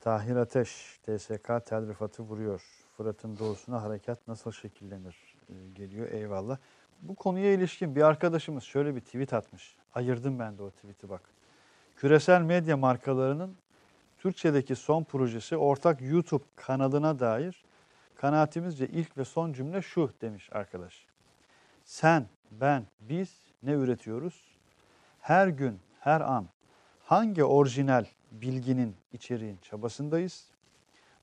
Tahir 0.00 0.36
Ateş, 0.36 0.98
TSK 1.02 1.66
tel 1.66 1.88
rifatı 1.88 2.22
vuruyor. 2.22 2.62
Fırat'ın 2.96 3.38
doğusuna 3.38 3.82
harekat 3.82 4.28
nasıl 4.28 4.52
şekillenir 4.52 5.32
Ee, 5.52 5.54
geliyor 5.74 6.10
eyvallah. 6.10 6.58
Bu 7.02 7.14
konuya 7.14 7.52
ilişkin 7.52 7.96
bir 7.96 8.02
arkadaşımız 8.02 8.64
şöyle 8.64 8.96
bir 8.96 9.00
tweet 9.00 9.32
atmış. 9.32 9.76
Ayırdım 9.94 10.38
ben 10.38 10.58
de 10.58 10.62
o 10.62 10.70
tweet'i 10.70 11.08
bak. 11.08 11.20
Küresel 11.96 12.42
medya 12.42 12.76
markalarının 12.76 13.56
Türkçedeki 14.18 14.76
son 14.76 15.04
projesi 15.04 15.56
ortak 15.56 16.02
YouTube 16.02 16.44
kanalına 16.56 17.18
dair 17.18 17.64
kanaatimizce 18.22 18.86
ilk 18.86 19.18
ve 19.18 19.24
son 19.24 19.52
cümle 19.52 19.82
şu 19.82 20.10
demiş 20.20 20.48
arkadaş. 20.52 21.06
Sen, 21.84 22.26
ben, 22.50 22.86
biz 23.00 23.40
ne 23.62 23.72
üretiyoruz? 23.72 24.44
Her 25.20 25.48
gün, 25.48 25.78
her 26.00 26.20
an 26.20 26.46
hangi 27.04 27.44
orijinal 27.44 28.04
bilginin, 28.32 28.96
içeriğin 29.12 29.58
çabasındayız? 29.62 30.44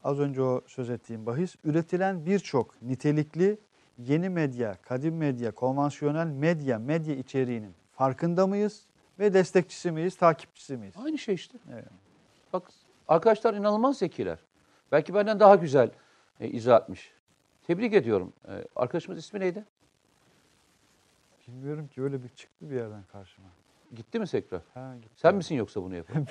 Az 0.03 0.19
önce 0.19 0.41
o 0.41 0.61
söz 0.67 0.89
ettiğim 0.89 1.25
bahis 1.25 1.55
üretilen 1.63 2.25
birçok 2.25 2.81
nitelikli 2.81 3.57
yeni 3.97 4.29
medya, 4.29 4.75
kadim 4.81 5.17
medya, 5.17 5.51
konvansiyonel 5.51 6.27
medya, 6.27 6.79
medya 6.79 7.15
içeriğinin 7.15 7.73
farkında 7.91 8.47
mıyız? 8.47 8.83
Ve 9.19 9.33
destekçisi 9.33 9.91
miyiz, 9.91 10.15
takipçisi 10.15 10.77
miyiz? 10.77 10.95
Aynı 11.05 11.17
şey 11.17 11.35
işte. 11.35 11.57
Evet. 11.73 11.85
Bak 12.53 12.63
arkadaşlar 13.07 13.53
inanılmaz 13.53 13.97
zekiler. 13.97 14.39
Belki 14.91 15.13
benden 15.13 15.39
daha 15.39 15.55
güzel 15.55 15.91
e, 16.39 16.47
izah 16.47 16.81
etmiş. 16.81 17.13
Tebrik 17.67 17.93
ediyorum. 17.93 18.33
E, 18.47 18.65
arkadaşımız 18.75 19.19
ismi 19.19 19.39
neydi? 19.39 19.65
Bilmiyorum 21.47 21.87
ki 21.87 22.01
öyle 22.01 22.23
bir 22.23 22.29
çıktı 22.29 22.69
bir 22.69 22.75
yerden 22.75 23.03
karşıma. 23.11 23.47
Gitti 23.95 24.19
mi 24.19 24.27
tekrar? 24.27 24.61
Ha, 24.73 24.95
gitti. 24.95 25.13
Sen 25.15 25.35
misin 25.35 25.55
yoksa 25.55 25.83
bunu 25.83 25.95
yapan? 25.95 26.27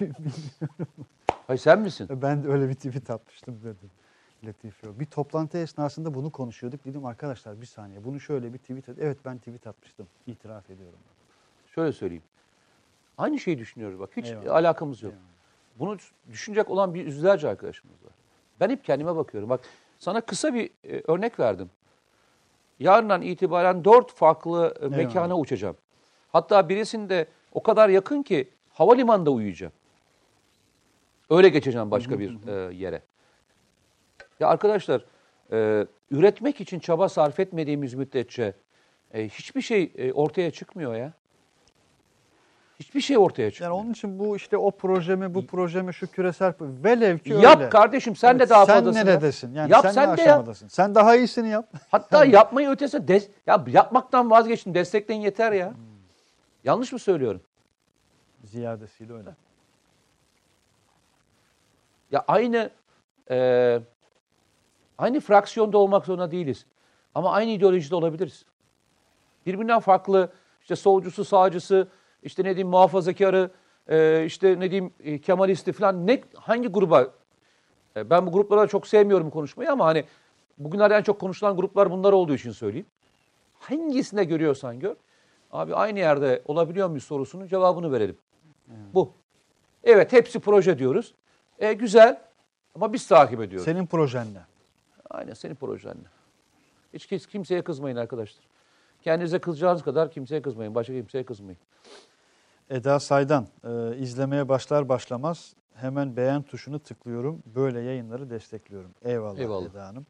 Hayır 1.46 1.60
sen 1.60 1.80
misin? 1.80 2.08
Ben 2.22 2.44
de 2.44 2.48
öyle 2.48 2.68
bir 2.68 2.74
tweet 2.74 3.10
atmıştım 3.10 3.60
dedim. 3.60 3.90
Latif. 4.44 4.82
Bir 4.84 5.06
toplantı 5.06 5.58
esnasında 5.58 6.14
bunu 6.14 6.30
konuşuyorduk. 6.30 6.84
Dedim 6.84 7.04
arkadaşlar 7.04 7.60
bir 7.60 7.66
saniye 7.66 8.04
bunu 8.04 8.20
şöyle 8.20 8.52
bir 8.52 8.58
tweet 8.58 8.88
et. 8.88 8.96
Evet 9.00 9.18
ben 9.24 9.38
tweet 9.38 9.66
atmıştım. 9.66 10.06
İtiraf 10.26 10.70
ediyorum. 10.70 10.98
Şöyle 11.74 11.92
söyleyeyim. 11.92 12.22
Aynı 13.18 13.38
şeyi 13.38 13.58
düşünüyoruz 13.58 13.98
bak. 13.98 14.10
Hiç 14.16 14.26
Eyvallah. 14.26 14.54
alakamız 14.54 15.02
yok. 15.02 15.12
Eyvallah. 15.12 15.28
Bunu 15.78 15.96
düşünecek 16.32 16.70
olan 16.70 16.94
bir 16.94 17.04
yüzlerce 17.06 17.48
arkadaşımız 17.48 18.04
var. 18.04 18.12
Ben 18.60 18.70
hep 18.70 18.84
kendime 18.84 19.16
bakıyorum. 19.16 19.50
Bak 19.50 19.60
sana 19.98 20.20
kısa 20.20 20.54
bir 20.54 20.70
e, 20.84 21.02
örnek 21.06 21.40
verdim. 21.40 21.70
Yarından 22.78 23.22
itibaren 23.22 23.84
dört 23.84 24.12
farklı 24.12 24.74
e, 24.82 24.86
mekana 24.88 25.38
uçacağım. 25.38 25.76
Hatta 26.32 26.68
birisinde 26.68 27.26
o 27.52 27.62
kadar 27.62 27.88
yakın 27.88 28.22
ki 28.22 28.48
havalimanında 28.72 29.30
uyuyacağım. 29.30 29.72
Öyle 31.30 31.48
geçeceğim 31.48 31.90
başka 31.90 32.18
bir 32.18 32.48
e, 32.48 32.74
yere. 32.74 33.02
Ya 34.40 34.48
arkadaşlar 34.48 35.04
e, 35.52 35.86
üretmek 36.10 36.60
için 36.60 36.78
çaba 36.78 37.08
sarf 37.08 37.40
etmediğimiz 37.40 37.94
müddetçe 37.94 38.54
e, 39.14 39.28
hiçbir 39.28 39.60
şey 39.62 39.92
e, 39.96 40.12
ortaya 40.12 40.50
çıkmıyor 40.50 40.94
ya. 40.94 41.12
Hiçbir 42.80 43.00
şey 43.00 43.18
ortaya 43.18 43.42
Yani 43.42 43.52
çıkmıyor. 43.52 43.72
onun 43.74 43.90
için 43.92 44.18
bu 44.18 44.36
işte 44.36 44.56
o 44.56 44.70
projemi, 44.70 45.34
bu 45.34 45.46
projemi, 45.46 45.94
şu 45.94 46.06
küresel 46.06 46.54
velev 46.60 47.18
ki 47.18 47.32
Yap 47.32 47.58
öyle. 47.60 47.68
kardeşim 47.68 48.16
sen 48.16 48.38
de 48.38 48.42
Evet, 48.42 48.50
daha 48.50 48.66
sen 48.66 48.74
fazlasını 48.74 48.98
yap. 48.98 49.06
neredesin? 49.06 49.54
Yani 49.54 49.72
yap 49.72 49.82
sen, 49.82 49.90
sen 49.90 50.04
de 50.16 50.20
yap. 50.22 50.28
aşamadasın? 50.28 50.68
Sen 50.68 50.94
daha 50.94 51.16
iyisini 51.16 51.48
yap. 51.48 51.68
Hatta 51.90 52.24
yapmayı 52.24 52.68
ötesi 52.70 52.96
des- 52.96 53.28
ya 53.46 53.64
yapmaktan 53.66 54.30
vazgeçin 54.30 54.74
destekleyin 54.74 55.20
yeter 55.20 55.52
ya. 55.52 55.72
Yanlış 56.64 56.92
mı 56.92 56.98
söylüyorum? 56.98 57.40
Ziyadesiyle 58.44 59.12
öyle. 59.12 59.30
Ya 62.10 62.24
aynı 62.28 62.70
e, 63.30 63.78
aynı 64.98 65.20
fraksiyonda 65.20 65.78
olmak 65.78 66.06
zorunda 66.06 66.30
değiliz. 66.30 66.66
Ama 67.14 67.32
aynı 67.32 67.50
ideolojide 67.50 67.94
olabiliriz. 67.94 68.44
Birbirinden 69.46 69.80
farklı 69.80 70.32
işte 70.62 70.76
solcusu, 70.76 71.24
sağcısı, 71.24 71.88
işte 72.28 72.44
ne 72.44 72.56
diyeyim 72.56 72.68
muhafazakarı, 72.68 73.50
e, 73.88 74.24
işte 74.26 74.60
ne 74.60 74.70
diyeyim 74.70 74.92
e, 75.04 75.18
Kemalisti 75.18 75.72
falan 75.72 76.06
ne 76.06 76.22
hangi 76.34 76.68
gruba 76.68 77.12
e, 77.96 78.10
ben 78.10 78.26
bu 78.26 78.32
gruplara 78.32 78.66
çok 78.66 78.86
sevmiyorum 78.86 79.30
konuşmayı 79.30 79.72
ama 79.72 79.86
hani 79.86 80.04
bugünlerde 80.58 80.94
en 80.94 81.02
çok 81.02 81.20
konuşulan 81.20 81.56
gruplar 81.56 81.90
bunlar 81.90 82.12
olduğu 82.12 82.34
için 82.34 82.52
söyleyeyim. 82.52 82.86
Hangisinde 83.58 84.24
görüyorsan 84.24 84.80
gör. 84.80 84.96
Abi 85.52 85.74
aynı 85.74 85.98
yerde 85.98 86.42
olabiliyor 86.44 86.88
muyuz 86.88 87.04
sorusunun 87.04 87.46
cevabını 87.46 87.92
verelim. 87.92 88.16
Bu. 88.94 89.12
Evet 89.84 90.12
hepsi 90.12 90.40
proje 90.40 90.78
diyoruz. 90.78 91.14
E 91.58 91.72
güzel 91.72 92.20
ama 92.74 92.92
biz 92.92 93.08
takip 93.08 93.40
ediyoruz. 93.40 93.64
Senin 93.64 93.86
projen 93.86 94.26
ne? 94.34 94.40
Aynen 95.10 95.34
senin 95.34 95.54
projenle. 95.54 96.08
Hiç 96.94 97.26
kimseye 97.26 97.62
kızmayın 97.62 97.96
arkadaşlar. 97.96 98.44
Kendinize 99.02 99.38
kızacağınız 99.38 99.82
kadar 99.82 100.10
kimseye 100.10 100.42
kızmayın. 100.42 100.74
Başka 100.74 100.92
kimseye 100.92 101.24
kızmayın. 101.24 101.58
Eda 102.70 103.00
Saydan, 103.00 103.46
e, 103.64 103.96
izlemeye 103.96 104.48
başlar 104.48 104.88
başlamaz 104.88 105.54
hemen 105.74 106.16
beğen 106.16 106.42
tuşunu 106.42 106.78
tıklıyorum. 106.78 107.42
Böyle 107.46 107.80
yayınları 107.80 108.30
destekliyorum. 108.30 108.90
Eyvallah, 109.02 109.38
Eyvallah. 109.38 109.70
Eda 109.70 109.86
Hanım. 109.86 110.06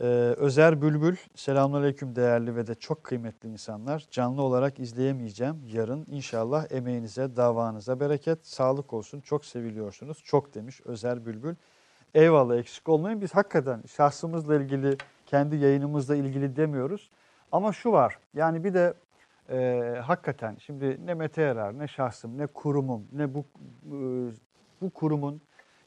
E, 0.00 0.04
Özer 0.36 0.82
Bülbül, 0.82 1.16
selamünaleyküm 1.34 2.16
değerli 2.16 2.56
ve 2.56 2.66
de 2.66 2.74
çok 2.74 3.04
kıymetli 3.04 3.48
insanlar. 3.48 4.06
Canlı 4.10 4.42
olarak 4.42 4.80
izleyemeyeceğim 4.80 5.62
yarın. 5.66 6.06
İnşallah 6.10 6.72
emeğinize, 6.72 7.36
davanıza 7.36 8.00
bereket, 8.00 8.46
sağlık 8.46 8.92
olsun. 8.92 9.20
Çok 9.20 9.44
seviliyorsunuz. 9.44 10.22
Çok 10.24 10.54
demiş 10.54 10.80
Özer 10.84 11.26
Bülbül. 11.26 11.54
Eyvallah 12.14 12.56
eksik 12.56 12.88
olmayın. 12.88 13.20
Biz 13.20 13.34
hakikaten 13.34 13.82
şahsımızla 13.96 14.56
ilgili, 14.56 14.96
kendi 15.26 15.56
yayınımızla 15.56 16.16
ilgili 16.16 16.56
demiyoruz. 16.56 17.10
Ama 17.52 17.72
şu 17.72 17.92
var, 17.92 18.18
yani 18.34 18.64
bir 18.64 18.74
de 18.74 18.94
e, 19.50 19.94
hakikaten 20.04 20.56
şimdi 20.58 21.06
ne 21.06 21.14
Mete 21.14 21.42
Erer, 21.42 21.78
ne 21.78 21.88
şahsım, 21.88 22.38
ne 22.38 22.46
kurumum, 22.46 23.06
ne 23.12 23.34
bu 23.34 23.38
e, 23.38 23.96
bu 24.80 24.90
kurumun 24.90 25.40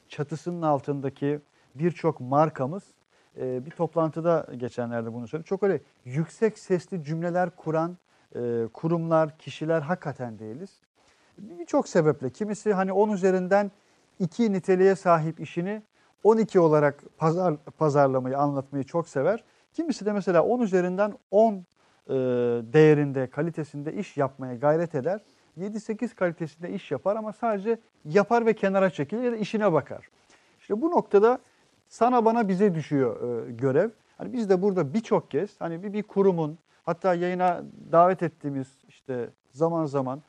çatısının 0.08 0.62
altındaki 0.62 1.40
birçok 1.74 2.20
markamız 2.20 2.82
e, 3.40 3.66
bir 3.66 3.70
toplantıda 3.70 4.46
geçenlerde 4.56 5.12
bunu 5.12 5.28
söyledi. 5.28 5.48
Çok 5.48 5.62
öyle 5.62 5.80
yüksek 6.04 6.58
sesli 6.58 7.04
cümleler 7.04 7.50
kuran 7.50 7.96
e, 8.36 8.68
kurumlar, 8.72 9.38
kişiler 9.38 9.80
hakikaten 9.80 10.38
değiliz. 10.38 10.80
Birçok 11.38 11.88
sebeple 11.88 12.30
kimisi 12.30 12.72
hani 12.72 12.92
10 12.92 13.10
üzerinden 13.10 13.70
2 14.18 14.52
niteliğe 14.52 14.96
sahip 14.96 15.40
işini 15.40 15.82
12 16.24 16.60
olarak 16.60 17.04
pazar, 17.18 17.56
pazarlamayı, 17.78 18.38
anlatmayı 18.38 18.84
çok 18.84 19.08
sever. 19.08 19.44
Kimisi 19.72 20.06
de 20.06 20.12
mesela 20.12 20.42
10 20.44 20.60
üzerinden 20.60 21.14
10 21.30 21.64
e, 22.08 22.14
değerinde, 22.72 23.26
kalitesinde 23.26 23.92
iş 23.92 24.16
yapmaya 24.16 24.54
gayret 24.54 24.94
eder. 24.94 25.20
7-8 25.58 26.14
kalitesinde 26.14 26.70
iş 26.70 26.90
yapar 26.90 27.16
ama 27.16 27.32
sadece 27.32 27.78
yapar 28.04 28.46
ve 28.46 28.52
kenara 28.54 28.90
çekilir 28.90 29.22
ya 29.22 29.32
da 29.32 29.36
işine 29.36 29.72
bakar. 29.72 30.08
İşte 30.60 30.80
bu 30.82 30.90
noktada 30.90 31.38
sana 31.88 32.24
bana 32.24 32.48
bize 32.48 32.74
düşüyor 32.74 33.46
e, 33.46 33.52
görev. 33.52 33.90
Hani 34.18 34.32
biz 34.32 34.50
de 34.50 34.62
burada 34.62 34.94
birçok 34.94 35.30
kez 35.30 35.60
hani 35.60 35.82
bir, 35.82 35.92
bir 35.92 36.02
kurumun 36.02 36.58
hatta 36.84 37.14
yayına 37.14 37.62
davet 37.92 38.22
ettiğimiz 38.22 38.68
işte 38.88 39.28
zaman 39.50 39.86
zaman 39.86 40.22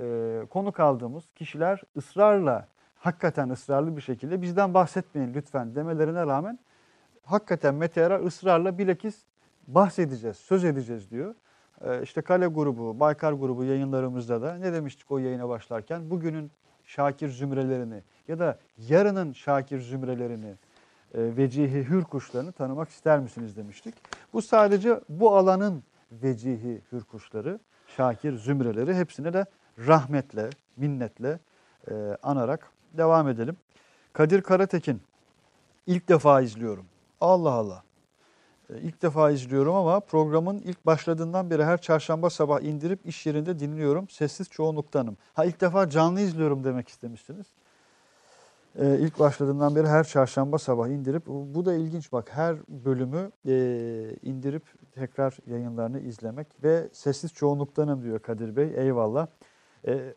e, 0.00 0.46
konuk 0.50 0.80
aldığımız 0.80 1.24
kişiler 1.34 1.82
ısrarla 1.96 2.68
hakikaten 2.96 3.48
ısrarlı 3.48 3.96
bir 3.96 4.02
şekilde 4.02 4.42
bizden 4.42 4.74
bahsetmeyin 4.74 5.34
lütfen 5.34 5.74
demelerine 5.74 6.26
rağmen 6.26 6.58
hakikaten 7.24 7.74
Mete 7.74 8.00
Erer 8.00 8.20
ısrarla 8.20 8.78
bilakis 8.78 9.22
bahsedeceğiz, 9.66 10.36
söz 10.36 10.64
edeceğiz 10.64 11.10
diyor. 11.10 11.34
Ee, 11.84 12.02
işte 12.02 12.22
Kale 12.22 12.46
grubu, 12.46 13.00
Baykar 13.00 13.32
grubu 13.32 13.64
yayınlarımızda 13.64 14.42
da 14.42 14.54
ne 14.54 14.72
demiştik 14.72 15.10
o 15.10 15.18
yayına 15.18 15.48
başlarken? 15.48 16.10
Bugünün 16.10 16.50
Şakir 16.84 17.28
zümrelerini 17.28 18.02
ya 18.28 18.38
da 18.38 18.58
yarının 18.88 19.32
Şakir 19.32 19.80
zümrelerini, 19.80 20.54
e, 21.14 21.36
vecihi 21.36 21.88
hür 21.88 22.04
kuşlarını 22.04 22.52
tanımak 22.52 22.88
ister 22.88 23.18
misiniz 23.18 23.56
demiştik. 23.56 23.94
Bu 24.32 24.42
sadece 24.42 25.00
bu 25.08 25.36
alanın 25.36 25.82
vecihi 26.12 26.82
hür 26.92 27.04
kuşları, 27.04 27.60
Şakir 27.96 28.36
zümreleri 28.36 28.94
hepsine 28.94 29.32
de 29.32 29.46
rahmetle, 29.78 30.50
minnetle 30.76 31.38
e, 31.90 31.94
anarak 32.22 32.70
devam 32.92 33.28
edelim. 33.28 33.56
Kadir 34.12 34.42
Karatekin 34.42 35.02
ilk 35.86 36.08
defa 36.08 36.40
izliyorum. 36.40 36.86
Allah 37.20 37.50
Allah. 37.50 37.82
E, 38.74 38.80
İlk 38.80 39.02
defa 39.02 39.30
izliyorum 39.30 39.74
ama 39.74 40.00
programın 40.00 40.58
ilk 40.58 40.86
başladığından 40.86 41.50
beri 41.50 41.64
her 41.64 41.80
çarşamba 41.80 42.30
sabah 42.30 42.60
indirip 42.60 43.06
iş 43.06 43.26
yerinde 43.26 43.58
dinliyorum. 43.58 44.08
Sessiz 44.08 44.50
çoğunluktanım. 44.50 45.16
Ha 45.34 45.44
ilk 45.44 45.60
defa 45.60 45.90
canlı 45.90 46.20
izliyorum 46.20 46.64
demek 46.64 46.88
istemişsiniz. 46.88 47.46
Ee, 48.78 48.98
ilk 48.98 49.18
başladığından 49.18 49.76
beri 49.76 49.86
her 49.86 50.04
çarşamba 50.04 50.58
sabah 50.58 50.88
indirip 50.88 51.26
bu 51.26 51.64
da 51.64 51.74
ilginç 51.74 52.12
bak 52.12 52.30
her 52.32 52.56
bölümü 52.68 53.30
e, 53.46 53.54
indirip 54.22 54.62
tekrar 54.94 55.36
yayınlarını 55.46 56.00
izlemek 56.00 56.46
ve 56.64 56.88
sessiz 56.92 57.32
çoğunluktanım 57.32 58.02
diyor 58.02 58.18
Kadir 58.18 58.56
Bey. 58.56 58.72
Eyvallah. 58.76 59.26
E, 59.86 60.14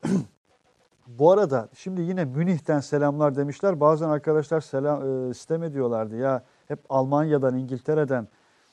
bu 1.08 1.32
arada 1.32 1.70
şimdi 1.74 2.02
yine 2.02 2.26
Münih'ten 2.26 2.80
selamlar 2.80 3.36
demişler. 3.36 3.80
Bazen 3.80 4.10
arkadaşlar 4.10 4.62
selam 4.62 5.30
e, 5.30 5.34
sistem 5.34 5.64
ediyorlardı 5.64 6.18
ya 6.18 6.44
hep 6.68 6.80
Almanya'dan, 6.90 7.58
İngiltere'den 7.58 8.28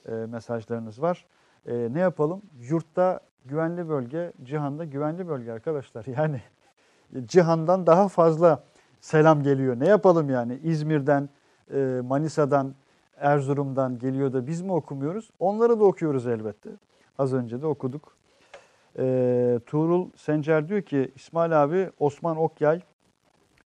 e, 0.08 0.12
mesajlarınız 0.12 1.02
var. 1.02 1.26
E, 1.66 1.88
ne 1.92 2.00
yapalım? 2.00 2.42
Yurtta 2.60 3.20
güvenli 3.44 3.88
bölge, 3.88 4.32
cihanda 4.42 4.84
güvenli 4.84 5.28
bölge 5.28 5.52
arkadaşlar. 5.52 6.06
Yani 6.16 6.40
cihandan 7.26 7.86
daha 7.86 8.08
fazla 8.08 8.64
selam 9.00 9.42
geliyor. 9.42 9.80
Ne 9.80 9.88
yapalım 9.88 10.30
yani? 10.30 10.58
İzmir'den, 10.62 11.28
e, 11.74 12.00
Manisa'dan, 12.04 12.74
Erzurum'dan 13.16 13.98
geliyor 13.98 14.32
da 14.32 14.46
biz 14.46 14.62
mi 14.62 14.72
okumuyoruz? 14.72 15.30
Onları 15.38 15.80
da 15.80 15.84
okuyoruz 15.84 16.26
elbette. 16.26 16.70
Az 17.18 17.34
önce 17.34 17.62
de 17.62 17.66
okuduk. 17.66 18.16
E, 18.98 19.60
Tuğrul 19.66 20.10
Sencer 20.16 20.68
diyor 20.68 20.82
ki 20.82 21.12
İsmail 21.16 21.62
abi 21.62 21.90
Osman 21.98 22.36
Okyay 22.36 22.80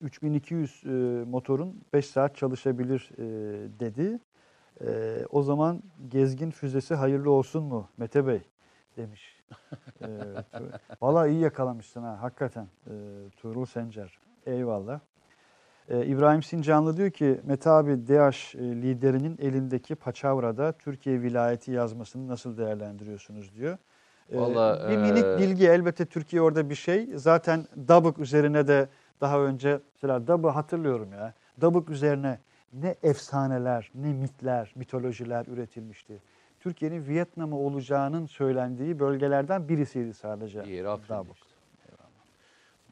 3200 0.00 0.82
e, 0.84 0.88
motorun 1.30 1.80
5 1.92 2.06
saat 2.06 2.36
çalışabilir 2.36 3.10
e, 3.18 3.24
dedi. 3.80 4.18
E, 4.84 5.18
o 5.30 5.42
zaman 5.42 5.82
gezgin 6.08 6.50
füzesi 6.50 6.94
hayırlı 6.94 7.30
olsun 7.30 7.62
mu 7.62 7.88
Mete 7.96 8.26
Bey 8.26 8.40
demiş. 8.96 9.36
E, 10.02 10.08
Valla 11.02 11.26
iyi 11.26 11.40
yakalamışsın 11.40 12.02
ha 12.02 12.22
hakikaten 12.22 12.66
e, 12.86 12.92
Tuğrul 13.36 13.66
Sencer. 13.66 14.18
Eyvallah. 14.46 15.00
E, 15.88 16.06
İbrahim 16.06 16.42
Sincanlı 16.42 16.96
diyor 16.96 17.10
ki 17.10 17.40
Mete 17.44 17.70
abi 17.70 18.06
DH 18.06 18.54
e, 18.54 18.58
liderinin 18.58 19.38
elindeki 19.40 19.94
paçavrada 19.94 20.72
Türkiye 20.72 21.22
vilayeti 21.22 21.70
yazmasını 21.72 22.28
nasıl 22.28 22.58
değerlendiriyorsunuz 22.58 23.54
diyor. 23.54 23.78
Vallahi, 24.32 24.90
bir 24.90 24.96
minik 24.96 25.24
e, 25.24 25.38
bilgi 25.38 25.68
elbette 25.68 26.06
Türkiye 26.06 26.42
orada 26.42 26.70
bir 26.70 26.74
şey. 26.74 27.08
Zaten 27.14 27.66
Dabık 27.88 28.18
üzerine 28.18 28.68
de 28.68 28.88
daha 29.20 29.40
önce 29.40 29.80
mesela 29.94 30.26
Dabı 30.26 30.48
hatırlıyorum 30.48 31.12
ya. 31.12 31.34
Dabık 31.60 31.90
üzerine 31.90 32.38
ne 32.72 32.94
efsaneler, 33.02 33.90
ne 33.94 34.12
mitler, 34.12 34.72
mitolojiler 34.74 35.46
üretilmişti. 35.46 36.22
Türkiye'nin 36.60 37.06
Vietnam'ı 37.08 37.58
olacağının 37.58 38.26
söylendiği 38.26 38.98
bölgelerden 38.98 39.68
birisiydi 39.68 40.14
sadece. 40.14 40.64
Diğeri 40.64 40.88
Afrin'de 40.88 41.32
işte. 41.34 41.46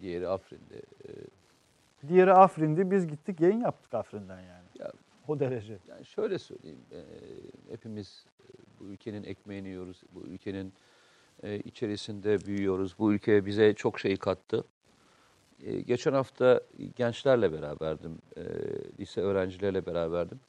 Diğeri 0.00 0.28
Afrin'de. 0.28 0.76
Ee, 0.76 2.08
Diğeri 2.08 2.32
Afrin'di. 2.32 2.90
Biz 2.90 3.06
gittik 3.06 3.40
yayın 3.40 3.60
yaptık 3.60 3.94
Afrin'den 3.94 4.40
yani. 4.40 4.64
Ya- 4.78 4.92
o 5.28 5.40
derece. 5.40 5.78
Yani 5.88 6.04
şöyle 6.04 6.38
söyleyeyim, 6.38 6.80
e, 6.92 7.02
hepimiz 7.72 8.26
e, 8.40 8.44
bu 8.80 8.84
ülkenin 8.84 9.24
ekmeğini 9.24 9.68
yiyoruz, 9.68 10.02
bu 10.14 10.20
ülkenin 10.20 10.72
e, 11.42 11.58
içerisinde 11.58 12.46
büyüyoruz. 12.46 12.98
Bu 12.98 13.12
ülke 13.14 13.46
bize 13.46 13.74
çok 13.74 14.00
şey 14.00 14.16
kattı. 14.16 14.64
E, 15.62 15.80
geçen 15.80 16.12
hafta 16.12 16.60
gençlerle 16.96 17.52
beraberdim, 17.52 18.18
e, 18.36 18.42
lise 19.00 19.20
öğrencileriyle 19.20 19.86
beraberdim. 19.86 20.40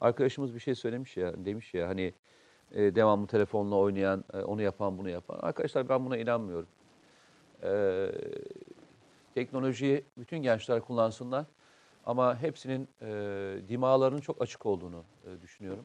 Arkadaşımız 0.00 0.54
bir 0.54 0.60
şey 0.60 0.74
söylemiş 0.74 1.16
ya, 1.16 1.44
demiş 1.44 1.74
ya 1.74 1.88
hani 1.88 2.14
e, 2.72 2.94
devamlı 2.94 3.26
telefonla 3.26 3.76
oynayan, 3.76 4.24
e, 4.34 4.38
onu 4.38 4.62
yapan, 4.62 4.98
bunu 4.98 5.08
yapan. 5.08 5.38
Arkadaşlar 5.42 5.88
ben 5.88 6.06
buna 6.06 6.16
inanmıyorum. 6.16 6.68
E, 7.62 8.06
teknolojiyi 9.34 10.04
bütün 10.18 10.38
gençler 10.38 10.80
kullansınlar. 10.80 11.44
Ama 12.06 12.42
hepsinin 12.42 12.88
e, 13.02 13.08
dimalarının 13.68 14.20
çok 14.20 14.42
açık 14.42 14.66
olduğunu 14.66 15.04
e, 15.26 15.42
düşünüyorum. 15.42 15.84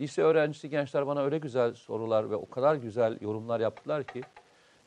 Lise 0.00 0.22
öğrencisi 0.22 0.70
gençler 0.70 1.06
bana 1.06 1.24
öyle 1.24 1.38
güzel 1.38 1.74
sorular 1.74 2.30
ve 2.30 2.36
o 2.36 2.48
kadar 2.48 2.74
güzel 2.74 3.18
yorumlar 3.20 3.60
yaptılar 3.60 4.04
ki 4.04 4.20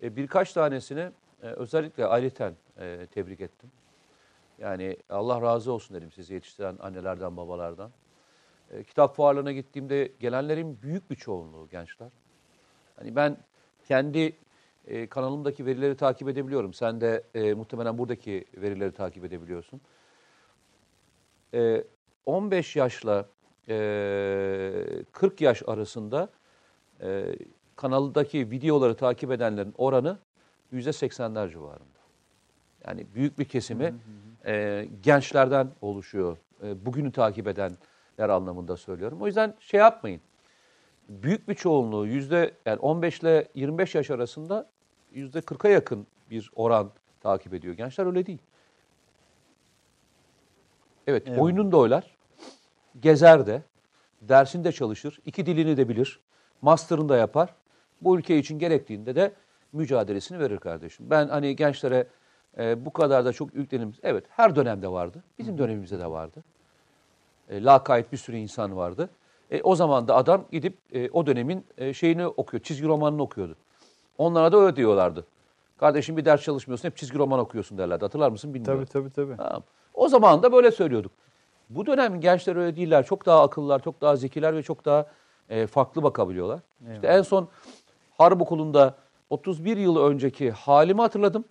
e, 0.03 0.15
birkaç 0.15 0.53
tanesini 0.53 1.11
e, 1.43 1.47
özellikle 1.47 2.05
aileten 2.05 2.53
e, 2.79 3.07
tebrik 3.11 3.41
ettim. 3.41 3.71
Yani 4.59 4.97
Allah 5.09 5.41
razı 5.41 5.71
olsun 5.71 5.97
dedim 5.97 6.11
sizi 6.11 6.33
yetiştiren 6.33 6.77
annelerden, 6.79 7.37
babalardan. 7.37 7.91
E, 8.71 8.83
kitap 8.83 9.15
fuarlarına 9.15 9.51
gittiğimde 9.51 10.11
gelenlerin 10.19 10.81
büyük 10.81 11.11
bir 11.11 11.15
çoğunluğu 11.15 11.67
gençler. 11.69 12.09
Hani 12.95 13.15
ben 13.15 13.37
kendi 13.87 14.35
e, 14.87 15.07
kanalımdaki 15.07 15.65
verileri 15.65 15.95
takip 15.97 16.29
edebiliyorum. 16.29 16.73
Sen 16.73 17.01
de 17.01 17.23
e, 17.35 17.53
muhtemelen 17.53 17.97
buradaki 17.97 18.45
verileri 18.57 18.91
takip 18.91 19.25
edebiliyorsun. 19.25 19.81
E, 21.53 21.83
15 22.25 22.75
yaşla 22.75 23.25
e, 23.69 25.03
40 25.11 25.41
yaş 25.41 25.63
arasında 25.67 26.29
e, 27.01 27.35
kanaldaki 27.75 28.51
videoları 28.51 28.95
takip 28.95 29.31
edenlerin 29.31 29.73
oranı 29.77 30.17
%80'ler 30.73 31.51
civarında. 31.51 31.98
Yani 32.89 33.05
büyük 33.15 33.39
bir 33.39 33.45
kesimi 33.45 33.93
e, 34.45 34.85
gençlerden 35.03 35.67
oluşuyor. 35.81 36.37
E, 36.63 36.85
bugünü 36.85 37.11
takip 37.11 37.47
edenler 37.47 38.29
anlamında 38.29 38.77
söylüyorum. 38.77 39.21
O 39.21 39.27
yüzden 39.27 39.53
şey 39.59 39.79
yapmayın. 39.79 40.21
Büyük 41.09 41.49
bir 41.49 41.55
çoğunluğu 41.55 42.07
yüzde 42.07 42.51
yani 42.65 42.79
15 42.79 43.19
ile 43.19 43.47
25 43.55 43.95
yaş 43.95 44.11
arasında 44.11 44.69
yüzde 45.13 45.39
40'a 45.39 45.69
yakın 45.69 46.07
bir 46.31 46.51
oran 46.55 46.91
takip 47.21 47.53
ediyor. 47.53 47.73
Gençler 47.73 48.05
öyle 48.05 48.25
değil. 48.25 48.39
Evet, 51.07 51.27
Eyvallah. 51.27 51.41
oyununu 51.41 51.71
da 51.71 51.77
oynar. 51.77 52.17
Gezer 52.99 53.47
de, 53.47 53.61
dersinde 54.21 54.71
çalışır, 54.71 55.19
iki 55.25 55.45
dilini 55.45 55.77
de 55.77 55.89
bilir, 55.89 56.19
master'ını 56.61 57.09
da 57.09 57.17
yapar. 57.17 57.53
Bu 58.01 58.19
ülke 58.19 58.37
için 58.37 58.59
gerektiğinde 58.59 59.15
de 59.15 59.33
mücadelesini 59.73 60.39
verir 60.39 60.57
kardeşim. 60.57 61.09
Ben 61.09 61.27
hani 61.27 61.55
gençlere 61.55 62.07
e, 62.57 62.85
bu 62.85 62.93
kadar 62.93 63.25
da 63.25 63.33
çok 63.33 63.55
yüklenim. 63.55 63.93
Evet, 64.03 64.23
her 64.29 64.55
dönemde 64.55 64.91
vardı. 64.91 65.23
Bizim 65.39 65.57
dönemimizde 65.57 65.99
de 65.99 66.11
vardı. 66.11 66.43
E, 67.49 67.63
lakayt 67.63 68.11
bir 68.11 68.17
sürü 68.17 68.37
insan 68.37 68.75
vardı. 68.77 69.09
E, 69.51 69.61
o 69.61 69.75
zaman 69.75 70.07
da 70.07 70.15
adam 70.15 70.45
gidip 70.51 70.77
e, 70.93 71.09
o 71.09 71.25
dönemin 71.25 71.65
e, 71.77 71.93
şeyini 71.93 72.27
okuyor, 72.27 72.63
çizgi 72.63 72.87
romanını 72.87 73.21
okuyordu. 73.21 73.55
Onlara 74.17 74.51
da 74.51 74.57
öyle 74.57 74.75
diyorlardı. 74.75 75.25
Kardeşim 75.77 76.17
bir 76.17 76.25
ders 76.25 76.41
çalışmıyorsun, 76.41 76.87
hep 76.89 76.97
çizgi 76.97 77.17
roman 77.17 77.39
okuyorsun 77.39 77.77
derlerdi. 77.77 78.05
Hatırlar 78.05 78.29
mısın 78.29 78.53
bilmiyorum. 78.53 78.85
Tabii 78.85 79.09
tabii 79.09 79.13
tabii. 79.13 79.37
Tamam. 79.37 79.63
O 79.93 80.07
zaman 80.07 80.43
da 80.43 80.51
böyle 80.51 80.71
söylüyorduk. 80.71 81.11
Bu 81.69 81.85
dönem 81.85 82.21
gençler 82.21 82.55
öyle 82.55 82.75
değiller. 82.75 83.05
Çok 83.05 83.25
daha 83.25 83.43
akıllılar, 83.43 83.83
çok 83.83 84.01
daha 84.01 84.15
zekiler 84.15 84.55
ve 84.55 84.63
çok 84.63 84.85
daha 84.85 85.05
e, 85.49 85.67
farklı 85.67 86.03
bakabiliyorlar. 86.03 86.59
İşte 86.93 87.07
en 87.07 87.21
son 87.21 87.49
Harp 88.17 88.41
Okulu'nda 88.41 88.95
31 89.29 89.77
yıl 89.77 89.97
önceki 89.97 90.51
halimi 90.51 91.01
hatırladım 91.01 91.45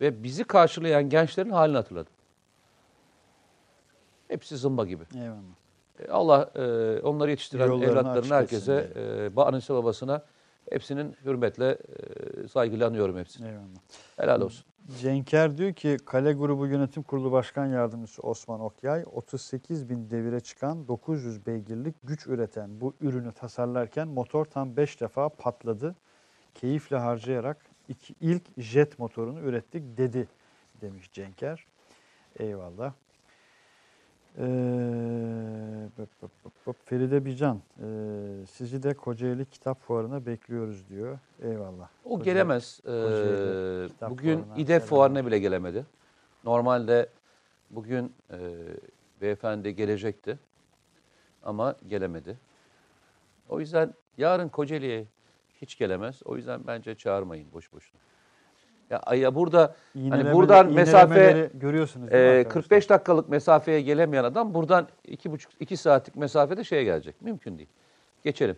ve 0.00 0.22
bizi 0.22 0.44
karşılayan 0.44 1.08
gençlerin 1.08 1.50
halini 1.50 1.76
hatırladım. 1.76 2.12
Hepsi 4.28 4.56
zımba 4.56 4.84
gibi. 4.84 5.04
Eyvallah. 5.14 5.56
E, 5.98 6.08
Allah 6.08 6.50
e, 6.54 7.00
onları 7.00 7.30
yetiştiren 7.30 7.66
Yollarını 7.66 7.90
evlatlarına, 7.90 8.18
açık 8.18 8.32
herkese, 8.32 8.92
e, 9.36 9.40
annesi 9.40 9.74
babasına 9.74 10.24
hepsinin 10.70 11.16
hürmetle, 11.24 11.70
e, 11.70 12.48
saygıyla 12.48 12.86
anıyorum 12.86 13.18
hepsini. 13.18 13.46
Eyvallah. 13.48 13.80
Helal 14.16 14.40
olsun. 14.40 14.64
Cenker 15.00 15.58
diyor 15.58 15.72
ki 15.72 15.96
Kale 16.04 16.32
Grubu 16.32 16.66
Yönetim 16.66 17.02
Kurulu 17.02 17.32
Başkan 17.32 17.66
Yardımcısı 17.66 18.22
Osman 18.22 18.60
Okyay 18.60 19.04
38 19.12 19.88
bin 19.88 20.10
devire 20.10 20.40
çıkan 20.40 20.88
900 20.88 21.46
beygirlik 21.46 21.94
güç 22.04 22.26
üreten 22.26 22.80
bu 22.80 22.94
ürünü 23.00 23.32
tasarlarken 23.32 24.08
motor 24.08 24.44
tam 24.44 24.76
5 24.76 25.00
defa 25.00 25.28
patladı. 25.28 25.94
Keyifle 26.54 26.96
harcayarak 26.96 27.56
iki, 27.88 28.14
ilk 28.20 28.42
jet 28.58 28.98
motorunu 28.98 29.40
ürettik 29.40 29.96
dedi 29.98 30.28
demiş 30.80 31.12
Cenker. 31.12 31.66
Eyvallah. 32.38 32.92
Ee. 34.38 34.42
Feride 36.84 37.24
Bican, 37.24 37.56
e, 37.56 37.86
sizi 38.50 38.82
de 38.82 38.94
Kocaeli 38.94 39.44
Kitap 39.46 39.80
Fuarı'na 39.80 40.26
bekliyoruz 40.26 40.88
diyor. 40.88 41.18
Eyvallah. 41.42 41.88
O 42.04 42.14
Kocaeli- 42.18 42.24
gelemez. 42.24 42.80
Kocaeli 42.84 43.86
Ee, 44.04 44.10
bugün 44.10 44.36
Fuarı'na 44.42 44.66
selam. 44.66 44.80
fuarına 44.88 45.26
bile 45.26 45.38
gelemedi. 45.38 45.86
Normalde 46.44 47.08
bugün 47.70 48.12
e, 48.30 48.38
beyefendi 49.20 49.74
gelecekti 49.74 50.38
ama 51.42 51.76
gelemedi. 51.88 52.38
O 53.48 53.60
yüzden 53.60 53.94
yarın 54.18 54.48
Kocaeli'ye 54.48 55.04
hiç 55.62 55.78
gelemez. 55.78 56.20
O 56.24 56.36
yüzden 56.36 56.66
bence 56.66 56.94
çağırmayın 56.94 57.52
boş 57.52 57.72
boşuna. 57.72 58.00
Ya, 58.90 59.14
ya 59.14 59.34
burada 59.34 59.74
hani 60.10 60.32
buradan 60.32 60.72
mesafe 60.72 61.50
görüyorsunuz 61.54 62.12
e, 62.12 62.16
arkadaşlar? 62.16 62.52
45 62.52 62.90
dakikalık 62.90 63.28
mesafeye 63.28 63.80
gelemeyen 63.80 64.24
adam 64.24 64.54
buradan 64.54 64.88
2,5 65.08 65.46
2 65.60 65.76
saatlik 65.76 66.16
mesafede 66.16 66.64
şeye 66.64 66.84
gelecek. 66.84 67.22
Mümkün 67.22 67.58
değil. 67.58 67.68
Geçelim. 68.24 68.56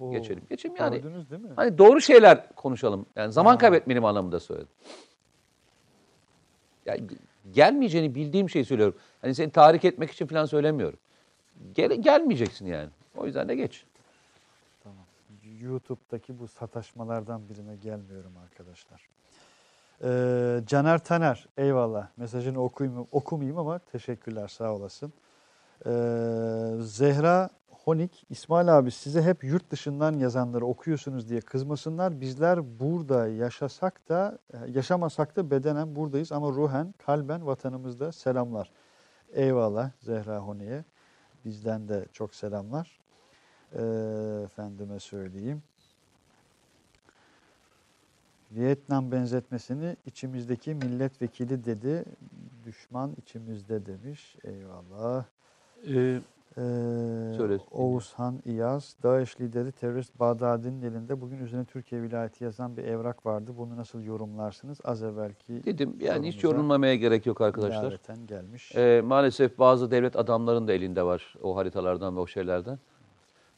Oo, 0.00 0.10
Geçelim. 0.12 0.42
Geçelim 0.50 0.76
yani. 0.76 1.02
Değil 1.02 1.42
mi? 1.42 1.48
Hani 1.56 1.78
doğru 1.78 2.00
şeyler 2.00 2.54
konuşalım. 2.54 3.06
Yani 3.16 3.32
zaman 3.32 3.52
Ha. 3.52 3.58
kaybetmeyelim 3.58 4.04
anlamında 4.04 4.40
söyledim. 4.40 4.68
Yani 6.86 7.00
gelmeyeceğini 7.52 8.14
bildiğim 8.14 8.50
şeyi 8.50 8.64
söylüyorum. 8.64 8.96
Hani 9.20 9.34
seni 9.34 9.50
tahrik 9.50 9.84
etmek 9.84 10.10
için 10.10 10.26
falan 10.26 10.44
söylemiyorum. 10.44 10.98
Gel, 11.72 11.92
gelmeyeceksin 11.92 12.66
yani. 12.66 12.88
O 13.16 13.26
yüzden 13.26 13.48
de 13.48 13.54
geç. 13.54 13.84
YouTube'daki 15.60 16.38
bu 16.38 16.48
sataşmalardan 16.48 17.48
birine 17.48 17.76
gelmiyorum 17.76 18.32
arkadaşlar. 18.36 19.08
Ee, 20.04 20.60
Caner 20.66 21.04
Taner, 21.04 21.48
eyvallah. 21.56 22.08
Mesajını 22.16 22.62
okuyayım, 22.62 23.06
okumayayım 23.12 23.58
ama 23.58 23.78
teşekkürler, 23.78 24.48
sağ 24.48 24.74
olasın. 24.74 25.12
Ee, 25.86 25.90
Zehra 26.80 27.50
Honik, 27.84 28.26
İsmail 28.30 28.78
abi 28.78 28.90
size 28.90 29.22
hep 29.22 29.44
yurt 29.44 29.70
dışından 29.70 30.12
yazanları 30.12 30.66
okuyorsunuz 30.66 31.28
diye 31.28 31.40
kızmasınlar. 31.40 32.20
Bizler 32.20 32.80
burada 32.80 33.28
yaşasak 33.28 34.08
da, 34.08 34.38
yaşamasak 34.68 35.36
da 35.36 35.50
bedenen 35.50 35.96
buradayız 35.96 36.32
ama 36.32 36.48
ruhen, 36.48 36.94
kalben 37.06 37.46
vatanımızda 37.46 38.12
selamlar. 38.12 38.70
Eyvallah 39.32 39.90
Zehra 40.00 40.38
Honik'e. 40.38 40.84
Bizden 41.44 41.88
de 41.88 42.06
çok 42.12 42.34
selamlar. 42.34 42.99
Ee, 43.74 44.42
efendime 44.44 45.00
söyleyeyim. 45.00 45.62
Vietnam 48.52 49.12
benzetmesini 49.12 49.96
içimizdeki 50.06 50.74
milletvekili 50.74 51.64
dedi. 51.64 52.04
Düşman 52.66 53.12
içimizde 53.22 53.86
demiş. 53.86 54.36
Eyvallah. 54.44 55.24
Ee, 55.86 56.20
Ee. 56.58 57.58
Oğuzhan 57.70 58.42
İyaz, 58.44 58.96
DAEŞ 59.02 59.40
lideri 59.40 59.72
terörist 59.72 60.20
Bağdadi'nin 60.20 60.82
elinde 60.82 61.20
bugün 61.20 61.38
üzerine 61.38 61.64
Türkiye 61.64 62.02
vilayeti 62.02 62.44
yazan 62.44 62.76
bir 62.76 62.84
evrak 62.84 63.26
vardı. 63.26 63.52
Bunu 63.58 63.76
nasıl 63.76 64.02
yorumlarsınız? 64.02 64.78
Az 64.84 65.02
evvelki 65.02 65.64
dedim 65.64 65.96
yani 66.00 66.28
hiç 66.28 66.34
sorumuza 66.34 66.56
yorulmamaya 66.56 66.94
gerek 66.94 67.26
yok 67.26 67.40
arkadaşlar. 67.40 67.98
gelmiş. 68.26 68.76
Ee, 68.76 69.00
maalesef 69.04 69.58
bazı 69.58 69.90
devlet 69.90 70.16
adamların 70.16 70.68
da 70.68 70.72
elinde 70.72 71.02
var 71.02 71.34
o 71.42 71.56
haritalardan 71.56 72.16
ve 72.16 72.20
o 72.20 72.26
şeylerden. 72.26 72.78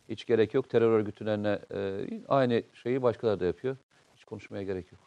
Hiç 0.08 0.26
gerek 0.26 0.54
yok. 0.54 0.70
Terör 0.70 0.90
örgütlerine 0.90 1.58
e, 1.74 2.06
aynı 2.28 2.62
şeyi 2.72 3.02
başkaları 3.02 3.40
da 3.40 3.44
yapıyor. 3.44 3.76
Hiç 4.16 4.24
konuşmaya 4.24 4.62
gerek 4.62 4.92
yok. 4.92 5.00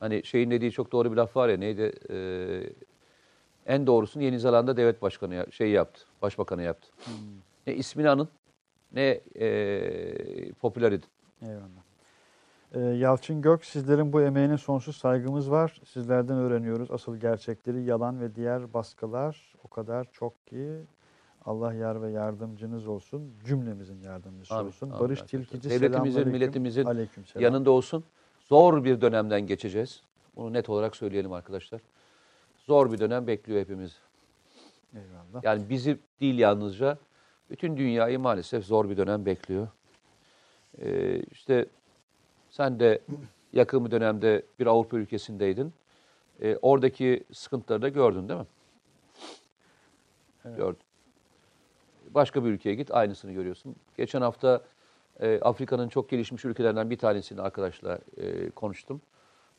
Hani 0.00 0.24
şeyin 0.24 0.50
dediği 0.50 0.72
çok 0.72 0.92
doğru 0.92 1.12
bir 1.12 1.16
laf 1.16 1.36
var 1.36 1.48
ya 1.48 1.56
neydi? 1.56 1.92
E, 2.10 2.16
en 3.66 3.86
doğrusunu 3.86 4.22
Yeni 4.22 4.40
Zelanda 4.40 4.76
devlet 4.76 5.02
başkanı 5.02 5.46
şey 5.52 5.70
yaptı. 5.70 6.04
Başbakanı 6.22 6.62
yaptı. 6.62 6.88
Ne 7.66 7.74
ismini 7.74 8.08
anın 8.08 8.28
ne 8.92 9.20
e, 9.40 10.52
popüler 10.52 10.92
edin. 10.92 11.08
Eyvallah. 11.42 11.86
Ee, 12.74 12.80
Yalçın 12.80 13.42
Gök, 13.42 13.64
sizlerin 13.64 14.12
bu 14.12 14.22
emeğine 14.22 14.58
sonsuz 14.58 14.96
saygımız 14.96 15.50
var. 15.50 15.80
Sizlerden 15.84 16.36
öğreniyoruz 16.36 16.90
asıl 16.90 17.16
gerçekleri, 17.16 17.84
yalan 17.84 18.20
ve 18.20 18.34
diğer 18.34 18.74
baskılar 18.74 19.54
o 19.64 19.68
kadar 19.68 20.08
çok 20.12 20.46
ki 20.46 20.82
Allah 21.46 21.74
yar 21.74 22.02
ve 22.02 22.10
yardımcınız 22.10 22.86
olsun. 22.86 23.34
Cümlemizin 23.44 24.00
yardımcısı 24.00 24.54
Amin, 24.54 24.68
olsun. 24.68 24.90
amin 24.90 25.00
Barış 25.00 25.20
arkadaşlar. 25.22 25.44
Tilkici, 25.48 25.70
Devletimizin, 25.70 26.28
milletimizin 26.28 26.84
Aleykümselam. 26.84 27.44
yanında 27.44 27.70
olsun. 27.70 28.04
Zor 28.40 28.84
bir 28.84 29.00
dönemden 29.00 29.46
geçeceğiz. 29.46 30.02
Bunu 30.36 30.52
net 30.52 30.68
olarak 30.68 30.96
söyleyelim 30.96 31.32
arkadaşlar. 31.32 31.80
Zor 32.56 32.92
bir 32.92 32.98
dönem 32.98 33.26
bekliyor 33.26 33.60
hepimiz. 33.60 33.98
Eyvallah. 34.94 35.44
Yani 35.44 35.68
bizi 35.68 35.98
değil 36.20 36.38
yalnızca 36.38 36.98
bütün 37.50 37.76
dünyayı 37.76 38.18
maalesef 38.20 38.64
zor 38.64 38.90
bir 38.90 38.96
dönem 38.96 39.26
bekliyor. 39.26 39.68
Ee, 40.78 41.20
işte 41.20 41.66
sen 42.50 42.80
de 42.80 43.00
yakın 43.52 43.84
bir 43.84 43.90
dönemde 43.90 44.42
bir 44.58 44.66
Avrupa 44.66 44.96
ülkesindeydin. 44.96 45.72
Ee, 46.42 46.58
oradaki 46.62 47.24
sıkıntıları 47.32 47.82
da 47.82 47.88
gördün 47.88 48.28
değil 48.28 48.40
mi? 48.40 48.46
Evet. 50.44 50.56
Gördün. 50.56 50.85
Başka 52.16 52.44
bir 52.44 52.50
ülkeye 52.50 52.74
git 52.74 52.94
aynısını 52.94 53.32
görüyorsun. 53.32 53.76
Geçen 53.96 54.20
hafta 54.20 54.60
e, 55.20 55.40
Afrika'nın 55.40 55.88
çok 55.88 56.10
gelişmiş 56.10 56.44
ülkelerinden 56.44 56.90
bir 56.90 56.98
tanesini 56.98 57.40
arkadaşla 57.40 57.98
e, 58.16 58.50
konuştum. 58.50 59.00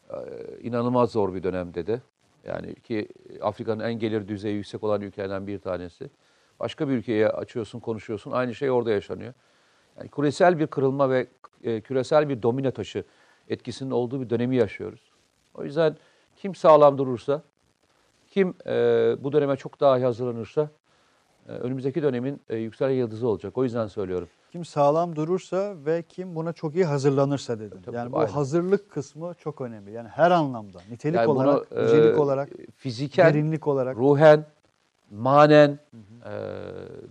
E, 0.10 0.16
inanılmaz 0.62 1.12
zor 1.12 1.34
bir 1.34 1.44
dönem 1.44 1.74
dedi. 1.74 2.02
Yani 2.46 2.76
ki 2.76 3.08
Afrika'nın 3.42 3.84
en 3.84 3.94
gelir 4.00 4.28
düzeyi 4.28 4.56
yüksek 4.56 4.84
olan 4.84 5.02
ülkelerden 5.02 5.48
bir 5.48 5.60
tanesi. 5.60 6.10
Başka 6.60 6.90
bir 6.90 6.94
ülkeye 6.94 7.30
açıyorsun, 7.30 7.80
konuşuyorsun. 7.80 8.32
Aynı 8.32 8.56
şey 8.56 8.72
orada 8.72 8.92
yaşanıyor. 8.92 9.34
Yani 9.98 10.10
küresel 10.10 10.60
bir 10.60 10.68
kırılma 10.68 11.10
ve 11.10 11.28
e, 11.64 11.82
küresel 11.82 12.30
bir 12.30 12.42
domino 12.42 12.72
taşı 12.72 13.04
etkisinin 13.50 13.92
olduğu 13.92 14.22
bir 14.22 14.30
dönemi 14.30 14.56
yaşıyoruz. 14.56 15.02
O 15.56 15.64
yüzden 15.64 15.96
kim 16.36 16.56
sağlam 16.56 16.98
durursa, 16.98 17.42
kim 18.30 18.54
e, 18.68 18.74
bu 19.20 19.32
döneme 19.32 19.56
çok 19.56 19.80
daha 19.80 19.98
iyi 19.98 20.04
hazırlanırsa 20.04 20.70
önümüzdeki 21.48 22.04
dönemin 22.04 22.42
e, 22.50 22.56
yükselen 22.56 22.92
yıldızı 22.92 23.28
olacak. 23.28 23.58
O 23.58 23.64
yüzden 23.64 23.88
söylüyorum. 23.88 24.28
Kim 24.52 24.66
sağlam 24.66 25.16
durursa 25.16 25.76
ve 25.86 26.04
kim 26.10 26.36
buna 26.36 26.54
çok 26.54 26.76
iyi 26.76 26.86
hazırlanırsa 26.86 27.60
dedim. 27.60 27.82
Tabii, 27.86 27.96
yani 27.96 28.12
bu 28.12 28.20
aynen. 28.20 28.32
hazırlık 28.32 28.92
kısmı 28.92 29.34
çok 29.40 29.62
önemli. 29.62 29.92
Yani 29.92 30.08
her 30.08 30.32
anlamda. 30.32 30.80
Nitelik 30.92 31.16
Yani 31.16 31.28
bunu, 31.28 31.38
olarak, 31.38 31.68
e, 31.72 31.84
nicelik 31.84 32.20
olarak, 32.20 32.50
fiziken, 32.78 33.34
derinlik 33.34 33.68
olarak. 33.68 33.98
ruhen, 33.98 34.46
manen 35.12 35.80
e, 36.26 36.32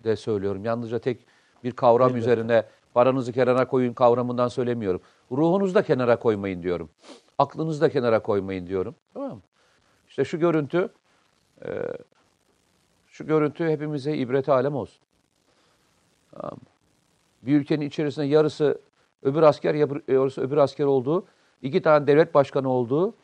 de 0.04 0.16
söylüyorum. 0.16 0.64
Yalnızca 0.64 0.98
tek 0.98 1.26
bir 1.64 1.72
kavram 1.72 2.08
Elbette. 2.08 2.18
üzerine 2.20 2.64
paranızı 2.94 3.32
kenara 3.32 3.68
koyun 3.68 3.92
kavramından 3.92 4.48
söylemiyorum. 4.48 5.00
Ruhunuzu 5.32 5.74
da 5.74 5.82
kenara 5.82 6.18
koymayın 6.18 6.62
diyorum. 6.62 6.88
Aklınızı 7.38 7.80
da 7.80 7.88
kenara 7.88 8.22
koymayın 8.22 8.66
diyorum. 8.66 8.94
Tamam 9.14 9.30
mı? 9.30 9.42
İşte 10.08 10.24
şu 10.24 10.38
görüntü 10.38 10.88
e, 11.64 11.68
şu 13.16 13.26
görüntü 13.26 13.68
hepimize 13.68 14.16
ibret 14.16 14.48
alem 14.48 14.74
olsun. 14.74 15.00
Bir 17.42 17.60
ülkenin 17.60 17.86
içerisinde 17.86 18.26
yarısı 18.26 18.80
öbür 19.22 19.42
asker, 19.42 19.74
yarısı 20.08 20.40
öbür 20.40 20.56
asker 20.56 20.84
olduğu, 20.84 21.26
iki 21.62 21.82
tane 21.82 22.06
devlet 22.06 22.34
başkanı 22.34 22.68
olduğu, 22.68 23.14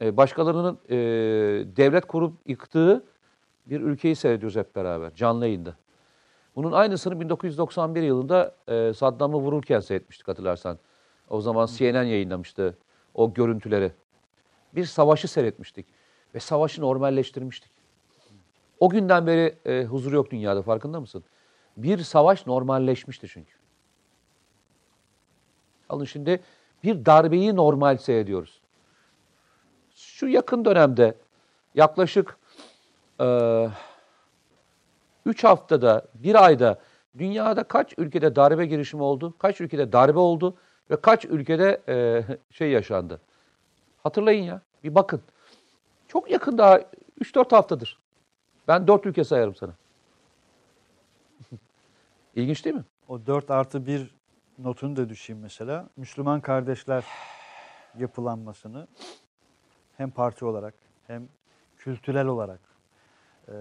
e, 0.00 0.16
başkalarının 0.16 0.78
e, 0.88 0.96
devlet 1.76 2.06
kurup 2.06 2.34
yıktığı 2.46 3.04
bir 3.66 3.80
ülkeyi 3.80 4.16
seyrediyoruz 4.16 4.56
hep 4.56 4.76
beraber 4.76 5.14
canlı 5.14 5.46
yayında. 5.46 5.74
Bunun 6.56 6.72
aynısını 6.72 7.20
1991 7.20 8.02
yılında 8.02 8.54
e, 8.68 8.92
Saddam'ı 8.94 9.36
vururken 9.36 9.80
seyretmiştik 9.80 10.28
hatırlarsan. 10.28 10.78
O 11.30 11.40
zaman 11.40 11.66
CNN 11.66 12.04
yayınlamıştı 12.04 12.78
o 13.14 13.34
görüntüleri. 13.34 13.92
Bir 14.74 14.84
savaşı 14.84 15.28
seyretmiştik 15.28 15.86
ve 16.34 16.40
savaşı 16.40 16.80
normalleştirmiştik. 16.82 17.79
O 18.80 18.88
günden 18.88 19.26
beri 19.26 19.58
e, 19.66 19.84
huzur 19.84 20.12
yok 20.12 20.30
dünyada 20.30 20.62
farkında 20.62 21.00
mısın? 21.00 21.24
Bir 21.76 21.98
savaş 21.98 22.46
normalleşmişti 22.46 23.28
çünkü. 23.28 23.52
Alın 25.88 26.04
şimdi 26.04 26.40
bir 26.84 27.06
darbeyi 27.06 27.56
normal 27.56 27.96
seyrediyoruz. 27.96 28.60
Şu 29.94 30.28
yakın 30.28 30.64
dönemde 30.64 31.14
yaklaşık 31.74 32.38
3 35.26 35.44
haftada, 35.44 36.06
bir 36.14 36.44
ayda 36.44 36.80
dünyada 37.18 37.64
kaç 37.64 37.94
ülkede 37.98 38.36
darbe 38.36 38.66
girişimi 38.66 39.02
oldu? 39.02 39.34
Kaç 39.38 39.60
ülkede 39.60 39.92
darbe 39.92 40.18
oldu? 40.18 40.56
Ve 40.90 41.00
kaç 41.00 41.24
ülkede 41.24 41.82
e, 41.88 42.24
şey 42.50 42.70
yaşandı? 42.70 43.20
Hatırlayın 44.02 44.44
ya, 44.44 44.62
bir 44.84 44.94
bakın. 44.94 45.22
Çok 46.08 46.30
yakın 46.30 46.58
daha 46.58 46.80
3-4 47.20 47.56
haftadır. 47.56 47.99
Ben 48.70 48.86
4 48.86 49.06
ülke 49.06 49.24
sayarım 49.24 49.54
sana. 49.54 49.72
İlginç 52.34 52.64
değil 52.64 52.76
mi? 52.76 52.84
O 53.08 53.26
4 53.26 53.50
artı 53.50 53.86
1 53.86 54.14
notunu 54.58 54.96
da 54.96 55.08
düşeyim 55.08 55.42
mesela. 55.42 55.88
Müslüman 55.96 56.40
kardeşler 56.40 57.04
yapılanmasını 57.98 58.86
hem 59.96 60.10
parti 60.10 60.44
olarak 60.44 60.74
hem 61.06 61.28
kültürel 61.76 62.26
olarak 62.26 62.60
e, 63.48 63.54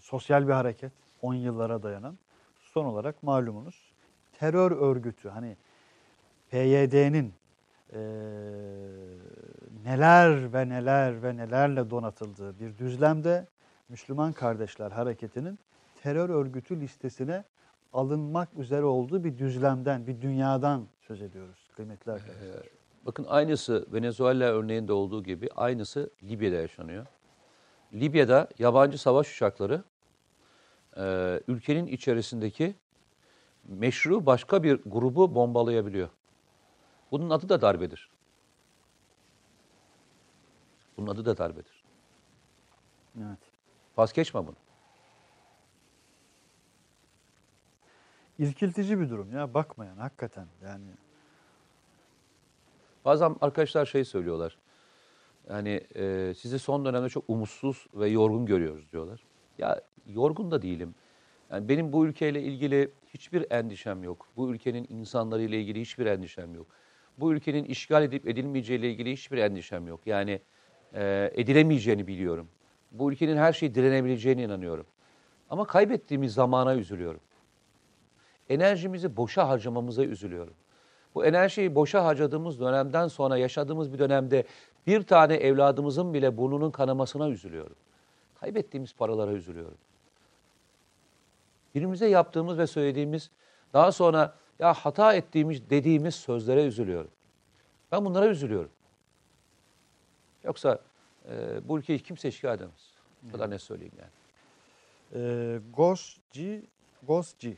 sosyal 0.00 0.48
bir 0.48 0.52
hareket 0.52 0.92
10 1.22 1.34
yıllara 1.34 1.82
dayanan 1.82 2.18
son 2.60 2.84
olarak 2.84 3.22
malumunuz 3.22 3.92
terör 4.32 4.70
örgütü 4.70 5.28
hani 5.28 5.56
PYD'nin 6.50 7.34
e, 7.92 8.00
neler 9.84 10.52
ve 10.52 10.68
neler 10.68 11.22
ve 11.22 11.36
nelerle 11.36 11.90
donatıldığı 11.90 12.60
bir 12.60 12.78
düzlemde 12.78 13.46
Müslüman 13.88 14.32
Kardeşler 14.32 14.90
Hareketi'nin 14.90 15.58
terör 16.02 16.28
örgütü 16.28 16.80
listesine 16.80 17.44
alınmak 17.92 18.48
üzere 18.54 18.84
olduğu 18.84 19.24
bir 19.24 19.38
düzlemden, 19.38 20.06
bir 20.06 20.20
dünyadan 20.20 20.86
söz 21.00 21.22
ediyoruz 21.22 21.70
kıymetli 21.76 22.12
arkadaşlar. 22.12 22.66
Bakın 23.06 23.26
aynısı 23.28 23.86
Venezuela 23.92 24.44
örneğinde 24.44 24.92
olduğu 24.92 25.22
gibi 25.22 25.48
aynısı 25.56 26.10
Libya'da 26.22 26.56
yaşanıyor. 26.56 27.06
Libya'da 27.92 28.48
yabancı 28.58 28.98
savaş 28.98 29.34
uçakları 29.34 29.84
e, 30.96 31.40
ülkenin 31.48 31.86
içerisindeki 31.86 32.74
meşru 33.64 34.26
başka 34.26 34.62
bir 34.62 34.80
grubu 34.86 35.34
bombalayabiliyor. 35.34 36.08
Bunun 37.10 37.30
adı 37.30 37.48
da 37.48 37.60
darbedir. 37.60 38.10
Bunun 40.96 41.06
adı 41.06 41.24
da 41.24 41.38
darbedir. 41.38 41.84
Evet. 43.18 43.47
Pas 43.98 44.12
geçme 44.12 44.46
bunu. 44.46 44.56
İrkiltici 48.38 49.00
bir 49.00 49.10
durum 49.10 49.32
ya 49.32 49.54
bakmayan 49.54 49.96
hakikaten 49.96 50.46
yani 50.64 50.84
Bazen 53.04 53.36
arkadaşlar 53.40 53.86
şey 53.86 54.04
söylüyorlar. 54.04 54.58
Yani 55.48 55.80
e, 55.96 56.34
sizi 56.36 56.58
son 56.58 56.84
dönemde 56.84 57.08
çok 57.08 57.24
umutsuz 57.28 57.86
ve 57.94 58.08
yorgun 58.08 58.46
görüyoruz 58.46 58.92
diyorlar. 58.92 59.20
Ya 59.58 59.80
yorgun 60.06 60.50
da 60.50 60.62
değilim. 60.62 60.94
Yani 61.50 61.68
benim 61.68 61.92
bu 61.92 62.06
ülkeyle 62.06 62.42
ilgili 62.42 62.90
hiçbir 63.06 63.46
endişem 63.50 64.02
yok. 64.02 64.26
Bu 64.36 64.54
ülkenin 64.54 64.86
insanlarıyla 64.90 65.58
ilgili 65.58 65.80
hiçbir 65.80 66.06
endişem 66.06 66.54
yok. 66.54 66.66
Bu 67.18 67.32
ülkenin 67.32 67.64
işgal 67.64 68.02
edip 68.02 68.28
edilmeyeceğiyle 68.28 68.90
ilgili 68.90 69.12
hiçbir 69.12 69.38
endişem 69.38 69.86
yok. 69.86 70.00
Yani 70.06 70.40
e, 70.94 71.32
edilemeyeceğini 71.34 72.06
biliyorum. 72.06 72.48
Bu 72.90 73.12
ülkenin 73.12 73.36
her 73.36 73.52
şeyi 73.52 73.74
direnebileceğine 73.74 74.42
inanıyorum. 74.42 74.86
Ama 75.50 75.66
kaybettiğimiz 75.66 76.34
zamana 76.34 76.74
üzülüyorum. 76.74 77.20
Enerjimizi 78.48 79.16
boşa 79.16 79.48
harcamamıza 79.48 80.04
üzülüyorum. 80.04 80.54
Bu 81.14 81.24
enerjiyi 81.24 81.74
boşa 81.74 82.04
harcadığımız 82.04 82.60
dönemden 82.60 83.08
sonra 83.08 83.36
yaşadığımız 83.36 83.92
bir 83.92 83.98
dönemde 83.98 84.44
bir 84.86 85.02
tane 85.02 85.34
evladımızın 85.34 86.14
bile 86.14 86.36
burnunun 86.36 86.70
kanamasına 86.70 87.28
üzülüyorum. 87.28 87.76
Kaybettiğimiz 88.40 88.94
paralara 88.94 89.32
üzülüyorum. 89.32 89.78
Birimize 91.74 92.08
yaptığımız 92.08 92.58
ve 92.58 92.66
söylediğimiz 92.66 93.30
daha 93.72 93.92
sonra 93.92 94.34
ya 94.58 94.72
hata 94.74 95.14
ettiğimiz 95.14 95.70
dediğimiz 95.70 96.14
sözlere 96.14 96.64
üzülüyorum. 96.64 97.10
Ben 97.92 98.04
bunlara 98.04 98.26
üzülüyorum. 98.26 98.70
Yoksa 100.44 100.78
e, 101.28 101.68
bu 101.68 101.78
ülkeyi 101.78 101.98
kimse 101.98 102.28
işgal 102.28 102.54
edemez. 102.54 102.92
Bu 103.22 103.32
kadar 103.32 103.50
ne 103.50 103.58
söyleyeyim 103.58 103.94
yani. 103.98 104.10
e, 105.24 105.60
Gosci 105.76 106.62
Gosci 107.06 107.56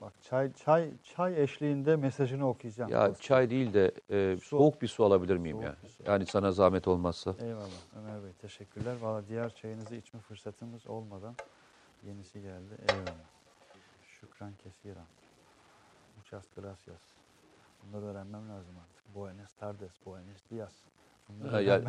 Bak 0.00 0.12
çay 0.22 0.52
çay 0.52 0.90
çay 1.04 1.42
eşliğinde 1.42 1.96
mesajını 1.96 2.48
okuyacağım. 2.48 2.90
Ya 2.90 3.06
Gosci. 3.06 3.22
çay 3.22 3.50
değil 3.50 3.74
de 3.74 3.92
e, 4.10 4.36
Su. 4.36 4.46
soğuk 4.46 4.82
bir 4.82 4.88
su 4.88 5.04
alabilir 5.04 5.36
miyim 5.36 5.56
Soğuk 5.56 5.64
ya? 5.64 5.76
su. 5.96 6.02
Yani 6.06 6.26
sana 6.26 6.52
zahmet 6.52 6.88
olmazsa. 6.88 7.34
Eyvallah 7.40 7.68
Ömer 7.98 8.22
Bey 8.24 8.32
teşekkürler. 8.32 8.96
Valla 9.02 9.28
diğer 9.28 9.54
çayınızı 9.54 9.94
içme 9.94 10.20
fırsatımız 10.20 10.86
olmadan 10.86 11.34
yenisi 12.06 12.42
geldi. 12.42 12.74
Eyvallah. 12.88 13.14
Şükran 14.20 14.52
kesiran. 14.64 15.06
Muchas 16.16 16.44
gracias. 16.56 17.00
Bunları 17.82 18.04
öğrenmem 18.04 18.48
lazım 18.48 18.74
artık. 18.82 19.14
Buenos 19.14 19.52
tardes, 19.60 19.90
buenos 20.06 20.42
días. 20.52 20.72
Ha, 21.50 21.60
ya-. 21.60 21.80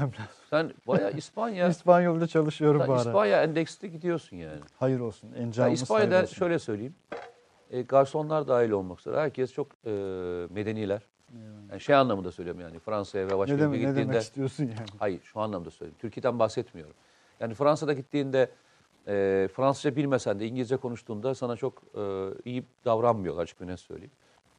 Sen 0.49 0.73
bayağı 0.87 1.11
İspanya, 1.11 1.67
İspanyolca 1.69 2.27
çalışıyorum 2.27 2.83
bu 2.87 2.93
ara. 2.93 2.99
İspanya 3.01 3.43
endeksli 3.43 3.91
gidiyorsun 3.91 4.37
yani. 4.37 4.59
Hayır 4.79 4.99
olsun. 4.99 5.29
Ya 5.35 5.37
Encamımız 5.43 5.81
İspanya'da 5.81 6.15
hayır 6.15 6.23
olsun. 6.23 6.35
şöyle 6.35 6.59
söyleyeyim. 6.59 6.95
E, 7.71 7.81
garsonlar 7.81 8.47
dahil 8.47 8.71
olmak 8.71 8.99
üzere 8.99 9.19
herkes 9.19 9.53
çok 9.53 9.67
e, 9.85 9.89
medeniler. 10.49 11.01
Yani 11.71 11.81
şey 11.81 11.95
anlamında 11.95 12.31
söylüyorum 12.31 12.61
yani 12.61 12.79
Fransa'ya 12.79 13.25
ve 13.27 13.37
başka 13.37 13.55
Ne, 13.55 13.59
bir 13.59 13.63
demek, 13.63 13.79
ne 13.79 13.85
demek 13.85 13.95
gittiğinde. 13.97 14.17
istiyorsun 14.19 14.63
yani? 14.63 14.87
Hayır 14.99 15.21
şu 15.23 15.39
anlamda 15.39 15.71
söylüyorum. 15.71 15.97
Türkiye'den 16.01 16.39
bahsetmiyorum. 16.39 16.93
Yani 17.39 17.53
Fransa'da 17.53 17.93
gittiğinde 17.93 18.49
e, 19.07 19.47
Fransızca 19.55 19.95
bilmesen 19.95 20.39
de 20.39 20.47
İngilizce 20.47 20.77
konuştuğunda 20.77 21.35
sana 21.35 21.55
çok 21.55 21.83
e, 21.95 22.01
iyi 22.45 22.63
davranmıyorlar 22.85 23.43
açık 23.43 23.61
bir 23.61 23.67
ne 23.67 23.77
söyleyeyim. 23.77 24.11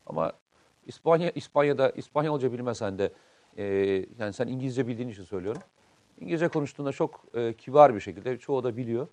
Ama 0.06 0.32
İspanya 0.86 1.30
İspanya'da 1.30 1.90
İspanyolca 1.90 2.52
bilmesen 2.52 2.98
de 2.98 3.12
e, 3.58 3.64
yani 4.18 4.32
sen 4.32 4.46
İngilizce 4.46 4.86
bildiğin 4.86 5.08
için 5.08 5.24
söylüyorum. 5.24 5.62
İngilizce 6.20 6.48
konuştuğunda 6.48 6.92
çok 6.92 7.24
e, 7.34 7.52
kibar 7.52 7.94
bir 7.94 8.00
şekilde 8.00 8.38
çoğu 8.38 8.64
da 8.64 8.76
biliyor. 8.76 9.08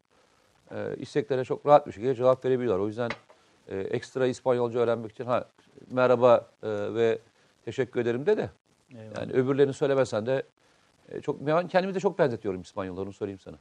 E, 0.71 0.95
isteklere 0.97 1.43
çok 1.43 1.65
rahat 1.65 1.87
bir 1.87 1.91
şekilde 1.91 2.15
cevap 2.15 2.45
verebiliyorlar. 2.45 2.83
O 2.83 2.87
yüzden 2.87 3.09
e, 3.67 3.77
ekstra 3.79 4.27
İspanyolca 4.27 4.79
öğrenmek 4.79 5.11
için 5.11 5.25
ha 5.25 5.49
merhaba 5.91 6.49
e, 6.63 6.69
ve 6.69 7.19
teşekkür 7.65 7.99
ederim 7.99 8.25
de 8.25 8.37
de 8.37 8.49
Eyvallah. 8.91 9.17
yani 9.17 9.33
öbürlerini 9.33 9.73
söylemesen 9.73 10.25
de 10.25 10.43
e, 11.09 11.21
çok 11.21 11.39
ben 11.39 11.67
kendimi 11.67 11.93
de 11.93 11.99
çok 11.99 12.19
benzetiyorum 12.19 12.61
İspanyolları 12.61 13.05
onu 13.05 13.13
söyleyeyim 13.13 13.39
sana. 13.39 13.57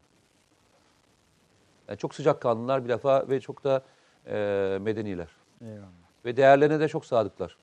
Yani 1.88 1.98
çok 1.98 2.14
sıcakkanlılar 2.14 2.84
bir 2.84 2.88
defa 2.88 3.28
ve 3.28 3.40
çok 3.40 3.64
da 3.64 3.82
e, 4.26 4.78
medeniler. 4.80 5.28
Eyvallah. 5.60 5.88
Ve 6.24 6.36
değerlerine 6.36 6.80
de 6.80 6.88
çok 6.88 7.06
sadıklar. 7.06 7.56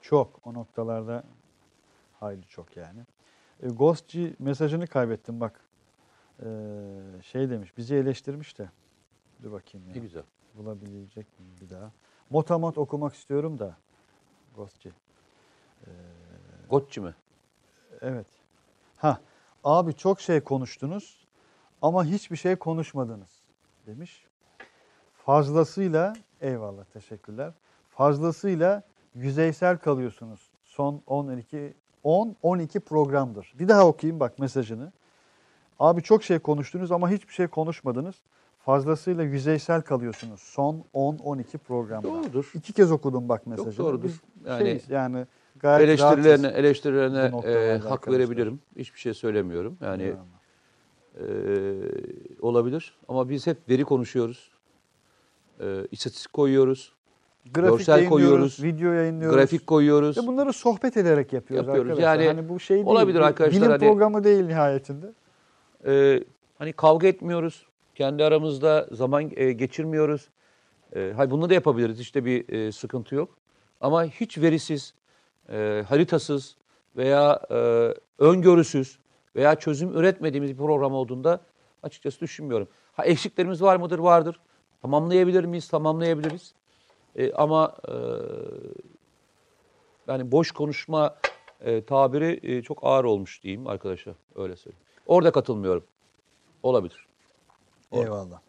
Çok. 0.00 0.46
O 0.46 0.54
noktalarda 0.54 1.24
hayli 2.24 2.46
çok 2.46 2.76
yani. 2.76 3.00
E, 3.62 3.68
Ghostçi 3.68 4.36
mesajını 4.38 4.86
kaybettim 4.86 5.40
bak. 5.40 5.60
Ee, 6.42 6.46
şey 7.22 7.50
demiş, 7.50 7.76
bizi 7.76 7.94
eleştirmiş 7.94 8.58
de. 8.58 8.70
Dur 9.42 9.52
bakayım 9.52 9.88
Ne 9.88 9.96
ya. 9.96 10.02
güzel. 10.02 10.22
Bulabilecek 10.54 11.26
miyim 11.40 11.56
bir 11.60 11.70
daha? 11.70 11.92
Motamot 12.30 12.78
okumak 12.78 13.14
istiyorum 13.14 13.58
da. 13.58 13.76
Ghostçi. 14.56 14.92
Gotçi 16.70 17.00
mi? 17.00 17.14
Evet. 18.00 18.26
Ha, 18.96 19.20
abi 19.64 19.94
çok 19.94 20.20
şey 20.20 20.40
konuştunuz 20.40 21.26
ama 21.82 22.04
hiçbir 22.04 22.36
şey 22.36 22.56
konuşmadınız 22.56 23.42
demiş. 23.86 24.26
Fazlasıyla 25.14 26.16
eyvallah 26.40 26.84
teşekkürler. 26.84 27.52
Fazlasıyla 27.90 28.82
yüzeysel 29.14 29.78
kalıyorsunuz. 29.78 30.50
Son 30.62 31.02
12 31.06 31.74
10 32.04 32.36
12 32.42 32.80
programdır. 32.80 33.54
Bir 33.58 33.68
daha 33.68 33.86
okuyayım 33.86 34.20
bak 34.20 34.38
mesajını. 34.38 34.92
Abi 35.78 36.02
çok 36.02 36.24
şey 36.24 36.38
konuştunuz 36.38 36.92
ama 36.92 37.10
hiçbir 37.10 37.32
şey 37.32 37.46
konuşmadınız. 37.46 38.14
Fazlasıyla 38.58 39.22
yüzeysel 39.24 39.82
kalıyorsunuz. 39.82 40.40
Son 40.40 40.84
10 40.92 41.16
12 41.18 41.58
programda. 41.58 42.08
Doğrudur. 42.08 42.50
İki 42.54 42.72
kez 42.72 42.92
okudum 42.92 43.28
bak 43.28 43.46
mesajını. 43.46 43.76
doğrudur. 43.86 44.04
Biz 44.04 44.20
Yani 44.46 44.62
şeyiz, 44.62 44.90
yani 44.90 45.26
gayet 45.56 45.88
eleştirilerine 45.88 46.46
eleştirilerine 46.46 47.18
e, 47.18 47.78
hak 47.78 47.92
arkadaşlar. 47.92 48.12
verebilirim. 48.12 48.60
Hiçbir 48.76 49.00
şey 49.00 49.14
söylemiyorum. 49.14 49.78
Yani 49.80 50.02
Eyvallah. 50.02 50.24
e, 51.20 51.24
olabilir 52.40 52.96
ama 53.08 53.28
biz 53.28 53.46
hep 53.46 53.68
veri 53.68 53.84
konuşuyoruz. 53.84 54.50
E, 55.60 55.86
istatistik 55.90 56.32
koyuyoruz. 56.32 56.92
Grafik 57.52 57.78
görsel 57.78 58.08
koyuyoruz, 58.08 58.62
video 58.62 58.92
yayınlıyoruz. 58.92 59.36
Grafik 59.36 59.66
koyuyoruz. 59.66 60.18
Ve 60.18 60.26
bunları 60.26 60.52
sohbet 60.52 60.96
ederek 60.96 61.32
yapıyoruz, 61.32 61.66
Yapıyoruz. 61.68 61.90
arkadaşlar. 61.90 62.18
Yani 62.18 62.36
hani 62.36 62.48
bu 62.48 62.60
şey 62.60 62.76
değil. 62.76 62.86
olabilir 62.86 63.20
arkadaşlar, 63.20 63.60
Bilim 63.60 63.70
hani- 63.70 63.86
programı 63.88 64.24
değil 64.24 64.44
nihayetinde. 64.44 65.12
Ee, 65.86 66.24
hani 66.58 66.72
kavga 66.72 67.06
etmiyoruz. 67.06 67.66
Kendi 67.94 68.24
aramızda 68.24 68.88
zaman 68.92 69.30
e, 69.36 69.52
geçirmiyoruz. 69.52 70.28
E, 70.96 71.12
hayır 71.16 71.30
bunu 71.30 71.50
da 71.50 71.54
yapabiliriz. 71.54 72.00
İşte 72.00 72.24
bir 72.24 72.48
e, 72.48 72.72
sıkıntı 72.72 73.14
yok. 73.14 73.28
Ama 73.80 74.04
hiç 74.04 74.38
verisiz, 74.38 74.94
e, 75.48 75.84
haritasız 75.88 76.56
veya 76.96 77.40
e, 77.50 77.54
öngörüsüz 78.18 78.98
veya 79.36 79.54
çözüm 79.54 79.96
üretmediğimiz 79.96 80.50
bir 80.50 80.56
program 80.56 80.92
olduğunda 80.92 81.40
açıkçası 81.82 82.20
düşünmüyorum. 82.20 82.68
Ha 82.92 83.04
eksiklerimiz 83.04 83.62
var 83.62 83.76
mıdır? 83.76 83.98
Vardır. 83.98 84.40
Tamamlayabilir 84.82 85.44
miyiz? 85.44 85.68
Tamamlayabiliriz. 85.68 86.54
E, 87.16 87.32
ama 87.32 87.76
e, 87.88 87.94
yani 90.08 90.32
boş 90.32 90.52
konuşma 90.52 91.16
e, 91.60 91.84
tabiri 91.84 92.40
e, 92.42 92.62
çok 92.62 92.78
ağır 92.82 93.04
olmuş 93.04 93.42
diyeyim 93.42 93.66
arkadaşlar. 93.66 94.14
Öyle 94.36 94.56
söyleyeyim. 94.56 94.84
Orada 95.06 95.32
katılmıyorum. 95.32 95.84
Olabilir. 96.62 97.06
Orada. 97.90 98.04
Eyvallah. 98.04 98.40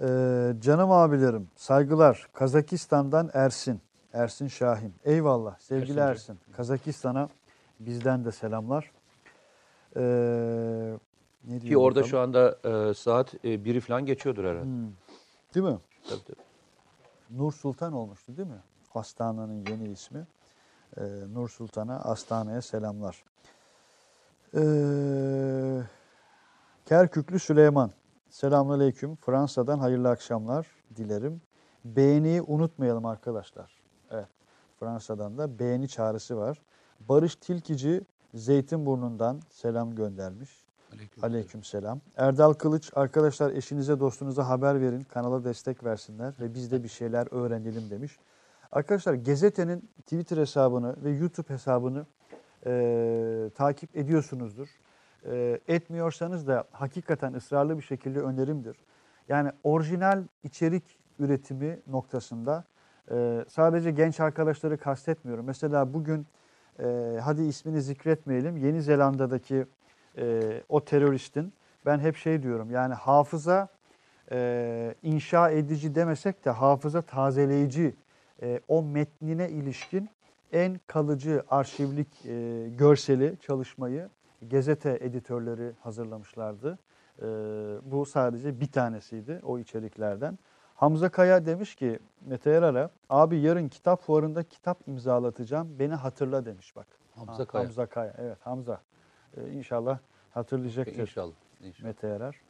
Ee, 0.00 0.60
canım 0.60 0.90
abilerim, 0.90 1.48
saygılar. 1.56 2.28
Kazakistan'dan 2.32 3.30
Ersin. 3.32 3.80
Ersin 4.12 4.48
Şahin. 4.48 4.94
Eyvallah 5.04 5.58
sevgili 5.58 6.00
Ersin 6.00 6.32
Ersin. 6.32 6.38
Kazakistan'a 6.52 7.28
bizden 7.80 8.24
de 8.24 8.32
selamlar. 8.32 8.90
Ee, 9.96 10.00
ne 11.44 11.58
Ki 11.58 11.78
orada 11.78 11.90
bakalım? 11.90 12.10
şu 12.10 12.18
anda 12.18 12.58
e, 12.90 12.94
saat 12.94 13.44
e, 13.44 13.64
biri 13.64 13.80
falan 13.80 14.06
geçiyordur 14.06 14.44
herhalde. 14.44 14.62
Hmm. 14.62 14.92
Değil 15.54 15.66
mi? 15.66 15.78
Tabii, 16.08 16.24
tabii. 16.26 16.47
Nur 17.30 17.52
Sultan 17.52 17.92
olmuştu 17.92 18.36
değil 18.36 18.48
mi? 18.48 18.62
Astana'nın 18.94 19.64
yeni 19.70 19.88
ismi. 19.88 20.26
Ee, 20.96 21.02
Nur 21.32 21.48
Sultan'a, 21.48 22.00
Astana'ya 22.00 22.62
selamlar. 22.62 23.24
Ee, 24.54 25.82
Kerküklü 26.86 27.38
Süleyman. 27.38 27.90
Selamünaleyküm. 28.30 29.16
Fransa'dan 29.16 29.78
hayırlı 29.78 30.08
akşamlar 30.10 30.66
dilerim. 30.96 31.42
Beğeniyi 31.84 32.42
unutmayalım 32.42 33.06
arkadaşlar. 33.06 33.82
Evet. 34.10 34.28
Fransa'dan 34.80 35.38
da 35.38 35.58
beğeni 35.58 35.88
çağrısı 35.88 36.36
var. 36.36 36.62
Barış 37.00 37.36
Tilkici 37.36 38.02
Zeytinburnu'ndan 38.34 39.40
selam 39.50 39.94
göndermiş. 39.94 40.57
Aleyküm 41.22 41.64
selam. 41.64 42.00
Erdal 42.16 42.52
Kılıç 42.52 42.90
arkadaşlar 42.94 43.52
eşinize 43.52 44.00
dostunuza 44.00 44.48
haber 44.48 44.80
verin. 44.80 45.04
Kanala 45.04 45.44
destek 45.44 45.84
versinler 45.84 46.34
ve 46.40 46.54
biz 46.54 46.72
de 46.72 46.82
bir 46.82 46.88
şeyler 46.88 47.28
öğrenelim 47.30 47.90
demiş. 47.90 48.18
Arkadaşlar 48.72 49.14
Gezete'nin 49.14 49.90
Twitter 50.00 50.36
hesabını 50.36 51.04
ve 51.04 51.10
YouTube 51.10 51.54
hesabını 51.54 52.06
e, 52.66 53.50
takip 53.54 53.96
ediyorsunuzdur. 53.96 54.68
E, 55.24 55.60
etmiyorsanız 55.68 56.46
da 56.46 56.64
hakikaten 56.72 57.32
ısrarlı 57.32 57.76
bir 57.76 57.82
şekilde 57.82 58.20
önerimdir. 58.20 58.76
Yani 59.28 59.50
orijinal 59.64 60.24
içerik 60.42 60.84
üretimi 61.18 61.80
noktasında 61.86 62.64
e, 63.10 63.44
sadece 63.48 63.90
genç 63.90 64.20
arkadaşları 64.20 64.78
kastetmiyorum. 64.78 65.46
Mesela 65.46 65.94
bugün 65.94 66.26
e, 66.82 67.18
hadi 67.22 67.42
ismini 67.42 67.82
zikretmeyelim 67.82 68.56
Yeni 68.56 68.82
Zelanda'daki 68.82 69.66
e, 70.18 70.40
o 70.68 70.84
teröristin 70.84 71.52
ben 71.86 71.98
hep 71.98 72.16
şey 72.16 72.42
diyorum 72.42 72.70
yani 72.70 72.94
hafıza 72.94 73.68
e, 74.32 74.94
inşa 75.02 75.50
edici 75.50 75.94
demesek 75.94 76.44
de 76.44 76.50
hafıza 76.50 77.02
tazeleyici 77.02 77.94
e, 78.42 78.60
o 78.68 78.82
metnine 78.82 79.48
ilişkin 79.48 80.10
en 80.52 80.80
kalıcı 80.86 81.42
arşivlik 81.50 82.26
e, 82.26 82.68
görseli 82.68 83.36
çalışmayı 83.40 84.08
gazete 84.42 84.98
editörleri 85.00 85.72
hazırlamışlardı. 85.80 86.78
E, 87.18 87.26
bu 87.92 88.06
sadece 88.06 88.60
bir 88.60 88.72
tanesiydi 88.72 89.40
o 89.44 89.58
içeriklerden. 89.58 90.38
Hamza 90.74 91.08
Kaya 91.08 91.46
demiş 91.46 91.74
ki 91.74 91.98
Mete 92.26 92.50
Yarar'a 92.50 92.90
abi 93.10 93.38
yarın 93.40 93.68
kitap 93.68 94.02
fuarında 94.02 94.42
kitap 94.42 94.88
imzalatacağım 94.88 95.78
beni 95.78 95.94
hatırla 95.94 96.44
demiş 96.44 96.76
bak. 96.76 96.86
Hamza 97.14 97.42
Ha, 97.42 97.46
Kaya. 97.46 97.64
Hamza 97.64 97.86
Kaya 97.86 98.14
evet 98.18 98.38
Hamza. 98.40 98.80
Ee, 99.36 99.50
inşallah 99.50 99.98
hatırlayacaktır 100.30 100.98
İnşallah. 100.98 101.32
inşallah. 101.60 101.86
Mete 101.86 102.06
Yarar. 102.06 102.40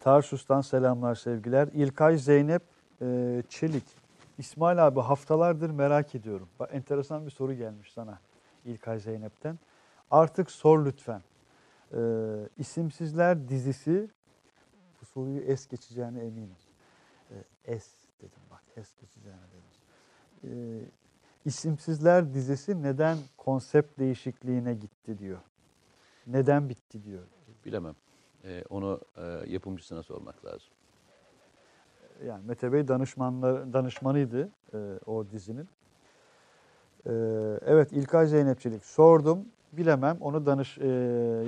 Tarsus'tan 0.00 0.60
selamlar 0.60 1.14
sevgiler. 1.14 1.68
İlkay 1.72 2.18
Zeynep 2.18 2.62
e, 3.02 3.42
Çelik. 3.48 3.84
İsmail 4.38 4.86
abi 4.86 5.00
haftalardır 5.00 5.70
merak 5.70 6.14
ediyorum. 6.14 6.48
Bak 6.60 6.70
enteresan 6.72 7.26
bir 7.26 7.30
soru 7.30 7.52
gelmiş 7.54 7.92
sana 7.92 8.18
İlkay 8.64 8.98
Zeynep'ten. 9.00 9.58
Artık 10.10 10.50
sor 10.50 10.86
lütfen. 10.86 11.22
Ee, 11.94 11.98
İsimsizler 12.58 13.48
dizisi 13.48 14.10
bu 15.00 15.04
soruyu 15.06 15.40
es 15.40 15.66
geçeceğine 15.66 16.20
eminim. 16.20 16.56
Ee, 17.30 17.34
es 17.64 17.90
dedim 18.20 18.42
bak 18.50 18.62
es 18.76 18.94
geçeceğine 19.00 19.40
dedim. 19.52 19.64
Ee, 20.44 20.80
İsimsizler 21.44 22.34
dizisi 22.34 22.82
neden 22.82 23.18
konsept 23.36 23.98
değişikliğine 23.98 24.74
gitti 24.74 25.18
diyor. 25.18 25.38
Neden 26.26 26.68
bitti 26.68 27.04
diyor. 27.04 27.22
Bilemem. 27.64 27.94
E, 28.44 28.64
onu 28.70 29.00
e, 29.16 29.22
yapımcısına 29.52 30.02
sormak 30.02 30.44
lazım. 30.44 30.68
Yani 32.26 32.46
Mete 32.46 32.72
Bey 32.72 32.88
danışmanlar, 32.88 33.72
danışmanıydı 33.72 34.48
e, 34.74 34.78
o 35.06 35.30
dizinin. 35.30 35.68
E, 37.06 37.12
evet 37.66 37.92
İlkay 37.92 38.26
Zeynepçilik 38.26 38.84
sordum. 38.84 39.44
Bilemem 39.72 40.16
onu 40.20 40.46
danış 40.46 40.78
e, 40.78 40.86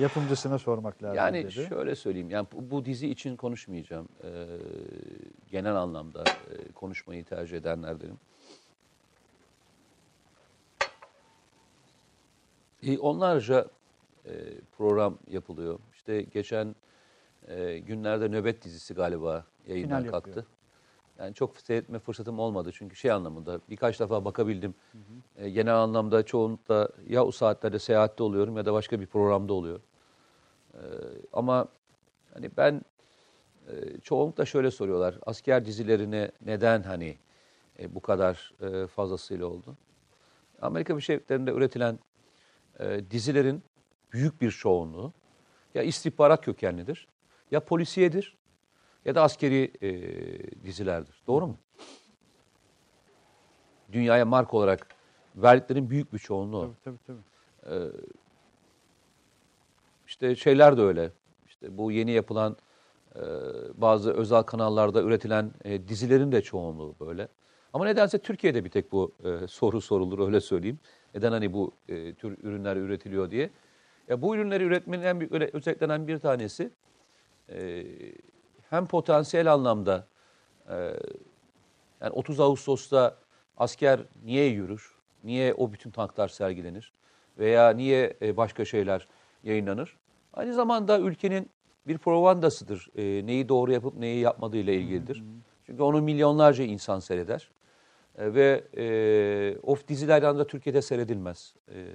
yapımcısına 0.01 0.59
sormak 0.59 1.03
lazım 1.03 1.17
Yani 1.17 1.45
dedi. 1.45 1.53
şöyle 1.53 1.95
söyleyeyim. 1.95 2.31
Yani 2.31 2.47
bu, 2.53 2.71
bu 2.71 2.85
dizi 2.85 3.09
için 3.09 3.37
konuşmayacağım. 3.37 4.09
E, 4.25 4.47
genel 5.51 5.77
anlamda 5.77 6.25
e, 6.25 6.73
konuşmayı 6.73 7.25
tercih 7.25 7.57
edenlerdenim. 7.57 8.17
E, 12.87 12.99
onlarca 12.99 13.67
e, 14.27 14.33
program 14.79 15.19
yapılıyor. 15.31 15.79
İşte 15.93 16.23
geçen 16.23 16.75
e, 17.49 17.79
günlerde 17.79 18.29
Nöbet 18.29 18.65
dizisi 18.65 18.95
galiba 18.95 19.45
yayından 19.67 19.99
Final 19.99 20.11
kalktı. 20.11 20.29
yapıyor. 20.29 20.47
Yani 21.19 21.35
çok 21.35 21.57
seyretme 21.57 21.99
fırsatım 21.99 22.39
olmadı 22.39 22.71
çünkü 22.73 22.97
şey 22.97 23.11
anlamında 23.11 23.61
birkaç 23.71 24.01
defa 24.01 24.25
bakabildim. 24.25 24.75
E, 25.37 25.51
genel 25.51 25.75
anlamda 25.77 26.23
çoğunlukla 26.23 26.89
ya 27.09 27.25
o 27.25 27.31
saatlerde 27.31 27.79
seyahatte 27.79 28.23
oluyorum 28.23 28.57
ya 28.57 28.67
da 28.67 28.73
başka 28.73 29.01
bir 29.01 29.07
programda 29.07 29.53
oluyor. 29.53 29.81
E, 30.75 30.81
ama 31.33 31.69
hani 32.35 32.51
ben 32.57 32.83
e, 33.69 34.01
çoğunlukla 34.03 34.45
şöyle 34.45 34.71
soruyorlar. 34.71 35.19
Asker 35.27 35.65
dizilerine 35.65 36.31
neden 36.47 36.83
hani 36.83 37.17
e, 37.79 37.95
bu 37.95 38.01
kadar 38.01 38.53
e, 38.61 38.87
fazlasıyla 38.87 39.47
oldu? 39.47 39.75
Amerika 40.63 40.93
Birleşik 40.95 41.11
Devletleri'nde 41.11 41.51
üretilen 41.51 41.99
e, 42.81 43.11
dizilerin 43.11 43.63
büyük 44.13 44.41
bir 44.41 44.51
çoğunluğu 44.51 45.13
ya 45.75 45.83
istihbarat 45.83 46.45
kökenlidir, 46.45 47.09
ya 47.51 47.65
polisiyedir 47.65 48.37
ya 49.05 49.15
da 49.15 49.23
askeri 49.23 49.73
e, 49.83 49.91
dizilerdir. 50.65 51.23
Doğru 51.27 51.47
mu? 51.47 51.59
Dünyaya 53.93 54.25
marka 54.25 54.57
olarak 54.57 54.89
verdiklerin 55.37 55.91
büyük 55.91 56.13
bir 56.13 56.19
çoğunluğu. 56.19 56.75
Tabii 56.85 56.99
tabii. 57.05 57.19
tabii. 57.63 57.93
İşte 60.07 60.37
şeyler 60.37 60.77
de 60.77 60.83
öyle. 60.83 61.13
İşte 61.47 61.79
bu 61.79 61.93
yeni 61.93 62.11
yapılan 62.11 62.57
e, 63.17 63.21
bazı 63.75 64.13
özel 64.13 64.43
kanallarda 64.43 65.03
üretilen 65.03 65.53
e, 65.65 65.89
dizilerin 65.89 66.33
de 66.33 66.43
çoğunluğu 66.43 66.95
böyle. 67.01 67.29
Ama 67.73 67.85
nedense 67.85 68.19
Türkiye'de 68.19 68.65
bir 68.65 68.71
tek 68.71 68.93
bu 68.93 69.13
e, 69.25 69.47
soru 69.47 69.81
sorulur 69.81 70.27
öyle 70.27 70.41
söyleyeyim. 70.41 70.79
Neden 71.17 71.33
hani 71.33 71.53
bu 71.53 71.73
e, 71.89 72.15
tür 72.15 72.39
ürünler 72.43 72.77
üretiliyor 72.77 73.31
diye. 73.31 73.51
Ya 74.09 74.23
bu 74.23 74.37
ürünleri 74.37 74.65
üretmenin 74.65 75.03
en 75.03 75.21
büyük 75.21 75.55
özetlenen 75.55 76.09
bir 76.09 76.19
tanesi 76.19 76.71
e, 77.49 77.85
hem 78.71 78.87
potansiyel 78.87 79.53
anlamda 79.53 80.07
e, 80.69 80.75
yani 82.01 82.11
30 82.13 82.41
Ağustos'ta 82.41 83.19
asker 83.57 84.01
niye 84.25 84.47
yürür? 84.47 84.95
Niye 85.25 85.55
o 85.55 85.73
bütün 85.73 85.91
tanklar 85.91 86.29
sergilenir? 86.29 86.93
Veya 87.39 87.71
niye 87.71 88.17
e, 88.23 88.37
başka 88.37 88.65
şeyler 88.65 89.09
yayınlanır? 89.43 89.97
Aynı 90.35 90.55
zamanda 90.55 90.99
ülkenin 90.99 91.51
bir 91.87 91.99
propagandasıdır. 91.99 92.89
E, 92.97 93.27
neyi 93.27 93.49
doğru 93.49 93.73
yapıp 93.73 93.97
neyi 93.97 94.21
yapmadığıyla 94.21 94.73
ilgilidir. 94.73 95.25
Çünkü 95.67 95.83
onu 95.83 96.03
milyonlarca 96.03 96.65
insan 96.65 96.99
seyreder. 96.99 97.51
E, 98.19 98.35
ve 98.35 98.65
e, 98.77 99.59
of 99.63 99.89
dizilerden 99.89 100.39
de 100.39 100.47
Türkiye'de 100.47 100.83
seyredilmez. 100.83 101.55
E, 101.69 101.87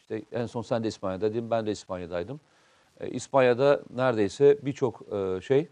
işte 0.00 0.22
en 0.32 0.46
son 0.46 0.62
sen 0.62 0.84
de 0.84 0.88
İspanya'daydın, 0.88 1.50
ben 1.50 1.66
de 1.66 1.70
İspanya'daydım. 1.70 2.40
E, 3.00 3.10
İspanya'da 3.10 3.82
neredeyse 3.94 4.58
birçok 4.62 5.12
e, 5.12 5.40
şey 5.40 5.68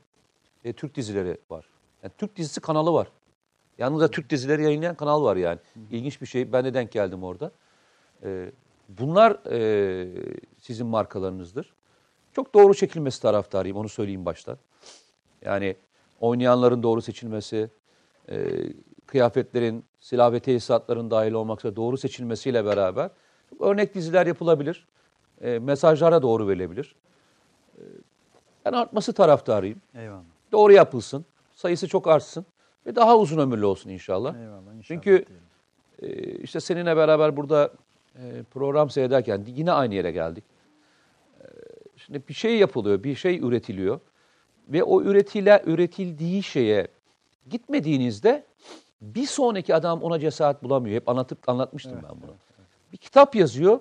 e, 0.64 0.73
Türk 0.73 0.94
dizileri 0.94 1.39
var. 1.51 1.66
Yani 2.02 2.12
Türk 2.19 2.36
dizisi 2.36 2.60
kanalı 2.60 2.93
var. 2.93 3.09
Yanında 3.78 4.10
Türk 4.10 4.31
dizileri 4.31 4.62
yayınlayan 4.62 4.94
kanal 4.94 5.24
var 5.24 5.36
yani. 5.36 5.59
İlginç 5.90 6.20
bir 6.20 6.27
şey. 6.27 6.52
Ben 6.52 6.64
de 6.64 6.74
denk 6.74 6.93
geldim 6.93 7.24
orada. 7.24 7.52
E, 8.24 8.52
bunlar 8.89 9.51
e, 9.51 10.09
sizin 10.59 10.86
markalarınızdır. 10.86 11.73
Çok 12.32 12.55
doğru 12.55 12.74
çekilmesi 12.74 13.23
taraftarıyım. 13.23 13.77
Onu 13.77 13.89
söyleyeyim 13.89 14.24
baştan. 14.24 14.59
Yani 15.44 15.77
oynayanların 16.20 16.82
doğru 16.82 17.02
seçilmesi, 17.02 17.70
e, 18.28 18.48
kıyafetlerin, 19.12 19.84
silah 20.01 20.32
ve 20.32 20.40
tesisatların 20.40 21.10
dahil 21.10 21.32
olmak 21.32 21.60
üzere 21.60 21.76
doğru 21.76 21.97
seçilmesiyle 21.97 22.64
beraber 22.64 23.10
örnek 23.60 23.94
diziler 23.94 24.26
yapılabilir. 24.26 24.86
E, 25.40 25.59
mesajlara 25.59 26.22
doğru 26.22 26.48
verilebilir. 26.48 26.94
E, 27.78 27.82
ben 28.64 28.72
artması 28.72 29.12
taraftarıyım. 29.12 29.80
Eyvallah. 29.94 30.22
Doğru 30.52 30.72
yapılsın. 30.72 31.24
Sayısı 31.55 31.89
çok 31.89 32.09
artsın. 32.09 32.47
Ve 32.86 32.97
daha 32.97 33.18
uzun 33.18 33.39
ömürlü 33.39 33.64
olsun 33.64 33.90
inşallah. 33.90 34.34
Eyvallah. 34.34 34.60
inşallah 34.60 34.82
Çünkü 34.82 35.24
e, 36.02 36.09
işte 36.22 36.60
seninle 36.60 36.97
beraber 36.97 37.36
burada 37.36 37.72
e, 38.16 38.43
program 38.51 38.90
seyrederken 38.90 39.44
yine 39.47 39.72
aynı 39.72 39.94
yere 39.94 40.12
geldik. 40.12 40.44
E, 41.40 41.44
şimdi 41.97 42.22
bir 42.28 42.34
şey 42.34 42.59
yapılıyor, 42.59 43.02
bir 43.02 43.14
şey 43.14 43.39
üretiliyor. 43.39 44.01
Ve 44.68 44.84
o 44.84 45.02
üretile, 45.02 45.62
üretildiği 45.66 46.43
şeye 46.43 46.89
gitmediğinizde 47.51 48.44
bir 49.02 49.26
sonraki 49.26 49.74
adam 49.74 50.02
ona 50.02 50.20
cesaret 50.20 50.62
bulamıyor. 50.62 50.96
Hep 50.96 51.08
anlatıp 51.08 51.48
anlatmıştım 51.48 52.00
ben 52.02 52.22
bunu. 52.22 52.36
Bir 52.92 52.96
kitap 52.96 53.34
yazıyor. 53.34 53.80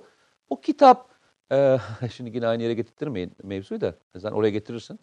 O 0.50 0.62
kitap, 0.62 1.10
e, 1.52 1.78
şimdi 2.12 2.36
yine 2.36 2.48
aynı 2.48 2.64
yere 2.64 2.74
getirtmeyin 2.74 3.32
mevzuyu 3.44 3.82
da. 3.82 3.96
Sen 4.22 4.32
oraya 4.32 4.50
getirirsin. 4.50 5.00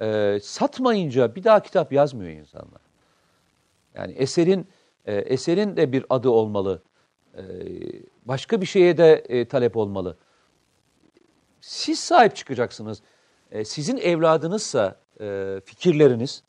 E, 0.00 0.38
satmayınca 0.42 1.34
bir 1.34 1.44
daha 1.44 1.62
kitap 1.62 1.92
yazmıyor 1.92 2.30
insanlar. 2.30 2.80
Yani 3.94 4.12
eserin 4.12 4.68
e, 5.04 5.14
eserin 5.14 5.76
de 5.76 5.92
bir 5.92 6.04
adı 6.10 6.30
olmalı. 6.30 6.82
E, 7.36 7.42
başka 8.24 8.60
bir 8.60 8.66
şeye 8.66 8.96
de 8.96 9.12
e, 9.12 9.48
talep 9.48 9.76
olmalı. 9.76 10.16
Siz 11.60 11.98
sahip 11.98 12.36
çıkacaksınız. 12.36 13.02
E, 13.50 13.64
sizin 13.64 13.96
evladınızsa 13.96 14.96
e, 15.20 15.60
fikirleriniz, 15.64 16.42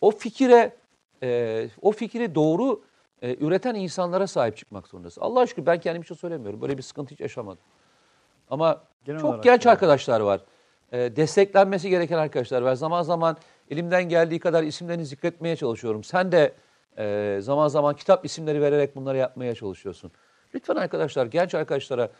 o 0.00 0.10
fikire, 0.10 0.79
e, 1.22 1.68
o 1.82 1.92
fikri 1.92 2.34
doğru 2.34 2.82
e, 3.22 3.36
üreten 3.40 3.74
insanlara 3.74 4.26
sahip 4.26 4.56
çıkmak 4.56 4.88
zorundasınız. 4.88 5.26
Allah 5.26 5.40
aşkına 5.40 5.66
ben 5.66 5.80
kendim 5.80 6.02
için 6.02 6.14
söylemiyorum. 6.14 6.60
Böyle 6.60 6.78
bir 6.78 6.82
sıkıntı 6.82 7.14
hiç 7.14 7.20
yaşamadım. 7.20 7.62
Ama 8.50 8.82
Genel 9.04 9.20
çok 9.20 9.42
genç 9.42 9.66
yani. 9.66 9.72
arkadaşlar 9.72 10.20
var. 10.20 10.40
E, 10.92 11.16
desteklenmesi 11.16 11.90
gereken 11.90 12.18
arkadaşlar 12.18 12.62
var. 12.62 12.74
Zaman 12.74 13.02
zaman 13.02 13.36
elimden 13.70 14.08
geldiği 14.08 14.38
kadar 14.40 14.62
isimlerini 14.62 15.06
zikretmeye 15.06 15.56
çalışıyorum. 15.56 16.04
Sen 16.04 16.32
de 16.32 16.54
e, 16.98 17.38
zaman 17.40 17.68
zaman 17.68 17.96
kitap 17.96 18.24
isimleri 18.24 18.60
vererek 18.60 18.96
bunları 18.96 19.16
yapmaya 19.16 19.54
çalışıyorsun. 19.54 20.10
Lütfen 20.54 20.76
arkadaşlar, 20.76 21.26
genç 21.26 21.54
arkadaşlara 21.54 22.10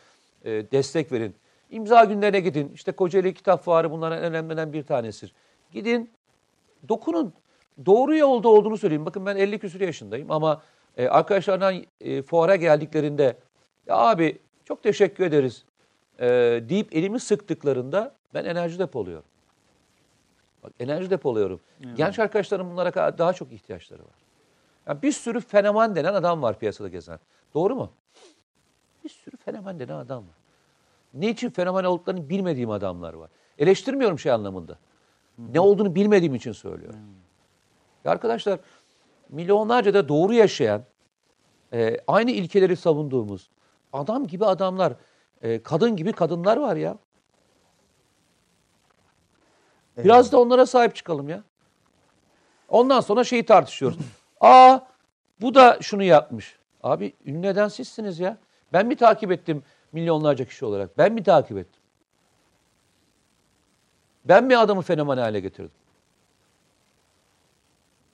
e, 0.45 0.71
destek 0.71 1.11
verin. 1.11 1.35
İmza 1.69 2.03
günlerine 2.03 2.39
gidin. 2.39 2.71
İşte 2.75 2.91
Kocaeli 2.91 3.33
Kitap 3.33 3.63
Fuarı 3.63 3.91
bunların 3.91 4.17
en 4.17 4.23
önemlilerinden 4.23 4.73
bir 4.73 4.83
tanesidir. 4.83 5.33
Gidin, 5.71 6.09
dokunun. 6.89 7.33
Doğru 7.85 8.15
yolda 8.15 8.49
olduğunu 8.49 8.77
söyleyeyim. 8.77 9.05
Bakın 9.05 9.25
ben 9.25 9.35
50 9.35 9.59
küsur 9.59 9.81
yaşındayım 9.81 10.31
ama 10.31 10.61
e, 10.97 11.07
arkadaşlardan 11.07 11.83
e, 12.01 12.21
fuara 12.21 12.55
geldiklerinde 12.55 13.37
ya 13.87 13.95
abi 13.95 14.39
çok 14.65 14.83
teşekkür 14.83 15.23
ederiz 15.23 15.65
e, 16.19 16.27
deyip 16.69 16.95
elimi 16.95 17.19
sıktıklarında 17.19 18.15
ben 18.33 18.45
enerji 18.45 18.79
depoluyorum. 18.79 19.25
Bak 20.63 20.71
enerji 20.79 21.09
depoluyorum. 21.09 21.59
Genç 21.95 22.19
arkadaşlarım 22.19 22.71
bunlara 22.71 23.17
daha 23.17 23.33
çok 23.33 23.51
ihtiyaçları 23.51 24.01
var. 24.01 24.15
Yani 24.87 25.01
bir 25.01 25.11
sürü 25.11 25.39
fenomen 25.39 25.95
denen 25.95 26.13
adam 26.13 26.41
var 26.41 26.59
piyasada 26.59 26.87
gezen. 26.87 27.19
Doğru 27.53 27.75
mu? 27.75 27.91
Bir 29.03 29.09
sürü 29.09 29.37
fenomen 29.37 29.79
denen 29.79 29.95
adam 29.95 30.23
var. 30.23 30.35
Ne 31.13 31.29
için 31.29 31.49
fenomen 31.49 31.83
olduklarını 31.83 32.29
bilmediğim 32.29 32.69
adamlar 32.69 33.13
var. 33.13 33.29
Eleştirmiyorum 33.57 34.19
şey 34.19 34.31
anlamında. 34.31 34.77
Ne 35.37 35.59
olduğunu 35.59 35.95
bilmediğim 35.95 36.35
için 36.35 36.51
söylüyorum. 36.51 36.99
Ya 38.05 38.11
arkadaşlar 38.11 38.59
milyonlarca 39.29 39.93
da 39.93 40.09
doğru 40.09 40.33
yaşayan, 40.33 40.83
e, 41.73 41.97
aynı 42.07 42.31
ilkeleri 42.31 42.75
savunduğumuz 42.75 43.49
adam 43.93 44.27
gibi 44.27 44.45
adamlar, 44.45 44.93
e, 45.41 45.63
kadın 45.63 45.95
gibi 45.95 46.13
kadınlar 46.13 46.57
var 46.57 46.75
ya. 46.75 46.97
Biraz 49.97 50.31
da 50.31 50.39
onlara 50.39 50.65
sahip 50.65 50.95
çıkalım 50.95 51.29
ya. 51.29 51.43
Ondan 52.69 52.99
sonra 52.99 53.23
şeyi 53.23 53.45
tartışıyoruz. 53.45 53.97
Aa 54.41 54.79
bu 55.41 55.55
da 55.55 55.77
şunu 55.81 56.03
yapmış. 56.03 56.59
Abi 56.83 57.13
ünlü 57.25 57.41
neden 57.41 57.67
sizsiniz 57.67 58.19
ya? 58.19 58.37
Ben 58.73 58.85
mi 58.85 58.95
takip 58.95 59.31
ettim 59.31 59.63
milyonlarca 59.91 60.45
kişi 60.45 60.65
olarak? 60.65 60.97
Ben 60.97 61.13
mi 61.13 61.23
takip 61.23 61.57
ettim? 61.57 61.81
Ben 64.25 64.43
mi 64.43 64.57
adamı 64.57 64.81
fenomen 64.81 65.17
hale 65.17 65.39
getirdim? 65.39 65.71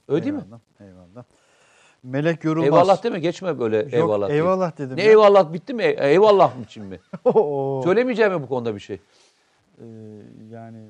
Öyle 0.07 0.23
değil 0.23 0.35
mi? 0.35 0.41
Eyvallah, 0.45 0.59
Eyvallah. 0.79 1.23
Melek 2.03 2.43
Yorulmaz. 2.43 2.65
Eyvallah 2.67 3.03
deme 3.03 3.19
geçme 3.19 3.59
böyle 3.59 3.77
Yok, 3.77 3.93
eyvallah. 3.93 4.27
diye. 4.27 4.37
eyvallah 4.37 4.77
dedim 4.77 4.97
Ne 4.97 5.03
ya. 5.03 5.09
eyvallah 5.09 5.53
bitti 5.53 5.73
mi? 5.73 5.83
E- 5.83 6.07
Eyvallah 6.09 6.57
mı 6.57 6.63
için 6.63 6.85
mi? 6.85 6.99
Söylemeyeceğim 7.83 8.33
mi 8.33 8.41
bu 8.41 8.47
konuda 8.47 8.75
bir 8.75 8.79
şey? 8.79 8.95
Ee, 9.81 9.85
yani 10.51 10.87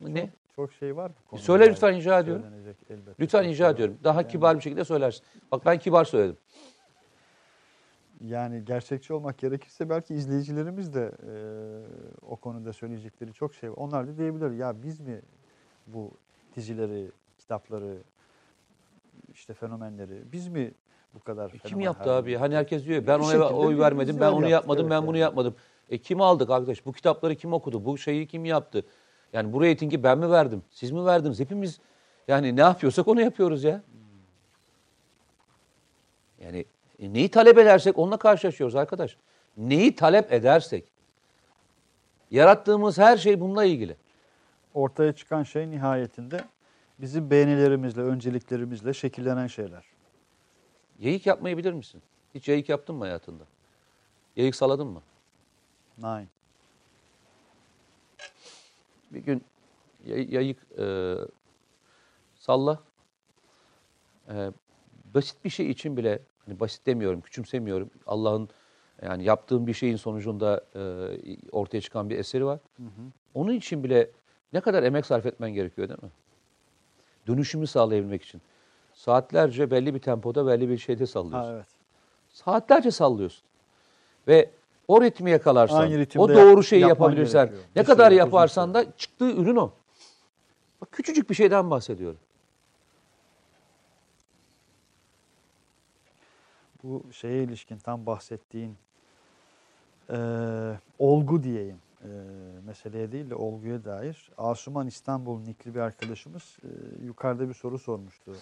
Ne? 0.00 0.30
çok 0.56 0.72
şey 0.72 0.96
var 0.96 1.12
bu 1.24 1.30
konuda. 1.30 1.44
Söyle 1.44 1.64
yani. 1.64 1.72
lütfen 1.72 1.94
rica 1.96 2.18
ediyorum. 2.18 2.42
Elbette. 2.90 3.14
Lütfen 3.20 3.52
şey 3.52 3.66
var. 3.66 3.74
ediyorum. 3.74 3.98
Daha 4.04 4.28
kibar 4.28 4.56
bir 4.56 4.60
şekilde 4.62 4.84
söylersin. 4.84 5.22
Bak 5.52 5.66
ben 5.66 5.78
kibar 5.78 6.04
söyledim. 6.04 6.36
Yani 8.20 8.64
gerçekçi 8.64 9.12
olmak 9.14 9.38
gerekirse 9.38 9.88
belki 9.90 10.14
izleyicilerimiz 10.14 10.94
de 10.94 11.12
e, 11.28 11.32
o 12.26 12.36
konuda 12.36 12.72
söyleyecekleri 12.72 13.32
çok 13.32 13.54
şey 13.54 13.70
var. 13.70 13.74
Onlar 13.76 14.08
da 14.08 14.16
diyebilir 14.18 14.50
ya 14.50 14.82
biz 14.82 15.00
mi 15.00 15.20
bu 15.86 16.10
dizileri, 16.56 17.10
kitapları, 17.38 17.96
işte 19.36 19.54
fenomenleri 19.54 20.32
biz 20.32 20.48
mi 20.48 20.72
bu 21.14 21.20
kadar 21.20 21.50
E, 21.50 21.58
Kim 21.58 21.80
yaptı 21.80 22.12
abi? 22.12 22.36
Hani 22.36 22.56
herkes 22.56 22.84
diyor 22.84 23.02
ya, 23.02 23.06
ben 23.06 23.18
ona 23.18 23.48
oy 23.48 23.78
vermedim, 23.78 24.20
ben 24.20 24.32
onu 24.32 24.48
yapmadım, 24.48 24.82
evet 24.82 24.90
ben 24.90 24.96
yani. 24.96 25.06
bunu 25.06 25.16
yapmadım. 25.16 25.54
E 25.90 25.98
kim 25.98 26.20
aldık 26.20 26.50
arkadaş? 26.50 26.86
Bu 26.86 26.92
kitapları 26.92 27.34
kim 27.34 27.52
okudu? 27.52 27.84
Bu 27.84 27.98
şeyi 27.98 28.26
kim 28.26 28.44
yaptı? 28.44 28.84
Yani 29.32 29.52
bu 29.52 29.62
reytingi 29.62 30.02
ben 30.02 30.18
mi 30.18 30.30
verdim? 30.30 30.62
Siz 30.70 30.90
mi 30.90 31.04
verdiniz? 31.04 31.40
Hepimiz 31.40 31.80
yani 32.28 32.56
ne 32.56 32.60
yapıyorsak 32.60 33.08
onu 33.08 33.20
yapıyoruz 33.20 33.64
ya. 33.64 33.82
Yani 36.40 36.64
e, 36.98 37.12
neyi 37.12 37.28
talep 37.28 37.58
edersek 37.58 37.98
onunla 37.98 38.16
karşılaşıyoruz 38.16 38.76
arkadaş. 38.76 39.16
Neyi 39.56 39.94
talep 39.94 40.32
edersek. 40.32 40.84
Yarattığımız 42.30 42.98
her 42.98 43.16
şey 43.16 43.40
bununla 43.40 43.64
ilgili. 43.64 43.96
Ortaya 44.74 45.12
çıkan 45.12 45.42
şey 45.42 45.70
nihayetinde 45.70 46.40
bizim 46.98 47.30
beğenilerimizle, 47.30 48.00
önceliklerimizle 48.00 48.94
şekillenen 48.94 49.46
şeyler. 49.46 49.84
Yayık 50.98 51.26
yapmayı 51.26 51.56
bilir 51.56 51.72
misin? 51.72 52.02
Hiç 52.34 52.48
yayık 52.48 52.68
yaptın 52.68 52.96
mı 52.96 53.04
hayatında? 53.04 53.44
Yayık 54.36 54.54
saladın 54.54 54.86
mı? 54.86 55.02
Nine. 55.98 56.26
Bir 59.10 59.20
gün 59.20 59.44
yay- 60.06 60.34
yayık 60.34 60.58
e, 60.78 61.14
salla. 62.34 62.80
E, 64.28 64.50
basit 65.14 65.44
bir 65.44 65.50
şey 65.50 65.70
için 65.70 65.96
bile, 65.96 66.22
hani 66.46 66.60
basit 66.60 66.86
demiyorum, 66.86 67.20
küçümsemiyorum. 67.20 67.90
Allah'ın 68.06 68.48
yani 69.02 69.24
yaptığım 69.24 69.66
bir 69.66 69.74
şeyin 69.74 69.96
sonucunda 69.96 70.64
e, 70.74 70.80
ortaya 71.52 71.80
çıkan 71.80 72.10
bir 72.10 72.18
eseri 72.18 72.44
var. 72.44 72.60
Onun 73.34 73.52
için 73.52 73.84
bile 73.84 74.10
Ne 74.52 74.60
kadar 74.60 74.82
emek 74.82 75.06
sarf 75.06 75.26
etmen 75.26 75.50
gerekiyor 75.54 75.88
değil 75.88 76.02
mi? 76.02 76.10
Dönüşümü 77.26 77.66
sağlayabilmek 77.66 78.22
için. 78.22 78.42
Saatlerce 78.94 79.70
belli 79.70 79.94
bir 79.94 80.00
tempoda 80.00 80.46
belli 80.46 80.68
bir 80.68 80.78
şeyde 80.78 81.06
sallıyorsun. 81.06 81.50
Ha, 81.50 81.54
evet. 81.54 81.66
Saatlerce 82.30 82.90
sallıyorsun. 82.90 83.44
Ve 84.28 84.50
o 84.88 85.02
ritmi 85.02 85.30
yakalarsan, 85.30 86.06
o 86.16 86.28
doğru 86.28 86.62
şeyi 86.62 86.82
yapabilirsen, 86.82 87.44
gerekiyor. 87.44 87.64
ne 87.76 87.82
Bir 87.82 87.86
kadar 87.86 88.06
süre, 88.10 88.18
yaparsan 88.18 88.74
da 88.74 88.96
çıktığı 88.96 89.30
ürün 89.30 89.56
o. 89.56 89.70
Bak 90.80 90.92
küçücük 90.92 91.30
bir 91.30 91.34
şeyden 91.34 91.70
bahsediyorum. 91.70 92.18
Bu 96.82 97.12
şeye 97.12 97.42
ilişkin 97.42 97.78
tam 97.78 98.06
bahsettiğin 98.06 98.76
e, 100.10 100.18
olgu 100.98 101.42
diyeyim 101.42 101.78
e, 102.02 102.08
meseleye 102.66 103.12
değil 103.12 103.30
de 103.30 103.34
olguya 103.34 103.84
dair. 103.84 104.30
Asuman 104.38 104.86
İstanbul 104.86 105.40
nikli 105.40 105.74
bir 105.74 105.80
arkadaşımız 105.80 106.56
e, 106.62 106.68
yukarıda 107.04 107.48
bir 107.48 107.54
soru 107.54 107.78
sormuştu. 107.78 108.32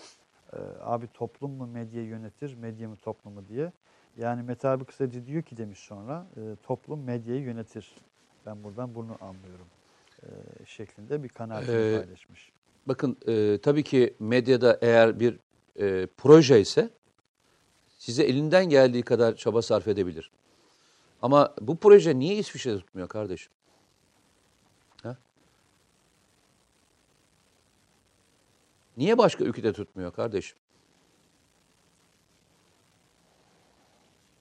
E, 0.53 0.59
abi 0.81 1.07
toplum 1.07 1.51
mu 1.51 1.67
medya 1.67 2.03
yönetir, 2.03 2.55
medya 2.55 2.89
mı 2.89 2.97
toplumu 2.97 3.49
diye. 3.49 3.73
Yani 4.17 4.43
Mete 4.43 4.69
abi 4.69 4.85
kısaca 4.85 5.27
diyor 5.27 5.43
ki 5.43 5.57
demiş 5.57 5.79
sonra 5.79 6.27
e, 6.37 6.41
toplum 6.63 7.05
medyayı 7.05 7.41
yönetir. 7.43 7.95
Ben 8.47 8.65
buradan 8.65 8.95
bunu 8.95 9.17
anlıyorum 9.21 9.67
e, 10.23 10.27
şeklinde 10.67 11.23
bir 11.23 11.29
kanaatini 11.29 11.77
Ee, 11.77 12.03
paylaşmış. 12.05 12.53
Bakın 12.87 13.17
e, 13.29 13.59
tabii 13.63 13.83
ki 13.83 14.15
medyada 14.21 14.79
eğer 14.83 15.21
bir 15.21 15.39
e, 15.81 16.07
proje 16.17 16.61
ise 16.61 16.91
size 17.99 18.23
elinden 18.23 18.69
geldiği 18.69 19.03
kadar 19.03 19.37
çaba 19.37 19.63
sarf 19.63 19.89
edebilir. 19.89 20.31
Ama 21.25 21.55
bu 21.61 21.77
proje 21.77 22.19
niye 22.19 22.35
İsviçre'de 22.35 22.79
tutmuyor 22.79 23.09
kardeşim? 23.09 23.53
Ha? 25.03 25.17
Niye 28.97 29.19
başka 29.19 29.45
ülkede 29.45 29.73
tutmuyor 29.73 30.13
kardeşim? 30.13 30.59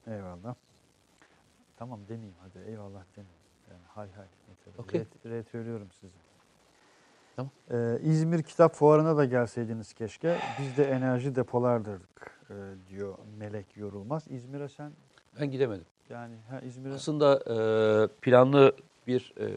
Eyvallah. 0.06 0.54
Tamam 1.76 2.00
demeyeyim 2.08 2.34
hadi 2.40 2.58
eyvallah 2.70 3.04
demeyeyim. 3.16 3.40
Yani 3.70 3.82
hay 3.88 4.08
hay. 4.12 4.26
Okey. 4.78 5.00
Ret, 5.00 5.26
retweetliyorum 5.26 5.90
sizi. 5.90 6.16
Tamam. 7.36 7.50
Ee, 7.70 7.98
İzmir 8.02 8.42
Kitap 8.42 8.74
Fuarı'na 8.74 9.16
da 9.16 9.24
gelseydiniz 9.24 9.92
keşke. 9.92 10.38
Biz 10.60 10.76
de 10.76 10.84
enerji 10.84 11.34
depolardırdık 11.34 12.40
e, 12.50 12.54
diyor 12.88 13.18
Melek 13.38 13.76
Yorulmaz. 13.76 14.30
İzmir'e 14.30 14.68
sen 14.68 14.92
Ben 15.40 15.50
gidemedim. 15.50 15.86
Yani 16.10 16.34
ha 16.50 16.60
İzmir'e 16.60 16.94
Aslında 16.94 17.34
e, 17.46 17.56
planlı 18.20 18.72
bir 19.06 19.32
e, 19.40 19.48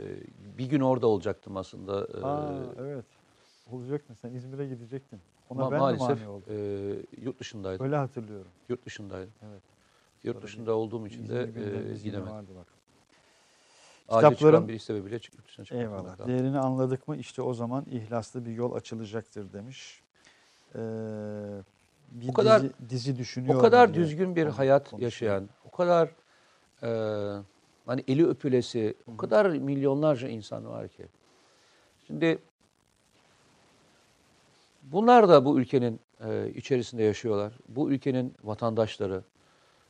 bir 0.57 0.65
gün 0.65 0.79
orada 0.81 1.07
olacaktım 1.07 1.57
aslında. 1.57 2.07
E, 2.19 2.25
Aa, 2.25 2.63
evet. 2.79 3.05
Olacak 3.71 4.09
mı? 4.09 4.15
Sen 4.21 4.33
İzmir'e 4.33 4.67
gidecektin. 4.67 5.19
Ona 5.49 5.61
ama 5.61 5.71
ben 5.71 5.79
maalesef 5.79 6.09
mi 6.09 6.15
mani 6.15 6.27
oldum? 6.27 6.43
e, 6.49 7.21
yurt 7.21 7.39
dışındaydım. 7.39 7.85
Öyle 7.85 7.95
hatırlıyorum. 7.95 8.51
Yurt 8.69 8.85
dışındaydım. 8.85 9.33
Evet. 9.49 9.61
Yurt 10.23 10.35
Sonra 10.35 10.45
dışında 10.47 10.75
olduğum 10.75 11.07
için 11.07 11.27
de 11.29 11.41
e, 11.41 11.97
gidemedim. 12.03 12.33
vardı 12.33 12.51
bak. 12.57 12.67
Acil 14.09 14.27
Kitapların- 14.27 14.67
bir 14.67 14.79
sebebiyle 14.79 15.19
çık- 15.19 15.33
yurt 15.35 15.47
dışına 15.47 15.65
çıkmak 15.65 15.83
Eyvallah. 15.83 16.17
kaldım. 16.17 16.27
Değerini 16.27 16.59
anladık 16.59 17.07
mı 17.07 17.17
işte 17.17 17.41
o 17.41 17.53
zaman 17.53 17.85
ihlaslı 17.91 18.45
bir 18.45 18.51
yol 18.51 18.73
açılacaktır 18.73 19.53
demiş. 19.53 20.01
Ee, 20.75 20.79
bir 22.11 22.29
O 22.29 22.33
kadar- 22.33 22.61
dizi, 22.61 22.73
dizi 22.89 23.17
düşünüyor. 23.17 23.55
O 23.55 23.59
kadar 23.59 23.93
düzgün 23.93 24.35
bir 24.35 24.45
hayat 24.45 24.89
konuşuyor. 24.89 25.01
yaşayan, 25.11 25.49
o 25.65 25.71
kadar 25.71 26.09
e, 26.83 26.89
hani 27.85 28.03
eli 28.07 28.27
öpülesi, 28.27 28.93
o 29.13 29.17
kadar 29.17 29.45
milyonlarca 29.45 30.27
insan 30.27 30.65
var 30.69 30.87
ki. 30.87 31.05
Şimdi 32.07 32.39
bunlar 34.83 35.29
da 35.29 35.45
bu 35.45 35.59
ülkenin 35.59 35.99
e, 36.25 36.49
içerisinde 36.55 37.03
yaşıyorlar. 37.03 37.53
Bu 37.69 37.91
ülkenin 37.91 38.33
vatandaşları 38.43 39.23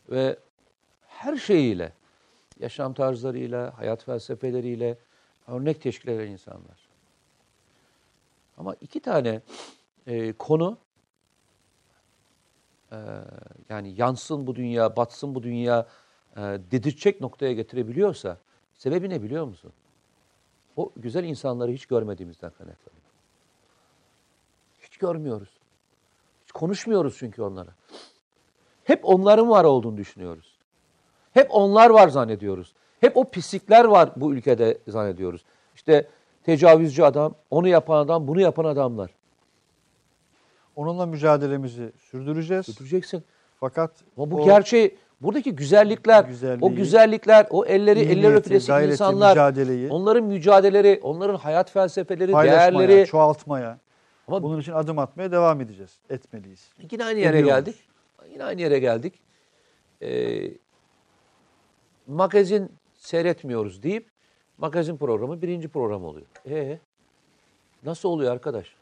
ve 0.09 0.37
her 1.07 1.37
şeyiyle, 1.37 1.93
yaşam 2.59 2.93
tarzlarıyla, 2.93 3.77
hayat 3.77 4.03
felsefeleriyle 4.03 4.97
örnek 5.47 5.81
teşkil 5.81 6.09
eden 6.09 6.27
insanlar. 6.27 6.87
Ama 8.57 8.75
iki 8.81 8.99
tane 8.99 9.41
e, 10.07 10.33
konu 10.33 10.77
e, 12.91 12.97
yani 13.69 13.93
yansın 13.97 14.47
bu 14.47 14.55
dünya, 14.55 14.95
batsın 14.95 15.35
bu 15.35 15.43
dünya 15.43 15.87
e, 16.35 16.41
dedirtecek 16.41 17.21
noktaya 17.21 17.53
getirebiliyorsa 17.53 18.37
sebebi 18.73 19.09
ne 19.09 19.23
biliyor 19.23 19.45
musun? 19.45 19.71
O 20.75 20.91
güzel 20.97 21.23
insanları 21.23 21.71
hiç 21.71 21.85
görmediğimizden 21.85 22.51
kaynaklanıyor. 22.51 23.07
Hiç 24.81 24.97
görmüyoruz. 24.97 25.49
Hiç 26.43 26.51
konuşmuyoruz 26.51 27.15
çünkü 27.17 27.41
onlara. 27.41 27.69
Hep 28.83 29.05
onların 29.05 29.49
var 29.49 29.63
olduğunu 29.63 29.97
düşünüyoruz. 29.97 30.57
Hep 31.33 31.47
onlar 31.49 31.89
var 31.89 32.07
zannediyoruz. 32.07 32.73
Hep 32.99 33.17
o 33.17 33.23
pislikler 33.23 33.85
var 33.85 34.11
bu 34.15 34.33
ülkede 34.33 34.77
zannediyoruz. 34.87 35.45
İşte 35.75 36.07
tecavüzcü 36.43 37.03
adam, 37.03 37.35
onu 37.49 37.67
yapan 37.67 37.97
adam, 37.97 38.27
bunu 38.27 38.41
yapan 38.41 38.65
adamlar. 38.65 39.11
Onunla 40.75 41.05
mücadelemizi 41.05 41.91
sürdüreceğiz. 41.99 42.67
Götüreceksin. 42.67 43.23
Fakat 43.59 43.91
Ama 44.17 44.31
bu 44.31 44.41
o 44.41 44.45
gerçeği, 44.45 44.97
buradaki 45.21 45.55
güzellikler, 45.55 46.23
Güzelliği, 46.23 46.59
o 46.71 46.75
güzellikler, 46.75 47.47
o 47.49 47.65
elleri, 47.65 47.99
eller 47.99 48.33
öpülesi 48.33 48.71
insanlar, 48.71 49.29
mücadeleyi 49.31 49.89
onların 49.89 50.23
mücadeleleri, 50.23 50.99
onların 51.03 51.35
hayat 51.35 51.71
felsefeleri, 51.71 52.33
değerleri. 52.33 53.05
çoğaltmaya, 53.05 53.79
Ama 54.27 54.43
bunun 54.43 54.61
için 54.61 54.71
adım 54.71 54.99
atmaya 54.99 55.31
devam 55.31 55.61
edeceğiz. 55.61 55.97
Etmeliyiz. 56.09 56.69
yine 56.91 57.05
aynı 57.05 57.19
yere 57.19 57.39
Ediyoruz. 57.39 57.65
geldik. 57.65 57.75
Yine 58.31 58.43
aynı 58.43 58.61
yere 58.61 58.79
geldik. 58.79 59.13
Ee, 60.01 60.51
magazin 62.07 62.71
seyretmiyoruz 62.93 63.83
deyip 63.83 64.09
magazin 64.57 64.97
programı 64.97 65.41
birinci 65.41 65.67
program 65.67 66.03
oluyor. 66.05 66.25
Ee, 66.49 66.79
nasıl 67.83 68.09
oluyor 68.09 68.31
arkadaş? 68.31 68.75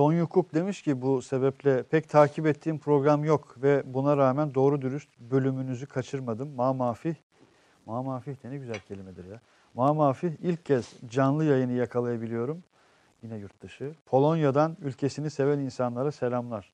Ton 0.00 0.12
Yukuk 0.12 0.54
demiş 0.54 0.82
ki 0.82 1.02
bu 1.02 1.22
sebeple 1.22 1.82
pek 1.82 2.08
takip 2.08 2.46
ettiğim 2.46 2.78
program 2.78 3.24
yok 3.24 3.56
ve 3.62 3.82
buna 3.86 4.16
rağmen 4.16 4.54
doğru 4.54 4.82
dürüst 4.82 5.08
bölümünüzü 5.18 5.86
kaçırmadım. 5.86 6.54
Ma 6.54 6.72
mafih, 6.72 7.14
ma 7.86 8.02
mafih 8.02 8.42
de 8.42 8.50
ne 8.50 8.56
güzel 8.56 8.78
kelimedir 8.88 9.24
ya. 9.24 9.40
Ma 9.74 9.94
mafih 9.94 10.30
ilk 10.42 10.64
kez 10.64 10.92
canlı 11.08 11.44
yayını 11.44 11.72
yakalayabiliyorum. 11.72 12.64
Yine 13.22 13.36
yurt 13.36 13.62
dışı. 13.62 13.94
Polonya'dan 14.06 14.76
ülkesini 14.80 15.30
seven 15.30 15.58
insanlara 15.58 16.12
selamlar. 16.12 16.72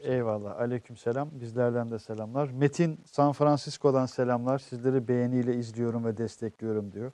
Eyvallah. 0.00 0.60
Aleyküm 0.60 0.96
selam. 0.96 1.28
Bizlerden 1.32 1.90
de 1.90 1.98
selamlar. 1.98 2.50
Metin 2.50 3.00
San 3.04 3.32
Francisco'dan 3.32 4.06
selamlar. 4.06 4.58
Sizleri 4.58 5.08
beğeniyle 5.08 5.56
izliyorum 5.56 6.04
ve 6.04 6.16
destekliyorum 6.16 6.92
diyor. 6.92 7.12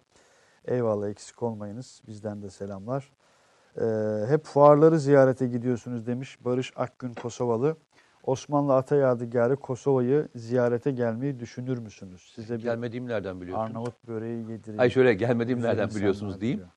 Eyvallah 0.65 1.09
eksik 1.09 1.43
olmayınız. 1.43 2.03
Bizden 2.07 2.43
de 2.43 2.51
selamlar. 2.51 3.11
Ee, 3.81 4.27
hep 4.29 4.45
fuarları 4.45 4.99
ziyarete 5.01 5.47
gidiyorsunuz 5.47 6.07
demiş 6.07 6.39
Barış 6.45 6.73
Akgün 6.77 7.15
Kosovalı. 7.15 7.77
Osmanlı 8.23 8.75
Ata 8.75 8.97
Yadigarı 8.97 9.57
Kosova'yı 9.57 10.29
ziyarete 10.35 10.91
gelmeyi 10.91 11.41
düşünür 11.41 11.79
müsünüz? 11.79 12.33
Size 12.35 12.59
bir 12.59 12.63
Gelmediğim 12.63 13.09
nereden 13.09 13.41
biliyorsunuz? 13.41 13.71
Arnavut 13.71 14.09
böreği 14.09 14.51
yedireyim. 14.51 14.81
Ay 14.81 14.91
şöyle 14.91 15.15
gelmediğim 15.15 15.59
Güzel 15.59 15.69
nereden 15.69 15.91
biliyorsunuz 15.91 16.41
diyeyim. 16.41 16.59
diyor. 16.59 16.71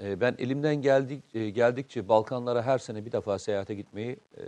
Ee, 0.00 0.20
Ben 0.20 0.34
elimden 0.38 0.76
geldik, 0.76 1.24
e, 1.34 1.50
geldikçe 1.50 2.08
Balkanlara 2.08 2.62
her 2.62 2.78
sene 2.78 3.04
bir 3.04 3.12
defa 3.12 3.38
seyahate 3.38 3.74
gitmeyi 3.74 4.16
e, 4.36 4.42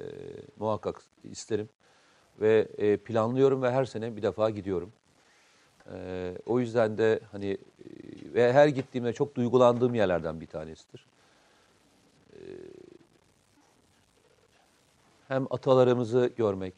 muhakkak 0.58 1.02
isterim. 1.24 1.68
Ve 2.40 2.68
e, 2.78 2.96
planlıyorum 2.96 3.62
ve 3.62 3.70
her 3.70 3.84
sene 3.84 4.16
bir 4.16 4.22
defa 4.22 4.50
gidiyorum. 4.50 4.92
E, 5.94 6.34
o 6.46 6.60
yüzden 6.60 6.98
de 6.98 7.20
hani 7.32 7.50
e, 7.50 7.58
ve 8.34 8.52
her 8.52 8.68
gittiğimde 8.68 9.12
çok 9.12 9.34
duygulandığım 9.34 9.94
yerlerden 9.94 10.40
bir 10.40 10.46
tanesidir. 10.46 11.06
E, 12.32 12.38
hem 15.28 15.46
atalarımızı 15.50 16.30
görmek, 16.36 16.74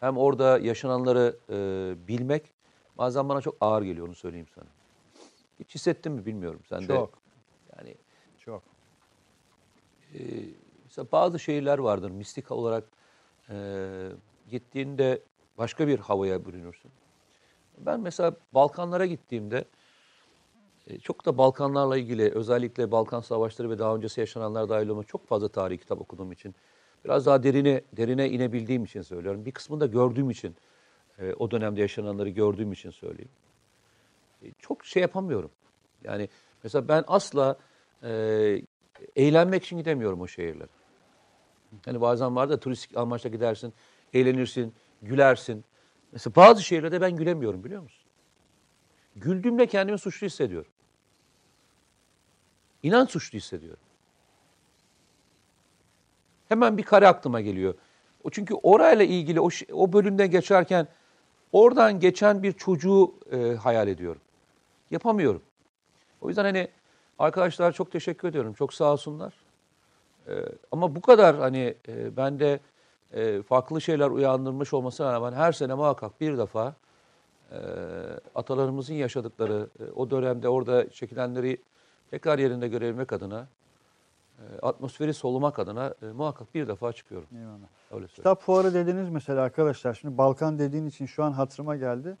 hem 0.00 0.16
orada 0.16 0.58
yaşananları 0.58 1.36
e, 1.50 2.08
bilmek 2.08 2.52
bazen 2.98 3.28
bana 3.28 3.40
çok 3.40 3.56
ağır 3.60 3.82
geliyor 3.82 4.06
onu 4.06 4.14
söyleyeyim 4.14 4.48
sana. 4.54 4.68
Hiç 5.60 5.74
hissettin 5.74 6.12
mi 6.12 6.26
bilmiyorum. 6.26 6.60
Sen 6.68 6.82
de 6.82 6.86
Çok, 6.86 7.18
yani 7.76 7.94
çok. 8.38 8.62
e, 10.14 10.20
mesela 10.84 11.06
bazı 11.12 11.38
şehirler 11.38 11.78
vardır 11.78 12.10
mistik 12.10 12.50
olarak 12.50 12.84
e, 13.50 13.56
gittiğinde 14.50 15.22
başka 15.58 15.88
bir 15.88 15.98
havaya 15.98 16.46
bürünürsün. 16.46 16.90
Ben 17.78 18.00
mesela 18.00 18.36
Balkanlara 18.54 19.06
gittiğimde 19.06 19.64
e, 20.86 20.98
çok 20.98 21.26
da 21.26 21.38
Balkanlarla 21.38 21.96
ilgili 21.96 22.30
özellikle 22.30 22.90
Balkan 22.90 23.20
Savaşları 23.20 23.70
ve 23.70 23.78
daha 23.78 23.96
öncesi 23.96 24.20
yaşananlar 24.20 24.68
dahil 24.68 24.88
olmak 24.88 25.08
çok 25.08 25.26
fazla 25.26 25.48
tarih 25.48 25.78
kitap 25.78 26.00
okuduğum 26.00 26.32
için 26.32 26.54
biraz 27.04 27.26
daha 27.26 27.42
derine 27.42 27.82
derine 27.92 28.30
inebildiğim 28.30 28.84
için 28.84 29.02
söylüyorum. 29.02 29.44
Bir 29.44 29.52
kısmını 29.52 29.80
da 29.80 29.86
gördüğüm 29.86 30.30
için 30.30 30.56
e, 31.18 31.34
o 31.34 31.50
dönemde 31.50 31.80
yaşananları 31.80 32.28
gördüğüm 32.28 32.72
için 32.72 32.90
söyleyeyim. 32.90 33.30
E, 34.42 34.46
çok 34.58 34.84
şey 34.84 35.02
yapamıyorum. 35.02 35.50
Yani 36.04 36.28
Mesela 36.66 36.88
ben 36.88 37.04
asla 37.06 37.58
e, 38.02 38.62
eğlenmek 39.16 39.64
için 39.64 39.78
gidemiyorum 39.78 40.20
o 40.20 40.26
şehirlere. 40.26 40.68
Yani 41.86 42.00
bazen 42.00 42.36
var 42.36 42.50
da 42.50 42.60
turistik 42.60 42.96
amaçla 42.96 43.30
gidersin, 43.30 43.72
eğlenirsin, 44.14 44.74
gülersin. 45.02 45.64
Mesela 46.16 46.36
bazı 46.36 46.62
şehirlerde 46.62 47.00
ben 47.00 47.16
gülemiyorum 47.16 47.64
biliyor 47.64 47.82
musun? 47.82 48.04
Güldüğümde 49.16 49.66
kendimi 49.66 49.98
suçlu 49.98 50.26
hissediyorum. 50.26 50.70
İnan 52.82 53.04
suçlu 53.04 53.38
hissediyorum. 53.38 53.82
Hemen 56.48 56.78
bir 56.78 56.82
kare 56.82 57.08
aklıma 57.08 57.40
geliyor. 57.40 57.74
O 58.24 58.30
çünkü 58.30 58.54
orayla 58.54 59.04
ilgili 59.04 59.40
o, 59.40 59.48
o 59.72 59.92
bölümden 59.92 60.30
geçerken 60.30 60.88
oradan 61.52 62.00
geçen 62.00 62.42
bir 62.42 62.52
çocuğu 62.52 63.14
e, 63.32 63.54
hayal 63.54 63.88
ediyorum. 63.88 64.22
Yapamıyorum. 64.90 65.42
O 66.20 66.28
yüzden 66.28 66.44
hani 66.44 66.68
arkadaşlar 67.18 67.72
çok 67.72 67.92
teşekkür 67.92 68.28
ediyorum. 68.28 68.52
Çok 68.52 68.74
sağ 68.74 68.92
olsunlar. 68.92 69.34
E, 70.28 70.32
ama 70.72 70.94
bu 70.94 71.00
kadar 71.00 71.36
hani 71.36 71.74
e, 71.88 72.16
bende 72.16 72.60
e, 73.12 73.42
farklı 73.42 73.80
şeyler 73.80 74.10
uyandırmış 74.10 74.74
olmasına 74.74 75.12
rağmen 75.12 75.32
her 75.32 75.52
sene 75.52 75.74
muhakkak 75.74 76.20
bir 76.20 76.38
defa 76.38 76.74
e, 77.52 77.58
atalarımızın 78.34 78.94
yaşadıkları 78.94 79.68
e, 79.80 79.84
o 79.96 80.10
dönemde 80.10 80.48
orada 80.48 80.90
çekilenleri 80.90 81.58
tekrar 82.10 82.38
yerinde 82.38 82.68
görebilmek 82.68 83.12
adına 83.12 83.48
e, 84.38 84.42
atmosferi 84.62 85.14
solumak 85.14 85.58
adına 85.58 85.94
e, 86.02 86.06
muhakkak 86.06 86.54
bir 86.54 86.68
defa 86.68 86.92
çıkıyorum. 86.92 87.28
Eyvallah. 87.38 87.68
Öyle. 87.90 88.06
Kitap 88.06 88.42
fuarı 88.42 88.74
dediniz 88.74 89.10
mesela 89.10 89.42
arkadaşlar. 89.42 89.94
Şimdi 89.94 90.18
Balkan 90.18 90.58
dediğin 90.58 90.86
için 90.86 91.06
şu 91.06 91.24
an 91.24 91.32
hatırıma 91.32 91.76
geldi. 91.76 92.16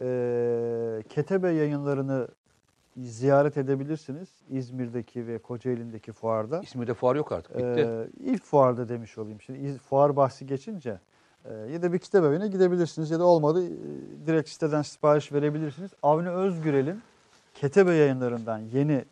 Ee, 0.00 1.02
Ketebe 1.08 1.50
yayınlarını 1.50 2.28
ziyaret 2.96 3.56
edebilirsiniz. 3.56 4.28
İzmir'deki 4.50 5.26
ve 5.26 5.38
Kocaeli'ndeki 5.38 6.12
fuarda. 6.12 6.60
İzmir'de 6.60 6.94
fuar 6.94 7.16
yok 7.16 7.32
artık. 7.32 7.56
Bitti. 7.56 7.80
Ee, 7.80 8.08
ilk 8.20 8.44
fuarda 8.44 8.88
demiş 8.88 9.18
olayım. 9.18 9.40
Şimdi 9.40 9.78
fuar 9.78 10.16
bahsi 10.16 10.46
geçince 10.46 10.98
e, 11.44 11.54
ya 11.54 11.82
da 11.82 11.92
bir 11.92 11.98
kitap 11.98 12.24
evine 12.24 12.48
gidebilirsiniz 12.48 13.10
ya 13.10 13.18
da 13.18 13.24
olmadı 13.24 13.66
e, 13.66 13.70
direkt 14.26 14.48
siteden 14.48 14.82
sipariş 14.82 15.32
verebilirsiniz. 15.32 15.90
Avni 16.02 16.30
Özgürel'in 16.30 17.02
Ketebe 17.54 17.94
yayınlarından 17.94 18.58
yeni 18.58 19.04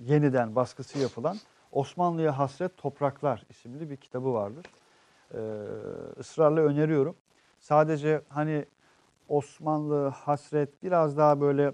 yeniden 0.00 0.54
baskısı 0.54 0.98
yapılan 0.98 1.36
Osmanlı'ya 1.72 2.38
Hasret 2.38 2.76
Topraklar 2.76 3.44
isimli 3.50 3.90
bir 3.90 3.96
kitabı 3.96 4.32
vardır. 4.32 4.66
Ee, 5.34 5.38
ısrarla 6.18 6.60
öneriyorum. 6.60 7.16
Sadece 7.60 8.22
hani 8.28 8.64
Osmanlı 9.28 10.08
hasret 10.08 10.82
biraz 10.82 11.16
daha 11.16 11.40
böyle 11.40 11.72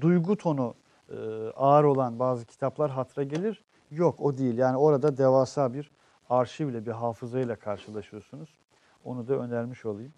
duygu 0.00 0.36
tonu 0.36 0.74
e, 1.12 1.16
ağır 1.56 1.84
olan 1.84 2.18
bazı 2.18 2.44
kitaplar 2.44 2.90
hatıra 2.90 3.24
gelir. 3.24 3.64
Yok 3.90 4.20
o 4.20 4.38
değil. 4.38 4.58
Yani 4.58 4.76
orada 4.76 5.16
devasa 5.16 5.74
bir 5.74 5.90
arşivle, 6.30 6.86
bir 6.86 6.90
hafızayla 6.90 7.56
karşılaşıyorsunuz. 7.56 8.58
Onu 9.04 9.28
da 9.28 9.34
önermiş 9.34 9.86
olayım. 9.86 10.12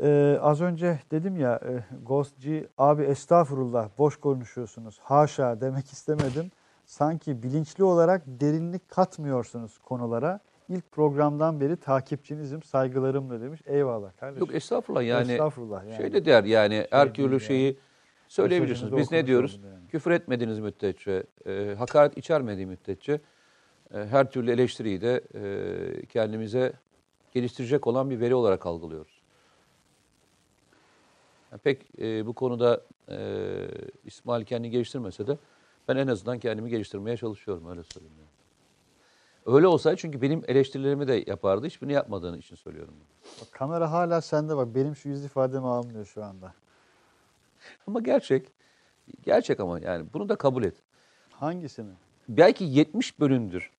Ee, 0.00 0.38
az 0.40 0.60
önce 0.60 0.98
dedim 1.10 1.36
ya 1.36 1.60
e, 1.64 1.84
Ghostci 2.06 2.68
abi 2.78 3.02
estağfurullah 3.02 3.88
boş 3.98 4.16
konuşuyorsunuz. 4.16 4.98
Haşa 5.02 5.60
demek 5.60 5.86
istemedim. 5.86 6.50
Sanki 6.86 7.42
bilinçli 7.42 7.84
olarak 7.84 8.22
derinlik 8.26 8.88
katmıyorsunuz 8.88 9.78
konulara. 9.78 10.40
İlk 10.68 10.92
programdan 10.92 11.60
beri 11.60 11.76
takipçinizim, 11.76 12.62
saygılarımla 12.62 13.40
demiş. 13.40 13.60
Eyvallah 13.66 14.16
kardeşim. 14.20 14.46
Yok 14.46 14.54
estağfurullah 14.54 15.02
yani. 15.02 15.32
Estağfurullah 15.32 15.84
yani. 15.84 15.96
Şey 15.96 16.12
de 16.12 16.24
der 16.24 16.44
yani 16.44 16.86
her 16.90 17.14
değil 17.14 17.28
türlü 17.28 17.40
şeyi 17.40 17.78
söyleyebilirsiniz. 18.30 18.96
Biz 18.96 19.12
ne 19.12 19.26
diyoruz? 19.26 19.60
yani. 19.64 19.88
Küfür 19.88 20.10
etmediğiniz 20.10 20.58
müddetçe, 20.58 21.22
e, 21.46 21.74
hakaret 21.78 22.18
içermediği 22.18 22.66
müddetçe 22.66 23.20
e, 23.94 23.98
her 23.98 24.30
türlü 24.30 24.50
eleştiriyi 24.50 25.00
de 25.00 25.24
e, 25.34 26.06
kendimize 26.06 26.72
geliştirecek 27.32 27.86
olan 27.86 28.10
bir 28.10 28.20
veri 28.20 28.34
olarak 28.34 28.66
algılıyoruz. 28.66 29.20
Yani 31.52 31.60
pek 31.60 32.00
e, 32.00 32.26
bu 32.26 32.32
konuda 32.32 32.80
e, 33.08 33.18
İsmail 34.04 34.44
kendini 34.44 34.70
geliştirmese 34.70 35.26
de 35.26 35.38
ben 35.88 35.96
en 35.96 36.06
azından 36.06 36.38
kendimi 36.38 36.70
geliştirmeye 36.70 37.16
çalışıyorum 37.16 37.70
öyle 37.70 37.82
söyleyeyim. 37.82 38.16
Yani. 38.18 39.56
Öyle 39.56 39.66
olsaydı 39.66 39.96
çünkü 39.96 40.22
benim 40.22 40.42
eleştirilerimi 40.48 41.08
de 41.08 41.24
yapardı. 41.26 41.66
Hiçbirini 41.66 41.92
yapmadığını 41.92 42.38
için 42.38 42.56
söylüyorum. 42.56 42.94
Bak, 43.40 43.52
kamera 43.52 43.92
hala 43.92 44.20
sende 44.20 44.56
bak. 44.56 44.74
Benim 44.74 44.96
şu 44.96 45.08
yüz 45.08 45.24
ifademi 45.24 45.66
almıyor 45.66 46.04
şu 46.04 46.24
anda. 46.24 46.54
Ama 47.86 48.00
gerçek. 48.00 48.48
Gerçek 49.22 49.60
ama 49.60 49.78
yani 49.78 50.06
bunu 50.12 50.28
da 50.28 50.36
kabul 50.36 50.64
et. 50.64 50.74
Hangisini? 51.30 51.92
Belki 52.28 52.64
70 52.64 53.20
bölümdür. 53.20 53.70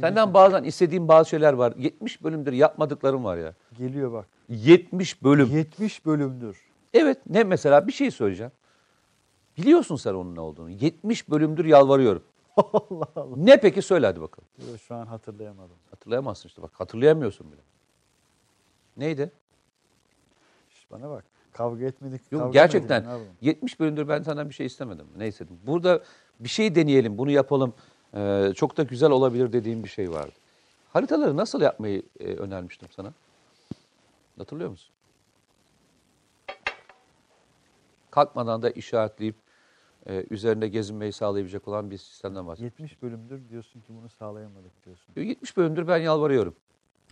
Senden 0.00 0.34
bazen 0.34 0.64
istediğim 0.64 1.08
bazı 1.08 1.28
şeyler 1.28 1.52
var. 1.52 1.72
70 1.76 2.24
bölümdür 2.24 2.52
yapmadıklarım 2.52 3.24
var 3.24 3.36
ya. 3.36 3.54
Geliyor 3.78 4.12
bak. 4.12 4.26
70 4.48 5.22
bölüm. 5.22 5.46
70 5.46 6.06
bölümdür. 6.06 6.60
Evet 6.94 7.18
ne 7.26 7.44
mesela 7.44 7.86
bir 7.86 7.92
şey 7.92 8.10
söyleyeceğim. 8.10 8.52
Biliyorsun 9.58 9.96
sen 9.96 10.14
onun 10.14 10.34
ne 10.34 10.40
olduğunu. 10.40 10.70
70 10.70 11.30
bölümdür 11.30 11.64
yalvarıyorum. 11.64 12.22
Allah 12.56 13.06
Allah. 13.16 13.36
Ne 13.36 13.60
peki 13.60 13.82
söyle 13.82 14.06
hadi 14.06 14.20
bakalım. 14.20 14.48
Yo, 14.58 14.78
Şu 14.78 14.94
an 14.94 15.06
hatırlayamadım. 15.06 15.76
Hatırlayamazsın 15.90 16.48
işte 16.48 16.62
bak 16.62 16.70
hatırlayamıyorsun 16.74 17.52
bile. 17.52 17.60
Neydi? 18.96 19.32
Şş, 20.70 20.90
bana 20.90 21.10
bak. 21.10 21.24
Kavga 21.52 21.84
etmedik. 21.84 22.20
Yok 22.30 22.42
kavga 22.42 22.52
gerçekten 22.52 23.02
ne 23.02 23.06
yapalım? 23.06 23.26
70 23.40 23.80
bölümdür 23.80 24.08
ben 24.08 24.22
senden 24.22 24.48
bir 24.48 24.54
şey 24.54 24.66
istemedim. 24.66 25.06
Neyse 25.16 25.44
burada 25.66 26.02
bir 26.40 26.48
şey 26.48 26.74
deneyelim 26.74 27.18
bunu 27.18 27.30
yapalım. 27.30 27.74
Ee, 28.14 28.52
çok 28.56 28.76
da 28.76 28.82
güzel 28.82 29.10
olabilir 29.10 29.52
dediğim 29.52 29.84
bir 29.84 29.88
şey 29.88 30.10
vardı. 30.10 30.32
Haritaları 30.92 31.36
nasıl 31.36 31.60
yapmayı 31.60 32.02
e, 32.20 32.24
önermiştim 32.24 32.88
sana? 32.90 33.12
Hatırlıyor 34.38 34.70
musun? 34.70 34.94
Kalkmadan 38.10 38.62
da 38.62 38.70
işaretleyip 38.70 39.36
e, 40.06 40.24
üzerinde 40.30 40.68
gezinmeyi 40.68 41.12
sağlayabilecek 41.12 41.68
olan 41.68 41.90
bir 41.90 41.98
sistemden 41.98 42.46
bahsediyorum. 42.46 42.76
70 42.78 43.02
bölümdür 43.02 43.48
diyorsun 43.48 43.80
ki 43.80 43.86
bunu 43.88 44.08
sağlayamadık 44.08 44.84
diyorsun. 44.84 45.12
70 45.16 45.56
bölümdür 45.56 45.88
ben 45.88 45.98
yalvarıyorum. 45.98 46.56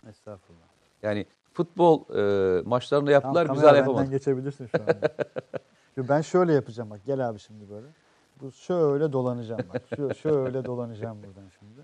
Estağfurullah. 0.09 0.67
Yani 1.03 1.25
futbol 1.59 2.03
e, 2.15 2.61
maçlarında 2.61 3.11
yaptılar 3.11 3.45
Tamam, 3.45 3.55
güzel 3.61 3.75
yapamadık. 3.75 4.11
geçebilirsin 4.11 4.67
şu. 4.67 4.77
Yo, 5.97 6.05
ben 6.09 6.21
şöyle 6.21 6.53
yapacağım 6.53 6.89
bak. 6.89 6.99
Gel 7.05 7.29
abi 7.29 7.39
şimdi 7.39 7.69
böyle. 7.69 7.87
Bu 8.41 8.51
şöyle 8.51 9.13
dolanacağım 9.13 9.61
bak. 9.73 9.81
Şu, 9.95 10.15
şöyle 10.15 10.65
dolanacağım 10.65 11.17
buradan 11.23 11.49
şimdi. 11.59 11.81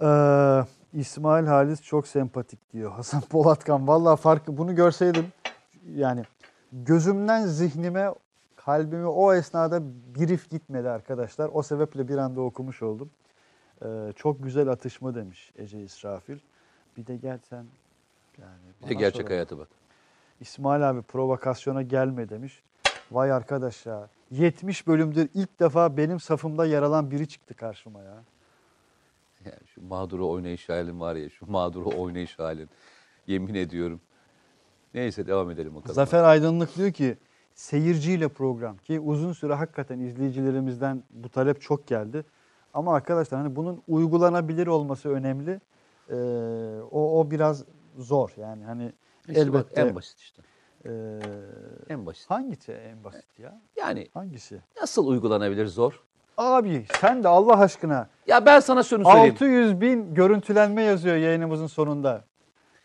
Ee, 0.00 1.00
İsmail 1.00 1.46
Halis 1.46 1.82
çok 1.82 2.06
sempatik 2.06 2.72
diyor. 2.72 2.92
Hasan 2.92 3.20
Polatkan. 3.20 3.88
Vallahi 3.88 4.20
farkı 4.20 4.56
bunu 4.56 4.74
görseydim 4.74 5.26
yani 5.94 6.22
gözümden 6.72 7.46
zihnime 7.46 8.14
kalbime 8.56 9.06
o 9.06 9.34
esnada 9.34 9.82
bir 10.14 10.28
if 10.28 10.50
gitmedi 10.50 10.88
arkadaşlar. 10.88 11.50
O 11.52 11.62
sebeple 11.62 12.08
bir 12.08 12.16
anda 12.18 12.40
okumuş 12.40 12.82
oldum. 12.82 13.10
Ee, 13.84 14.12
çok 14.16 14.42
güzel 14.42 14.68
atışma 14.68 15.14
demiş 15.14 15.52
Ece 15.56 15.82
İsrafil. 15.82 16.38
Bir 16.96 17.06
de 17.06 17.16
gel 17.16 17.38
sen 17.50 17.66
yani 18.40 18.58
Bir 18.82 18.86
de 18.86 18.90
bana 18.90 18.98
gerçek 19.00 19.16
soralım. 19.16 19.32
hayatı 19.32 19.58
bak. 19.58 19.68
İsmail 20.40 20.90
abi 20.90 21.02
provokasyona 21.02 21.82
gelme 21.82 22.28
demiş. 22.28 22.62
Vay 23.10 23.32
arkadaş 23.32 23.86
ya. 23.86 24.08
70 24.30 24.86
bölümdür 24.86 25.28
ilk 25.34 25.60
defa 25.60 25.96
benim 25.96 26.20
safımda 26.20 26.66
yer 26.66 26.82
alan 26.82 27.10
biri 27.10 27.28
çıktı 27.28 27.54
karşıma 27.54 28.02
ya. 28.02 28.22
Yani 29.44 29.66
şu 29.66 29.82
mağduru 29.86 30.28
oynayış 30.28 30.68
halin 30.68 31.00
var 31.00 31.14
ya, 31.16 31.30
şu 31.30 31.50
mağduru 31.50 31.88
oynayış 32.02 32.38
halin. 32.38 32.68
Yemin 33.26 33.54
ediyorum. 33.54 34.00
Neyse 34.94 35.26
devam 35.26 35.50
edelim 35.50 35.74
bakalım. 35.74 35.94
Zafer 35.94 36.24
Aydınlık 36.24 36.76
diyor 36.76 36.92
ki 36.92 37.16
seyirciyle 37.54 38.28
program 38.28 38.76
ki 38.76 39.00
uzun 39.00 39.32
süre 39.32 39.54
hakikaten 39.54 39.98
izleyicilerimizden 39.98 41.02
bu 41.10 41.28
talep 41.28 41.60
çok 41.60 41.86
geldi. 41.86 42.24
Ama 42.74 42.94
arkadaşlar 42.94 43.40
hani 43.40 43.56
bunun 43.56 43.82
uygulanabilir 43.88 44.66
olması 44.66 45.08
önemli. 45.08 45.60
Ee, 46.10 46.14
o, 46.90 47.20
o 47.20 47.30
biraz 47.30 47.64
zor 47.96 48.30
yani 48.36 48.64
hani 48.64 48.92
İşte 49.28 49.52
bak, 49.52 49.66
elbette. 49.66 49.80
en 49.80 49.94
basit 49.94 50.18
işte. 50.18 50.42
Ee, 50.86 50.90
En 51.88 52.06
basit. 52.06 52.30
hangisi 52.30 52.72
en 52.72 53.04
basit 53.04 53.38
ya? 53.38 53.60
Yani 53.76 54.08
Hangisi? 54.14 54.60
nasıl 54.80 55.06
uygulanabilir 55.06 55.66
zor? 55.66 56.02
Abi 56.36 56.86
sen 57.00 57.24
de 57.24 57.28
Allah 57.28 57.60
aşkına 57.60 58.08
Ya 58.26 58.46
ben 58.46 58.60
sana 58.60 58.82
şunu 58.82 59.04
söyleyeyim. 59.04 59.32
600 59.32 59.80
bin 59.80 60.14
görüntülenme 60.14 60.82
yazıyor 60.82 61.16
yayınımızın 61.16 61.66
sonunda. 61.66 62.24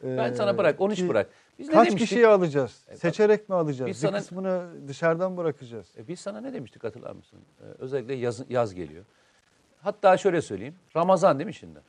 Ben 0.03 0.31
Ee, 0.31 0.35
sana 0.35 0.57
bırak, 0.57 0.81
onu 0.81 0.91
hiç 0.91 0.99
ki 0.99 1.09
bırak. 1.09 1.29
Biz 1.59 1.67
ne 1.67 1.73
Kaç 1.73 1.88
demiştik? 1.88 2.09
kişiyi 2.09 2.27
alacağız? 2.27 2.85
E, 2.88 2.97
Seçerek 2.97 3.49
mi 3.49 3.55
alacağız? 3.55 3.89
biz 3.89 4.03
Bir 4.03 4.07
sana- 4.07 4.17
kısmını 4.17 4.67
dışarıdan 4.88 5.38
bırakacağız. 5.38 5.88
E, 5.97 6.07
Biz 6.07 6.19
sana 6.19 6.41
ne 6.41 6.53
demiştik 6.53 6.83
hatırlar 6.83 7.11
mısın? 7.11 7.39
Ee, 7.61 7.63
özellikle 7.79 8.13
yaz, 8.13 8.41
yaz 8.49 8.73
geliyor. 8.73 9.05
Hatta 9.81 10.17
şöyle 10.17 10.41
söyleyeyim. 10.41 10.75
Ramazan 10.95 11.39
değil 11.39 11.47
mi 11.47 11.53
şimdi? 11.53 11.79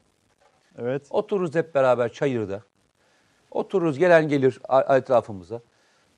Evet. 0.79 1.07
Otururuz 1.11 1.55
hep 1.55 1.75
beraber 1.75 2.13
çayırda. 2.13 2.63
Otururuz 3.55 3.99
gelen 3.99 4.29
gelir 4.29 4.61
etrafımıza. 4.89 5.61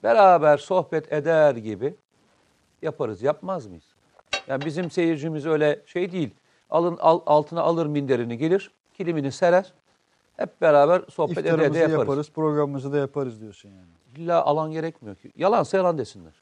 Beraber 0.02 0.58
sohbet 0.58 1.12
eder 1.12 1.54
gibi 1.54 1.94
yaparız. 2.82 3.22
Yapmaz 3.22 3.66
mıyız? 3.66 3.84
Yani 4.46 4.64
bizim 4.64 4.90
seyircimiz 4.90 5.46
öyle 5.46 5.80
şey 5.86 6.12
değil. 6.12 6.30
Alın 6.70 6.96
al, 7.00 7.20
altına 7.26 7.60
alır 7.62 7.86
minderini 7.86 8.38
gelir, 8.38 8.70
kilimini 8.94 9.32
serer. 9.32 9.72
Hep 10.36 10.60
beraber 10.60 11.02
sohbet 11.10 11.38
ede 11.38 11.48
ede 11.48 11.54
İftarımızı 11.54 11.78
yaparız. 11.80 11.98
yaparız, 12.00 12.30
programımızı 12.30 12.92
da 12.92 12.98
yaparız 12.98 13.40
diyorsun 13.40 13.68
yani. 13.68 13.86
İlla 14.16 14.44
alan 14.44 14.72
gerekmiyor 14.72 15.16
ki. 15.16 15.32
Yalansa 15.36 15.76
yalan 15.76 15.98
desinler. 15.98 16.32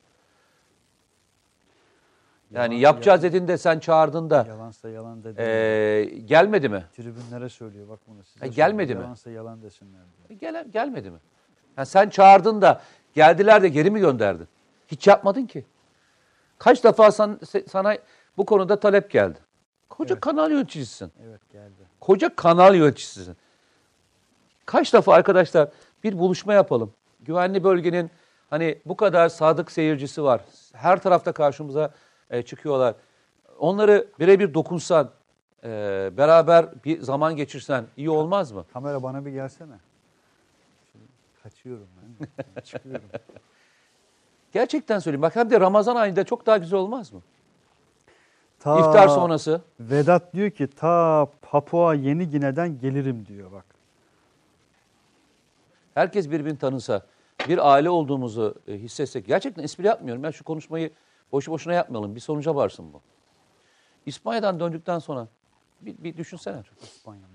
Yani 2.50 2.74
Yalan- 2.74 2.80
yapacağız 2.82 3.22
dedin 3.22 3.48
de 3.48 3.58
sen 3.58 3.78
çağırdın 3.78 4.30
da 4.30 4.44
Yalansa 4.48 4.88
yalan 4.88 5.24
dedi. 5.24 5.40
ee, 5.42 6.04
gelmedi 6.24 6.68
mi? 6.68 6.84
Tribünlere 6.96 7.48
söylüyor 7.48 7.88
bak 7.88 7.98
bunu 8.06 8.24
size. 8.24 8.46
E, 8.46 8.48
gelmedi 8.48 8.86
söylüyor. 8.86 8.98
mi? 8.98 9.02
Yalansa 9.02 9.30
yalan 9.30 9.62
desinler 9.62 9.92
diyor. 9.92 10.21
E, 10.32 10.34
Gele, 10.34 10.66
gelmedi 10.72 11.10
mi? 11.10 11.18
Yani 11.76 11.86
sen 11.86 12.08
çağırdın 12.08 12.62
da 12.62 12.80
geldiler 13.14 13.62
de 13.62 13.68
geri 13.68 13.90
mi 13.90 14.00
gönderdin? 14.00 14.48
Hiç 14.88 15.06
yapmadın 15.06 15.46
ki. 15.46 15.64
Kaç 16.58 16.84
defa 16.84 17.10
san- 17.12 17.40
sana 17.68 17.96
bu 18.36 18.46
konuda 18.46 18.80
talep 18.80 19.10
geldi. 19.10 19.38
Koca 19.88 20.20
kanal 20.20 20.50
yöneticisisin. 20.50 21.12
Evet 21.26 21.40
geldi. 21.52 21.82
Koca 22.00 22.36
kanal 22.36 22.74
yöneticisisin. 22.74 23.36
Kaç 24.66 24.94
defa 24.94 25.14
arkadaşlar 25.14 25.68
bir 26.04 26.18
buluşma 26.18 26.54
yapalım. 26.54 26.92
Güvenli 27.20 27.64
bölgenin 27.64 28.10
hani 28.50 28.78
bu 28.86 28.96
kadar 28.96 29.28
sadık 29.28 29.70
seyircisi 29.72 30.22
var. 30.22 30.40
Her 30.72 31.02
tarafta 31.02 31.32
karşımıza 31.32 31.90
e, 32.30 32.42
çıkıyorlar. 32.42 32.94
Onları 33.58 34.06
birebir 34.20 34.54
dokunsan, 34.54 35.10
e, 35.64 36.10
beraber 36.16 36.84
bir 36.84 37.00
zaman 37.00 37.36
geçirsen 37.36 37.84
iyi 37.96 38.10
olmaz 38.10 38.52
mı? 38.52 38.64
Kamera 38.72 39.02
bana 39.02 39.26
bir 39.26 39.30
gelsene. 39.30 39.74
Kaçıyorum 41.62 41.88
ben. 41.96 42.28
Yani 42.38 42.64
çıkıyorum. 42.64 43.08
Gerçekten 44.52 44.98
söyleyeyim. 44.98 45.22
Bak 45.22 45.36
hem 45.36 45.50
de 45.50 45.60
Ramazan 45.60 45.96
ayında 45.96 46.24
çok 46.24 46.46
daha 46.46 46.56
güzel 46.56 46.78
olmaz 46.78 47.12
mı? 47.12 47.22
Ta 48.58 48.78
İftar 48.78 49.08
sonrası. 49.08 49.62
Vedat 49.80 50.34
diyor 50.34 50.50
ki 50.50 50.66
ta 50.66 51.28
Papua 51.42 51.94
Yeni 51.94 52.30
Gine'den 52.30 52.78
gelirim 52.78 53.26
diyor 53.26 53.52
bak. 53.52 53.64
Herkes 55.94 56.30
birbirini 56.30 56.58
tanısa, 56.58 57.06
bir 57.48 57.72
aile 57.72 57.90
olduğumuzu 57.90 58.54
e, 58.68 58.72
hissetsek. 58.72 59.26
Gerçekten 59.26 59.62
espri 59.62 59.86
yapmıyorum. 59.86 60.22
Ben 60.22 60.30
şu 60.30 60.44
konuşmayı 60.44 60.90
boşu 61.32 61.52
boşuna 61.52 61.74
yapmayalım. 61.74 62.14
Bir 62.14 62.20
sonuca 62.20 62.54
varsın 62.54 62.92
bu. 62.92 63.00
İspanya'dan 64.06 64.60
döndükten 64.60 64.98
sonra 64.98 65.28
bir, 65.80 66.04
bir 66.04 66.16
düşünsene. 66.16 66.62
İspanya. 66.82 67.32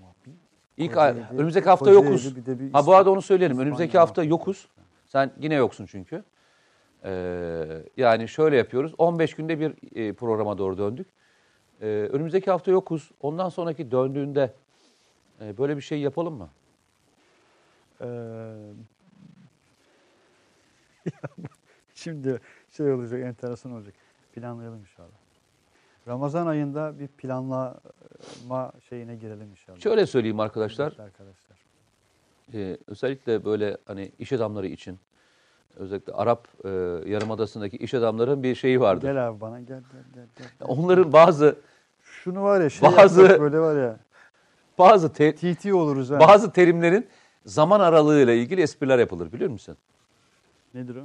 İlk 0.78 0.94
Kocaeli, 0.94 1.24
önümüzdeki 1.38 1.68
hafta 1.68 1.84
Kocaeli, 1.84 2.04
yokuz. 2.04 2.36
bir 2.36 2.46
de 2.46 2.58
bir 2.60 2.72
Ha 2.72 2.86
bu 2.86 2.94
arada 2.94 3.10
onu 3.10 3.22
söyleyelim. 3.22 3.52
İspanya 3.52 3.66
Önümüzdeki 3.66 3.98
hafta 3.98 4.24
yokuz. 4.24 4.68
Sen 5.06 5.30
yine 5.40 5.54
yoksun 5.54 5.86
çünkü. 5.86 6.24
Ee, 7.04 7.82
yani 7.96 8.28
şöyle 8.28 8.56
yapıyoruz. 8.56 8.94
15 8.98 9.34
günde 9.34 9.60
bir 9.60 9.96
e, 9.96 10.12
programa 10.12 10.58
doğru 10.58 10.78
döndük. 10.78 11.06
Ee, 11.80 11.86
önümüzdeki 11.86 12.50
hafta 12.50 12.70
yokuz. 12.70 13.10
Ondan 13.20 13.48
sonraki 13.48 13.90
döndüğünde 13.90 14.54
e, 15.40 15.58
böyle 15.58 15.76
bir 15.76 15.82
şey 15.82 16.00
yapalım 16.00 16.34
mı? 16.34 16.48
Ee, 18.00 18.06
Şimdi 21.94 22.40
şey 22.70 22.92
olacak, 22.92 23.20
enteresan 23.20 23.72
olacak. 23.72 23.94
Planlayalım 24.32 24.80
inşallah. 24.80 25.27
Ramazan 26.08 26.46
ayında 26.46 26.98
bir 26.98 27.06
planlama 27.08 28.72
şeyine 28.88 29.16
girelim 29.16 29.50
inşallah. 29.50 29.78
Şöyle 29.78 30.06
söyleyeyim 30.06 30.40
arkadaşlar. 30.40 30.86
Evet 30.86 31.00
arkadaşlar. 31.00 31.58
Ee, 32.54 32.76
özellikle 32.86 33.44
böyle 33.44 33.76
hani 33.86 34.12
iş 34.18 34.32
adamları 34.32 34.66
için 34.66 34.98
özellikle 35.76 36.12
Arap 36.12 36.48
e, 36.64 36.68
Yarımadası'ndaki 37.10 37.76
iş 37.76 37.94
adamların 37.94 38.42
bir 38.42 38.54
şeyi 38.54 38.80
vardır. 38.80 39.02
Gel 39.08 39.28
abi 39.28 39.40
bana 39.40 39.60
gel 39.60 39.66
gel 39.92 40.02
gel. 40.14 40.26
gel. 40.38 40.68
Onların 40.68 41.12
bazı 41.12 41.56
Şunu 42.02 42.42
var 42.42 42.60
ya 42.60 42.70
şey 42.70 42.88
Bazı- 42.96 43.40
böyle 43.40 43.58
var 43.58 43.82
ya 43.82 43.96
bazı 44.78 45.12
te- 45.12 45.34
TT 45.34 45.72
oluruz 45.74 46.10
ha. 46.10 46.20
bazı 46.20 46.52
terimlerin 46.52 47.06
zaman 47.46 47.80
aralığıyla 47.80 48.32
ilgili 48.32 48.60
espriler 48.60 48.98
yapılır 48.98 49.32
biliyor 49.32 49.50
musun? 49.50 49.76
Nedir 50.74 50.96
o? 50.96 51.04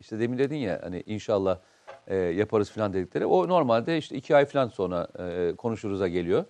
İşte 0.00 0.18
demin 0.20 0.38
dedin 0.38 0.56
ya 0.56 0.80
hani 0.82 1.02
inşallah 1.06 1.58
e, 2.06 2.16
yaparız 2.16 2.70
falan 2.70 2.92
dedikleri. 2.92 3.26
O 3.26 3.48
normalde 3.48 3.98
işte 3.98 4.16
iki 4.16 4.36
ay 4.36 4.44
falan 4.46 4.68
sonra 4.68 5.08
e, 5.18 5.54
konuşuruz'a 5.56 6.08
geliyor. 6.08 6.44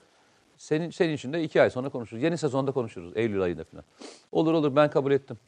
Senin 0.57 0.91
senin 0.91 1.15
için 1.15 1.33
de 1.33 1.43
iki 1.43 1.63
ay 1.63 1.71
sonra 1.71 1.89
konuşuruz. 1.89 2.23
Yeni 2.23 2.39
sezonda 2.39 2.73
konuşuruz. 2.73 3.13
Eylül 3.17 3.43
ayında 3.43 3.65
falan. 3.65 3.85
Olur 4.33 4.55
olur 4.55 4.77
ben 4.77 4.91
kabul 4.91 5.13
ettim. 5.13 5.39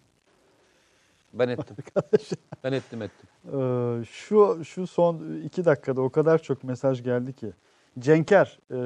Ben 1.33 1.49
ettim. 1.49 1.77
ben 2.65 2.73
ettim 2.73 3.03
ettim. 3.03 3.29
Ee, 3.47 4.05
şu 4.05 4.65
şu 4.65 4.87
son 4.87 5.41
iki 5.45 5.65
dakikada 5.65 6.01
o 6.01 6.11
kadar 6.11 6.43
çok 6.43 6.65
mesaj 6.65 7.03
geldi 7.03 7.33
ki. 7.33 7.53
Cenker 7.99 8.59
e, 8.71 8.77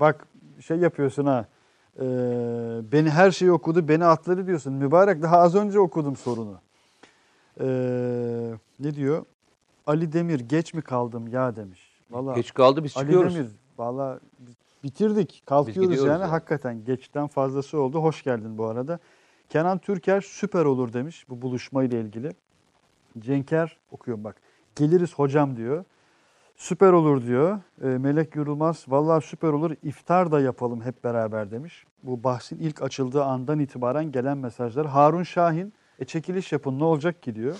bak 0.00 0.28
şey 0.60 0.76
yapıyorsun 0.76 1.26
ha. 1.26 1.46
e, 1.96 2.02
beni 2.92 3.10
her 3.10 3.30
şeyi 3.30 3.52
okudu 3.52 3.88
beni 3.88 4.04
atladı 4.04 4.46
diyorsun. 4.46 4.72
Mübarek 4.72 5.22
daha 5.22 5.38
az 5.38 5.54
önce 5.54 5.78
okudum 5.78 6.16
sorunu. 6.16 6.60
E, 7.60 7.66
ne 8.80 8.94
diyor? 8.94 9.24
Ali 9.86 10.12
Demir 10.12 10.40
geç 10.40 10.74
mi 10.74 10.82
kaldım 10.82 11.28
ya 11.28 11.56
demiş. 11.56 11.94
Vallahi 12.10 12.36
Geç 12.36 12.54
kaldı 12.54 12.84
biz 12.84 12.96
Ali 12.96 13.06
çıkıyoruz. 13.06 13.34
Demir 13.34 13.50
valla 13.78 14.20
bitirdik. 14.84 15.42
Kalkıyoruz 15.46 15.98
yani. 15.98 16.08
yani. 16.08 16.24
Hakikaten 16.24 16.84
geçten 16.84 17.26
fazlası 17.26 17.80
oldu. 17.80 17.98
Hoş 18.02 18.22
geldin 18.22 18.58
bu 18.58 18.66
arada. 18.66 18.98
Kenan 19.48 19.78
Türker 19.78 20.20
süper 20.20 20.64
olur 20.64 20.92
demiş 20.92 21.26
bu 21.28 21.42
buluşmayla 21.42 21.98
ilgili. 21.98 22.32
Cenker 23.18 23.76
okuyorum 23.90 24.24
bak. 24.24 24.36
Geliriz 24.76 25.14
hocam 25.14 25.56
diyor. 25.56 25.84
Süper 26.56 26.92
olur 26.92 27.26
diyor. 27.26 27.60
E, 27.82 27.86
Melek 27.86 28.36
Yorulmaz 28.36 28.84
vallahi 28.88 29.26
süper 29.26 29.48
olur. 29.48 29.76
İftar 29.82 30.32
da 30.32 30.40
yapalım 30.40 30.80
hep 30.80 31.04
beraber 31.04 31.50
demiş. 31.50 31.84
Bu 32.02 32.24
bahsin 32.24 32.58
ilk 32.58 32.82
açıldığı 32.82 33.24
andan 33.24 33.58
itibaren 33.58 34.12
gelen 34.12 34.38
mesajlar. 34.38 34.86
Harun 34.86 35.22
Şahin 35.22 35.72
e, 35.98 36.04
çekiliş 36.04 36.52
yapın 36.52 36.78
ne 36.78 36.84
olacak 36.84 37.22
ki 37.22 37.34
diyor. 37.34 37.56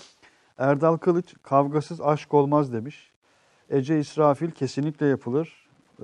Erdal 0.57 0.97
Kılıç 0.97 1.35
kavgasız 1.43 2.01
aşk 2.01 2.33
olmaz 2.33 2.73
demiş. 2.73 3.11
Ece 3.69 3.99
İsrafil 3.99 4.51
kesinlikle 4.51 5.05
yapılır. 5.05 5.69
Ee, 5.99 6.03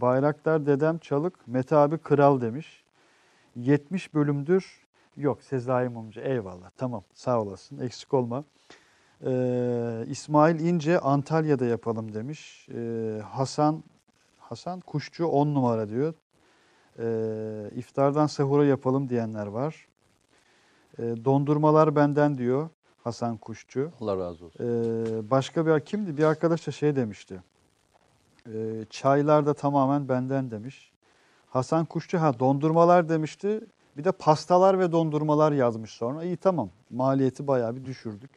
Bayraktar 0.00 0.66
dedem 0.66 0.98
çalık, 0.98 1.48
Mete 1.48 1.76
abi 1.76 1.98
kral 1.98 2.40
demiş. 2.40 2.84
70 3.56 4.14
bölümdür. 4.14 4.86
Yok 5.16 5.42
Sezai 5.42 5.88
Mumcu 5.88 6.20
eyvallah 6.20 6.70
tamam 6.76 7.02
sağ 7.14 7.42
olasın 7.42 7.78
eksik 7.78 8.14
olma. 8.14 8.44
Ee, 9.26 10.04
İsmail 10.08 10.60
İnce 10.60 10.98
Antalya'da 10.98 11.64
yapalım 11.64 12.14
demiş. 12.14 12.68
Ee, 12.74 13.20
Hasan 13.24 13.84
Hasan 14.38 14.80
Kuşçu 14.80 15.26
10 15.26 15.54
numara 15.54 15.88
diyor. 15.88 16.14
Ee, 16.98 17.70
iftardan 17.76 18.26
sahura 18.26 18.64
yapalım 18.64 19.08
diyenler 19.08 19.46
var. 19.46 19.86
Ee, 20.98 21.24
dondurmalar 21.24 21.96
benden 21.96 22.38
diyor 22.38 22.68
Hasan 23.06 23.36
Kuşçu. 23.36 23.92
Allah 24.00 24.16
razı 24.16 24.44
olsun. 24.44 24.64
Ee, 24.64 25.30
başka 25.30 25.66
bir 25.66 25.80
kimdi? 25.80 26.16
Bir 26.16 26.24
arkadaş 26.24 26.66
da 26.66 26.70
şey 26.70 26.96
demişti. 26.96 27.42
Ee, 28.46 28.84
çaylar 28.90 29.46
da 29.46 29.54
tamamen 29.54 30.08
benden 30.08 30.50
demiş. 30.50 30.92
Hasan 31.50 31.84
Kuşçu 31.84 32.20
ha 32.20 32.38
dondurmalar 32.38 33.08
demişti. 33.08 33.60
Bir 33.96 34.04
de 34.04 34.12
pastalar 34.12 34.78
ve 34.78 34.92
dondurmalar 34.92 35.52
yazmış 35.52 35.90
sonra. 35.90 36.24
İyi 36.24 36.36
tamam. 36.36 36.70
Maliyeti 36.90 37.46
bayağı 37.46 37.76
bir 37.76 37.84
düşürdük. 37.84 38.30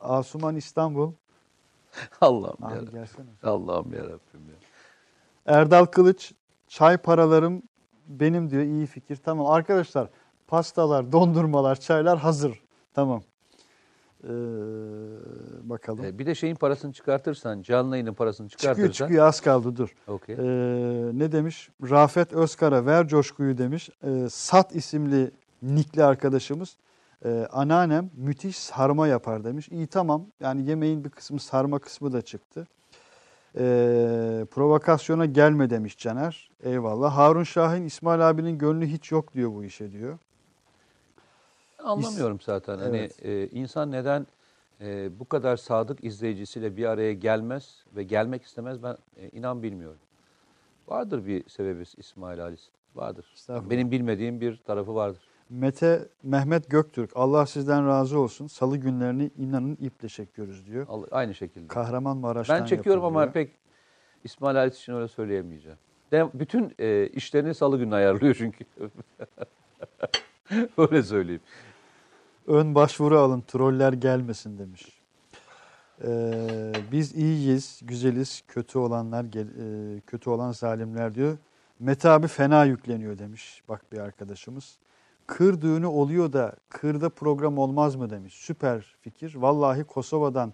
Asuman 0.00 0.56
İstanbul. 0.56 1.12
Allah'ım 2.20 2.64
Abi 2.64 2.74
yarabbim. 2.74 3.26
Allah'ım 3.42 3.92
yarabbim 3.92 4.48
ya. 4.48 4.56
Erdal 5.46 5.84
Kılıç 5.84 6.32
çay 6.68 6.96
paralarım 6.96 7.62
benim 8.06 8.50
diyor 8.50 8.62
iyi 8.62 8.86
fikir. 8.86 9.16
Tamam 9.16 9.46
arkadaşlar 9.46 10.08
pastalar, 10.46 11.12
dondurmalar, 11.12 11.80
çaylar 11.80 12.18
hazır. 12.18 12.62
Tamam. 12.94 13.22
Ee, 14.24 14.28
bakalım. 15.62 16.04
Ee, 16.04 16.18
bir 16.18 16.26
de 16.26 16.34
şeyin 16.34 16.54
parasını 16.54 16.92
çıkartırsan, 16.92 17.62
canlı 17.62 17.96
yayının 17.96 18.14
parasını 18.14 18.48
çıkıyor 18.48 18.74
çıkartırsan. 18.74 19.04
çıkıyor 19.06 19.26
az 19.26 19.40
kaldı 19.40 19.76
dur. 19.76 19.94
Okey. 20.08 20.34
Ee, 20.34 20.38
ne 21.18 21.32
demiş? 21.32 21.70
Rafet 21.90 22.32
Özkar'a 22.32 22.86
ver 22.86 23.08
coşkuyu 23.08 23.58
demiş. 23.58 23.90
Ee, 24.04 24.28
Sat 24.30 24.74
isimli 24.74 25.30
nikli 25.62 26.04
arkadaşımız. 26.04 26.76
Ee, 27.24 27.46
anneannem 27.52 28.10
müthiş 28.16 28.58
sarma 28.58 29.06
yapar 29.08 29.44
demiş. 29.44 29.68
İyi 29.68 29.86
tamam. 29.86 30.26
Yani 30.40 30.68
yemeğin 30.68 31.04
bir 31.04 31.10
kısmı 31.10 31.40
sarma 31.40 31.78
kısmı 31.78 32.12
da 32.12 32.22
çıktı. 32.22 32.66
Ee, 33.58 34.46
provokasyona 34.50 35.26
gelme 35.26 35.70
demiş 35.70 35.98
Caner. 35.98 36.50
Eyvallah. 36.62 37.16
Harun 37.16 37.42
Şahin 37.44 37.84
İsmail 37.84 38.30
abinin 38.30 38.58
gönlü 38.58 38.86
hiç 38.86 39.12
yok 39.12 39.34
diyor 39.34 39.52
bu 39.52 39.64
işe 39.64 39.92
diyor. 39.92 40.18
Anlamıyorum 41.86 42.40
zaten. 42.40 42.78
Hani 42.78 42.96
Evet. 42.96 43.24
e, 43.24 43.48
insan 43.48 43.90
neden 43.92 44.26
e, 44.80 45.18
bu 45.18 45.28
kadar 45.28 45.56
sadık 45.56 46.04
izleyicisiyle 46.04 46.76
bir 46.76 46.84
araya 46.84 47.12
gelmez 47.12 47.84
ve 47.96 48.02
gelmek 48.02 48.42
istemez 48.42 48.82
ben 48.82 48.96
e, 49.16 49.28
inan 49.28 49.62
bilmiyorum. 49.62 49.98
Vardır 50.88 51.26
bir 51.26 51.48
sebebi 51.48 51.82
İsmail 51.96 52.38
Halis. 52.38 52.68
Vardır. 52.94 53.26
Benim 53.48 53.90
bilmediğim 53.90 54.40
bir 54.40 54.56
tarafı 54.56 54.94
vardır. 54.94 55.22
Mete 55.50 56.08
Mehmet 56.22 56.70
Göktürk 56.70 57.10
Allah 57.14 57.46
sizden 57.46 57.86
razı 57.86 58.18
olsun. 58.18 58.46
Salı 58.46 58.76
günlerini 58.76 59.30
inanın 59.38 59.76
iple 59.80 60.08
çekiyoruz 60.08 60.66
diyor. 60.66 60.86
Aynı 61.10 61.34
şekilde. 61.34 61.68
Kahramanmaraş'tan 61.68 62.60
Ben 62.60 62.64
çekiyorum 62.64 63.04
ama 63.04 63.20
yapılıyor. 63.20 63.46
pek 63.46 63.56
İsmail 64.24 64.56
Halis 64.56 64.78
için 64.78 64.94
öyle 64.94 65.08
söyleyemeyeceğim. 65.08 65.78
De, 66.12 66.28
bütün 66.34 66.74
e, 66.78 67.06
işlerini 67.06 67.54
salı 67.54 67.78
günü 67.78 67.94
ayarlıyor 67.94 68.34
çünkü. 68.34 68.64
öyle 70.78 71.02
söyleyeyim. 71.02 71.42
Ön 72.46 72.74
başvuru 72.74 73.18
alın 73.18 73.40
troller 73.40 73.92
gelmesin 73.92 74.58
demiş. 74.58 75.02
Ee, 76.04 76.72
biz 76.92 77.14
iyiyiz, 77.14 77.80
güzeliz, 77.84 78.42
kötü 78.48 78.78
olanlar 78.78 79.24
e, 79.24 80.00
kötü 80.00 80.30
olan 80.30 80.52
zalimler 80.52 81.14
diyor. 81.14 81.38
Mete 81.78 82.08
abi 82.08 82.26
fena 82.26 82.64
yükleniyor 82.64 83.18
demiş 83.18 83.62
bak 83.68 83.92
bir 83.92 83.98
arkadaşımız. 83.98 84.78
Kır 85.26 85.60
düğünü 85.60 85.86
oluyor 85.86 86.32
da 86.32 86.56
kırda 86.68 87.08
program 87.08 87.58
olmaz 87.58 87.96
mı 87.96 88.10
demiş. 88.10 88.34
Süper 88.34 88.96
fikir. 89.00 89.34
Vallahi 89.34 89.84
Kosova'dan 89.84 90.52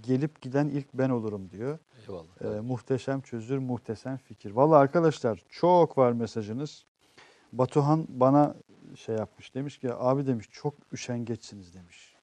gelip 0.00 0.42
giden 0.42 0.68
ilk 0.68 0.94
ben 0.94 1.10
olurum 1.10 1.50
diyor. 1.50 1.78
Eyvallah. 2.08 2.56
Ee, 2.56 2.60
muhteşem 2.60 3.20
çözür, 3.20 3.58
muhteşem 3.58 4.16
fikir. 4.16 4.50
Vallahi 4.50 4.78
arkadaşlar 4.78 5.42
çok 5.48 5.98
var 5.98 6.12
mesajınız. 6.12 6.84
Batuhan 7.52 8.06
bana 8.08 8.54
şey 8.96 9.16
yapmış. 9.16 9.54
Demiş 9.54 9.78
ki 9.78 9.94
abi 9.94 10.26
demiş 10.26 10.48
çok 10.52 10.74
üşengeçsiniz 10.92 11.74
demiş. 11.74 12.14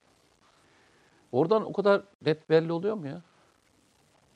Oradan 1.31 1.65
o 1.65 1.73
kadar 1.73 2.03
net 2.25 2.49
belli 2.49 2.71
oluyor 2.71 2.95
mu 2.95 3.07
ya? 3.07 3.21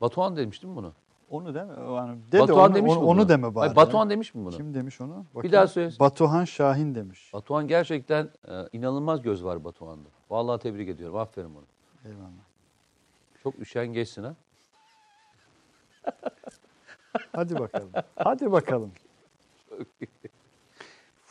Batuhan 0.02 0.38
demiş 0.38 0.64
değil 0.64 0.74
mi 0.74 0.78
bunu? 0.78 0.94
Onu 1.30 1.56
deme. 1.56 1.74
Yani 1.96 2.20
dedi 2.32 2.42
Batuhan 2.42 2.70
onu, 2.70 2.76
demiş 2.76 2.92
onu, 2.92 3.00
mi 3.00 3.06
onu 3.06 3.20
bunu? 3.20 3.30
deme 3.30 3.56
bari. 3.56 3.60
Hayır, 3.60 3.76
Batuhan 3.76 4.10
demiş 4.10 4.36
mi 4.36 4.46
bunu? 4.46 4.58
Kim 4.58 4.74
demiş 4.74 5.02
onu? 5.02 5.26
Bakayım. 5.36 5.54
daha 5.54 5.68
söylesin. 5.68 6.00
Batuhan 6.00 6.46
Şahin 6.46 6.96
demiş. 6.96 7.34
Batuhan 7.34 7.68
gerçekten 7.68 8.30
e, 8.48 8.52
inanılmaz 8.74 9.22
göz 9.22 9.44
var 9.44 9.64
Batuhan'da. 9.64 10.10
Vallahi 10.30 10.62
tebrik 10.62 10.90
ediyorum. 10.90 11.16
Aferin 11.16 11.56
ona. 11.56 11.66
Eyvallah. 12.06 12.48
Çok 13.44 13.60
üşengeçsin 13.60 14.24
ha. 14.24 14.36
Hadi 17.32 17.60
bakalım. 17.60 17.92
Hadi 18.16 18.52
bakalım. 18.52 18.92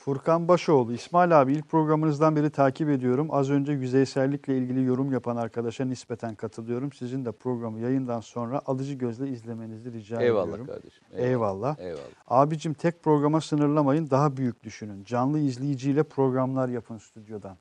Furkan 0.07 0.49
Başoğlu, 0.49 0.93
İsmail 0.93 1.41
abi 1.41 1.53
ilk 1.53 1.69
programınızdan 1.69 2.37
beri 2.37 2.51
takip 2.51 2.89
ediyorum. 2.89 3.28
Az 3.31 3.51
önce 3.51 3.73
yüzeysellikle 3.73 4.59
ilgili 4.59 4.85
yorum 4.85 5.12
yapan 5.12 5.37
arkadaşa 5.37 5.85
nispeten 5.85 6.35
katılıyorum. 6.35 6.93
Sizin 6.93 7.24
de 7.24 7.33
programı 7.33 7.81
yayından 7.81 8.20
sonra 8.20 8.62
alıcı 8.66 8.95
gözle 8.95 9.28
izlemenizi 9.28 9.93
rica 9.93 10.23
Eyvallah 10.23 10.45
ediyorum. 10.45 10.66
kardeşim. 10.66 11.05
Eyvallah. 11.12 11.78
Eyvallah. 11.78 12.01
Abicim 12.28 12.74
tek 12.74 13.03
programa 13.03 13.41
sınırlamayın, 13.41 14.11
daha 14.11 14.37
büyük 14.37 14.65
düşünün. 14.65 15.05
Canlı 15.05 15.39
izleyiciyle 15.39 16.03
programlar 16.03 16.69
yapın 16.69 16.99
stüdyodan. 16.99 17.57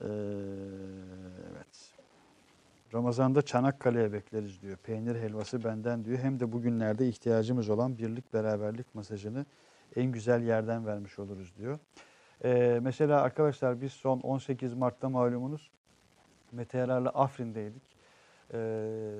Ee, 0.00 0.06
evet. 1.52 1.92
Ramazan'da 2.94 3.42
Çanakkale'ye 3.42 4.12
bekleriz 4.12 4.62
diyor. 4.62 4.76
Peynir 4.76 5.14
helvası 5.14 5.64
benden 5.64 6.04
diyor. 6.04 6.18
Hem 6.18 6.40
de 6.40 6.52
bugünlerde 6.52 7.08
ihtiyacımız 7.08 7.68
olan 7.68 7.98
birlik 7.98 8.34
beraberlik 8.34 8.94
mesajını 8.94 9.46
en 9.96 10.12
güzel 10.12 10.42
yerden 10.42 10.86
vermiş 10.86 11.18
oluruz 11.18 11.56
diyor. 11.56 11.78
Ee, 12.44 12.78
mesela 12.82 13.22
arkadaşlar 13.22 13.80
biz 13.80 13.92
son 13.92 14.20
18 14.20 14.74
Mart'ta 14.74 15.08
malumunuz 15.08 15.70
Mete 16.52 16.78
Yarar'la 16.78 17.08
Afrin'deydik. 17.08 17.82
Ee, 18.54 19.12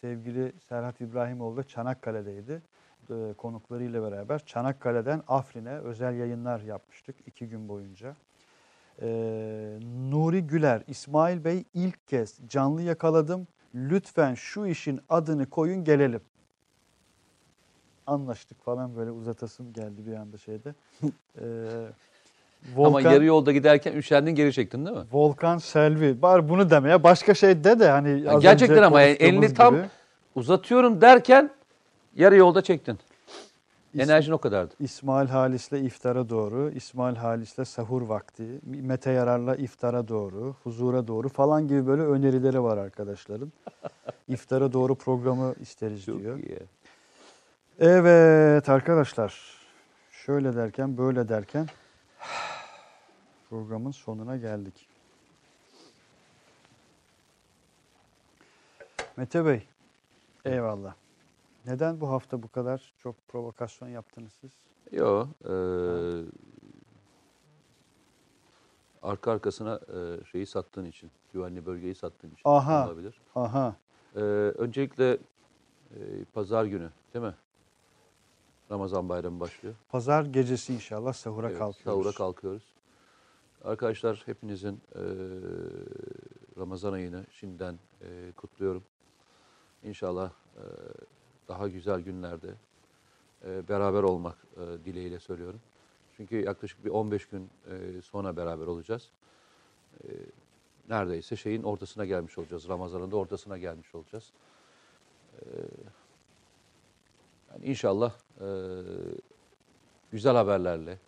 sevgili 0.00 0.52
Serhat 0.68 1.00
İbrahimoğlu 1.00 1.56
da 1.56 1.62
Çanakkale'deydi. 1.62 2.62
Ee, 3.10 3.34
konuklarıyla 3.38 4.10
beraber 4.10 4.38
Çanakkale'den 4.46 5.22
Afrin'e 5.28 5.78
özel 5.78 6.14
yayınlar 6.14 6.60
yapmıştık 6.60 7.16
iki 7.26 7.48
gün 7.48 7.68
boyunca. 7.68 8.16
Ee, 9.02 9.78
Nuri 10.10 10.46
Güler, 10.46 10.82
İsmail 10.86 11.44
Bey 11.44 11.64
ilk 11.74 12.08
kez 12.08 12.38
canlı 12.48 12.82
yakaladım. 12.82 13.46
Lütfen 13.74 14.34
şu 14.34 14.66
işin 14.66 15.00
adını 15.08 15.50
koyun 15.50 15.84
gelelim. 15.84 16.20
Anlaştık 18.06 18.64
falan 18.64 18.96
böyle 18.96 19.10
uzatasım 19.10 19.72
geldi 19.72 20.06
bir 20.06 20.14
anda 20.14 20.38
şeyde. 20.38 20.74
Ee, 21.40 21.44
Ama 22.84 23.00
yarı 23.00 23.24
yolda 23.24 23.52
giderken 23.52 23.92
üşendin 23.92 24.34
geri 24.34 24.52
çektin 24.52 24.86
değil 24.86 24.96
mi? 24.96 25.04
Volkan 25.12 25.58
Selvi. 25.58 26.22
Bari 26.22 26.48
bunu 26.48 26.70
deme 26.70 26.90
ya. 26.90 27.02
Başka 27.02 27.34
şey 27.34 27.64
de 27.64 27.78
de 27.80 27.88
hani 27.88 28.30
az 28.30 28.42
gerçekten 28.42 28.82
ama 28.82 29.00
yani 29.00 29.16
elini 29.20 29.54
tam- 29.54 29.74
gibi. 29.74 29.86
Uzatıyorum 30.34 31.00
derken 31.00 31.50
yarı 32.16 32.36
yolda 32.36 32.62
çektin. 32.62 32.98
Enerjin 33.98 34.32
o 34.32 34.38
kadardı. 34.38 34.74
İsmail 34.80 35.28
Halis'le 35.28 35.72
iftara 35.72 36.28
doğru, 36.28 36.70
İsmail 36.70 37.16
Halis'le 37.16 37.64
sahur 37.64 38.02
vakti, 38.02 38.44
Mete 38.66 39.10
Yarar'la 39.10 39.56
iftara 39.56 40.08
doğru, 40.08 40.54
huzura 40.64 41.08
doğru 41.08 41.28
falan 41.28 41.68
gibi 41.68 41.86
böyle 41.86 42.02
önerileri 42.02 42.62
var 42.62 42.78
arkadaşların. 42.78 43.52
İftara 44.28 44.72
doğru 44.72 44.94
programı 44.94 45.54
isteriz 45.60 46.04
Çok 46.04 46.18
diyor. 46.20 46.38
iyi. 46.38 46.58
Evet 47.78 48.68
arkadaşlar. 48.68 49.56
Şöyle 50.10 50.56
derken 50.56 50.98
böyle 50.98 51.28
derken 51.28 51.66
programın 53.50 53.90
sonuna 53.90 54.36
geldik. 54.36 54.88
Mete 59.16 59.44
Bey, 59.46 59.66
eyvallah. 60.44 60.94
Neden 61.66 62.00
bu 62.00 62.08
hafta 62.10 62.42
bu 62.42 62.48
kadar 62.48 62.92
çok 62.98 63.28
provokasyon 63.28 63.88
yaptınız 63.88 64.32
siz? 64.40 64.50
Yo, 64.92 65.26
e, 65.44 65.52
arka 69.02 69.32
arkasına 69.32 69.80
e, 69.94 70.24
şeyi 70.24 70.46
sattığın 70.46 70.84
için, 70.84 71.10
güvenli 71.32 71.66
bölgeyi 71.66 71.94
sattığın 71.94 72.28
için 72.30 72.42
Aha. 72.44 72.86
olabilir. 72.86 73.20
Aha, 73.34 73.76
E, 74.16 74.20
öncelikle 74.20 75.12
e, 75.90 75.98
pazar 76.34 76.64
günü 76.64 76.90
değil 77.14 77.24
mi? 77.24 77.34
Ramazan 78.70 79.08
bayramı 79.08 79.40
başlıyor. 79.40 79.74
pazar 79.88 80.24
gecesi 80.24 80.74
inşallah 80.74 81.12
sahura 81.12 81.48
Evet, 81.48 81.58
kalkıyoruz. 81.58 82.02
Sahura 82.04 82.16
kalkıyoruz. 82.16 82.62
Arkadaşlar 83.64 84.22
hepinizin 84.26 84.80
e, 84.94 85.02
Ramazan 86.58 86.92
ayını 86.92 87.24
şimdiden 87.30 87.78
e, 88.02 88.32
kutluyorum. 88.36 88.82
İnşallah 89.82 90.30
e, 90.56 90.62
daha 91.48 91.68
güzel 91.68 92.00
günlerde 92.00 92.54
e, 93.44 93.68
beraber 93.68 94.02
olmak 94.02 94.36
e, 94.56 94.84
dileğiyle 94.84 95.20
söylüyorum. 95.20 95.60
Çünkü 96.16 96.36
yaklaşık 96.44 96.84
bir 96.84 96.90
15 96.90 97.26
gün 97.26 97.50
e, 97.70 98.02
sonra 98.02 98.36
beraber 98.36 98.66
olacağız. 98.66 99.10
E, 100.04 100.08
neredeyse 100.88 101.36
şeyin 101.36 101.62
ortasına 101.62 102.04
gelmiş 102.04 102.38
olacağız. 102.38 102.68
Ramazan'ın 102.68 103.10
da 103.10 103.16
ortasına 103.16 103.58
gelmiş 103.58 103.94
olacağız. 103.94 104.32
E, 105.34 105.44
yani 107.52 107.64
inşallah 107.66 108.12
e, 108.40 108.46
güzel 110.12 110.34
haberlerle, 110.34 110.98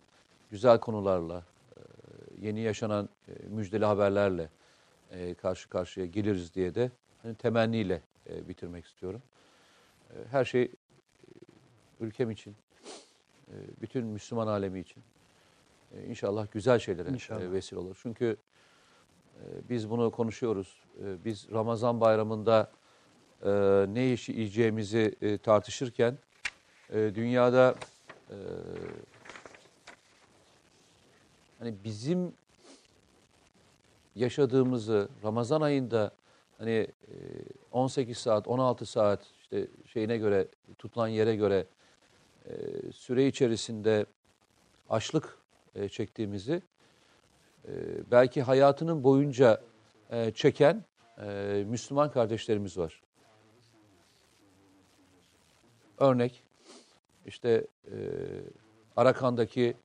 güzel 0.51 0.79
konularla, 0.79 1.43
e, 1.77 1.79
yeni 2.41 2.59
yaşanan 2.59 3.09
e, 3.27 3.31
müjdeli 3.47 3.85
haberlerle 3.85 4.49
e, 5.11 5.33
karşı 5.33 5.69
karşıya 5.69 6.05
geliriz 6.05 6.55
diye 6.55 6.75
de 6.75 6.91
hani 7.23 7.35
temenniyle 7.35 8.01
e, 8.29 8.47
bitirmek 8.49 8.85
istiyorum. 8.85 9.21
E, 10.09 10.15
Her 10.31 10.45
şey 10.45 10.61
e, 10.63 10.71
ülkem 11.99 12.31
için, 12.31 12.55
e, 13.47 13.53
bütün 13.81 14.05
Müslüman 14.05 14.47
alemi 14.47 14.79
için 14.79 15.03
e, 15.95 16.05
inşallah 16.05 16.47
güzel 16.51 16.79
şeylere 16.79 17.09
İnşallah. 17.09 17.41
e, 17.41 17.51
vesile 17.51 17.79
olur. 17.79 17.99
Çünkü 18.03 18.37
e, 19.37 19.69
biz 19.69 19.89
bunu 19.89 20.11
konuşuyoruz. 20.11 20.83
E, 21.03 21.25
Biz 21.25 21.51
Ramazan 21.51 22.01
bayramında 22.01 22.71
e, 23.45 23.49
ne 23.89 24.13
işi 24.13 24.31
yiyeceğimizi 24.31 25.15
e, 25.21 25.37
tartışırken 25.37 26.17
e, 26.93 27.15
dünyada 27.15 27.75
e, 28.29 28.37
hani 31.59 31.75
bizim 31.83 32.33
yaşadığımızı 34.15 35.09
Ramazan 35.23 35.61
ayında 35.61 36.11
hani 36.57 36.71
e, 36.71 36.87
18 37.71 38.17
saat, 38.17 38.47
16 38.47 38.85
saat 38.85 39.25
işte 39.41 39.67
şeyine 39.85 40.17
göre 40.17 40.47
tutulan 40.77 41.07
yere 41.07 41.35
göre 41.35 41.65
e, 42.45 42.53
süre 42.91 43.27
içerisinde 43.27 44.05
açlık 44.89 45.37
e, 45.75 45.89
çektiğimizi 45.89 46.61
e, 47.67 47.71
belki 48.11 48.41
hayatının 48.41 49.03
boyunca 49.03 49.61
e, 50.11 50.31
çeken 50.31 50.83
e, 51.21 51.63
Müslüman 51.67 52.11
kardeşlerimiz 52.11 52.77
var. 52.77 53.01
Örnek 55.97 56.43
işte 57.25 57.67
e, 57.85 57.95
Arakan'daki 58.95 59.75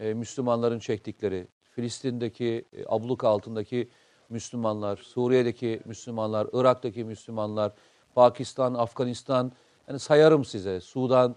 e, 0.00 0.14
Müslümanların 0.14 0.78
çektikleri, 0.78 1.48
Filistin'deki 1.62 2.64
e, 2.72 2.84
abluka 2.86 3.28
altındaki 3.28 3.88
Müslümanlar, 4.28 4.96
Suriye'deki 4.96 5.80
Müslümanlar, 5.84 6.46
Irak'taki 6.52 7.04
Müslümanlar, 7.04 7.72
Pakistan, 8.14 8.74
Afganistan, 8.74 9.52
yani 9.88 9.98
sayarım 9.98 10.44
size, 10.44 10.80
Sudan, 10.80 11.36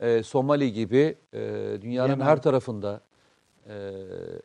e, 0.00 0.22
Somali 0.22 0.72
gibi 0.72 1.16
e, 1.32 1.40
dünyanın 1.82 2.10
Yemen. 2.10 2.24
her 2.24 2.42
tarafında 2.42 3.00
e, 3.68 3.92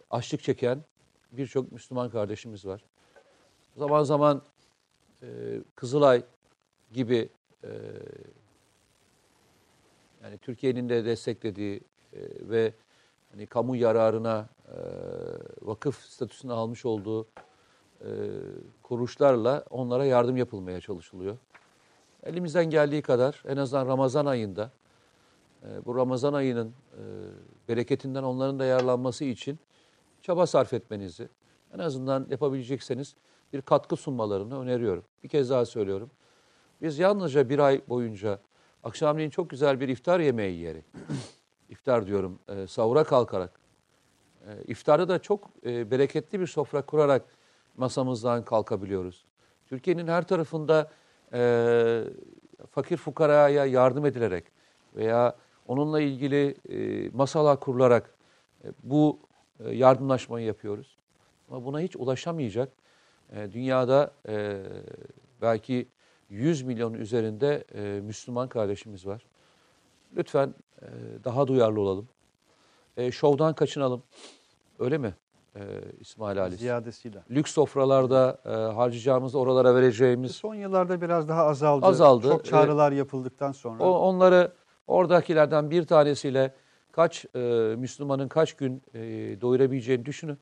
açlık 0.09 0.43
çeken 0.43 0.83
birçok 1.31 1.71
Müslüman 1.71 2.09
kardeşimiz 2.09 2.65
var. 2.65 2.83
Zaman 3.77 4.03
zaman 4.03 4.41
e, 5.21 5.27
Kızılay 5.75 6.23
gibi 6.91 7.29
e, 7.63 7.69
yani 10.27 10.37
Türkiye'nin 10.37 10.89
de 10.89 11.05
desteklediği 11.05 11.81
e, 12.13 12.19
ve 12.49 12.73
hani 13.31 13.45
kamu 13.45 13.75
yararına 13.75 14.49
e, 14.67 14.77
vakıf 15.61 16.01
statüsünü 16.01 16.53
almış 16.53 16.85
olduğu 16.85 17.27
e, 18.01 18.07
kuruluşlarla 18.83 19.63
onlara 19.69 20.05
yardım 20.05 20.37
yapılmaya 20.37 20.81
çalışılıyor. 20.81 21.37
Elimizden 22.23 22.65
geldiği 22.65 23.01
kadar 23.01 23.43
en 23.47 23.57
azından 23.57 23.87
Ramazan 23.87 24.25
ayında 24.25 24.71
e, 25.63 25.85
bu 25.85 25.95
Ramazan 25.95 26.33
ayının 26.33 26.67
e, 26.67 27.01
bereketinden 27.69 28.23
onların 28.23 28.59
da 28.59 28.65
yararlanması 28.65 29.25
için 29.25 29.59
çaba 30.21 30.47
sarf 30.47 30.73
etmenizi 30.73 31.29
en 31.73 31.79
azından 31.79 32.27
yapabilecekseniz 32.29 33.15
bir 33.53 33.61
katkı 33.61 33.95
sunmalarını 33.95 34.61
öneriyorum. 34.61 35.03
Bir 35.23 35.29
kez 35.29 35.49
daha 35.49 35.65
söylüyorum. 35.65 36.11
Biz 36.81 36.99
yalnızca 36.99 37.49
bir 37.49 37.59
ay 37.59 37.81
boyunca 37.89 38.39
akşamleyin 38.87 39.29
çok 39.29 39.49
güzel 39.49 39.79
bir 39.79 39.89
iftar 39.89 40.19
yemeği 40.19 40.55
yiyerek, 40.55 40.85
iftar 41.69 42.07
diyorum, 42.07 42.39
e, 42.47 42.67
sahura 42.67 43.03
kalkarak, 43.03 43.59
e, 44.47 44.63
iftarda 44.67 45.09
da 45.09 45.19
çok 45.19 45.49
e, 45.65 45.91
bereketli 45.91 46.39
bir 46.39 46.47
sofra 46.47 46.81
kurarak 46.81 47.25
masamızdan 47.77 48.45
kalkabiliyoruz. 48.45 49.25
Türkiye'nin 49.65 50.07
her 50.07 50.27
tarafında 50.27 50.91
e, 51.33 52.03
fakir 52.71 52.97
fukaraya 52.97 53.65
yardım 53.65 54.05
edilerek 54.05 54.43
veya 54.95 55.35
onunla 55.67 56.01
ilgili 56.01 56.55
e, 56.69 57.09
masalar 57.09 57.59
kurularak 57.59 58.15
e, 58.63 58.67
bu 58.83 59.19
e, 59.59 59.75
yardımlaşmayı 59.75 60.45
yapıyoruz. 60.45 60.97
Ama 61.49 61.65
buna 61.65 61.79
hiç 61.79 61.95
ulaşamayacak 61.95 62.71
e, 63.31 63.51
dünyada 63.51 64.11
e, 64.27 64.63
belki 65.41 65.87
100 66.29 66.61
milyon 66.61 66.93
üzerinde 66.93 67.63
e, 67.75 68.01
Müslüman 68.01 68.49
kardeşimiz 68.49 69.07
var. 69.07 69.25
Lütfen 70.17 70.53
e, 70.81 70.85
daha 71.23 71.47
duyarlı 71.47 71.81
olalım. 71.81 72.07
E, 72.97 73.11
şovdan 73.11 73.53
kaçınalım. 73.53 74.03
Öyle 74.79 74.97
mi 74.97 75.15
e, 75.55 75.61
İsmail 75.99 76.41
Ali? 76.41 76.55
Ziyadesiyle. 76.55 77.23
Lüks 77.31 77.51
sofralarda 77.51 78.41
e, 78.45 78.49
harcayacağımız, 78.49 79.35
oralara 79.35 79.75
vereceğimiz 79.75 80.31
Son 80.31 80.55
yıllarda 80.55 81.01
biraz 81.01 81.29
daha 81.29 81.45
azaldı. 81.45 81.85
Azaldı. 81.85 82.27
Çok 82.27 82.45
çağrılar 82.45 82.91
yapıldıktan 82.91 83.51
sonra. 83.51 83.83
O, 83.83 83.89
onları 83.89 84.51
oradakilerden 84.87 85.71
bir 85.71 85.83
tanesiyle 85.83 86.53
kaç 86.91 87.25
e, 87.35 87.39
Müslümanın 87.77 88.27
kaç 88.27 88.53
gün 88.53 88.81
e, 88.93 88.99
doyurabileceğini 89.41 90.05
düşünün. 90.05 90.37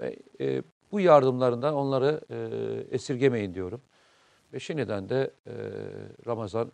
Ve 0.00 0.16
e, 0.40 0.62
bu 0.92 1.00
yardımlarından 1.00 1.74
onları 1.74 2.20
e, 2.30 2.36
esirgemeyin 2.94 3.54
diyorum. 3.54 3.80
Ve 4.52 4.60
şimdiden 4.60 5.08
de 5.08 5.30
e, 5.46 5.52
Ramazan 6.26 6.72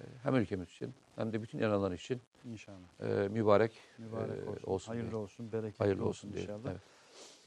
e, 0.00 0.04
hem 0.22 0.34
ülkemiz 0.34 0.68
için 0.68 0.94
hem 1.16 1.32
de 1.32 1.42
bütün 1.42 1.58
inananlar 1.58 1.92
için 1.92 2.20
İnşallah. 2.44 2.76
e, 3.24 3.28
mübarek, 3.28 3.78
Mübarek 3.98 4.38
e, 4.46 4.50
olsun. 4.50 4.62
olsun. 4.70 4.92
Hayırlı 4.92 5.08
diyorum. 5.10 5.24
olsun. 5.24 5.52
Bereketli 5.52 5.78
Hayırlı 5.78 6.04
olsun, 6.04 6.28
olsun 6.28 6.32
diyelim. 6.32 6.54
inşallah. 6.54 6.70
Evet. 6.72 6.80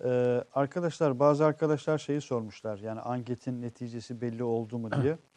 Ee, 0.03 0.43
arkadaşlar 0.53 1.19
bazı 1.19 1.45
arkadaşlar 1.45 1.97
şeyi 1.97 2.21
sormuşlar. 2.21 2.77
Yani 2.77 2.99
anketin 3.01 3.61
neticesi 3.61 4.21
belli 4.21 4.43
oldu 4.43 4.77
mu 4.77 4.89
diye. 4.91 5.17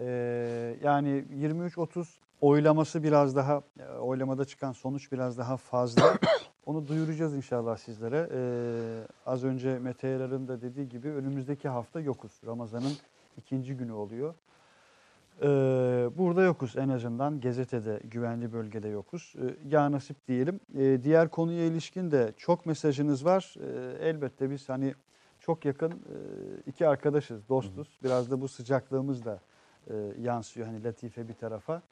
Ee, 0.00 0.76
yani 0.82 1.24
23-30 1.40 2.06
oylaması 2.40 3.02
biraz 3.02 3.36
daha 3.36 3.62
oylamada 4.00 4.44
çıkan 4.44 4.72
sonuç 4.72 5.12
biraz 5.12 5.38
daha 5.38 5.56
fazla. 5.56 6.18
Onu 6.66 6.88
duyuracağız 6.88 7.34
inşallah 7.34 7.76
sizlere. 7.76 8.28
Ee, 8.32 9.06
az 9.26 9.44
önce 9.44 9.78
Mete 9.78 10.08
Yarar'ın 10.08 10.48
da 10.48 10.62
dediği 10.62 10.88
gibi 10.88 11.08
önümüzdeki 11.08 11.68
hafta 11.68 12.00
yokuz. 12.00 12.32
Ramazan'ın 12.46 12.92
ikinci 13.36 13.76
günü 13.76 13.92
oluyor. 13.92 14.34
Ee, 15.42 15.46
burada 16.18 16.42
yokuz 16.42 16.76
en 16.76 16.88
azından 16.88 17.40
gazetede 17.40 18.00
güvenli 18.04 18.52
bölgede 18.52 18.88
yokuz. 18.88 19.34
Ee, 19.38 19.74
ya 19.74 19.92
nasip 19.92 20.28
diyelim. 20.28 20.60
Ee, 20.78 20.98
diğer 21.02 21.28
konuya 21.28 21.64
ilişkin 21.64 22.10
de 22.10 22.32
çok 22.36 22.66
mesajınız 22.66 23.24
var. 23.24 23.54
Ee, 23.60 24.08
elbette 24.08 24.50
biz 24.50 24.68
hani 24.68 24.94
çok 25.40 25.64
yakın 25.64 25.90
e, 25.90 25.94
iki 26.66 26.88
arkadaşız, 26.88 27.48
dostuz. 27.48 27.98
Biraz 28.04 28.30
da 28.30 28.40
bu 28.40 28.48
sıcaklığımız 28.48 29.24
da 29.24 29.40
e, 29.90 29.94
yansıyor 30.20 30.66
hani 30.66 30.84
latife 30.84 31.28
bir 31.28 31.34
tarafa. 31.34 31.82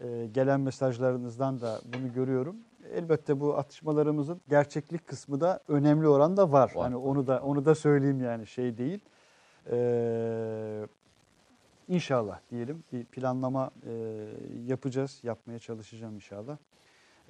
E, 0.00 0.26
gelen 0.32 0.60
mesajlarınızdan 0.60 1.60
da 1.60 1.80
bunu 1.84 2.12
görüyorum. 2.12 2.56
Elbette 2.92 3.40
bu 3.40 3.58
atışmalarımızın 3.58 4.40
gerçeklik 4.48 5.06
kısmı 5.06 5.40
da 5.40 5.60
önemli 5.68 6.08
oranda 6.08 6.52
var. 6.52 6.72
Var. 6.74 6.82
Hani 6.84 6.96
onu 6.96 7.26
da 7.26 7.40
onu 7.42 7.64
da 7.64 7.74
söyleyeyim 7.74 8.20
yani 8.20 8.46
şey 8.46 8.78
değil. 8.78 9.00
Ee, 9.70 10.86
İnşallah 11.88 12.40
diyelim 12.50 12.84
bir 12.92 13.04
planlama 13.04 13.70
e, 13.86 13.92
yapacağız, 14.66 15.20
yapmaya 15.22 15.58
çalışacağım 15.58 16.14
inşallah. 16.14 16.56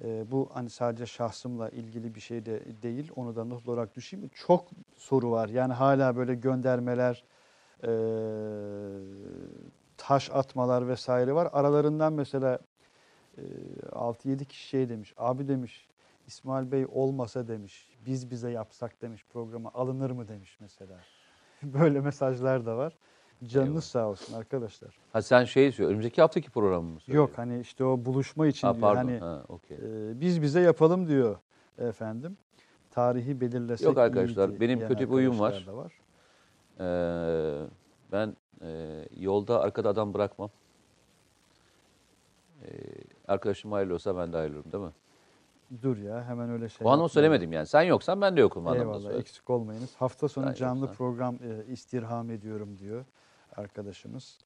E, 0.03 0.31
bu 0.31 0.49
hani 0.53 0.69
sadece 0.69 1.05
şahsımla 1.05 1.69
ilgili 1.69 2.15
bir 2.15 2.19
şey 2.19 2.45
de 2.45 2.81
değil, 2.81 3.11
onu 3.15 3.35
da 3.35 3.43
not 3.45 3.67
olarak 3.67 3.95
düşeyim. 3.95 4.29
Çok 4.33 4.69
soru 4.95 5.31
var 5.31 5.49
yani 5.49 5.73
hala 5.73 6.15
böyle 6.15 6.35
göndermeler, 6.35 7.23
e, 7.83 7.91
taş 9.97 10.29
atmalar 10.31 10.87
vesaire 10.87 11.33
var. 11.33 11.49
Aralarından 11.53 12.13
mesela 12.13 12.59
e, 13.37 13.41
6-7 13.91 14.45
kişi 14.45 14.67
şey 14.67 14.89
demiş, 14.89 15.13
abi 15.17 15.47
demiş 15.47 15.87
İsmail 16.27 16.71
Bey 16.71 16.85
olmasa 16.91 17.47
demiş, 17.47 17.97
biz 18.05 18.31
bize 18.31 18.51
yapsak 18.51 19.01
demiş 19.01 19.25
programı 19.33 19.69
alınır 19.73 20.11
mı 20.11 20.27
demiş 20.27 20.57
mesela. 20.59 20.99
Böyle 21.79 21.99
mesajlar 22.01 22.65
da 22.65 22.77
var. 22.77 22.93
Canınız 23.43 23.67
Eyvallah. 23.67 23.81
sağ 23.81 24.07
olsun 24.09 24.33
arkadaşlar. 24.33 24.97
Ha 25.13 25.21
sen 25.21 25.45
şey 25.45 25.71
söylüyor, 25.71 25.89
önümüzdeki 25.89 26.21
haftaki 26.21 26.49
programı 26.49 26.89
mı 26.89 26.99
söylüyor? 26.99 27.27
Yok 27.27 27.37
hani 27.37 27.59
işte 27.59 27.83
o 27.83 28.05
buluşma 28.05 28.47
için 28.47 28.67
Ha, 28.67 28.73
diyor. 28.73 28.81
pardon. 28.81 28.97
Hani 29.07 29.19
ha, 29.19 29.43
okey. 29.49 29.77
e, 29.77 30.21
biz 30.21 30.41
bize 30.41 30.59
yapalım 30.59 31.07
diyor 31.07 31.35
efendim. 31.77 32.37
Tarihi 32.91 33.41
belirlesek 33.41 33.87
Yok 33.87 33.97
arkadaşlar, 33.97 34.49
iyiydi 34.49 34.59
benim 34.59 34.79
kötü 34.79 34.99
bir 34.99 35.05
huyum 35.05 35.39
var. 35.39 35.67
var. 35.67 35.93
Ee, 36.79 37.65
ben 38.11 38.35
e, 38.61 38.99
yolda 39.19 39.61
arkada 39.61 39.89
adam 39.89 40.13
bırakmam. 40.13 40.49
Ee, 42.63 42.67
arkadaşım 43.27 43.71
hayırlı 43.71 43.93
olsa 43.93 44.17
ben 44.17 44.33
de 44.33 44.37
ayrılırım 44.37 44.71
değil 44.71 44.83
mi? 44.83 44.91
Dur 45.81 45.97
ya 45.97 46.23
hemen 46.23 46.49
öyle 46.49 46.69
şey 46.69 46.85
o 46.85 46.89
yapmayalım. 46.89 47.09
söylemedim 47.09 47.51
yani. 47.53 47.67
Sen 47.67 47.81
yoksan 47.81 48.21
ben 48.21 48.37
de 48.37 48.41
yokum 48.41 48.67
anlamda 48.67 48.83
Eyvallah 48.83 49.19
eksik 49.19 49.49
olmayınız. 49.49 49.95
Hafta 49.95 50.27
sonu 50.27 50.45
Sen 50.45 50.53
canlı 50.53 50.79
yoksan. 50.81 50.95
program 50.97 51.35
e, 51.35 51.71
istirham 51.71 52.29
ediyorum 52.31 52.77
diyor 52.77 53.05
arkadaşımız. 53.55 54.37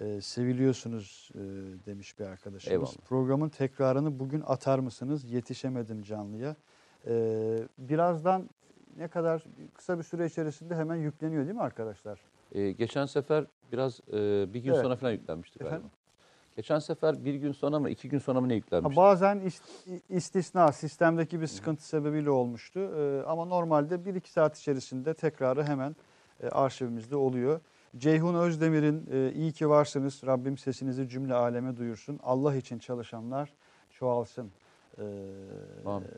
E, 0.00 0.20
seviliyorsunuz 0.20 1.30
e, 1.34 1.38
demiş 1.86 2.18
bir 2.18 2.24
arkadaşımız. 2.24 2.72
Eyvallah. 2.72 3.06
Programın 3.08 3.48
tekrarını 3.48 4.18
bugün 4.18 4.42
atar 4.46 4.78
mısınız? 4.78 5.30
Yetişemedim 5.32 6.02
canlıya. 6.02 6.56
E, 7.06 7.14
birazdan 7.78 8.50
ne 8.96 9.08
kadar 9.08 9.44
kısa 9.74 9.98
bir 9.98 10.02
süre 10.02 10.26
içerisinde 10.26 10.74
hemen 10.76 10.96
yükleniyor 10.96 11.44
değil 11.44 11.54
mi 11.56 11.62
arkadaşlar? 11.62 12.20
Ee, 12.52 12.70
geçen 12.72 13.06
sefer 13.06 13.44
biraz 13.72 14.00
e, 14.12 14.46
bir 14.54 14.60
gün 14.60 14.72
Evet. 14.72 14.82
sonra 14.82 14.96
falan 14.96 15.12
yüklenmişti 15.12 15.58
galiba. 15.58 15.74
Efendim? 15.76 15.90
Geçen 16.58 16.78
sefer 16.78 17.24
bir 17.24 17.34
gün 17.34 17.52
sonra 17.52 17.78
mı 17.78 17.90
iki 17.90 18.08
gün 18.08 18.18
sonra 18.18 18.40
mı 18.40 18.48
ne 18.48 18.54
yüklenmişti? 18.54 18.96
bazen 18.96 19.38
ist- 19.40 20.00
istisna 20.08 20.72
sistemdeki 20.72 21.40
bir 21.40 21.46
sıkıntı 21.46 21.82
sebebiyle 21.86 22.30
olmuştu. 22.30 22.80
Ee, 22.80 23.22
ama 23.26 23.44
normalde 23.44 23.94
1-2 23.94 24.28
saat 24.30 24.58
içerisinde 24.58 25.14
tekrarı 25.14 25.64
hemen 25.64 25.96
e, 26.42 26.48
arşivimizde 26.48 27.16
oluyor. 27.16 27.60
Ceyhun 27.96 28.34
Özdemir'in 28.34 29.06
e, 29.12 29.32
iyi 29.32 29.52
ki 29.52 29.68
varsınız. 29.68 30.22
Rabbim 30.26 30.58
sesinizi 30.58 31.08
cümle 31.08 31.34
aleme 31.34 31.76
duyursun. 31.76 32.20
Allah 32.22 32.56
için 32.56 32.78
çalışanlar 32.78 33.52
çoğalsın 33.90 34.50
e, 34.98 35.04
Amin. 35.86 36.08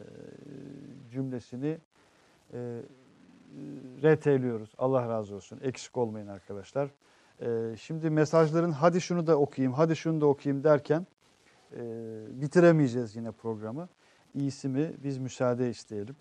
cümlesini 1.11 1.79
e, 2.53 2.81
RT'liyoruz. 4.03 4.71
Allah 4.79 5.09
razı 5.09 5.35
olsun. 5.35 5.61
Eksik 5.63 5.97
olmayın 5.97 6.27
arkadaşlar. 6.27 6.91
E, 7.43 7.77
şimdi 7.77 8.11
mesajların 8.11 8.71
hadi 8.73 9.01
şunu 9.01 9.27
da 9.27 9.37
okuyayım, 9.37 9.73
hadi 9.73 9.97
şunu 9.97 10.21
da 10.21 10.27
okuyayım 10.27 10.65
derken 10.65 11.07
e, 11.77 11.81
bitiremeyeceğiz 12.31 13.17
yine 13.17 13.33
programı. 13.33 13.89
İyisi 14.35 14.69
mi 14.69 14.93
biz 15.05 15.19
müsaade 15.19 15.71
isteyelim. 15.71 16.17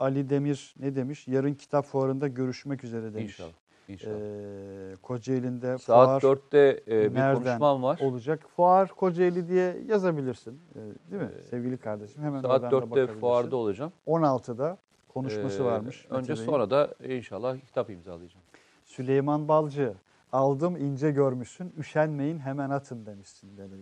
Ali 0.00 0.30
Demir 0.30 0.74
ne 0.80 0.94
demiş? 0.94 1.28
Yarın 1.28 1.54
kitap 1.54 1.84
fuarında 1.86 2.28
görüşmek 2.28 2.84
üzere 2.84 3.14
demiş. 3.14 3.24
İnşallah. 3.24 3.52
İnşallah. 3.88 4.14
Ee, 4.20 4.96
Kocaeli'nde 5.02 5.78
Saat 5.78 6.20
fuar 6.22 6.34
4'te 6.36 6.82
e, 6.88 7.14
bir 7.14 7.34
konuşmam 7.34 7.82
var. 7.82 8.00
olacak. 8.02 8.40
Fuar 8.56 8.88
Kocaeli 8.88 9.48
diye 9.48 9.76
yazabilirsin. 9.86 10.60
Ee, 10.74 10.78
değil 11.10 11.22
mi 11.22 11.30
Ee, 11.38 11.42
sevgili 11.42 11.76
kardeşim? 11.78 12.22
Hemen 12.22 12.40
Saat 12.40 12.50
oradan 12.50 12.70
da 12.70 12.76
4'te 12.76 12.90
bakabilirsin. 12.90 13.20
fuarda 13.20 13.56
olacağım. 13.56 13.92
16'da 14.06 14.78
konuşması 15.08 15.62
Ee, 15.62 15.64
varmış. 15.66 16.06
Önce 16.10 16.32
Mete 16.32 16.34
Bey'in. 16.34 16.46
sonra 16.50 16.70
da 16.70 16.94
inşallah 17.08 17.56
kitap 17.66 17.90
imzalayacağım. 17.90 18.44
Süleyman 18.84 19.48
Balcı 19.48 19.94
aldım 20.32 20.76
ince 20.76 21.10
görmüşsün 21.10 21.74
üşenmeyin 21.78 22.38
hemen 22.38 22.70
atın 22.70 23.06
demişsin. 23.06 23.58
Böyle. 23.58 23.74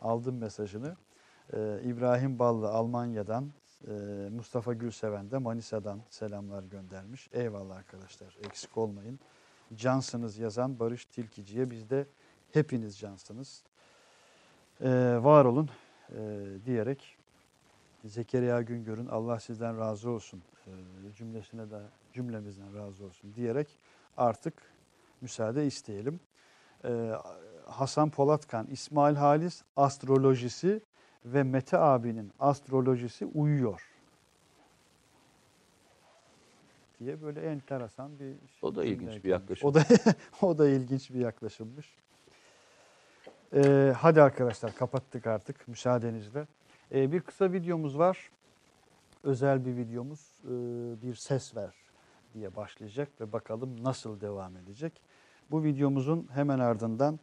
Aldım 0.00 0.38
mesajını. 0.38 0.96
Ee, 1.52 1.80
İbrahim 1.84 2.38
Ballı 2.38 2.68
Almanya'dan 2.68 3.50
e, 3.88 3.92
Mustafa 4.30 4.72
Gülseven 4.72 5.30
de 5.30 5.38
Manisa'dan 5.38 6.00
selamlar 6.10 6.62
göndermiş. 6.62 7.28
Eyvallah 7.32 7.76
arkadaşlar 7.76 8.36
eksik 8.44 8.78
olmayın. 8.78 9.20
Cansınız 9.74 10.38
yazan 10.38 10.78
Barış 10.78 11.04
Tilkici'ye 11.04 11.70
biz 11.70 11.90
de 11.90 12.06
hepiniz 12.52 12.98
cansınız. 12.98 13.62
Ee, 14.80 15.18
var 15.20 15.44
olun 15.44 15.70
e, 16.10 16.44
diyerek 16.66 17.16
Zekeriya 18.04 18.62
Güngör'ün 18.62 19.06
Allah 19.06 19.40
sizden 19.40 19.78
razı 19.78 20.10
olsun 20.10 20.42
e, 20.66 20.70
cümlesine 21.16 21.70
de 21.70 21.80
cümlemizden 22.12 22.76
razı 22.76 23.04
olsun 23.04 23.34
diyerek 23.34 23.68
artık 24.16 24.54
müsaade 25.20 25.66
isteyelim. 25.66 26.20
Ee, 26.84 27.12
Hasan 27.66 28.10
Polatkan, 28.10 28.66
İsmail 28.66 29.16
Halis 29.16 29.62
astrolojisi 29.76 30.80
ve 31.24 31.42
Mete 31.42 31.78
abinin 31.78 32.32
astrolojisi 32.38 33.26
uyuyor 33.26 33.96
diye 37.00 37.22
böyle 37.22 37.40
enteresan 37.40 38.18
bir 38.18 38.34
O 38.62 38.74
da 38.74 38.84
ilginç 38.84 39.24
bir 39.24 39.28
yaklaşım. 39.28 39.68
O 39.68 39.74
da 39.74 39.84
o 40.42 40.58
da 40.58 40.68
ilginç 40.68 41.10
bir 41.10 41.20
yaklaşımmış. 41.20 41.96
Ee, 43.54 43.92
hadi 43.98 44.22
arkadaşlar 44.22 44.74
kapattık 44.74 45.26
artık 45.26 45.68
müsaadenizle. 45.68 46.46
Ee, 46.94 47.12
bir 47.12 47.20
kısa 47.20 47.52
videomuz 47.52 47.98
var. 47.98 48.30
Özel 49.24 49.66
bir 49.66 49.76
videomuz. 49.76 50.20
Ee, 50.44 50.48
bir 51.02 51.14
ses 51.14 51.56
ver 51.56 51.85
diye 52.36 52.56
başlayacak 52.56 53.08
ve 53.20 53.32
bakalım 53.32 53.84
nasıl 53.84 54.20
devam 54.20 54.56
edecek. 54.56 55.02
Bu 55.50 55.64
videomuzun 55.64 56.28
hemen 56.32 56.58
ardından 56.58 57.20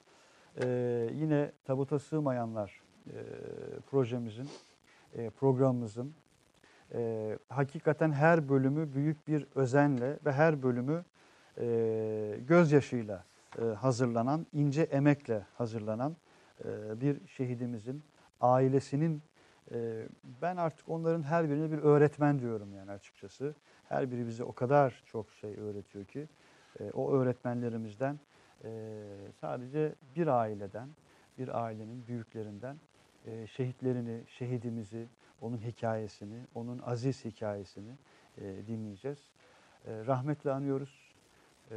e, 0.64 0.68
yine 1.14 1.52
tabuta 1.65 1.99
sığmayanlar 1.99 2.81
e, 3.07 3.18
projemizin, 3.91 4.49
e, 5.15 5.30
programımızın 5.30 6.14
e, 6.94 7.38
hakikaten 7.49 8.11
her 8.11 8.49
bölümü 8.49 8.94
büyük 8.94 9.27
bir 9.27 9.48
özenle 9.56 10.18
ve 10.26 10.31
her 10.31 10.64
bölümü 10.64 11.06
e, 11.57 12.40
gözyaşıyla 12.48 13.23
e, 13.61 13.64
hazırlanan, 13.65 14.48
ince 14.53 14.81
emekle 14.81 15.45
hazırlanan 15.57 16.15
e, 16.65 17.02
bir 17.02 17.27
şehidimizin 17.27 18.03
ailesinin 18.41 19.22
e, 19.72 20.07
ben 20.41 20.57
artık 20.57 20.90
onların 20.90 21.23
her 21.23 21.49
birine 21.49 21.72
bir 21.72 21.77
öğretmen 21.77 22.40
diyorum 22.40 22.73
yani 22.73 22.91
açıkçası. 22.91 23.56
Her 23.94 24.11
biri 24.11 24.28
bize 24.28 24.44
o 24.44 24.53
kadar 24.53 25.03
çok 25.06 25.32
şey 25.32 25.57
öğretiyor 25.57 26.06
ki 26.06 26.28
e, 26.80 26.91
o 26.91 27.11
öğretmenlerimizden 27.11 28.20
e, 28.64 28.70
sadece 29.41 29.94
bir 30.15 30.28
aileden, 30.28 30.90
bir 31.38 31.64
ailenin 31.64 32.07
büyüklerinden 32.07 32.78
e, 33.26 33.48
şehitlerini, 33.48 34.24
şehidimizi, 34.28 35.07
onun 35.41 35.57
hikayesini, 35.57 36.40
onun 36.56 36.80
aziz 36.80 37.26
hikayesini 37.26 37.91
e, 38.38 38.41
dinleyeceğiz. 38.68 39.20
E, 39.88 40.06
rahmetle 40.06 40.52
anıyoruz. 40.52 41.14
E, 41.72 41.76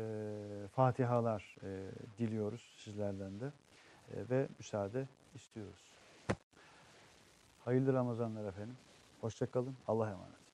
Fatihalar 0.73 1.57
e, 1.63 1.91
diliyoruz 2.19 2.77
sizlerden 2.79 3.41
de 3.41 3.53
E, 4.15 4.31
ve 4.31 4.49
müsaade 4.59 5.09
istiyoruz. 5.35 5.91
Hayırlı 7.65 7.93
Ramazanlar 7.93 8.45
efendim. 8.45 8.77
Hoşçakalın. 9.21 9.77
Allah'a 9.89 10.11
emanet. 10.11 10.46